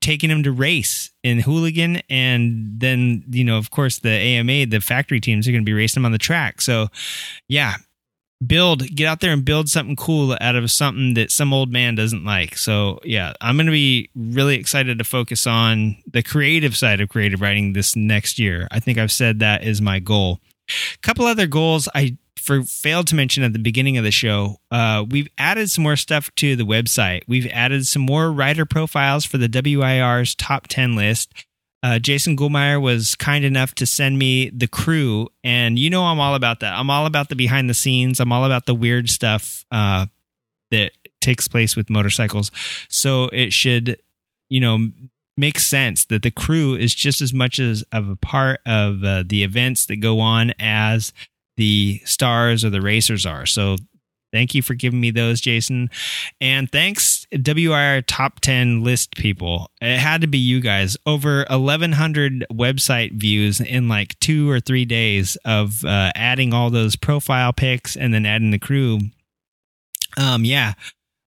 taking 0.00 0.30
them 0.30 0.42
to 0.42 0.50
race 0.50 1.10
in 1.22 1.40
hooligan 1.40 2.00
and 2.08 2.80
then 2.80 3.22
you 3.28 3.44
know 3.44 3.58
of 3.58 3.70
course 3.70 3.98
the 3.98 4.08
ama 4.08 4.64
the 4.64 4.80
factory 4.80 5.20
teams 5.20 5.46
are 5.46 5.50
going 5.50 5.62
to 5.62 5.66
be 5.66 5.74
racing 5.74 6.00
them 6.00 6.06
on 6.06 6.12
the 6.12 6.16
track 6.16 6.62
so 6.62 6.88
yeah 7.48 7.74
build 8.46 8.86
get 8.94 9.06
out 9.06 9.20
there 9.20 9.32
and 9.32 9.44
build 9.44 9.68
something 9.68 9.96
cool 9.96 10.36
out 10.40 10.56
of 10.56 10.70
something 10.70 11.14
that 11.14 11.30
some 11.30 11.52
old 11.52 11.72
man 11.72 11.94
doesn't 11.94 12.24
like 12.24 12.56
so 12.56 12.98
yeah 13.04 13.32
i'm 13.40 13.56
going 13.56 13.66
to 13.66 13.72
be 13.72 14.10
really 14.14 14.56
excited 14.56 14.98
to 14.98 15.04
focus 15.04 15.46
on 15.46 15.96
the 16.10 16.22
creative 16.22 16.76
side 16.76 17.00
of 17.00 17.08
creative 17.08 17.40
riding 17.40 17.72
this 17.72 17.96
next 17.96 18.38
year 18.38 18.68
i 18.70 18.80
think 18.80 18.98
i've 18.98 19.12
said 19.12 19.38
that 19.38 19.64
is 19.64 19.80
my 19.80 19.98
goal 19.98 20.40
a 20.68 20.98
couple 20.98 21.26
other 21.26 21.46
goals 21.46 21.88
i 21.94 22.16
for 22.44 22.62
failed 22.62 23.06
to 23.06 23.14
mention 23.14 23.42
at 23.42 23.54
the 23.54 23.58
beginning 23.58 23.96
of 23.96 24.04
the 24.04 24.10
show, 24.10 24.60
uh, 24.70 25.04
we've 25.08 25.28
added 25.38 25.70
some 25.70 25.82
more 25.82 25.96
stuff 25.96 26.32
to 26.36 26.54
the 26.56 26.64
website. 26.64 27.22
We've 27.26 27.48
added 27.50 27.86
some 27.86 28.02
more 28.02 28.30
writer 28.30 28.66
profiles 28.66 29.24
for 29.24 29.38
the 29.38 29.48
WIR's 29.48 30.34
top 30.34 30.66
10 30.68 30.94
list. 30.94 31.32
Uh, 31.84 31.98
Jason 31.98 32.34
Gulmeyer 32.34 32.80
was 32.80 33.14
kind 33.14 33.44
enough 33.44 33.74
to 33.74 33.84
send 33.84 34.18
me 34.18 34.48
the 34.48 34.66
crew, 34.66 35.28
and 35.44 35.78
you 35.78 35.90
know 35.90 36.04
I'm 36.04 36.18
all 36.18 36.34
about 36.34 36.60
that. 36.60 36.72
I'm 36.72 36.88
all 36.88 37.04
about 37.04 37.28
the 37.28 37.36
behind 37.36 37.68
the 37.68 37.74
scenes. 37.74 38.20
I'm 38.20 38.32
all 38.32 38.46
about 38.46 38.64
the 38.64 38.74
weird 38.74 39.10
stuff 39.10 39.66
uh, 39.70 40.06
that 40.70 40.92
takes 41.20 41.46
place 41.46 41.76
with 41.76 41.90
motorcycles. 41.90 42.50
So 42.88 43.24
it 43.34 43.52
should, 43.52 43.98
you 44.48 44.60
know, 44.60 44.88
make 45.36 45.58
sense 45.58 46.06
that 46.06 46.22
the 46.22 46.30
crew 46.30 46.74
is 46.74 46.94
just 46.94 47.20
as 47.20 47.34
much 47.34 47.58
as 47.58 47.84
of 47.92 48.08
a 48.08 48.16
part 48.16 48.60
of 48.64 49.04
uh, 49.04 49.24
the 49.26 49.44
events 49.44 49.84
that 49.86 49.96
go 49.96 50.20
on 50.20 50.54
as 50.58 51.12
the 51.58 52.00
stars 52.06 52.64
or 52.64 52.70
the 52.70 52.80
racers 52.80 53.26
are. 53.26 53.44
So 53.44 53.76
thank 54.34 54.54
you 54.54 54.62
for 54.62 54.74
giving 54.74 55.00
me 55.00 55.12
those, 55.12 55.40
Jason. 55.40 55.88
And 56.40 56.70
thanks, 56.70 57.26
WIR 57.32 58.02
top 58.02 58.40
10 58.40 58.82
list 58.82 59.16
people. 59.16 59.70
It 59.80 59.98
had 59.98 60.20
to 60.22 60.26
be 60.26 60.38
you 60.38 60.60
guys. 60.60 60.96
Over 61.06 61.46
1,100 61.48 62.46
website 62.52 63.12
views 63.12 63.60
in 63.60 63.88
like 63.88 64.18
two 64.18 64.50
or 64.50 64.58
three 64.58 64.84
days 64.84 65.36
of 65.44 65.84
uh, 65.84 66.10
adding 66.16 66.52
all 66.52 66.68
those 66.70 66.96
profile 66.96 67.52
pics 67.52 67.96
and 67.96 68.12
then 68.12 68.26
adding 68.26 68.50
the 68.50 68.58
crew. 68.58 68.98
Um, 70.16 70.44
yeah. 70.44 70.74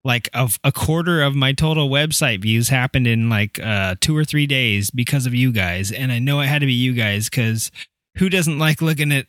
Like 0.03 0.29
of 0.33 0.59
a 0.63 0.71
quarter 0.73 1.21
of 1.21 1.33
my 1.33 1.53
total 1.53 1.89
website 1.89 2.41
views 2.41 2.69
happened 2.69 3.07
in 3.07 3.29
like 3.29 3.59
uh, 3.59 3.95
two 4.01 4.15
or 4.15 4.25
three 4.25 4.47
days 4.47 4.91
because 4.91 5.25
of 5.25 5.33
you 5.33 5.51
guys, 5.51 5.91
and 5.91 6.13
I 6.13 6.19
know 6.19 6.39
it 6.39 6.47
had 6.47 6.59
to 6.59 6.65
be 6.65 6.73
you 6.73 6.93
guys 6.93 7.29
because 7.29 7.71
who 8.17 8.29
doesn't 8.29 8.57
like 8.57 8.81
looking 8.81 9.11
at 9.11 9.25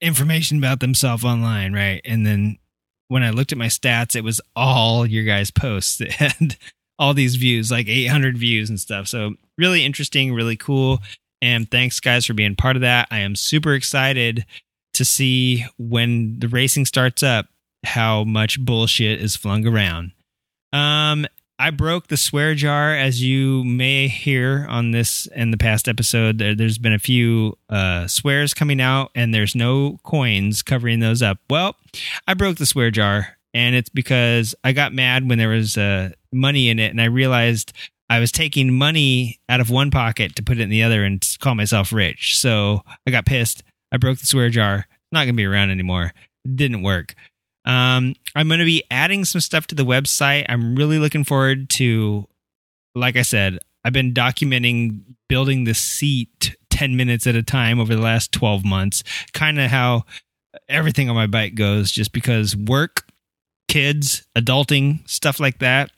information 0.00 0.58
about 0.58 0.80
themselves 0.80 1.24
online, 1.24 1.72
right? 1.72 2.00
And 2.04 2.26
then 2.26 2.58
when 3.08 3.22
I 3.22 3.30
looked 3.30 3.52
at 3.52 3.58
my 3.58 3.66
stats, 3.66 4.14
it 4.14 4.24
was 4.24 4.40
all 4.54 5.06
your 5.06 5.24
guys' 5.24 5.50
posts 5.50 5.96
that 5.98 6.12
had 6.12 6.56
all 6.98 7.14
these 7.14 7.36
views, 7.36 7.70
like 7.70 7.88
800 7.88 8.36
views 8.36 8.68
and 8.68 8.78
stuff. 8.78 9.08
So 9.08 9.34
really 9.56 9.84
interesting, 9.84 10.32
really 10.32 10.56
cool. 10.56 11.00
And 11.40 11.70
thanks, 11.70 12.00
guys, 12.00 12.26
for 12.26 12.34
being 12.34 12.56
part 12.56 12.76
of 12.76 12.82
that. 12.82 13.08
I 13.10 13.18
am 13.18 13.36
super 13.36 13.74
excited 13.74 14.44
to 14.94 15.04
see 15.04 15.64
when 15.78 16.40
the 16.40 16.48
racing 16.48 16.84
starts 16.86 17.22
up 17.22 17.46
how 17.84 18.24
much 18.24 18.60
bullshit 18.60 19.20
is 19.20 19.36
flung 19.36 19.66
around. 19.66 20.12
Um, 20.72 21.26
I 21.60 21.70
broke 21.70 22.06
the 22.06 22.16
swear 22.16 22.54
jar, 22.54 22.94
as 22.94 23.20
you 23.20 23.64
may 23.64 24.06
hear 24.06 24.64
on 24.68 24.92
this 24.92 25.26
in 25.34 25.50
the 25.50 25.56
past 25.56 25.88
episode. 25.88 26.38
There, 26.38 26.54
has 26.54 26.78
been 26.78 26.92
a 26.92 27.00
few 27.00 27.58
uh, 27.68 28.06
swears 28.06 28.54
coming 28.54 28.80
out, 28.80 29.10
and 29.16 29.34
there's 29.34 29.56
no 29.56 29.98
coins 30.04 30.62
covering 30.62 31.00
those 31.00 31.20
up. 31.20 31.38
Well, 31.50 31.74
I 32.28 32.34
broke 32.34 32.58
the 32.58 32.66
swear 32.66 32.92
jar, 32.92 33.38
and 33.52 33.74
it's 33.74 33.88
because 33.88 34.54
I 34.62 34.70
got 34.70 34.94
mad 34.94 35.28
when 35.28 35.38
there 35.38 35.48
was 35.48 35.76
uh, 35.76 36.10
money 36.32 36.68
in 36.68 36.78
it, 36.78 36.92
and 36.92 37.00
I 37.00 37.06
realized 37.06 37.72
I 38.08 38.20
was 38.20 38.30
taking 38.30 38.72
money 38.72 39.40
out 39.48 39.60
of 39.60 39.68
one 39.68 39.90
pocket 39.90 40.36
to 40.36 40.44
put 40.44 40.58
it 40.58 40.62
in 40.62 40.70
the 40.70 40.84
other 40.84 41.02
and 41.02 41.26
call 41.40 41.56
myself 41.56 41.92
rich. 41.92 42.38
So 42.38 42.82
I 43.04 43.10
got 43.10 43.26
pissed. 43.26 43.64
I 43.90 43.96
broke 43.96 44.18
the 44.18 44.26
swear 44.26 44.48
jar. 44.48 44.86
Not 45.10 45.24
going 45.24 45.34
to 45.34 45.36
be 45.36 45.44
around 45.44 45.70
anymore. 45.70 46.12
It 46.44 46.54
didn't 46.54 46.82
work. 46.82 47.16
Um, 47.68 48.14
I'm 48.34 48.48
going 48.48 48.60
to 48.60 48.64
be 48.64 48.82
adding 48.90 49.26
some 49.26 49.42
stuff 49.42 49.66
to 49.68 49.74
the 49.74 49.84
website. 49.84 50.46
I'm 50.48 50.74
really 50.74 50.98
looking 50.98 51.22
forward 51.22 51.68
to, 51.70 52.26
like 52.94 53.16
I 53.16 53.22
said, 53.22 53.58
I've 53.84 53.92
been 53.92 54.14
documenting 54.14 55.02
building 55.28 55.64
the 55.64 55.74
seat 55.74 56.56
10 56.70 56.96
minutes 56.96 57.26
at 57.26 57.36
a 57.36 57.42
time 57.42 57.78
over 57.78 57.94
the 57.94 58.00
last 58.00 58.32
12 58.32 58.64
months, 58.64 59.04
kind 59.32 59.60
of 59.60 59.70
how 59.70 60.04
everything 60.68 61.10
on 61.10 61.14
my 61.14 61.26
bike 61.26 61.54
goes, 61.54 61.90
just 61.90 62.12
because 62.12 62.56
work, 62.56 63.06
kids, 63.68 64.26
adulting, 64.36 65.08
stuff 65.08 65.38
like 65.38 65.58
that 65.58 65.90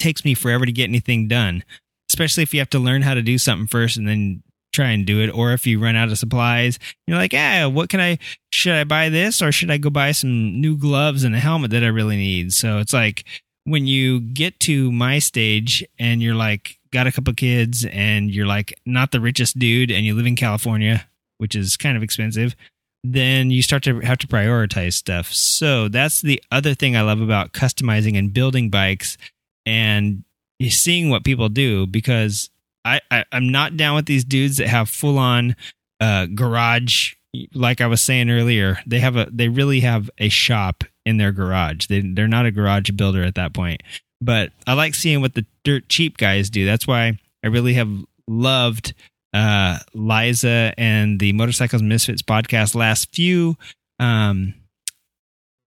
takes 0.00 0.24
me 0.24 0.34
forever 0.34 0.66
to 0.66 0.72
get 0.72 0.88
anything 0.88 1.28
done, 1.28 1.64
especially 2.10 2.42
if 2.42 2.52
you 2.52 2.60
have 2.60 2.70
to 2.70 2.78
learn 2.78 3.02
how 3.02 3.14
to 3.14 3.22
do 3.22 3.38
something 3.38 3.66
first 3.66 3.96
and 3.96 4.08
then 4.08 4.42
try 4.74 4.90
and 4.90 5.06
do 5.06 5.20
it. 5.20 5.30
Or 5.30 5.52
if 5.52 5.66
you 5.66 5.78
run 5.78 5.96
out 5.96 6.10
of 6.10 6.18
supplies, 6.18 6.78
you're 7.06 7.16
like, 7.16 7.32
yeah, 7.32 7.66
what 7.66 7.88
can 7.88 8.00
I, 8.00 8.18
should 8.50 8.74
I 8.74 8.84
buy 8.84 9.08
this 9.08 9.40
or 9.40 9.52
should 9.52 9.70
I 9.70 9.78
go 9.78 9.90
buy 9.90 10.12
some 10.12 10.60
new 10.60 10.76
gloves 10.76 11.24
and 11.24 11.34
a 11.34 11.40
helmet 11.40 11.70
that 11.70 11.84
I 11.84 11.88
really 11.88 12.16
need? 12.16 12.52
So 12.52 12.78
it's 12.78 12.92
like 12.92 13.24
when 13.64 13.86
you 13.86 14.20
get 14.20 14.60
to 14.60 14.92
my 14.92 15.18
stage 15.18 15.84
and 15.98 16.22
you're 16.22 16.34
like, 16.34 16.78
got 16.92 17.06
a 17.06 17.12
couple 17.12 17.34
kids 17.34 17.84
and 17.86 18.30
you're 18.30 18.46
like 18.46 18.78
not 18.86 19.10
the 19.10 19.20
richest 19.20 19.58
dude 19.58 19.90
and 19.90 20.06
you 20.06 20.14
live 20.14 20.26
in 20.26 20.36
California, 20.36 21.06
which 21.38 21.54
is 21.54 21.76
kind 21.76 21.96
of 21.96 22.02
expensive, 22.02 22.54
then 23.02 23.50
you 23.50 23.62
start 23.62 23.82
to 23.82 24.00
have 24.00 24.18
to 24.18 24.26
prioritize 24.26 24.94
stuff. 24.94 25.32
So 25.32 25.88
that's 25.88 26.22
the 26.22 26.42
other 26.50 26.74
thing 26.74 26.96
I 26.96 27.02
love 27.02 27.20
about 27.20 27.52
customizing 27.52 28.16
and 28.16 28.32
building 28.32 28.70
bikes 28.70 29.18
and 29.66 30.24
seeing 30.68 31.10
what 31.10 31.24
people 31.24 31.48
do 31.48 31.86
because 31.86 32.48
I, 32.84 33.00
I 33.10 33.24
am 33.32 33.50
not 33.50 33.76
down 33.76 33.94
with 33.96 34.06
these 34.06 34.24
dudes 34.24 34.58
that 34.58 34.68
have 34.68 34.88
full 34.88 35.18
on 35.18 35.56
uh, 36.00 36.26
garage. 36.26 37.14
Like 37.52 37.80
I 37.80 37.86
was 37.86 38.00
saying 38.00 38.30
earlier, 38.30 38.78
they 38.86 39.00
have 39.00 39.16
a 39.16 39.28
they 39.30 39.48
really 39.48 39.80
have 39.80 40.08
a 40.18 40.28
shop 40.28 40.84
in 41.04 41.16
their 41.16 41.32
garage. 41.32 41.86
They 41.86 42.00
they're 42.00 42.28
not 42.28 42.46
a 42.46 42.52
garage 42.52 42.90
builder 42.90 43.24
at 43.24 43.34
that 43.34 43.52
point. 43.54 43.82
But 44.20 44.52
I 44.66 44.74
like 44.74 44.94
seeing 44.94 45.20
what 45.20 45.34
the 45.34 45.44
dirt 45.64 45.88
cheap 45.88 46.16
guys 46.16 46.48
do. 46.48 46.64
That's 46.64 46.86
why 46.86 47.18
I 47.42 47.48
really 47.48 47.74
have 47.74 47.90
loved 48.28 48.94
uh, 49.34 49.78
Liza 49.92 50.72
and 50.78 51.18
the 51.18 51.32
Motorcycles 51.32 51.82
Misfits 51.82 52.22
podcast 52.22 52.74
last 52.74 53.12
few 53.14 53.56
um, 53.98 54.54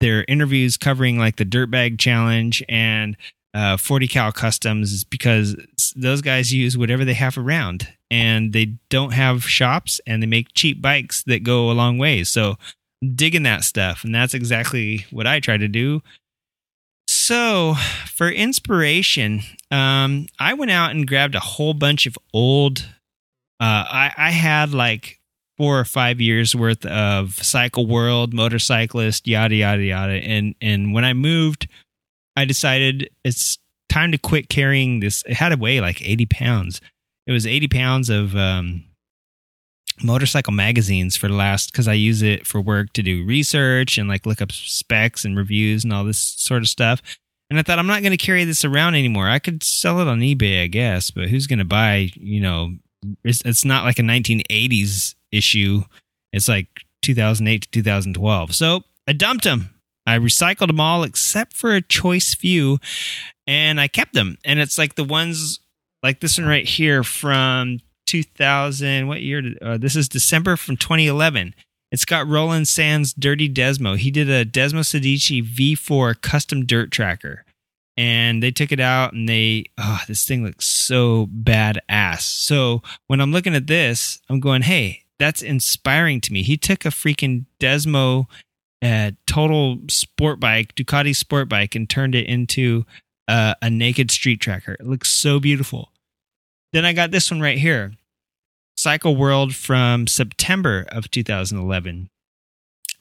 their 0.00 0.24
interviews 0.28 0.76
covering 0.76 1.18
like 1.18 1.36
the 1.36 1.44
dirtbag 1.44 1.98
challenge 1.98 2.62
and 2.68 3.16
uh, 3.54 3.76
40 3.76 4.08
cal 4.08 4.32
customs 4.32 4.92
is 4.92 5.04
because 5.04 5.56
those 5.96 6.20
guys 6.20 6.52
use 6.52 6.76
whatever 6.76 7.04
they 7.04 7.14
have 7.14 7.38
around 7.38 7.88
and 8.10 8.52
they 8.52 8.76
don't 8.90 9.12
have 9.12 9.44
shops 9.44 10.00
and 10.06 10.22
they 10.22 10.26
make 10.26 10.54
cheap 10.54 10.80
bikes 10.82 11.22
that 11.24 11.42
go 11.42 11.70
a 11.70 11.72
long 11.72 11.98
ways. 11.98 12.28
So 12.28 12.56
digging 13.14 13.44
that 13.44 13.64
stuff. 13.64 14.04
And 14.04 14.14
that's 14.14 14.34
exactly 14.34 15.06
what 15.10 15.26
I 15.26 15.40
try 15.40 15.56
to 15.56 15.68
do. 15.68 16.02
So 17.06 17.74
for 18.06 18.28
inspiration, 18.28 19.40
um, 19.70 20.26
I 20.38 20.54
went 20.54 20.70
out 20.70 20.90
and 20.90 21.06
grabbed 21.06 21.34
a 21.34 21.40
whole 21.40 21.74
bunch 21.74 22.06
of 22.06 22.18
old, 22.34 22.80
uh, 23.60 23.84
I, 23.88 24.12
I 24.16 24.30
had 24.30 24.72
like 24.72 25.18
four 25.58 25.78
or 25.78 25.84
five 25.84 26.20
years 26.20 26.54
worth 26.54 26.86
of 26.86 27.34
cycle 27.34 27.86
world 27.86 28.32
motorcyclist 28.32 29.26
yada 29.26 29.56
yada 29.56 29.82
yada 29.82 30.12
and 30.12 30.54
and 30.60 30.94
when 30.94 31.04
i 31.04 31.12
moved 31.12 31.68
I 32.38 32.44
decided 32.44 33.10
it's 33.24 33.58
time 33.88 34.12
to 34.12 34.18
quit 34.18 34.48
carrying 34.48 35.00
this. 35.00 35.24
It 35.26 35.34
had 35.34 35.48
to 35.48 35.56
weigh 35.56 35.80
like 35.80 36.00
80 36.00 36.26
pounds. 36.26 36.80
It 37.26 37.32
was 37.32 37.48
80 37.48 37.66
pounds 37.66 38.10
of 38.10 38.36
um, 38.36 38.84
motorcycle 40.04 40.52
magazines 40.52 41.16
for 41.16 41.26
the 41.26 41.34
last, 41.34 41.72
because 41.72 41.88
I 41.88 41.94
use 41.94 42.22
it 42.22 42.46
for 42.46 42.60
work 42.60 42.92
to 42.92 43.02
do 43.02 43.24
research 43.24 43.98
and 43.98 44.08
like 44.08 44.24
look 44.24 44.40
up 44.40 44.52
specs 44.52 45.24
and 45.24 45.36
reviews 45.36 45.82
and 45.82 45.92
all 45.92 46.04
this 46.04 46.20
sort 46.20 46.62
of 46.62 46.68
stuff. 46.68 47.02
And 47.50 47.58
I 47.58 47.62
thought, 47.62 47.80
I'm 47.80 47.88
not 47.88 48.02
going 48.02 48.16
to 48.16 48.24
carry 48.24 48.44
this 48.44 48.64
around 48.64 48.94
anymore. 48.94 49.28
I 49.28 49.40
could 49.40 49.64
sell 49.64 49.98
it 50.00 50.06
on 50.06 50.20
eBay, 50.20 50.62
I 50.62 50.68
guess, 50.68 51.10
but 51.10 51.28
who's 51.30 51.48
going 51.48 51.58
to 51.58 51.64
buy, 51.64 52.10
you 52.14 52.40
know, 52.40 52.76
it's, 53.24 53.42
it's 53.44 53.64
not 53.64 53.84
like 53.84 53.98
a 53.98 54.02
1980s 54.02 55.16
issue. 55.32 55.82
It's 56.32 56.48
like 56.48 56.68
2008 57.02 57.62
to 57.62 57.68
2012. 57.70 58.54
So 58.54 58.84
I 59.08 59.12
dumped 59.12 59.42
them. 59.42 59.74
I 60.08 60.18
recycled 60.18 60.68
them 60.68 60.80
all 60.80 61.02
except 61.02 61.52
for 61.52 61.74
a 61.74 61.82
choice 61.82 62.34
few, 62.34 62.78
and 63.46 63.78
I 63.78 63.88
kept 63.88 64.14
them. 64.14 64.38
And 64.42 64.58
it's 64.58 64.78
like 64.78 64.94
the 64.94 65.04
ones 65.04 65.60
like 66.02 66.20
this 66.20 66.38
one 66.38 66.48
right 66.48 66.66
here 66.66 67.04
from 67.04 67.80
2000. 68.06 69.06
What 69.06 69.20
year? 69.20 69.42
Uh, 69.60 69.76
this 69.76 69.96
is 69.96 70.08
December 70.08 70.56
from 70.56 70.78
2011. 70.78 71.54
It's 71.92 72.06
got 72.06 72.26
Roland 72.26 72.68
Sands 72.68 73.12
Dirty 73.12 73.50
Desmo. 73.52 73.98
He 73.98 74.10
did 74.10 74.30
a 74.30 74.46
Desmo 74.46 74.80
Sedici 74.80 75.42
V4 75.42 76.18
custom 76.22 76.64
dirt 76.64 76.90
tracker. 76.90 77.44
And 77.98 78.42
they 78.42 78.50
took 78.50 78.72
it 78.72 78.80
out 78.80 79.12
and 79.12 79.28
they, 79.28 79.64
oh, 79.76 80.02
this 80.08 80.24
thing 80.24 80.42
looks 80.42 80.66
so 80.66 81.26
badass. 81.26 82.20
So 82.20 82.82
when 83.08 83.20
I'm 83.20 83.32
looking 83.32 83.54
at 83.54 83.66
this, 83.66 84.20
I'm 84.30 84.40
going, 84.40 84.62
hey, 84.62 85.02
that's 85.18 85.42
inspiring 85.42 86.20
to 86.22 86.32
me. 86.32 86.42
He 86.42 86.56
took 86.56 86.86
a 86.86 86.90
freaking 86.90 87.44
Desmo 87.60 88.26
a 88.82 89.12
total 89.26 89.78
sport 89.88 90.40
bike, 90.40 90.74
Ducati 90.74 91.14
sport 91.14 91.48
bike, 91.48 91.74
and 91.74 91.88
turned 91.88 92.14
it 92.14 92.26
into 92.26 92.84
uh, 93.26 93.54
a 93.60 93.70
naked 93.70 94.10
street 94.10 94.40
tracker. 94.40 94.72
It 94.72 94.86
looks 94.86 95.10
so 95.10 95.40
beautiful. 95.40 95.92
Then 96.72 96.84
I 96.84 96.92
got 96.92 97.10
this 97.10 97.30
one 97.30 97.40
right 97.40 97.58
here 97.58 97.92
Cycle 98.76 99.16
World 99.16 99.54
from 99.54 100.06
September 100.06 100.86
of 100.88 101.10
2011. 101.10 102.10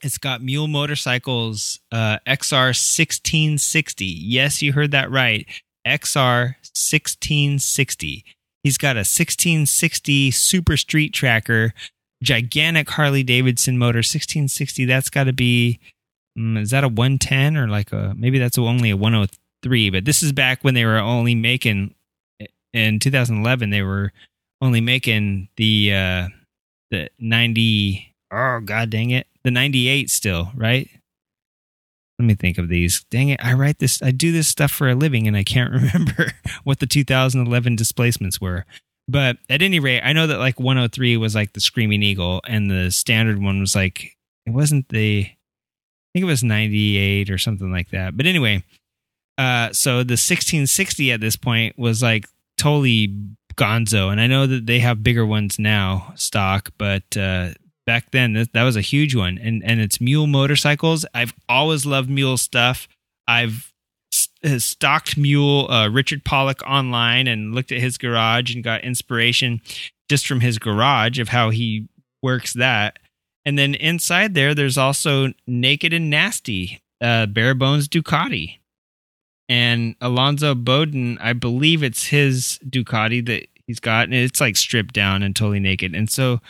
It's 0.03 0.17
got 0.17 0.43
Mule 0.43 0.67
Motorcycles 0.67 1.79
uh, 1.91 2.19
XR 2.27 2.69
1660. 2.69 4.05
Yes, 4.05 4.61
you 4.61 4.73
heard 4.73 4.91
that 4.91 5.09
right. 5.09 5.47
XR 5.87 6.55
1660. 6.75 8.23
He's 8.63 8.77
got 8.77 8.95
a 8.95 9.05
1660 9.05 10.31
Super 10.31 10.77
Street 10.77 11.13
Tracker 11.13 11.73
gigantic 12.23 12.89
Harley 12.89 13.23
Davidson 13.23 13.77
motor, 13.77 13.99
1660. 13.99 14.85
That's 14.85 15.10
got 15.10 15.26
to 15.26 15.34
be, 15.34 15.80
mm, 16.38 16.60
is 16.60 16.72
that 16.72 16.84
a 16.84 16.88
110 16.88 17.57
or 17.57 17.68
like 17.68 17.91
a, 17.91 18.14
maybe 18.18 18.39
that's 18.39 18.57
only 18.57 18.89
a 18.89 18.98
103, 18.98 19.89
but 19.89 20.06
this 20.06 20.23
is 20.23 20.31
back 20.31 20.64
when 20.64 20.73
they 20.73 20.85
were 20.85 20.98
only 20.98 21.35
making, 21.35 21.94
in 22.73 22.99
2011, 22.99 23.69
they 23.69 23.81
were 23.81 24.11
only 24.61 24.81
making 24.81 25.49
the, 25.57 25.94
uh, 25.94 26.27
the 26.91 27.10
90, 27.19 28.15
oh, 28.31 28.60
god 28.64 28.89
dang 28.89 29.11
it, 29.11 29.27
the 29.44 29.52
98 29.52 30.10
still, 30.10 30.52
right? 30.56 30.89
Let 32.19 32.26
me 32.26 32.34
think 32.34 32.57
of 32.57 32.68
these. 32.68 33.06
Dang 33.11 33.30
it, 33.30 33.39
I 33.44 33.53
write 33.53 33.77
this, 33.77 34.02
I 34.02 34.10
do 34.10 34.31
this 34.31 34.48
stuff 34.48 34.72
for 34.72 34.89
a 34.89 34.95
living 34.95 35.27
and 35.27 35.38
I 35.38 35.44
can't 35.44 35.72
remember 35.94 36.31
what 36.64 36.80
the 36.80 36.88
2011 36.88 37.76
displacements 37.76 38.41
were. 38.41 38.65
But 39.07 39.38
at 39.49 39.61
any 39.61 39.79
rate, 39.79 40.01
I 40.01 40.13
know 40.13 40.27
that 40.27 40.39
like 40.39 40.59
103 40.59 41.17
was 41.17 41.34
like 41.34 41.53
the 41.53 41.61
Screaming 41.61 42.03
Eagle, 42.03 42.41
and 42.47 42.69
the 42.69 42.91
standard 42.91 43.41
one 43.41 43.59
was 43.59 43.75
like 43.75 44.17
it 44.45 44.51
wasn't 44.51 44.89
the 44.89 45.25
I 45.25 46.09
think 46.13 46.23
it 46.23 46.25
was 46.25 46.43
98 46.43 47.29
or 47.29 47.38
something 47.38 47.71
like 47.71 47.91
that. 47.91 48.17
But 48.17 48.25
anyway, 48.25 48.63
uh, 49.38 49.71
so 49.71 49.97
the 49.97 50.13
1660 50.13 51.11
at 51.11 51.21
this 51.21 51.35
point 51.35 51.77
was 51.77 52.01
like 52.01 52.27
totally 52.57 53.13
gonzo, 53.55 54.11
and 54.11 54.19
I 54.19 54.27
know 54.27 54.45
that 54.45 54.65
they 54.65 54.79
have 54.79 55.03
bigger 55.03 55.25
ones 55.25 55.57
now 55.57 56.13
stock, 56.15 56.71
but 56.77 57.15
uh, 57.15 57.51
back 57.85 58.11
then 58.11 58.34
that, 58.34 58.53
that 58.53 58.63
was 58.63 58.75
a 58.75 58.81
huge 58.81 59.15
one. 59.15 59.38
And 59.38 59.63
and 59.63 59.79
it's 59.79 60.01
mule 60.01 60.27
motorcycles. 60.27 61.05
I've 61.13 61.34
always 61.47 61.85
loved 61.85 62.09
mule 62.09 62.38
stuff. 62.38 62.88
I've 63.27 63.73
has 64.43 64.64
stocked 64.64 65.18
mule 65.18 65.69
uh, 65.72 65.89
Richard 65.89 66.23
Pollock 66.23 66.61
online 66.64 67.27
and 67.27 67.53
looked 67.53 67.72
at 67.72 67.80
his 67.80 67.97
garage 67.97 68.53
and 68.53 68.64
got 68.64 68.84
inspiration 68.84 69.61
just 70.09 70.27
from 70.27 70.41
his 70.41 70.59
garage 70.59 71.19
of 71.19 71.30
how 71.30 71.49
he 71.49 71.88
works 72.22 72.53
that. 72.53 72.99
And 73.45 73.57
then 73.57 73.76
inside 73.76 74.34
there, 74.34 74.53
there's 74.53 74.77
also 74.77 75.34
Naked 75.45 75.93
and 75.93 76.09
Nasty, 76.09 76.81
uh, 77.01 77.26
Bare 77.27 77.55
Bones 77.55 77.88
Ducati. 77.88 78.57
And 79.49 79.95
Alonzo 80.01 80.53
Bodden, 80.53 81.18
I 81.22 81.31
believe 81.31 81.81
it's 81.81 82.07
his 82.07 82.59
Ducati 82.68 83.26
that 83.26 83.47
he's 83.65 83.80
got, 83.80 84.05
and 84.05 84.14
it's 84.14 84.41
like 84.41 84.57
stripped 84.57 84.93
down 84.93 85.23
and 85.23 85.34
totally 85.34 85.61
naked. 85.61 85.95
And 85.95 86.09
so 86.09 86.41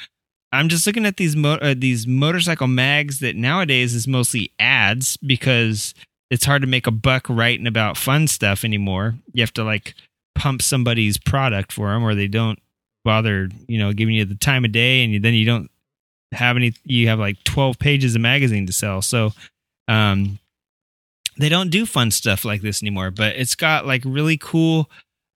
I'm 0.51 0.69
just 0.69 0.88
looking 0.88 1.05
at 1.05 1.18
these 1.18 1.35
mo- 1.35 1.59
uh, 1.61 1.76
these 1.77 2.07
motorcycle 2.07 2.68
mags 2.68 3.19
that 3.19 3.35
nowadays 3.35 3.93
is 3.93 4.07
mostly 4.07 4.51
ads 4.57 5.18
because 5.18 5.93
it's 6.29 6.45
hard 6.45 6.61
to 6.61 6.67
make 6.67 6.87
a 6.87 6.91
buck 6.91 7.27
writing 7.29 7.67
about 7.67 7.97
fun 7.97 8.27
stuff 8.27 8.63
anymore. 8.63 9.15
You 9.33 9.41
have 9.41 9.53
to 9.53 9.63
like 9.63 9.95
pump 10.35 10.61
somebody's 10.61 11.17
product 11.17 11.71
for 11.71 11.89
them, 11.89 12.03
or 12.03 12.15
they 12.15 12.27
don't 12.27 12.59
bother, 13.03 13.49
you 13.67 13.77
know, 13.77 13.93
giving 13.93 14.15
you 14.15 14.25
the 14.25 14.35
time 14.35 14.65
of 14.65 14.71
day, 14.71 15.03
and 15.03 15.23
then 15.23 15.33
you 15.33 15.45
don't 15.45 15.71
have 16.33 16.57
any. 16.57 16.73
You 16.83 17.07
have 17.07 17.19
like 17.19 17.43
twelve 17.43 17.79
pages 17.79 18.15
of 18.15 18.21
magazine 18.21 18.65
to 18.67 18.73
sell, 18.73 19.01
so 19.01 19.31
um, 19.87 20.39
they 21.37 21.49
don't 21.49 21.69
do 21.69 21.85
fun 21.85 22.11
stuff 22.11 22.43
like 22.43 22.61
this 22.61 22.83
anymore. 22.83 23.11
But 23.11 23.35
it's 23.37 23.55
got 23.55 23.87
like 23.87 24.03
really 24.05 24.37
cool 24.37 24.89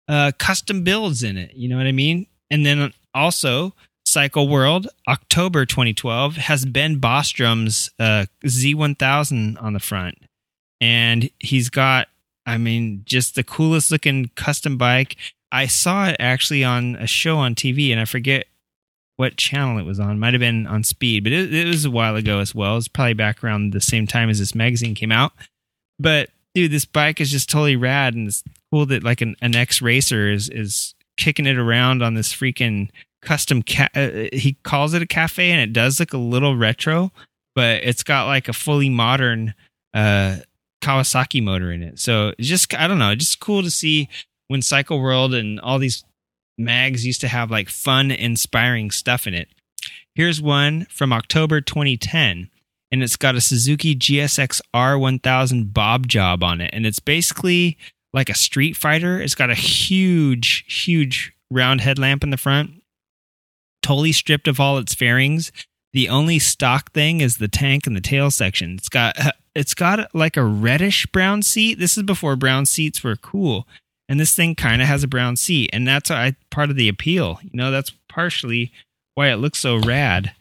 uh, 0.08 0.34
custom 0.38 0.84
builds 0.84 1.24
in 1.24 1.38
it. 1.38 1.54
You 1.54 1.70
know 1.70 1.78
what 1.78 1.88
I 1.88 1.92
mean? 1.92 2.28
And 2.50 2.66
then 2.66 2.94
also. 3.14 3.74
Cycle 4.04 4.50
World, 4.50 4.90
October 5.08 5.66
2012, 5.66 6.36
has 6.36 6.66
Ben 6.66 7.00
Bostrom's 7.00 7.90
uh, 7.98 8.26
Z1000 8.44 9.62
on 9.62 9.72
the 9.72 9.80
front 9.80 10.18
and 10.82 11.30
he's 11.40 11.70
got 11.70 12.10
I 12.46 12.58
mean 12.58 13.04
just 13.06 13.36
the 13.36 13.44
coolest 13.44 13.92
looking 13.92 14.32
custom 14.36 14.78
bike. 14.78 15.16
I 15.52 15.68
saw 15.68 16.08
it 16.08 16.18
actually 16.20 16.64
on 16.64 16.96
a 16.96 17.08
show 17.08 17.38
on 17.38 17.56
TV, 17.56 17.92
and 17.92 18.00
I 18.00 18.06
forget 18.06 18.48
what 19.18 19.38
channel 19.38 19.78
it 19.78 19.86
was 19.86 20.00
on. 20.00 20.20
Might 20.20 20.34
have 20.34 20.40
been 20.40 20.66
on 20.66 20.84
Speed, 20.84 21.24
but 21.24 21.32
it, 21.32 21.54
it 21.54 21.68
was 21.68 21.86
a 21.86 21.92
while 21.92 22.16
ago 22.16 22.40
as 22.40 22.56
well. 22.56 22.78
It's 22.78 22.88
probably 22.88 23.14
back 23.14 23.44
around 23.44 23.72
the 23.72 23.82
same 23.82 24.08
time 24.08 24.30
as 24.30 24.40
this 24.40 24.56
magazine 24.56 24.96
came 24.96 25.12
out. 25.12 25.34
But 26.00 26.30
dude, 26.56 26.72
this 26.72 26.86
bike 26.86 27.22
is 27.22 27.30
just 27.32 27.50
totally 27.50 27.76
rad, 27.76 28.16
and 28.16 28.28
it's 28.28 28.44
cool 28.72 28.86
that 28.88 29.04
like 29.04 29.22
an, 29.22 29.36
an 29.42 29.56
ex 29.56 29.82
racer 29.82 30.30
is 30.30 30.50
is 30.50 30.96
kicking 31.18 31.46
it 31.46 31.58
around 31.58 32.02
on 32.02 32.16
this 32.16 32.34
freaking 32.34 32.90
custom. 33.22 33.62
Ca- 33.62 33.90
uh, 33.94 34.28
he 34.34 34.58
calls 34.64 34.94
it 34.94 35.04
a 35.04 35.08
cafe, 35.08 35.52
and 35.52 35.62
it 35.62 35.74
does 35.74 36.00
look 36.00 36.14
a 36.14 36.18
little 36.18 36.56
retro, 36.56 37.12
but 37.54 37.84
it's 37.84 38.04
got 38.04 38.26
like 38.26 38.48
a 38.48 38.54
fully 38.54 38.90
modern 38.90 39.54
uh 39.94 40.38
Kawasaki 40.82 41.42
motor 41.42 41.72
in 41.72 41.84
it. 41.84 42.00
So 42.00 42.34
just 42.40 42.74
I 42.74 42.88
don't 42.88 43.00
know, 43.00 43.16
just 43.16 43.40
cool 43.40 43.64
to 43.64 43.72
see 43.72 44.10
when 44.48 44.62
Cycle 44.62 45.00
World 45.00 45.34
and 45.34 45.60
all 45.62 45.80
these 45.80 46.04
mags 46.58 47.06
used 47.06 47.22
to 47.22 47.28
have 47.28 47.52
like 47.52 47.70
fun, 47.70 48.12
inspiring 48.12 48.92
stuff 48.92 49.28
in 49.28 49.34
it. 49.34 49.50
Here's 50.14 50.42
one 50.42 50.86
from 50.90 51.14
October 51.14 51.62
2010, 51.62 52.50
and 52.92 53.04
it's 53.04 53.16
got 53.16 53.36
a 53.36 53.42
Suzuki 53.42 53.96
GSX 53.96 54.62
R1000 54.76 55.74
Bob 55.74 56.08
job 56.08 56.44
on 56.44 56.60
it, 56.60 56.70
and 56.74 56.86
it's 56.86 57.00
basically 57.00 57.78
like 58.14 58.30
a 58.30 58.36
Street 58.36 58.76
Fighter. 58.76 59.22
It's 59.22 59.36
got 59.36 59.50
a 59.50 59.56
huge, 59.56 60.66
huge 60.84 61.34
round 61.50 61.82
headlamp 61.82 62.24
in 62.24 62.30
the 62.30 62.38
front, 62.38 62.84
totally 63.82 64.12
stripped 64.12 64.48
of 64.48 64.60
all 64.60 64.78
its 64.78 64.94
fairings. 64.94 65.52
The 65.94 66.10
only 66.10 66.40
stock 66.40 66.92
thing 66.94 67.22
is 67.22 67.38
the 67.38 67.48
tank 67.48 67.88
and 67.88 67.96
the 67.96 68.02
tail 68.02 68.32
section. 68.32 68.76
It's 68.78 68.90
got 68.90 69.16
it's 69.56 69.74
got 69.74 70.14
like 70.16 70.38
a 70.38 70.44
reddish 70.44 71.06
brown 71.08 71.42
seat. 71.42 71.80
This 71.80 71.98
is 71.98 72.04
before 72.04 72.36
brown 72.36 72.66
seats 72.66 73.04
were 73.04 73.16
cool. 73.16 73.68
And 74.08 74.20
this 74.20 74.36
thing 74.36 74.56
kind 74.56 74.82
of 74.82 74.88
has 74.88 75.04
a 75.04 75.08
brown 75.08 75.38
seat. 75.38 75.70
And 75.72 75.88
that's 75.88 76.12
I, 76.12 76.36
part 76.50 76.70
of 76.70 76.76
the 76.76 76.90
appeal. 76.90 77.40
You 77.44 77.52
know, 77.54 77.72
that's 77.72 77.92
partially 78.10 78.72
why 79.16 79.30
it 79.30 79.38
looks 79.38 79.60
so 79.60 79.78
rad. 79.78 80.34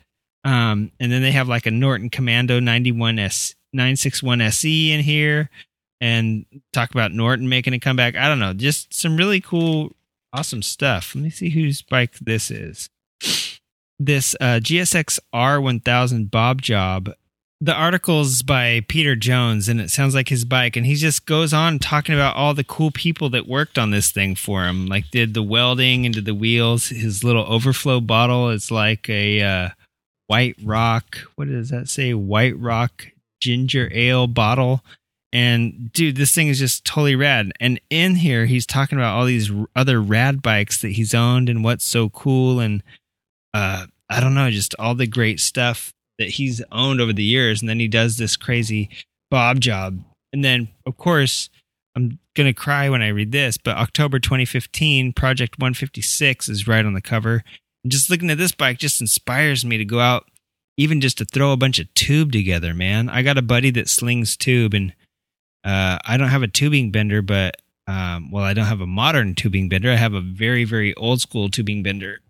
Um, 0.44 0.90
and 0.98 1.12
then 1.12 1.22
they 1.22 1.32
have 1.32 1.48
like 1.48 1.66
a 1.66 1.70
Norton 1.70 2.10
Commando 2.10 2.60
91S 2.60 3.54
961 3.72 4.40
SE 4.40 4.92
in 4.92 5.00
here 5.00 5.50
and 6.00 6.46
talk 6.72 6.90
about 6.90 7.12
Norton 7.12 7.48
making 7.48 7.74
a 7.74 7.78
comeback. 7.78 8.16
I 8.16 8.28
don't 8.28 8.38
know, 8.38 8.54
just 8.54 8.94
some 8.94 9.16
really 9.16 9.40
cool, 9.40 9.92
awesome 10.32 10.62
stuff. 10.62 11.14
Let 11.14 11.22
me 11.22 11.30
see 11.30 11.50
whose 11.50 11.82
bike 11.82 12.18
this 12.20 12.50
is. 12.50 12.88
This 13.98 14.34
uh, 14.40 14.60
GSX 14.62 15.18
R1000 15.34 16.30
Bob 16.30 16.62
Job 16.62 17.12
the 17.62 17.74
article's 17.74 18.42
by 18.42 18.82
Peter 18.88 19.14
Jones, 19.14 19.68
and 19.68 19.80
it 19.80 19.90
sounds 19.90 20.14
like 20.14 20.28
his 20.28 20.46
bike. 20.46 20.76
And 20.76 20.86
he 20.86 20.94
just 20.94 21.26
goes 21.26 21.52
on 21.52 21.78
talking 21.78 22.14
about 22.14 22.34
all 22.34 22.54
the 22.54 22.64
cool 22.64 22.90
people 22.90 23.28
that 23.30 23.46
worked 23.46 23.78
on 23.78 23.90
this 23.90 24.10
thing 24.10 24.34
for 24.34 24.64
him, 24.64 24.86
like 24.86 25.10
did 25.10 25.34
the 25.34 25.42
welding 25.42 26.06
into 26.06 26.22
the 26.22 26.34
wheels. 26.34 26.88
His 26.88 27.22
little 27.22 27.44
overflow 27.44 28.00
bottle 28.00 28.48
is 28.48 28.70
like 28.70 29.10
a 29.10 29.42
uh, 29.42 29.68
White 30.28 30.56
Rock. 30.62 31.18
What 31.36 31.48
does 31.48 31.68
that 31.68 31.88
say? 31.88 32.14
White 32.14 32.58
Rock 32.58 33.08
ginger 33.40 33.90
ale 33.92 34.26
bottle. 34.26 34.82
And 35.32 35.92
dude, 35.92 36.16
this 36.16 36.34
thing 36.34 36.48
is 36.48 36.58
just 36.58 36.84
totally 36.84 37.14
rad. 37.14 37.52
And 37.60 37.78
in 37.90 38.16
here, 38.16 38.46
he's 38.46 38.66
talking 38.66 38.98
about 38.98 39.16
all 39.16 39.26
these 39.26 39.52
other 39.76 40.00
rad 40.00 40.40
bikes 40.40 40.80
that 40.80 40.92
he's 40.92 41.14
owned 41.14 41.48
and 41.48 41.62
what's 41.62 41.84
so 41.84 42.08
cool. 42.08 42.58
And 42.58 42.82
uh, 43.52 43.86
I 44.08 44.20
don't 44.20 44.34
know, 44.34 44.50
just 44.50 44.74
all 44.78 44.94
the 44.94 45.06
great 45.06 45.40
stuff 45.40 45.92
that 46.20 46.28
he's 46.28 46.62
owned 46.70 47.00
over 47.00 47.12
the 47.12 47.24
years, 47.24 47.60
and 47.60 47.68
then 47.68 47.80
he 47.80 47.88
does 47.88 48.16
this 48.16 48.36
crazy 48.36 48.88
Bob 49.30 49.58
job, 49.58 49.98
and 50.32 50.44
then 50.44 50.68
of 50.86 50.96
course 50.96 51.50
I'm 51.96 52.18
gonna 52.36 52.54
cry 52.54 52.88
when 52.88 53.02
I 53.02 53.08
read 53.08 53.32
this, 53.32 53.56
but 53.56 53.76
October 53.76 54.18
2015, 54.20 55.12
Project 55.12 55.58
156 55.58 56.48
is 56.48 56.68
right 56.68 56.84
on 56.84 56.94
the 56.94 57.00
cover. 57.00 57.42
And 57.82 57.90
just 57.90 58.10
looking 58.10 58.30
at 58.30 58.38
this 58.38 58.52
bike 58.52 58.78
just 58.78 59.00
inspires 59.00 59.64
me 59.64 59.78
to 59.78 59.84
go 59.84 60.00
out, 60.00 60.28
even 60.76 61.00
just 61.00 61.18
to 61.18 61.24
throw 61.24 61.52
a 61.52 61.56
bunch 61.56 61.78
of 61.78 61.92
tube 61.94 62.30
together, 62.32 62.74
man. 62.74 63.08
I 63.08 63.22
got 63.22 63.38
a 63.38 63.42
buddy 63.42 63.70
that 63.70 63.88
slings 63.88 64.36
tube, 64.36 64.74
and 64.74 64.92
uh, 65.64 65.98
I 66.04 66.16
don't 66.16 66.28
have 66.28 66.42
a 66.42 66.48
tubing 66.48 66.90
bender, 66.90 67.22
but 67.22 67.56
um, 67.86 68.30
well, 68.30 68.44
I 68.44 68.54
don't 68.54 68.66
have 68.66 68.80
a 68.80 68.86
modern 68.86 69.34
tubing 69.34 69.68
bender. 69.68 69.90
I 69.90 69.96
have 69.96 70.14
a 70.14 70.20
very, 70.20 70.64
very 70.64 70.94
old 70.94 71.20
school 71.20 71.48
tubing 71.48 71.82
bender 71.82 72.20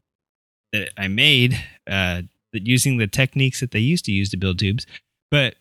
that 0.72 0.90
I 0.96 1.08
made 1.08 1.62
uh, 1.88 2.22
that 2.52 2.66
using 2.66 2.96
the 2.96 3.06
techniques 3.06 3.60
that 3.60 3.70
they 3.70 3.78
used 3.78 4.04
to 4.06 4.12
use 4.12 4.30
to 4.30 4.36
build 4.36 4.58
tubes. 4.58 4.86
But 5.30 5.54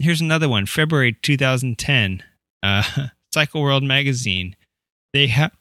here's 0.00 0.20
another 0.20 0.48
one 0.48 0.66
February 0.66 1.16
2010, 1.22 2.22
uh, 2.62 2.82
Cycle 3.32 3.62
World 3.62 3.82
magazine. 3.82 4.56
They 5.12 5.26
have, 5.28 5.52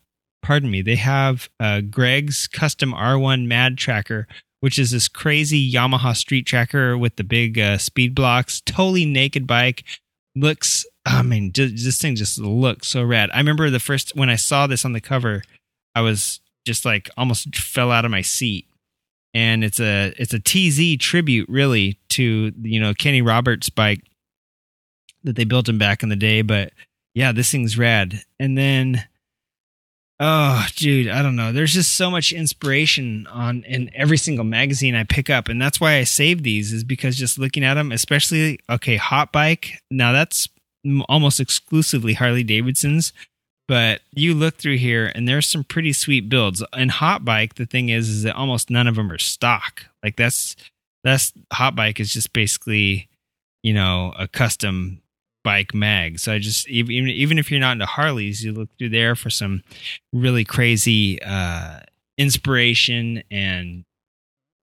pardon 0.41 0.69
me, 0.69 0.81
they 0.81 0.95
have 0.95 1.49
uh, 1.59 1.81
Greg's 1.81 2.47
custom 2.47 2.93
R1 2.93 3.47
Mad 3.47 3.77
Tracker, 3.77 4.27
which 4.59 4.77
is 4.77 4.91
this 4.91 5.07
crazy 5.07 5.71
Yamaha 5.71 6.15
street 6.15 6.45
tracker 6.45 6.97
with 6.97 7.15
the 7.15 7.23
big 7.23 7.59
uh, 7.59 7.77
speed 7.77 8.15
blocks, 8.15 8.61
totally 8.61 9.05
naked 9.05 9.47
bike. 9.47 9.83
Looks, 10.35 10.85
I 11.05 11.21
mean, 11.21 11.51
this 11.53 12.01
thing 12.01 12.15
just 12.15 12.37
looks 12.37 12.89
so 12.89 13.03
rad. 13.03 13.29
I 13.33 13.37
remember 13.37 13.69
the 13.69 13.79
first, 13.79 14.15
when 14.15 14.29
I 14.29 14.35
saw 14.35 14.67
this 14.67 14.83
on 14.83 14.91
the 14.91 14.99
cover, 14.99 15.43
I 15.93 16.01
was 16.01 16.41
just 16.67 16.83
like 16.83 17.09
almost 17.15 17.55
fell 17.55 17.91
out 17.91 18.05
of 18.05 18.11
my 18.11 18.21
seat 18.21 18.67
and 19.35 19.65
it's 19.65 19.81
a 19.81 20.13
it's 20.17 20.33
a 20.33 20.39
TZ 20.39 20.97
tribute 20.97 21.47
really 21.49 21.99
to 22.09 22.53
you 22.61 22.79
know 22.79 22.93
Kenny 22.93 23.21
Roberts 23.21 23.69
bike 23.69 24.01
that 25.25 25.35
they 25.35 25.43
built 25.43 25.67
him 25.67 25.77
back 25.77 26.01
in 26.01 26.09
the 26.09 26.15
day. 26.15 26.41
But 26.41 26.71
yeah, 27.13 27.33
this 27.33 27.51
thing's 27.51 27.77
rad. 27.77 28.23
And 28.39 28.57
then 28.57 29.03
Oh, 30.17 30.65
dude, 30.77 31.09
I 31.09 31.21
don't 31.21 31.35
know. 31.35 31.51
There's 31.51 31.73
just 31.73 31.95
so 31.95 32.09
much 32.09 32.31
inspiration 32.31 33.27
on 33.27 33.65
in 33.65 33.91
every 33.93 34.17
single 34.17 34.45
magazine 34.45 34.95
I 34.95 35.03
pick 35.03 35.29
up, 35.29 35.49
and 35.49 35.61
that's 35.61 35.81
why 35.81 35.97
I 35.97 36.05
save 36.05 36.43
these. 36.43 36.71
Is 36.71 36.85
because 36.85 37.17
just 37.17 37.37
looking 37.37 37.65
at 37.65 37.73
them, 37.73 37.91
especially 37.91 38.61
okay, 38.69 38.95
hot 38.95 39.33
bike. 39.33 39.81
Now 39.91 40.13
that's 40.13 40.47
almost 41.09 41.41
exclusively 41.41 42.13
Harley 42.13 42.43
Davidsons, 42.43 43.11
but 43.67 44.01
you 44.11 44.33
look 44.33 44.57
through 44.57 44.77
here, 44.77 45.11
and 45.15 45.27
there's 45.27 45.47
some 45.47 45.63
pretty 45.63 45.93
sweet 45.93 46.29
builds. 46.29 46.63
And 46.73 46.91
hot 46.91 47.25
bike, 47.25 47.55
the 47.55 47.65
thing 47.65 47.89
is, 47.89 48.09
is 48.09 48.23
that 48.23 48.35
almost 48.35 48.69
none 48.69 48.87
of 48.87 48.95
them 48.95 49.11
are 49.11 49.17
stock. 49.17 49.85
Like 50.03 50.15
that's 50.15 50.55
that's 51.03 51.33
hot 51.51 51.75
bike 51.75 51.99
is 51.99 52.13
just 52.13 52.33
basically, 52.33 53.07
you 53.63 53.73
know, 53.73 54.13
a 54.17 54.27
custom 54.27 55.01
bike 55.43 55.73
mag. 55.73 56.19
So 56.19 56.33
I 56.33 56.39
just 56.39 56.67
even 56.67 57.07
even 57.07 57.39
if 57.39 57.49
you're 57.49 57.59
not 57.59 57.73
into 57.73 57.85
Harleys, 57.85 58.43
you 58.43 58.51
look 58.51 58.69
through 58.77 58.89
there 58.89 59.15
for 59.15 59.29
some 59.29 59.63
really 60.11 60.43
crazy 60.43 61.21
uh, 61.21 61.79
inspiration 62.17 63.23
and 63.31 63.85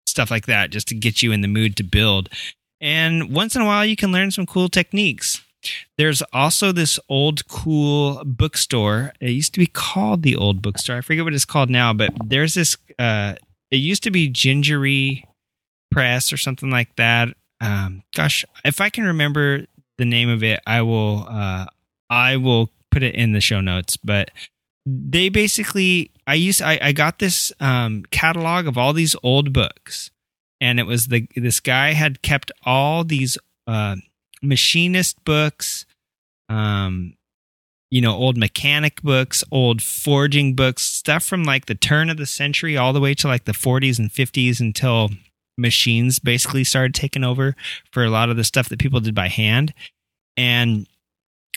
stuff 0.07 0.31
like 0.31 0.47
that, 0.47 0.70
just 0.70 0.89
to 0.89 0.95
get 0.95 1.23
you 1.23 1.33
in 1.33 1.41
the 1.41 1.49
mood 1.49 1.77
to 1.77 1.83
build. 1.83 2.29
And 2.81 3.33
once 3.33 3.55
in 3.55 3.62
a 3.62 3.65
while, 3.65 3.87
you 3.87 3.97
can 3.97 4.12
learn 4.12 4.33
some 4.33 4.45
cool 4.45 4.69
techniques. 4.69 5.43
There's 5.97 6.22
also 6.32 6.72
this 6.72 6.98
old 7.09 7.47
cool 7.48 8.22
bookstore. 8.24 9.12
It 9.20 9.30
used 9.30 9.55
to 9.55 9.60
be 9.60 9.66
called 9.66 10.22
the 10.22 10.36
Old 10.36 10.62
Bookstore. 10.62 10.97
I 10.97 11.01
forget 11.01 11.24
what 11.24 11.34
it's 11.34 11.44
called 11.44 11.70
now, 11.70 11.93
but 11.93 12.10
there's 12.24 12.55
this. 12.55 12.76
Uh, 12.98 13.34
it 13.70 13.76
used 13.76 14.02
to 14.05 14.10
be 14.10 14.28
Gingery 14.28 15.26
Press 15.90 16.32
or 16.32 16.36
something 16.36 16.70
like 16.70 16.94
that. 16.97 17.28
Um, 17.60 18.02
gosh, 18.14 18.44
if 18.64 18.80
I 18.80 18.90
can 18.90 19.05
remember 19.05 19.66
the 19.98 20.05
name 20.05 20.28
of 20.28 20.43
it, 20.43 20.60
I 20.66 20.82
will 20.82 21.26
uh, 21.28 21.66
I 22.10 22.36
will 22.36 22.70
put 22.90 23.02
it 23.02 23.14
in 23.14 23.32
the 23.32 23.40
show 23.40 23.60
notes. 23.60 23.97
But 23.97 24.30
they 24.84 25.28
basically 25.28 26.10
I 26.26 26.34
used 26.34 26.62
I, 26.62 26.78
I 26.82 26.93
got 26.93 27.18
this 27.18 27.52
um, 27.60 28.05
catalog 28.10 28.66
of 28.66 28.76
all 28.76 28.93
these 28.93 29.16
old 29.22 29.52
books, 29.52 30.10
and 30.60 30.80
it 30.80 30.84
was 30.84 31.09
the 31.09 31.28
this 31.36 31.60
guy 31.60 31.93
had 31.93 32.22
kept 32.22 32.51
all 32.64 33.05
these 33.05 33.39
uh, 33.66 33.97
machinist 34.43 35.23
books, 35.24 35.86
um, 36.48 37.14
you 37.90 38.01
know, 38.01 38.14
old 38.14 38.36
mechanic 38.36 39.02
books, 39.02 39.44
old 39.52 39.82
forging 39.82 40.55
books, 40.55 40.82
stuff 40.82 41.23
from 41.23 41.44
like 41.44 41.66
the 41.66 41.74
turn 41.74 42.09
of 42.10 42.16
the 42.16 42.27
century 42.27 42.77
all 42.77 42.93
the 42.93 43.01
way 43.01 43.14
to 43.14 43.28
like 43.28 43.44
the 43.44 43.52
40s 43.52 43.98
and 43.98 44.10
50s 44.10 44.60
until 44.60 45.10
machines 45.59 46.19
basically 46.19 46.64
started 46.64 46.94
taking 46.94 47.23
over 47.23 47.55
for 47.90 48.02
a 48.02 48.10
lot 48.10 48.31
of 48.31 48.36
the 48.36 48.44
stuff 48.44 48.69
that 48.70 48.78
people 48.78 49.01
did 49.01 49.14
by 49.14 49.28
hand. 49.28 49.74
And 50.36 50.86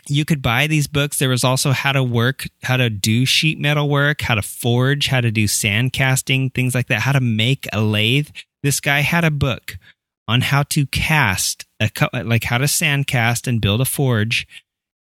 you 0.08 0.26
could 0.26 0.42
buy 0.42 0.68
these 0.68 0.88
books. 0.88 1.20
There 1.20 1.30
was 1.30 1.44
also 1.44 1.72
how 1.72 1.92
to 1.92 2.04
work, 2.04 2.48
how 2.64 2.78
to 2.78 2.90
do 2.90 3.26
sheet 3.26 3.60
metal 3.60 3.90
work, 3.90 4.22
how 4.22 4.36
to 4.36 4.42
forge, 4.42 5.08
how 5.08 5.22
to 5.22 5.32
do 5.32 5.48
sand 5.48 5.94
casting, 5.94 6.50
things 6.50 6.76
like 6.76 6.88
that, 6.88 7.02
how 7.02 7.14
to 7.14 7.22
make 7.22 7.68
a 7.74 7.82
lathe. 7.82 8.30
This 8.62 8.80
guy 8.80 9.00
had 9.00 9.24
a 9.24 9.32
book 9.32 9.78
on 10.28 10.42
how 10.42 10.64
to 10.64 10.86
cast 10.88 11.66
a 11.80 11.90
like 12.24 12.46
how 12.46 12.58
to 12.58 12.68
sand 12.68 13.08
cast 13.08 13.48
and 13.48 13.62
build 13.62 13.82
a 13.82 13.86
forge. 13.86 14.48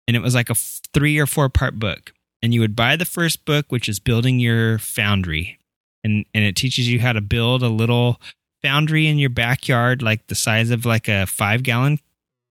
And 0.07 0.18
it 0.18 0.22
was 0.22 0.35
like 0.35 0.49
a 0.49 0.56
three 0.56 1.19
or 1.19 1.26
four 1.26 1.49
part 1.49 1.80
book. 1.80 2.14
And 2.41 2.53
you 2.53 2.61
would 2.61 2.76
buy 2.76 2.95
the 2.95 3.06
first 3.06 3.45
book 3.45 3.68
which 3.69 3.88
is 3.88 3.99
building 3.99 4.39
your 4.39 4.80
foundry. 4.80 5.60
And 6.03 6.26
and 6.34 6.43
it 6.43 6.56
teaches 6.56 6.89
you 6.89 6.99
how 6.99 7.14
to 7.14 7.22
build 7.22 7.64
a 7.64 7.69
little 7.69 8.19
foundry 8.61 9.07
in 9.07 9.18
your 9.18 9.30
backyard, 9.30 10.02
like 10.02 10.27
the 10.27 10.35
size 10.35 10.69
of 10.72 10.85
like 10.85 11.07
a 11.07 11.26
five 11.26 11.64
gallon 11.64 11.99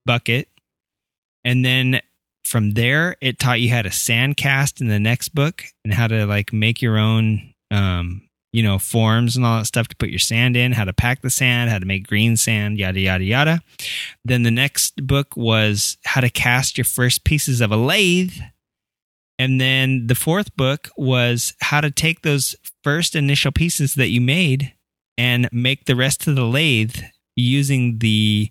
bucket. 0.06 0.48
And 1.44 1.64
then 1.64 2.00
from 2.44 2.72
there, 2.72 3.16
it 3.20 3.38
taught 3.38 3.60
you 3.60 3.70
how 3.70 3.82
to 3.82 3.90
sand 3.90 4.36
cast 4.36 4.80
in 4.80 4.88
the 4.88 5.00
next 5.00 5.30
book 5.30 5.64
and 5.84 5.94
how 5.94 6.06
to 6.06 6.26
like 6.26 6.52
make 6.52 6.82
your 6.82 6.98
own, 6.98 7.54
um, 7.70 8.22
you 8.52 8.62
know, 8.62 8.78
forms 8.78 9.36
and 9.36 9.44
all 9.44 9.58
that 9.58 9.66
stuff 9.66 9.88
to 9.88 9.96
put 9.96 10.10
your 10.10 10.18
sand 10.18 10.56
in, 10.56 10.72
how 10.72 10.84
to 10.84 10.92
pack 10.92 11.22
the 11.22 11.30
sand, 11.30 11.70
how 11.70 11.78
to 11.78 11.86
make 11.86 12.06
green 12.06 12.36
sand, 12.36 12.78
yada, 12.78 13.00
yada, 13.00 13.24
yada. 13.24 13.60
Then 14.24 14.42
the 14.42 14.50
next 14.50 15.06
book 15.06 15.36
was 15.36 15.96
how 16.04 16.20
to 16.20 16.30
cast 16.30 16.76
your 16.76 16.84
first 16.84 17.24
pieces 17.24 17.60
of 17.60 17.70
a 17.70 17.76
lathe. 17.76 18.34
And 19.38 19.60
then 19.60 20.06
the 20.06 20.14
fourth 20.14 20.54
book 20.56 20.88
was 20.96 21.54
how 21.60 21.80
to 21.80 21.90
take 21.90 22.22
those 22.22 22.54
first 22.82 23.14
initial 23.14 23.52
pieces 23.52 23.94
that 23.94 24.08
you 24.08 24.20
made 24.20 24.74
and 25.16 25.48
make 25.52 25.86
the 25.86 25.96
rest 25.96 26.26
of 26.26 26.34
the 26.34 26.44
lathe 26.44 26.96
using 27.36 27.98
the 27.98 28.50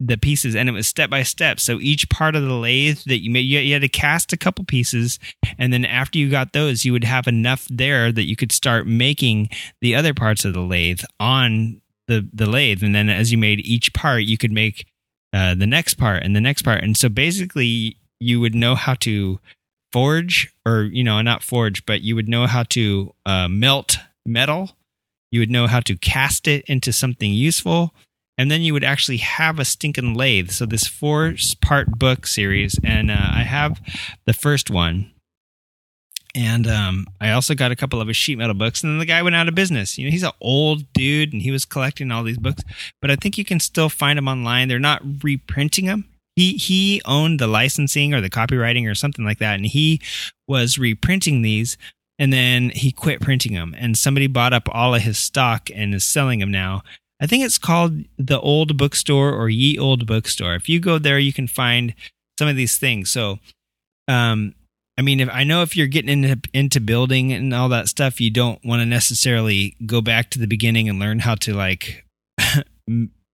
the 0.00 0.16
pieces 0.16 0.54
and 0.56 0.68
it 0.68 0.72
was 0.72 0.86
step 0.86 1.08
by 1.10 1.22
step. 1.22 1.60
So 1.60 1.78
each 1.80 2.08
part 2.08 2.34
of 2.34 2.42
the 2.42 2.54
lathe 2.54 3.00
that 3.06 3.22
you 3.22 3.30
made 3.30 3.40
you 3.40 3.72
had 3.72 3.82
to 3.82 3.88
cast 3.88 4.32
a 4.32 4.36
couple 4.36 4.64
pieces 4.64 5.18
and 5.58 5.72
then 5.72 5.84
after 5.84 6.18
you 6.18 6.30
got 6.30 6.52
those 6.52 6.84
you 6.84 6.92
would 6.92 7.04
have 7.04 7.26
enough 7.26 7.66
there 7.70 8.10
that 8.12 8.24
you 8.24 8.36
could 8.36 8.52
start 8.52 8.86
making 8.86 9.48
the 9.80 9.94
other 9.94 10.12
parts 10.12 10.44
of 10.44 10.52
the 10.52 10.60
lathe 10.60 11.02
on 11.20 11.80
the 12.08 12.28
the 12.32 12.46
lathe. 12.46 12.82
And 12.82 12.94
then 12.94 13.08
as 13.08 13.32
you 13.32 13.38
made 13.38 13.60
each 13.60 13.92
part 13.94 14.24
you 14.24 14.36
could 14.36 14.52
make 14.52 14.86
uh, 15.32 15.54
the 15.54 15.66
next 15.66 15.94
part 15.94 16.22
and 16.22 16.34
the 16.34 16.40
next 16.40 16.62
part. 16.62 16.82
And 16.82 16.96
so 16.96 17.08
basically 17.08 17.98
you 18.20 18.40
would 18.40 18.54
know 18.54 18.74
how 18.74 18.94
to 18.94 19.38
forge 19.92 20.52
or 20.66 20.82
you 20.82 21.04
know 21.04 21.22
not 21.22 21.42
forge 21.42 21.86
but 21.86 22.00
you 22.00 22.16
would 22.16 22.28
know 22.28 22.46
how 22.48 22.64
to 22.64 23.14
uh, 23.26 23.48
melt 23.48 23.98
metal. 24.26 24.76
You 25.30 25.40
would 25.40 25.50
know 25.50 25.66
how 25.66 25.80
to 25.80 25.96
cast 25.96 26.46
it 26.46 26.64
into 26.66 26.92
something 26.92 27.32
useful, 27.32 27.92
and 28.36 28.50
then 28.50 28.62
you 28.62 28.72
would 28.72 28.84
actually 28.84 29.18
have 29.18 29.58
a 29.58 29.64
stinking 29.64 30.14
lathe. 30.14 30.50
So 30.50 30.66
this 30.66 30.86
four 30.86 31.34
part 31.60 31.98
book 31.98 32.26
series, 32.26 32.78
and 32.82 33.10
uh, 33.10 33.30
I 33.34 33.42
have 33.42 33.80
the 34.26 34.32
first 34.32 34.70
one, 34.70 35.12
and 36.34 36.66
um, 36.66 37.06
I 37.20 37.30
also 37.30 37.54
got 37.54 37.70
a 37.70 37.76
couple 37.76 38.00
of 38.00 38.08
his 38.08 38.16
sheet 38.16 38.38
metal 38.38 38.54
books. 38.54 38.82
And 38.82 38.92
then 38.92 38.98
the 38.98 39.06
guy 39.06 39.22
went 39.22 39.36
out 39.36 39.46
of 39.46 39.54
business. 39.54 39.96
You 39.96 40.06
know, 40.06 40.10
he's 40.10 40.24
an 40.24 40.32
old 40.40 40.92
dude, 40.92 41.32
and 41.32 41.42
he 41.42 41.50
was 41.50 41.64
collecting 41.64 42.10
all 42.10 42.24
these 42.24 42.38
books. 42.38 42.64
But 43.00 43.10
I 43.10 43.16
think 43.16 43.38
you 43.38 43.44
can 43.44 43.60
still 43.60 43.88
find 43.88 44.16
them 44.16 44.28
online. 44.28 44.68
They're 44.68 44.78
not 44.78 45.02
reprinting 45.22 45.86
them. 45.86 46.06
He 46.36 46.54
he 46.54 47.00
owned 47.04 47.38
the 47.38 47.46
licensing 47.46 48.12
or 48.12 48.20
the 48.20 48.30
copywriting 48.30 48.90
or 48.90 48.96
something 48.96 49.24
like 49.24 49.38
that, 49.38 49.54
and 49.54 49.66
he 49.66 50.00
was 50.48 50.78
reprinting 50.78 51.42
these 51.42 51.76
and 52.18 52.32
then 52.32 52.70
he 52.70 52.92
quit 52.92 53.20
printing 53.20 53.54
them 53.54 53.74
and 53.76 53.98
somebody 53.98 54.26
bought 54.26 54.52
up 54.52 54.68
all 54.70 54.94
of 54.94 55.02
his 55.02 55.18
stock 55.18 55.68
and 55.74 55.94
is 55.94 56.04
selling 56.04 56.38
them 56.38 56.50
now 56.50 56.82
i 57.20 57.26
think 57.26 57.44
it's 57.44 57.58
called 57.58 58.04
the 58.18 58.40
old 58.40 58.76
bookstore 58.76 59.32
or 59.32 59.48
ye 59.48 59.78
old 59.78 60.06
bookstore. 60.06 60.54
If 60.54 60.68
you 60.68 60.80
go 60.80 60.98
there 60.98 61.18
you 61.18 61.32
can 61.32 61.48
find 61.48 61.94
some 62.38 62.48
of 62.48 62.56
these 62.56 62.78
things. 62.78 63.10
So 63.10 63.38
um 64.08 64.54
i 64.98 65.02
mean 65.02 65.20
if 65.20 65.28
i 65.32 65.44
know 65.44 65.62
if 65.62 65.76
you're 65.76 65.86
getting 65.86 66.24
into 66.24 66.48
into 66.52 66.80
building 66.80 67.32
and 67.32 67.54
all 67.54 67.68
that 67.70 67.88
stuff 67.88 68.20
you 68.20 68.30
don't 68.30 68.64
want 68.64 68.80
to 68.80 68.86
necessarily 68.86 69.76
go 69.86 70.00
back 70.00 70.30
to 70.30 70.38
the 70.38 70.46
beginning 70.46 70.88
and 70.88 70.98
learn 70.98 71.20
how 71.20 71.34
to 71.34 71.54
like 71.54 72.04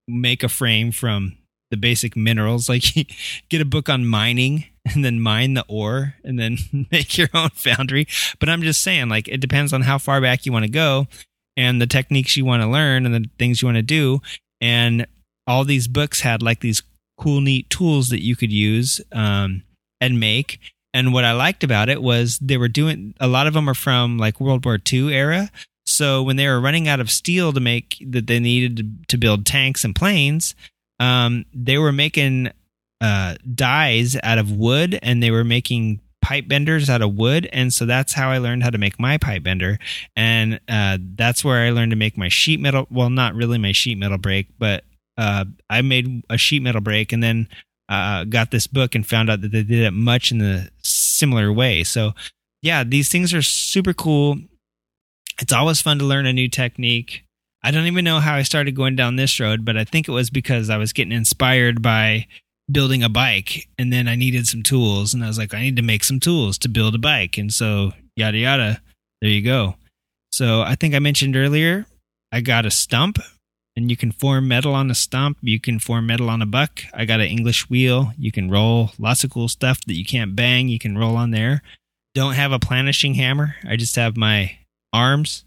make 0.08 0.42
a 0.42 0.48
frame 0.48 0.92
from 0.92 1.36
the 1.70 1.76
basic 1.76 2.16
minerals. 2.16 2.68
Like 2.68 2.84
get 3.48 3.60
a 3.60 3.64
book 3.64 3.88
on 3.88 4.06
mining 4.06 4.64
and 4.84 5.04
then 5.04 5.20
mine 5.20 5.54
the 5.54 5.64
ore 5.68 6.14
and 6.24 6.38
then 6.38 6.58
make 6.90 7.16
your 7.16 7.28
own 7.32 7.50
foundry. 7.50 8.06
But 8.38 8.48
I'm 8.48 8.62
just 8.62 8.82
saying, 8.82 9.08
like, 9.08 9.28
it 9.28 9.40
depends 9.40 9.72
on 9.72 9.82
how 9.82 9.98
far 9.98 10.20
back 10.20 10.44
you 10.44 10.52
want 10.52 10.64
to 10.64 10.70
go 10.70 11.08
and 11.56 11.80
the 11.80 11.86
techniques 11.86 12.36
you 12.36 12.44
want 12.44 12.62
to 12.62 12.68
learn 12.68 13.06
and 13.06 13.14
the 13.14 13.28
things 13.38 13.60
you 13.60 13.66
want 13.66 13.76
to 13.76 13.82
do. 13.82 14.20
And 14.60 15.06
all 15.46 15.64
these 15.64 15.88
books 15.88 16.20
had 16.20 16.42
like 16.42 16.60
these 16.60 16.82
cool, 17.18 17.40
neat 17.40 17.68
tools 17.70 18.08
that 18.08 18.22
you 18.22 18.36
could 18.36 18.52
use 18.52 19.00
um, 19.12 19.62
and 20.00 20.18
make. 20.18 20.58
And 20.92 21.12
what 21.12 21.24
I 21.24 21.32
liked 21.32 21.62
about 21.62 21.88
it 21.88 22.02
was 22.02 22.38
they 22.38 22.56
were 22.56 22.68
doing 22.68 23.14
a 23.20 23.28
lot 23.28 23.46
of 23.46 23.54
them 23.54 23.68
are 23.68 23.74
from 23.74 24.18
like 24.18 24.40
World 24.40 24.64
War 24.64 24.78
II 24.92 25.14
era. 25.14 25.50
So 25.86 26.22
when 26.22 26.36
they 26.36 26.46
were 26.46 26.60
running 26.60 26.88
out 26.88 27.00
of 27.00 27.10
steel 27.10 27.52
to 27.52 27.60
make 27.60 28.02
that 28.08 28.26
they 28.26 28.38
needed 28.38 29.08
to, 29.08 29.18
build 29.18 29.44
tanks 29.44 29.84
and 29.84 29.94
planes, 29.94 30.54
um, 30.98 31.44
they 31.52 31.78
were 31.78 31.92
making 31.92 32.50
uh, 33.00 33.36
dies 33.54 34.16
out 34.22 34.38
of 34.38 34.52
wood 34.52 34.98
and 35.02 35.22
they 35.22 35.30
were 35.30 35.44
making 35.44 36.00
pipe 36.30 36.46
benders 36.46 36.88
out 36.88 37.02
of 37.02 37.16
wood 37.16 37.48
and 37.52 37.74
so 37.74 37.84
that's 37.84 38.12
how 38.12 38.30
i 38.30 38.38
learned 38.38 38.62
how 38.62 38.70
to 38.70 38.78
make 38.78 39.00
my 39.00 39.18
pipe 39.18 39.42
bender. 39.42 39.80
And 40.14 40.60
uh, 40.68 40.98
that's 41.16 41.44
where 41.44 41.66
i 41.66 41.70
learned 41.70 41.90
to 41.90 41.96
make 41.96 42.16
my 42.16 42.28
sheet 42.28 42.60
metal 42.60 42.86
well 42.88 43.10
not 43.10 43.34
really 43.34 43.58
my 43.58 43.72
sheet 43.72 43.98
metal 43.98 44.16
brake 44.16 44.46
but 44.56 44.84
uh, 45.18 45.44
i 45.68 45.82
made 45.82 46.22
a 46.30 46.38
sheet 46.38 46.62
metal 46.62 46.80
brake 46.80 47.12
and 47.12 47.20
then 47.20 47.48
uh, 47.88 48.22
got 48.22 48.52
this 48.52 48.68
book 48.68 48.94
and 48.94 49.04
found 49.04 49.28
out 49.28 49.40
that 49.40 49.50
they 49.50 49.64
did 49.64 49.80
it 49.80 49.90
much 49.90 50.30
in 50.30 50.38
the 50.38 50.70
similar 50.82 51.52
way. 51.52 51.82
So 51.82 52.12
yeah 52.62 52.84
these 52.84 53.08
things 53.08 53.34
are 53.34 53.42
super 53.42 53.92
cool. 53.92 54.38
It's 55.40 55.52
always 55.52 55.82
fun 55.82 55.98
to 55.98 56.04
learn 56.04 56.26
a 56.26 56.32
new 56.32 56.48
technique. 56.48 57.24
I 57.64 57.72
don't 57.72 57.86
even 57.86 58.04
know 58.04 58.20
how 58.20 58.36
i 58.36 58.42
started 58.42 58.76
going 58.76 58.94
down 58.94 59.16
this 59.16 59.38
road 59.40 59.64
but 59.66 59.76
i 59.76 59.84
think 59.84 60.08
it 60.08 60.12
was 60.12 60.30
because 60.30 60.70
i 60.70 60.78
was 60.78 60.94
getting 60.94 61.12
inspired 61.12 61.82
by 61.82 62.26
building 62.70 63.02
a 63.02 63.08
bike 63.08 63.68
and 63.78 63.92
then 63.92 64.08
I 64.08 64.16
needed 64.16 64.46
some 64.46 64.62
tools 64.62 65.14
and 65.14 65.24
I 65.24 65.26
was 65.26 65.38
like, 65.38 65.54
I 65.54 65.60
need 65.60 65.76
to 65.76 65.82
make 65.82 66.04
some 66.04 66.20
tools 66.20 66.58
to 66.58 66.68
build 66.68 66.94
a 66.94 66.98
bike. 66.98 67.38
And 67.38 67.52
so 67.52 67.92
yada 68.16 68.38
yada. 68.38 68.80
There 69.20 69.30
you 69.30 69.42
go. 69.42 69.76
So 70.32 70.62
I 70.62 70.74
think 70.74 70.94
I 70.94 70.98
mentioned 70.98 71.36
earlier, 71.36 71.86
I 72.32 72.40
got 72.40 72.66
a 72.66 72.70
stump 72.70 73.18
and 73.76 73.90
you 73.90 73.96
can 73.96 74.12
form 74.12 74.48
metal 74.48 74.74
on 74.74 74.90
a 74.90 74.94
stump. 74.94 75.38
You 75.40 75.60
can 75.60 75.78
form 75.78 76.06
metal 76.06 76.30
on 76.30 76.42
a 76.42 76.46
buck. 76.46 76.82
I 76.94 77.04
got 77.04 77.20
an 77.20 77.26
English 77.26 77.68
wheel. 77.70 78.12
You 78.18 78.32
can 78.32 78.50
roll 78.50 78.92
lots 78.98 79.24
of 79.24 79.30
cool 79.30 79.48
stuff 79.48 79.84
that 79.86 79.94
you 79.94 80.04
can't 80.04 80.36
bang. 80.36 80.68
You 80.68 80.78
can 80.78 80.98
roll 80.98 81.16
on 81.16 81.30
there. 81.30 81.62
don't 82.14 82.34
have 82.34 82.52
a 82.52 82.58
planishing 82.58 83.14
hammer. 83.14 83.56
I 83.68 83.76
just 83.76 83.96
have 83.96 84.16
my 84.16 84.58
arms. 84.92 85.44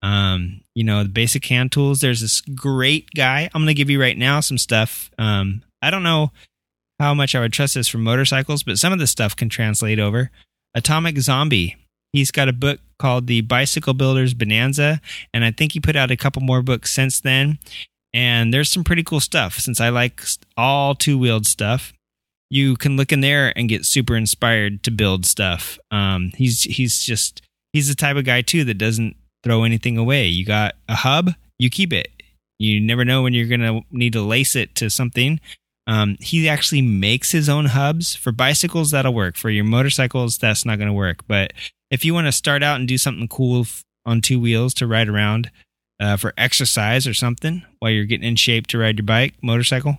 Um, 0.00 0.60
you 0.74 0.84
know, 0.84 1.02
the 1.02 1.08
basic 1.08 1.44
hand 1.46 1.72
tools. 1.72 2.00
There's 2.00 2.20
this 2.20 2.40
great 2.40 3.10
guy. 3.16 3.50
I'm 3.52 3.62
going 3.62 3.66
to 3.66 3.74
give 3.74 3.90
you 3.90 4.00
right 4.00 4.16
now 4.16 4.40
some 4.40 4.58
stuff. 4.58 5.10
Um, 5.18 5.62
I 5.82 5.90
don't 5.90 6.02
know 6.02 6.32
how 6.98 7.14
much 7.14 7.34
I 7.34 7.40
would 7.40 7.52
trust 7.52 7.74
this 7.74 7.88
for 7.88 7.98
motorcycles, 7.98 8.62
but 8.62 8.78
some 8.78 8.92
of 8.92 8.98
the 8.98 9.06
stuff 9.06 9.36
can 9.36 9.48
translate 9.48 9.98
over. 9.98 10.30
Atomic 10.74 11.18
Zombie. 11.18 11.76
He's 12.12 12.30
got 12.30 12.48
a 12.48 12.52
book 12.52 12.80
called 12.98 13.26
The 13.26 13.42
Bicycle 13.42 13.94
Builder's 13.94 14.34
Bonanza, 14.34 15.00
and 15.32 15.44
I 15.44 15.50
think 15.50 15.72
he 15.72 15.80
put 15.80 15.96
out 15.96 16.10
a 16.10 16.16
couple 16.16 16.42
more 16.42 16.62
books 16.62 16.92
since 16.92 17.20
then. 17.20 17.58
And 18.14 18.52
there's 18.52 18.70
some 18.70 18.84
pretty 18.84 19.02
cool 19.02 19.20
stuff 19.20 19.58
since 19.58 19.80
I 19.80 19.90
like 19.90 20.22
all 20.56 20.94
two 20.94 21.18
wheeled 21.18 21.46
stuff. 21.46 21.92
You 22.50 22.76
can 22.76 22.96
look 22.96 23.12
in 23.12 23.20
there 23.20 23.52
and 23.56 23.68
get 23.68 23.84
super 23.84 24.16
inspired 24.16 24.82
to 24.84 24.90
build 24.90 25.26
stuff. 25.26 25.78
Um, 25.90 26.32
he's 26.34 26.62
he's 26.62 27.04
just 27.04 27.42
he's 27.74 27.88
the 27.88 27.94
type 27.94 28.16
of 28.16 28.24
guy 28.24 28.40
too 28.40 28.64
that 28.64 28.78
doesn't 28.78 29.16
throw 29.44 29.64
anything 29.64 29.98
away. 29.98 30.26
You 30.26 30.46
got 30.46 30.74
a 30.88 30.94
hub, 30.94 31.32
you 31.58 31.68
keep 31.68 31.92
it. 31.92 32.08
You 32.58 32.80
never 32.80 33.04
know 33.04 33.22
when 33.22 33.34
you're 33.34 33.46
gonna 33.46 33.82
need 33.90 34.14
to 34.14 34.22
lace 34.22 34.56
it 34.56 34.74
to 34.76 34.88
something. 34.88 35.38
Um, 35.88 36.18
he 36.20 36.48
actually 36.48 36.82
makes 36.82 37.32
his 37.32 37.48
own 37.48 37.64
hubs 37.64 38.14
for 38.14 38.30
bicycles. 38.30 38.90
That'll 38.90 39.14
work 39.14 39.36
for 39.36 39.48
your 39.48 39.64
motorcycles. 39.64 40.36
That's 40.36 40.66
not 40.66 40.76
going 40.76 40.88
to 40.88 40.94
work. 40.94 41.26
But 41.26 41.54
if 41.90 42.04
you 42.04 42.12
want 42.12 42.26
to 42.26 42.32
start 42.32 42.62
out 42.62 42.78
and 42.78 42.86
do 42.86 42.98
something 42.98 43.26
cool 43.26 43.66
on 44.04 44.20
two 44.20 44.38
wheels 44.38 44.74
to 44.74 44.86
ride 44.86 45.08
around 45.08 45.50
uh, 45.98 46.18
for 46.18 46.34
exercise 46.36 47.06
or 47.06 47.14
something 47.14 47.64
while 47.78 47.90
you're 47.90 48.04
getting 48.04 48.28
in 48.28 48.36
shape 48.36 48.66
to 48.68 48.78
ride 48.78 48.98
your 48.98 49.06
bike, 49.06 49.34
motorcycle, 49.42 49.96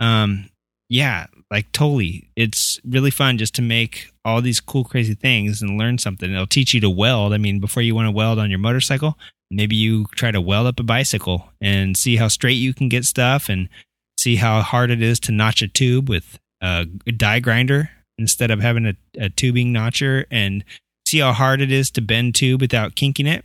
um, 0.00 0.50
yeah, 0.90 1.26
like 1.50 1.72
totally. 1.72 2.28
It's 2.36 2.78
really 2.84 3.10
fun 3.10 3.38
just 3.38 3.54
to 3.54 3.62
make 3.62 4.12
all 4.26 4.42
these 4.42 4.60
cool, 4.60 4.84
crazy 4.84 5.14
things 5.14 5.62
and 5.62 5.78
learn 5.78 5.96
something. 5.96 6.30
It'll 6.30 6.46
teach 6.46 6.74
you 6.74 6.80
to 6.82 6.90
weld. 6.90 7.32
I 7.32 7.38
mean, 7.38 7.58
before 7.58 7.82
you 7.82 7.94
want 7.94 8.06
to 8.06 8.12
weld 8.12 8.38
on 8.38 8.50
your 8.50 8.58
motorcycle, 8.58 9.18
maybe 9.50 9.76
you 9.76 10.04
try 10.14 10.30
to 10.30 10.42
weld 10.42 10.66
up 10.66 10.78
a 10.78 10.82
bicycle 10.82 11.48
and 11.58 11.96
see 11.96 12.16
how 12.16 12.28
straight 12.28 12.52
you 12.52 12.74
can 12.74 12.90
get 12.90 13.06
stuff 13.06 13.48
and 13.48 13.70
see 14.18 14.36
how 14.36 14.62
hard 14.62 14.90
it 14.90 15.02
is 15.02 15.18
to 15.20 15.32
notch 15.32 15.62
a 15.62 15.68
tube 15.68 16.08
with 16.08 16.38
a 16.60 16.86
die 17.16 17.40
grinder 17.40 17.90
instead 18.18 18.50
of 18.50 18.60
having 18.60 18.86
a, 18.86 18.94
a 19.18 19.28
tubing 19.28 19.72
notcher 19.72 20.26
and 20.30 20.64
see 21.06 21.18
how 21.18 21.32
hard 21.32 21.60
it 21.60 21.72
is 21.72 21.90
to 21.90 22.00
bend 22.00 22.34
tube 22.34 22.60
without 22.60 22.94
kinking 22.94 23.26
it 23.26 23.44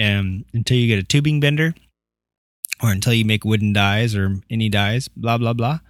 um, 0.00 0.44
until 0.52 0.76
you 0.76 0.86
get 0.86 1.02
a 1.02 1.06
tubing 1.06 1.40
bender 1.40 1.74
or 2.82 2.90
until 2.90 3.12
you 3.12 3.24
make 3.24 3.44
wooden 3.44 3.72
dies 3.72 4.14
or 4.14 4.36
any 4.50 4.68
dies, 4.68 5.08
blah, 5.08 5.38
blah, 5.38 5.52
blah. 5.52 5.80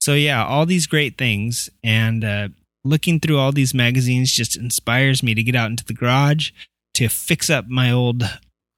So, 0.00 0.14
yeah, 0.14 0.44
all 0.44 0.66
these 0.66 0.86
great 0.86 1.18
things. 1.18 1.68
And 1.82 2.24
uh, 2.24 2.48
looking 2.84 3.20
through 3.20 3.38
all 3.38 3.52
these 3.52 3.74
magazines 3.74 4.32
just 4.32 4.56
inspires 4.56 5.22
me 5.22 5.34
to 5.34 5.42
get 5.42 5.56
out 5.56 5.70
into 5.70 5.84
the 5.84 5.94
garage, 5.94 6.50
to 6.94 7.08
fix 7.08 7.50
up 7.50 7.66
my 7.68 7.90
old 7.90 8.22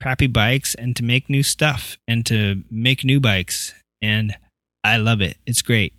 crappy 0.02 0.26
bikes, 0.26 0.74
and 0.74 0.96
to 0.96 1.04
make 1.04 1.28
new 1.28 1.42
stuff 1.42 1.98
and 2.08 2.24
to 2.26 2.64
make 2.70 3.04
new 3.04 3.20
bikes. 3.20 3.74
And 4.00 4.36
I 4.84 4.96
love 4.96 5.20
it. 5.20 5.36
It's 5.46 5.62
great. 5.62 5.94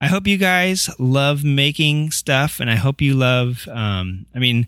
I 0.00 0.06
hope 0.06 0.26
you 0.26 0.36
guys 0.36 0.90
love 0.98 1.44
making 1.44 2.10
stuff, 2.10 2.60
and 2.60 2.70
I 2.70 2.76
hope 2.76 3.00
you 3.00 3.14
love. 3.14 3.66
Um, 3.68 4.26
I 4.34 4.38
mean, 4.38 4.66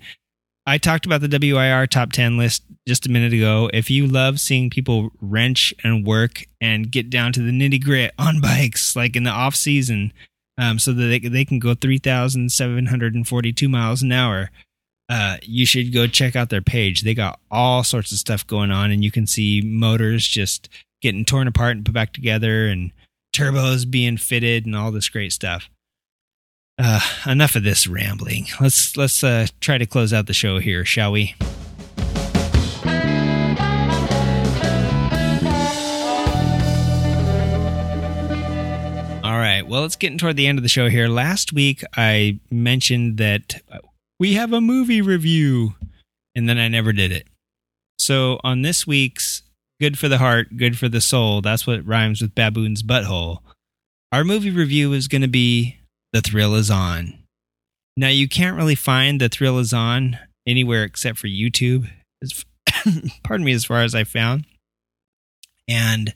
I 0.67 0.79
talked 0.79 1.07
about 1.07 1.21
the 1.21 1.29
WIR 1.29 1.87
top 1.87 2.11
10 2.13 2.37
list 2.37 2.63
just 2.89 3.07
a 3.07 3.11
minute 3.11 3.33
ago. 3.33 3.71
If 3.73 3.91
you 3.91 4.07
love 4.07 4.41
seeing 4.41 4.71
people 4.71 5.11
wrench 5.21 5.75
and 5.85 6.07
work 6.07 6.45
and 6.61 6.91
get 6.91 7.09
down 7.11 7.33
to 7.35 7.41
the 7.41 7.53
nitty 7.53 7.83
grit 7.85 8.13
on 8.19 8.41
bikes, 8.43 8.97
like 8.97 9.15
in 9.15 9.23
the 9.23 9.31
off 9.31 9.55
season, 9.55 10.13
um, 10.59 10.79
so 10.79 10.93
that 10.93 11.05
they, 11.05 11.19
they 11.19 11.45
can 11.45 11.59
go 11.59 11.75
3,742 11.75 13.69
miles 13.69 14.03
an 14.03 14.13
hour, 14.13 14.51
uh, 15.09 15.37
you 15.43 15.67
should 15.67 15.93
go 15.93 16.07
check 16.07 16.35
out 16.35 16.49
their 16.51 16.63
page. 16.63 17.03
They 17.03 17.15
got 17.15 17.39
all 17.51 17.85
sorts 17.85 18.11
of 18.11 18.19
stuff 18.19 18.47
going 18.47 18.71
on, 18.71 18.91
and 18.91 19.05
you 19.05 19.11
can 19.11 19.27
see 19.27 19.63
motors 19.65 20.27
just 20.27 20.69
getting 21.03 21.25
torn 21.25 21.47
apart 21.47 21.77
and 21.77 21.85
put 21.85 21.95
back 21.95 22.13
together 22.13 22.67
and 22.67 22.91
turbos 23.37 23.89
being 23.89 24.17
fitted 24.17 24.65
and 24.65 24.75
all 24.75 24.91
this 24.91 25.09
great 25.09 25.33
stuff. 25.33 25.69
Uh, 26.79 27.01
enough 27.27 27.55
of 27.57 27.63
this 27.63 27.87
rambling. 27.87 28.47
Let's 28.61 28.97
let's 28.97 29.23
uh, 29.23 29.47
try 29.61 29.79
to 29.79 29.87
close 29.87 30.13
out 30.13 30.27
the 30.27 30.35
show 30.35 30.59
here, 30.59 30.85
shall 30.85 31.13
we? 31.13 31.35
All 39.25 39.39
right. 39.39 39.63
Well, 39.67 39.85
it's 39.85 39.97
getting 39.97 40.19
toward 40.19 40.37
the 40.37 40.47
end 40.47 40.59
of 40.59 40.63
the 40.63 40.69
show 40.69 40.89
here. 40.89 41.09
Last 41.09 41.53
week 41.53 41.83
I 41.97 42.41
mentioned 42.51 43.17
that 43.19 43.63
we 44.19 44.35
have 44.35 44.53
a 44.53 44.61
movie 44.61 45.03
review, 45.03 45.75
and 46.35 46.49
then 46.49 46.59
I 46.59 46.69
never 46.69 46.93
did 46.93 47.11
it. 47.13 47.27
So 47.99 48.39
on 48.45 48.63
this 48.63 48.87
week's 48.87 49.43
Good 49.79 49.99
for 49.99 50.09
the 50.09 50.19
Heart, 50.19 50.57
Good 50.57 50.79
for 50.79 50.89
the 50.89 51.03
Soul. 51.03 51.43
That's 51.43 51.67
what 51.67 51.87
rhymes 51.87 52.23
with 52.23 52.35
Baboon's 52.35 52.83
Butthole. 52.83 53.41
Our 54.11 54.25
movie 54.25 54.51
review 54.51 54.95
is 54.95 55.09
going 55.09 55.23
to 55.23 55.29
be 55.29 55.77
The 56.15 56.23
Thrill 56.23 56.55
Is 56.55 56.71
On. 56.71 57.19
Now, 57.95 58.09
you 58.09 58.27
can't 58.27 58.57
really 58.57 58.75
find 58.75 59.21
The 59.21 59.29
Thrill 59.29 59.59
Is 59.59 59.75
On 59.75 60.19
anywhere 60.47 60.85
except 60.85 61.19
for 61.19 61.27
YouTube. 61.27 61.91
pardon 63.23 63.45
me, 63.45 63.53
as 63.53 63.67
far 63.67 63.83
as 63.83 63.95
I 63.95 64.05
found. 64.05 64.47
And 65.69 66.15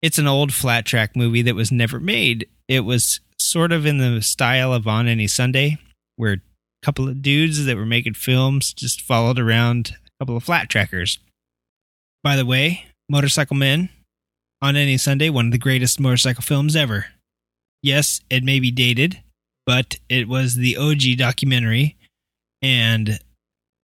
it's 0.00 0.18
an 0.18 0.26
old 0.26 0.52
flat 0.52 0.86
track 0.86 1.14
movie 1.14 1.42
that 1.42 1.54
was 1.54 1.70
never 1.70 2.00
made. 2.00 2.48
It 2.66 2.80
was 2.80 3.20
sort 3.38 3.72
of 3.72 3.84
in 3.84 3.98
the 3.98 4.22
style 4.22 4.72
of 4.72 4.86
On 4.86 5.06
Any 5.06 5.26
Sunday, 5.26 5.76
where 6.16 6.32
a 6.32 6.40
couple 6.82 7.08
of 7.08 7.20
dudes 7.20 7.64
that 7.66 7.76
were 7.76 7.84
making 7.84 8.14
films 8.14 8.72
just 8.72 9.02
followed 9.02 9.38
around 9.38 9.96
a 10.06 10.24
couple 10.24 10.36
of 10.36 10.44
flat 10.44 10.70
trackers. 10.70 11.18
By 12.26 12.34
the 12.34 12.44
way, 12.44 12.86
Motorcycle 13.08 13.54
Men 13.54 13.88
on 14.60 14.74
any 14.74 14.96
Sunday, 14.96 15.30
one 15.30 15.46
of 15.46 15.52
the 15.52 15.58
greatest 15.58 16.00
motorcycle 16.00 16.42
films 16.42 16.74
ever. 16.74 17.06
Yes, 17.84 18.20
it 18.28 18.42
may 18.42 18.58
be 18.58 18.72
dated, 18.72 19.22
but 19.64 20.00
it 20.08 20.26
was 20.26 20.56
the 20.56 20.76
OG 20.76 21.18
documentary, 21.18 21.96
and 22.60 23.20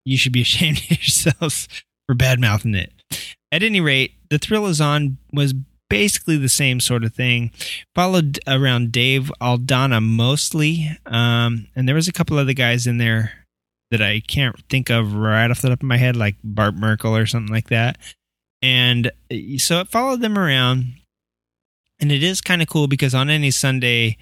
you 0.04 0.18
should 0.18 0.32
be 0.32 0.40
ashamed 0.42 0.78
of 0.78 0.90
yourselves 0.90 1.68
for 2.08 2.16
bad 2.16 2.40
mouthing 2.40 2.74
it. 2.74 2.92
At 3.52 3.62
any 3.62 3.80
rate, 3.80 4.14
The 4.28 4.38
Thrill 4.38 4.66
Is 4.66 4.80
On 4.80 5.18
was 5.32 5.54
basically 5.88 6.36
the 6.36 6.48
same 6.48 6.80
sort 6.80 7.04
of 7.04 7.14
thing. 7.14 7.52
Followed 7.94 8.40
around 8.48 8.90
Dave 8.90 9.30
Aldana 9.40 10.02
mostly, 10.02 10.90
um, 11.06 11.68
and 11.76 11.86
there 11.86 11.94
was 11.94 12.08
a 12.08 12.12
couple 12.12 12.38
other 12.38 12.54
guys 12.54 12.88
in 12.88 12.98
there 12.98 13.46
that 13.92 14.02
I 14.02 14.18
can't 14.18 14.60
think 14.68 14.90
of 14.90 15.14
right 15.14 15.48
off 15.48 15.62
the 15.62 15.68
top 15.68 15.78
of 15.78 15.86
my 15.86 15.98
head, 15.98 16.16
like 16.16 16.34
Bart 16.42 16.74
Markel 16.74 17.16
or 17.16 17.26
something 17.26 17.54
like 17.54 17.68
that. 17.68 17.98
And 18.62 19.08
uh, 19.30 19.58
so 19.58 19.80
it 19.80 19.88
followed 19.88 20.20
them 20.20 20.38
around. 20.38 20.94
And 22.00 22.10
it 22.10 22.22
is 22.22 22.40
kind 22.40 22.62
of 22.62 22.68
cool 22.68 22.88
because 22.88 23.14
on 23.14 23.30
any 23.30 23.50
Sunday, 23.50 24.16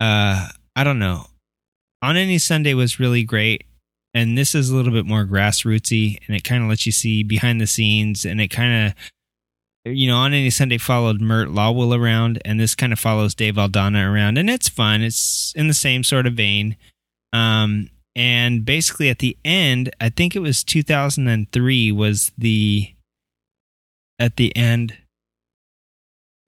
uh, 0.00 0.48
I 0.74 0.84
don't 0.84 0.98
know. 0.98 1.26
On 2.02 2.16
any 2.16 2.38
Sunday 2.38 2.74
was 2.74 3.00
really 3.00 3.24
great. 3.24 3.64
And 4.14 4.36
this 4.36 4.54
is 4.54 4.70
a 4.70 4.76
little 4.76 4.92
bit 4.92 5.06
more 5.06 5.24
grassrootsy 5.24 6.18
and 6.26 6.36
it 6.36 6.44
kind 6.44 6.62
of 6.62 6.68
lets 6.68 6.86
you 6.86 6.92
see 6.92 7.22
behind 7.22 7.60
the 7.60 7.66
scenes 7.66 8.24
and 8.24 8.40
it 8.40 8.48
kind 8.48 8.86
of 8.86 8.94
you 9.86 10.08
know, 10.08 10.16
on 10.16 10.32
any 10.32 10.50
Sunday 10.50 10.78
followed 10.78 11.20
Mert 11.20 11.48
Lawwill 11.48 11.96
around, 11.96 12.42
and 12.44 12.58
this 12.58 12.74
kind 12.74 12.92
of 12.92 12.98
follows 12.98 13.34
Dave 13.34 13.54
Aldana 13.54 14.12
around, 14.12 14.36
and 14.36 14.50
it's 14.50 14.68
fun. 14.68 15.02
It's 15.02 15.52
in 15.54 15.68
the 15.68 15.74
same 15.74 16.02
sort 16.02 16.26
of 16.26 16.34
vein. 16.34 16.76
Um, 17.32 17.90
and 18.14 18.64
basically, 18.64 19.10
at 19.10 19.20
the 19.20 19.36
end, 19.44 19.94
I 20.00 20.08
think 20.08 20.34
it 20.34 20.40
was 20.40 20.64
2003 20.64 21.92
was 21.92 22.32
the 22.36 22.92
at 24.18 24.36
the 24.36 24.54
end. 24.56 24.96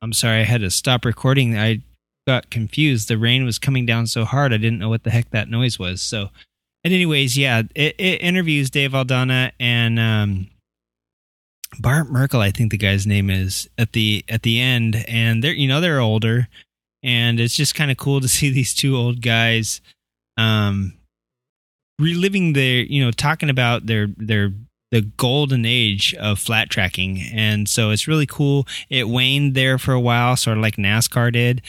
I'm 0.00 0.12
sorry, 0.12 0.40
I 0.40 0.44
had 0.44 0.60
to 0.60 0.70
stop 0.70 1.04
recording. 1.04 1.56
I 1.56 1.82
got 2.26 2.50
confused. 2.50 3.08
The 3.08 3.18
rain 3.18 3.44
was 3.44 3.58
coming 3.58 3.86
down 3.86 4.06
so 4.06 4.24
hard, 4.24 4.52
I 4.52 4.58
didn't 4.58 4.78
know 4.78 4.90
what 4.90 5.02
the 5.02 5.10
heck 5.10 5.30
that 5.30 5.48
noise 5.48 5.78
was. 5.78 6.02
So, 6.02 6.28
and 6.84 6.92
anyways, 6.92 7.36
yeah, 7.36 7.62
it, 7.74 7.94
it 7.98 8.22
interviews 8.22 8.70
Dave 8.70 8.92
Aldana 8.92 9.52
and 9.58 9.98
um, 9.98 10.48
Bart 11.80 12.10
Markel. 12.10 12.40
I 12.40 12.50
think 12.50 12.70
the 12.70 12.76
guy's 12.76 13.06
name 13.06 13.30
is 13.30 13.68
at 13.78 13.92
the 13.92 14.24
at 14.28 14.42
the 14.42 14.60
end, 14.60 15.04
and 15.08 15.42
they're 15.42 15.52
you 15.54 15.68
know 15.68 15.80
they're 15.80 16.00
older, 16.00 16.48
and 17.02 17.40
it's 17.40 17.54
just 17.54 17.74
kind 17.74 17.90
of 17.90 17.96
cool 17.96 18.20
to 18.20 18.28
see 18.38 18.50
these 18.50 18.74
two 18.74 18.96
old 18.96 19.22
guys, 19.22 19.80
um, 20.36 20.92
reliving 21.98 22.52
their 22.52 22.82
you 22.82 23.04
know 23.04 23.10
talking 23.10 23.50
about 23.50 23.86
their 23.86 24.08
their 24.16 24.52
the 24.90 25.02
golden 25.02 25.64
age 25.64 26.14
of 26.14 26.38
flat 26.38 26.70
tracking. 26.70 27.20
And 27.32 27.68
so 27.68 27.90
it's 27.90 28.08
really 28.08 28.26
cool. 28.26 28.66
It 28.88 29.08
waned 29.08 29.54
there 29.54 29.78
for 29.78 29.92
a 29.92 30.00
while, 30.00 30.36
sort 30.36 30.56
of 30.56 30.62
like 30.62 30.76
NASCAR 30.76 31.32
did. 31.32 31.62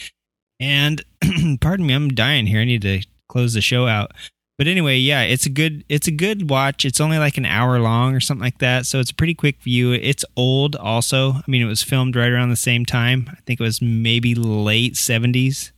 And 0.58 1.04
pardon 1.60 1.86
me, 1.86 1.94
I'm 1.94 2.10
dying 2.10 2.46
here. 2.46 2.60
I 2.60 2.64
need 2.64 2.82
to 2.82 3.02
close 3.28 3.54
the 3.54 3.60
show 3.60 3.86
out. 3.86 4.12
But 4.58 4.66
anyway, 4.66 4.98
yeah, 4.98 5.22
it's 5.22 5.46
a 5.46 5.50
good 5.50 5.84
it's 5.88 6.06
a 6.06 6.10
good 6.10 6.50
watch. 6.50 6.84
It's 6.84 7.00
only 7.00 7.16
like 7.16 7.38
an 7.38 7.46
hour 7.46 7.78
long 7.78 8.14
or 8.14 8.20
something 8.20 8.44
like 8.44 8.58
that. 8.58 8.84
So 8.84 9.00
it's 9.00 9.10
a 9.10 9.14
pretty 9.14 9.32
quick 9.32 9.62
view. 9.62 9.92
It's 9.92 10.22
old 10.36 10.76
also. 10.76 11.32
I 11.32 11.42
mean, 11.46 11.62
it 11.62 11.66
was 11.66 11.82
filmed 11.82 12.14
right 12.14 12.30
around 12.30 12.50
the 12.50 12.56
same 12.56 12.84
time. 12.84 13.30
I 13.30 13.40
think 13.46 13.58
it 13.58 13.62
was 13.62 13.80
maybe 13.80 14.34
late 14.34 14.94
70s. 14.94 15.72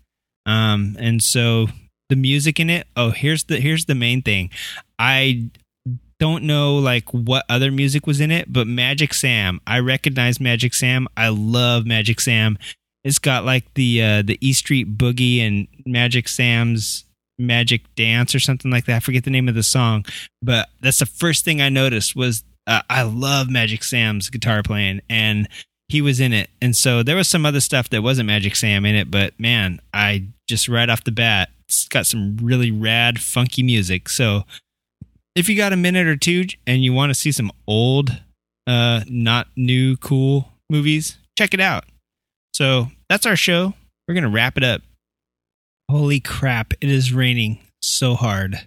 Um 0.47 0.97
and 0.99 1.23
so 1.23 1.69
the 2.09 2.17
music 2.17 2.59
in 2.59 2.71
it, 2.71 2.89
oh, 2.97 3.11
here's 3.11 3.45
the 3.45 3.61
here's 3.61 3.85
the 3.85 3.95
main 3.95 4.21
thing. 4.21 4.51
I 4.99 5.51
don't 6.23 6.45
know 6.45 6.77
like 6.77 7.11
what 7.11 7.45
other 7.49 7.73
music 7.73 8.07
was 8.07 8.21
in 8.21 8.31
it, 8.31 8.53
but 8.53 8.69
Magic 8.69 9.13
Sam. 9.13 9.61
I 9.67 9.81
recognize 9.81 10.39
Magic 10.39 10.73
Sam. 10.73 11.09
I 11.17 11.31
love 11.31 11.85
Magic 11.85 12.21
Sam. 12.21 12.59
It's 13.03 13.19
got 13.19 13.45
like 13.45 13.75
the 13.75 14.01
uh, 14.01 14.23
the 14.23 14.39
E 14.41 14.53
Street 14.53 14.97
Boogie 14.97 15.41
and 15.41 15.67
Magic 15.85 16.29
Sam's 16.29 17.07
Magic 17.41 17.93
Dance 17.97 18.37
or 18.37 18.39
something 18.39 18.71
like 18.71 18.85
that. 18.85 18.99
I 18.99 19.01
forget 19.01 19.25
the 19.25 19.31
name 19.31 19.49
of 19.49 19.57
the 19.57 19.65
song, 19.65 20.07
but 20.41 20.69
that's 20.81 21.01
the 21.01 21.07
first 21.07 21.45
thing 21.45 21.61
I 21.61 21.69
noticed 21.69 22.15
was 22.15 22.45
uh, 22.69 22.83
I 22.89 23.03
love 23.03 23.51
Magic 23.51 23.83
Sam's 23.83 24.31
guitar 24.31 24.63
playing 24.63 25.01
and 25.11 25.49
he 25.89 26.01
was 26.01 26.21
in 26.21 26.33
it. 26.33 26.51
And 26.61 26.77
so 26.77 27.03
there 27.03 27.17
was 27.17 27.27
some 27.27 27.45
other 27.45 27.59
stuff 27.59 27.91
that 27.91 28.05
wasn't 28.05 28.29
Magic 28.29 28.55
Sam 28.55 28.87
in 28.87 28.95
it, 28.95 29.11
but 29.11 29.39
man, 29.41 29.81
I 29.93 30.29
just 30.49 30.69
right 30.69 30.89
off 30.89 31.03
the 31.03 31.11
bat 31.11 31.49
it's 31.65 31.89
got 31.89 32.07
some 32.07 32.37
really 32.37 32.71
rad 32.71 33.19
funky 33.19 33.65
music. 33.65 34.09
So 34.09 34.45
if 35.35 35.49
you 35.49 35.57
got 35.57 35.73
a 35.73 35.77
minute 35.77 36.07
or 36.07 36.17
two 36.17 36.45
and 36.67 36.85
you 36.85 36.93
want 36.93 37.11
to 37.11 37.15
see 37.15 37.33
some 37.33 37.51
old 37.67 38.11
uh 38.67 39.03
not 39.09 39.49
new 39.57 39.97
cool 39.97 40.49
movies, 40.71 41.19
check 41.37 41.55
it 41.55 41.61
out. 41.61 41.85
So 42.55 42.89
that's 43.09 43.27
our 43.27 43.37
show. 43.37 43.75
We're 44.07 44.15
going 44.15 44.25
to 44.25 44.31
wrap 44.31 44.57
it 44.57 44.65
up. 44.65 44.83
Holy 45.91 46.21
crap, 46.21 46.75
it 46.81 46.89
is 46.89 47.13
raining 47.13 47.59
so 47.81 48.15
hard. 48.15 48.61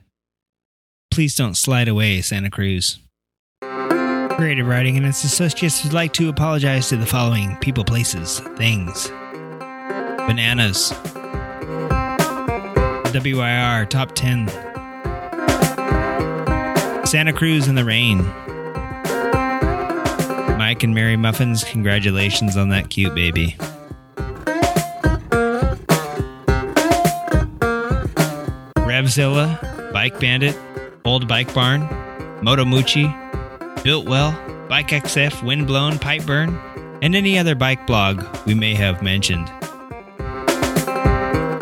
Please 1.11 1.35
don't 1.35 1.55
slide 1.55 1.87
away, 1.87 2.21
Santa 2.21 2.49
Cruz. 2.49 2.99
Creative 3.61 4.67
Riding 4.67 4.97
and 4.97 5.05
its 5.05 5.23
associates 5.23 5.83
would 5.83 5.93
like 5.93 6.11
to 6.13 6.27
apologize 6.27 6.89
to 6.89 6.97
the 6.97 7.05
following 7.05 7.55
people, 7.57 7.85
places, 7.85 8.41
things 8.57 9.07
Bananas, 10.27 10.91
WIR 13.13 13.85
Top 13.85 14.13
10, 14.13 14.47
Santa 17.15 17.31
Cruz 17.31 17.69
in 17.69 17.75
the 17.75 17.85
Rain. 17.85 18.17
Mike 20.57 20.83
and 20.83 20.93
Mary 20.93 21.15
Muffins, 21.15 21.63
congratulations 21.63 22.57
on 22.57 22.67
that 22.67 22.89
cute 22.89 23.15
baby. 23.15 23.55
Revzilla, 28.75 29.93
Bike 29.93 30.19
Bandit, 30.19 30.59
Old 31.05 31.25
Bike 31.25 31.53
Barn, 31.53 31.87
Motomucci, 32.41 33.07
Built 33.81 34.09
Well, 34.09 34.33
Bike 34.67 34.89
EXIF, 34.89 35.41
Windblown, 35.41 35.99
Pipeburn, 35.99 36.99
and 37.01 37.15
any 37.15 37.39
other 37.39 37.55
bike 37.55 37.87
blog 37.87 38.25
we 38.45 38.53
may 38.53 38.73
have 38.73 39.01
mentioned. 39.01 39.47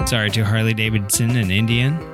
Sorry 0.09 0.31
to 0.31 0.43
Harley 0.43 0.73
Davidson 0.73 1.35
and 1.35 1.51
Indian. 1.51 2.12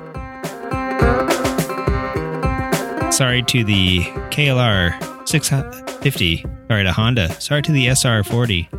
Sorry 3.20 3.42
to 3.42 3.64
the 3.64 4.00
KLR 4.30 5.28
650. 5.28 6.46
Sorry 6.68 6.84
to 6.84 6.90
Honda. 6.90 7.28
Sorry 7.38 7.60
to 7.60 7.70
the 7.70 7.88
SR40. 7.88 8.70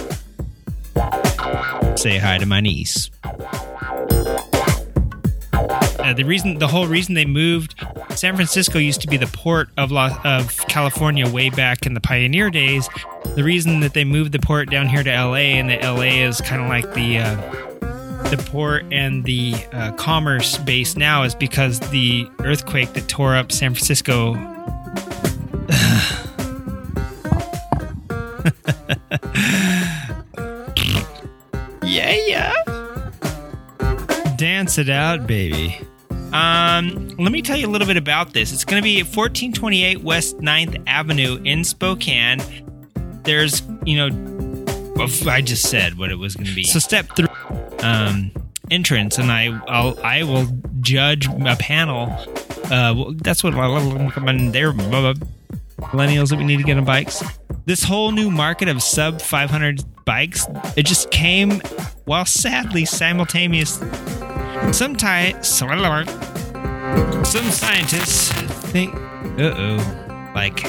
Say 1.96 2.18
hi 2.18 2.38
to 2.38 2.46
my 2.46 2.62
niece. 2.62 3.10
Uh, 6.10 6.14
the 6.14 6.24
reason, 6.24 6.58
the 6.58 6.68
whole 6.68 6.88
reason 6.88 7.14
they 7.14 7.26
moved, 7.26 7.76
San 8.16 8.34
Francisco 8.34 8.80
used 8.80 9.00
to 9.00 9.08
be 9.08 9.16
the 9.16 9.28
port 9.28 9.70
of 9.78 9.92
Los, 9.92 10.12
of 10.26 10.58
California 10.66 11.30
way 11.30 11.52
back 11.52 11.86
in 11.86 11.94
the 11.94 12.02
pioneer 12.02 12.50
days. 12.50 12.90
The 13.36 13.44
reason 13.44 13.82
that 13.82 13.94
they 13.94 14.06
moved 14.06 14.32
the 14.32 14.40
port 14.40 14.72
down 14.72 14.88
here 14.88 15.04
to 15.04 15.12
LA 15.12 15.36
and 15.36 15.70
that 15.70 15.84
LA 15.84 16.26
is 16.26 16.42
kind 16.42 16.64
of 16.64 16.68
like 16.68 16.92
the 16.96 17.20
uh, 17.20 17.36
the 18.32 18.44
port 18.48 18.86
and 18.92 19.24
the 19.24 19.54
uh, 19.72 19.92
commerce 19.98 20.58
base 20.58 20.98
now 20.98 21.22
is 21.22 21.36
because 21.36 21.80
the 21.92 22.28
earthquake 22.40 22.94
that 22.94 23.08
tore 23.08 23.36
up 23.36 23.52
San 23.52 23.76
Francisco. 23.76 24.34
yeah, 31.84 32.16
yeah. 32.26 32.54
Dance 34.38 34.80
it 34.80 34.90
out, 34.90 35.28
baby. 35.28 35.78
Um, 36.34 37.10
let 37.18 37.32
me 37.32 37.42
tell 37.42 37.58
you 37.58 37.68
a 37.68 37.72
little 37.72 37.88
bit 37.88 37.98
about 37.98 38.34
this. 38.34 38.54
It's 38.54 38.64
going 38.64 38.82
to 38.82 38.84
be 38.84 38.98
1428 39.02 40.04
West 40.04 40.38
9th 40.38 40.84
Avenue 40.88 41.42
in 41.44 41.64
Spokane. 41.64 42.40
There's, 43.24 43.62
you 43.86 43.98
know, 43.98 44.66
I 45.28 45.42
just 45.42 45.70
said 45.70 45.98
what 45.98 46.12
it 46.12 46.16
was 46.16 46.36
going 46.36 46.48
to 46.48 46.56
be. 46.56 46.64
So 46.64 46.80
step 46.80 47.08
three, 47.16 47.28
um, 47.82 48.32
entrance, 48.70 49.18
and 49.18 49.32
I, 49.32 49.60
I'll, 49.68 50.00
I 50.04 50.24
will 50.24 50.48
judge 50.82 51.28
a 51.28 51.56
panel. 51.56 52.16
Uh, 52.72 53.12
that's 53.16 53.44
what 53.44 53.56
I 53.56 53.68
they're 54.52 54.74
millennials 54.74 56.30
that 56.30 56.38
we 56.38 56.44
need 56.44 56.58
to 56.58 56.64
get 56.64 56.78
on 56.78 56.86
bikes. 56.86 57.24
This 57.66 57.84
whole 57.84 58.12
new 58.12 58.30
market 58.30 58.68
of 58.68 58.84
sub 58.84 59.22
500 59.22 59.84
bikes, 60.06 60.48
it 60.76 60.86
just 60.86 61.12
came 61.12 61.62
while 62.06 62.26
sadly 62.26 62.86
simultaneous. 62.86 63.80
Some 64.74 64.96
some 67.26 67.52
scientists 67.52 68.32
think, 68.72 68.94
uh 69.40 69.54
oh, 69.56 70.32
like 70.36 70.64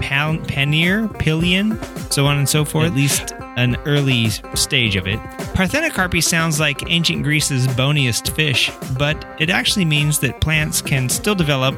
pan- 0.00 0.44
Pannier, 0.44 1.08
Pillion, 1.08 1.78
so 2.10 2.26
on 2.26 2.38
and 2.38 2.48
so 2.48 2.64
forth. 2.64 2.86
At 2.86 2.94
least 2.94 3.32
an 3.56 3.76
early 3.86 4.30
stage 4.54 4.96
of 4.96 5.06
it. 5.06 5.18
Parthenocarpy 5.54 6.22
sounds 6.22 6.58
like 6.58 6.90
ancient 6.90 7.22
Greece's 7.22 7.66
boniest 7.68 8.30
fish, 8.34 8.70
but 8.98 9.24
it 9.38 9.50
actually 9.50 9.84
means 9.84 10.18
that 10.20 10.40
plants 10.40 10.82
can 10.82 11.08
still 11.08 11.34
develop. 11.34 11.74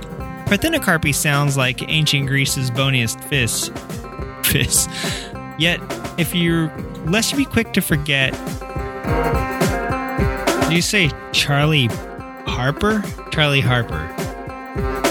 Parthenocarpy 0.46 1.14
sounds 1.14 1.56
like 1.56 1.86
ancient 1.88 2.26
Greece's 2.26 2.70
boniest 2.70 3.20
fish. 3.24 3.68
Fish. 4.42 4.86
Yet, 5.58 5.80
if 6.18 6.34
you're 6.34 6.72
lest 7.06 7.32
you 7.32 7.38
be 7.38 7.44
quick 7.44 7.72
to 7.74 7.80
forget. 7.80 8.34
Do 10.68 10.74
you 10.74 10.82
say 10.82 11.10
Charlie 11.32 11.86
Harper? 12.46 13.02
Charlie 13.30 13.60
Harper. 13.60 15.05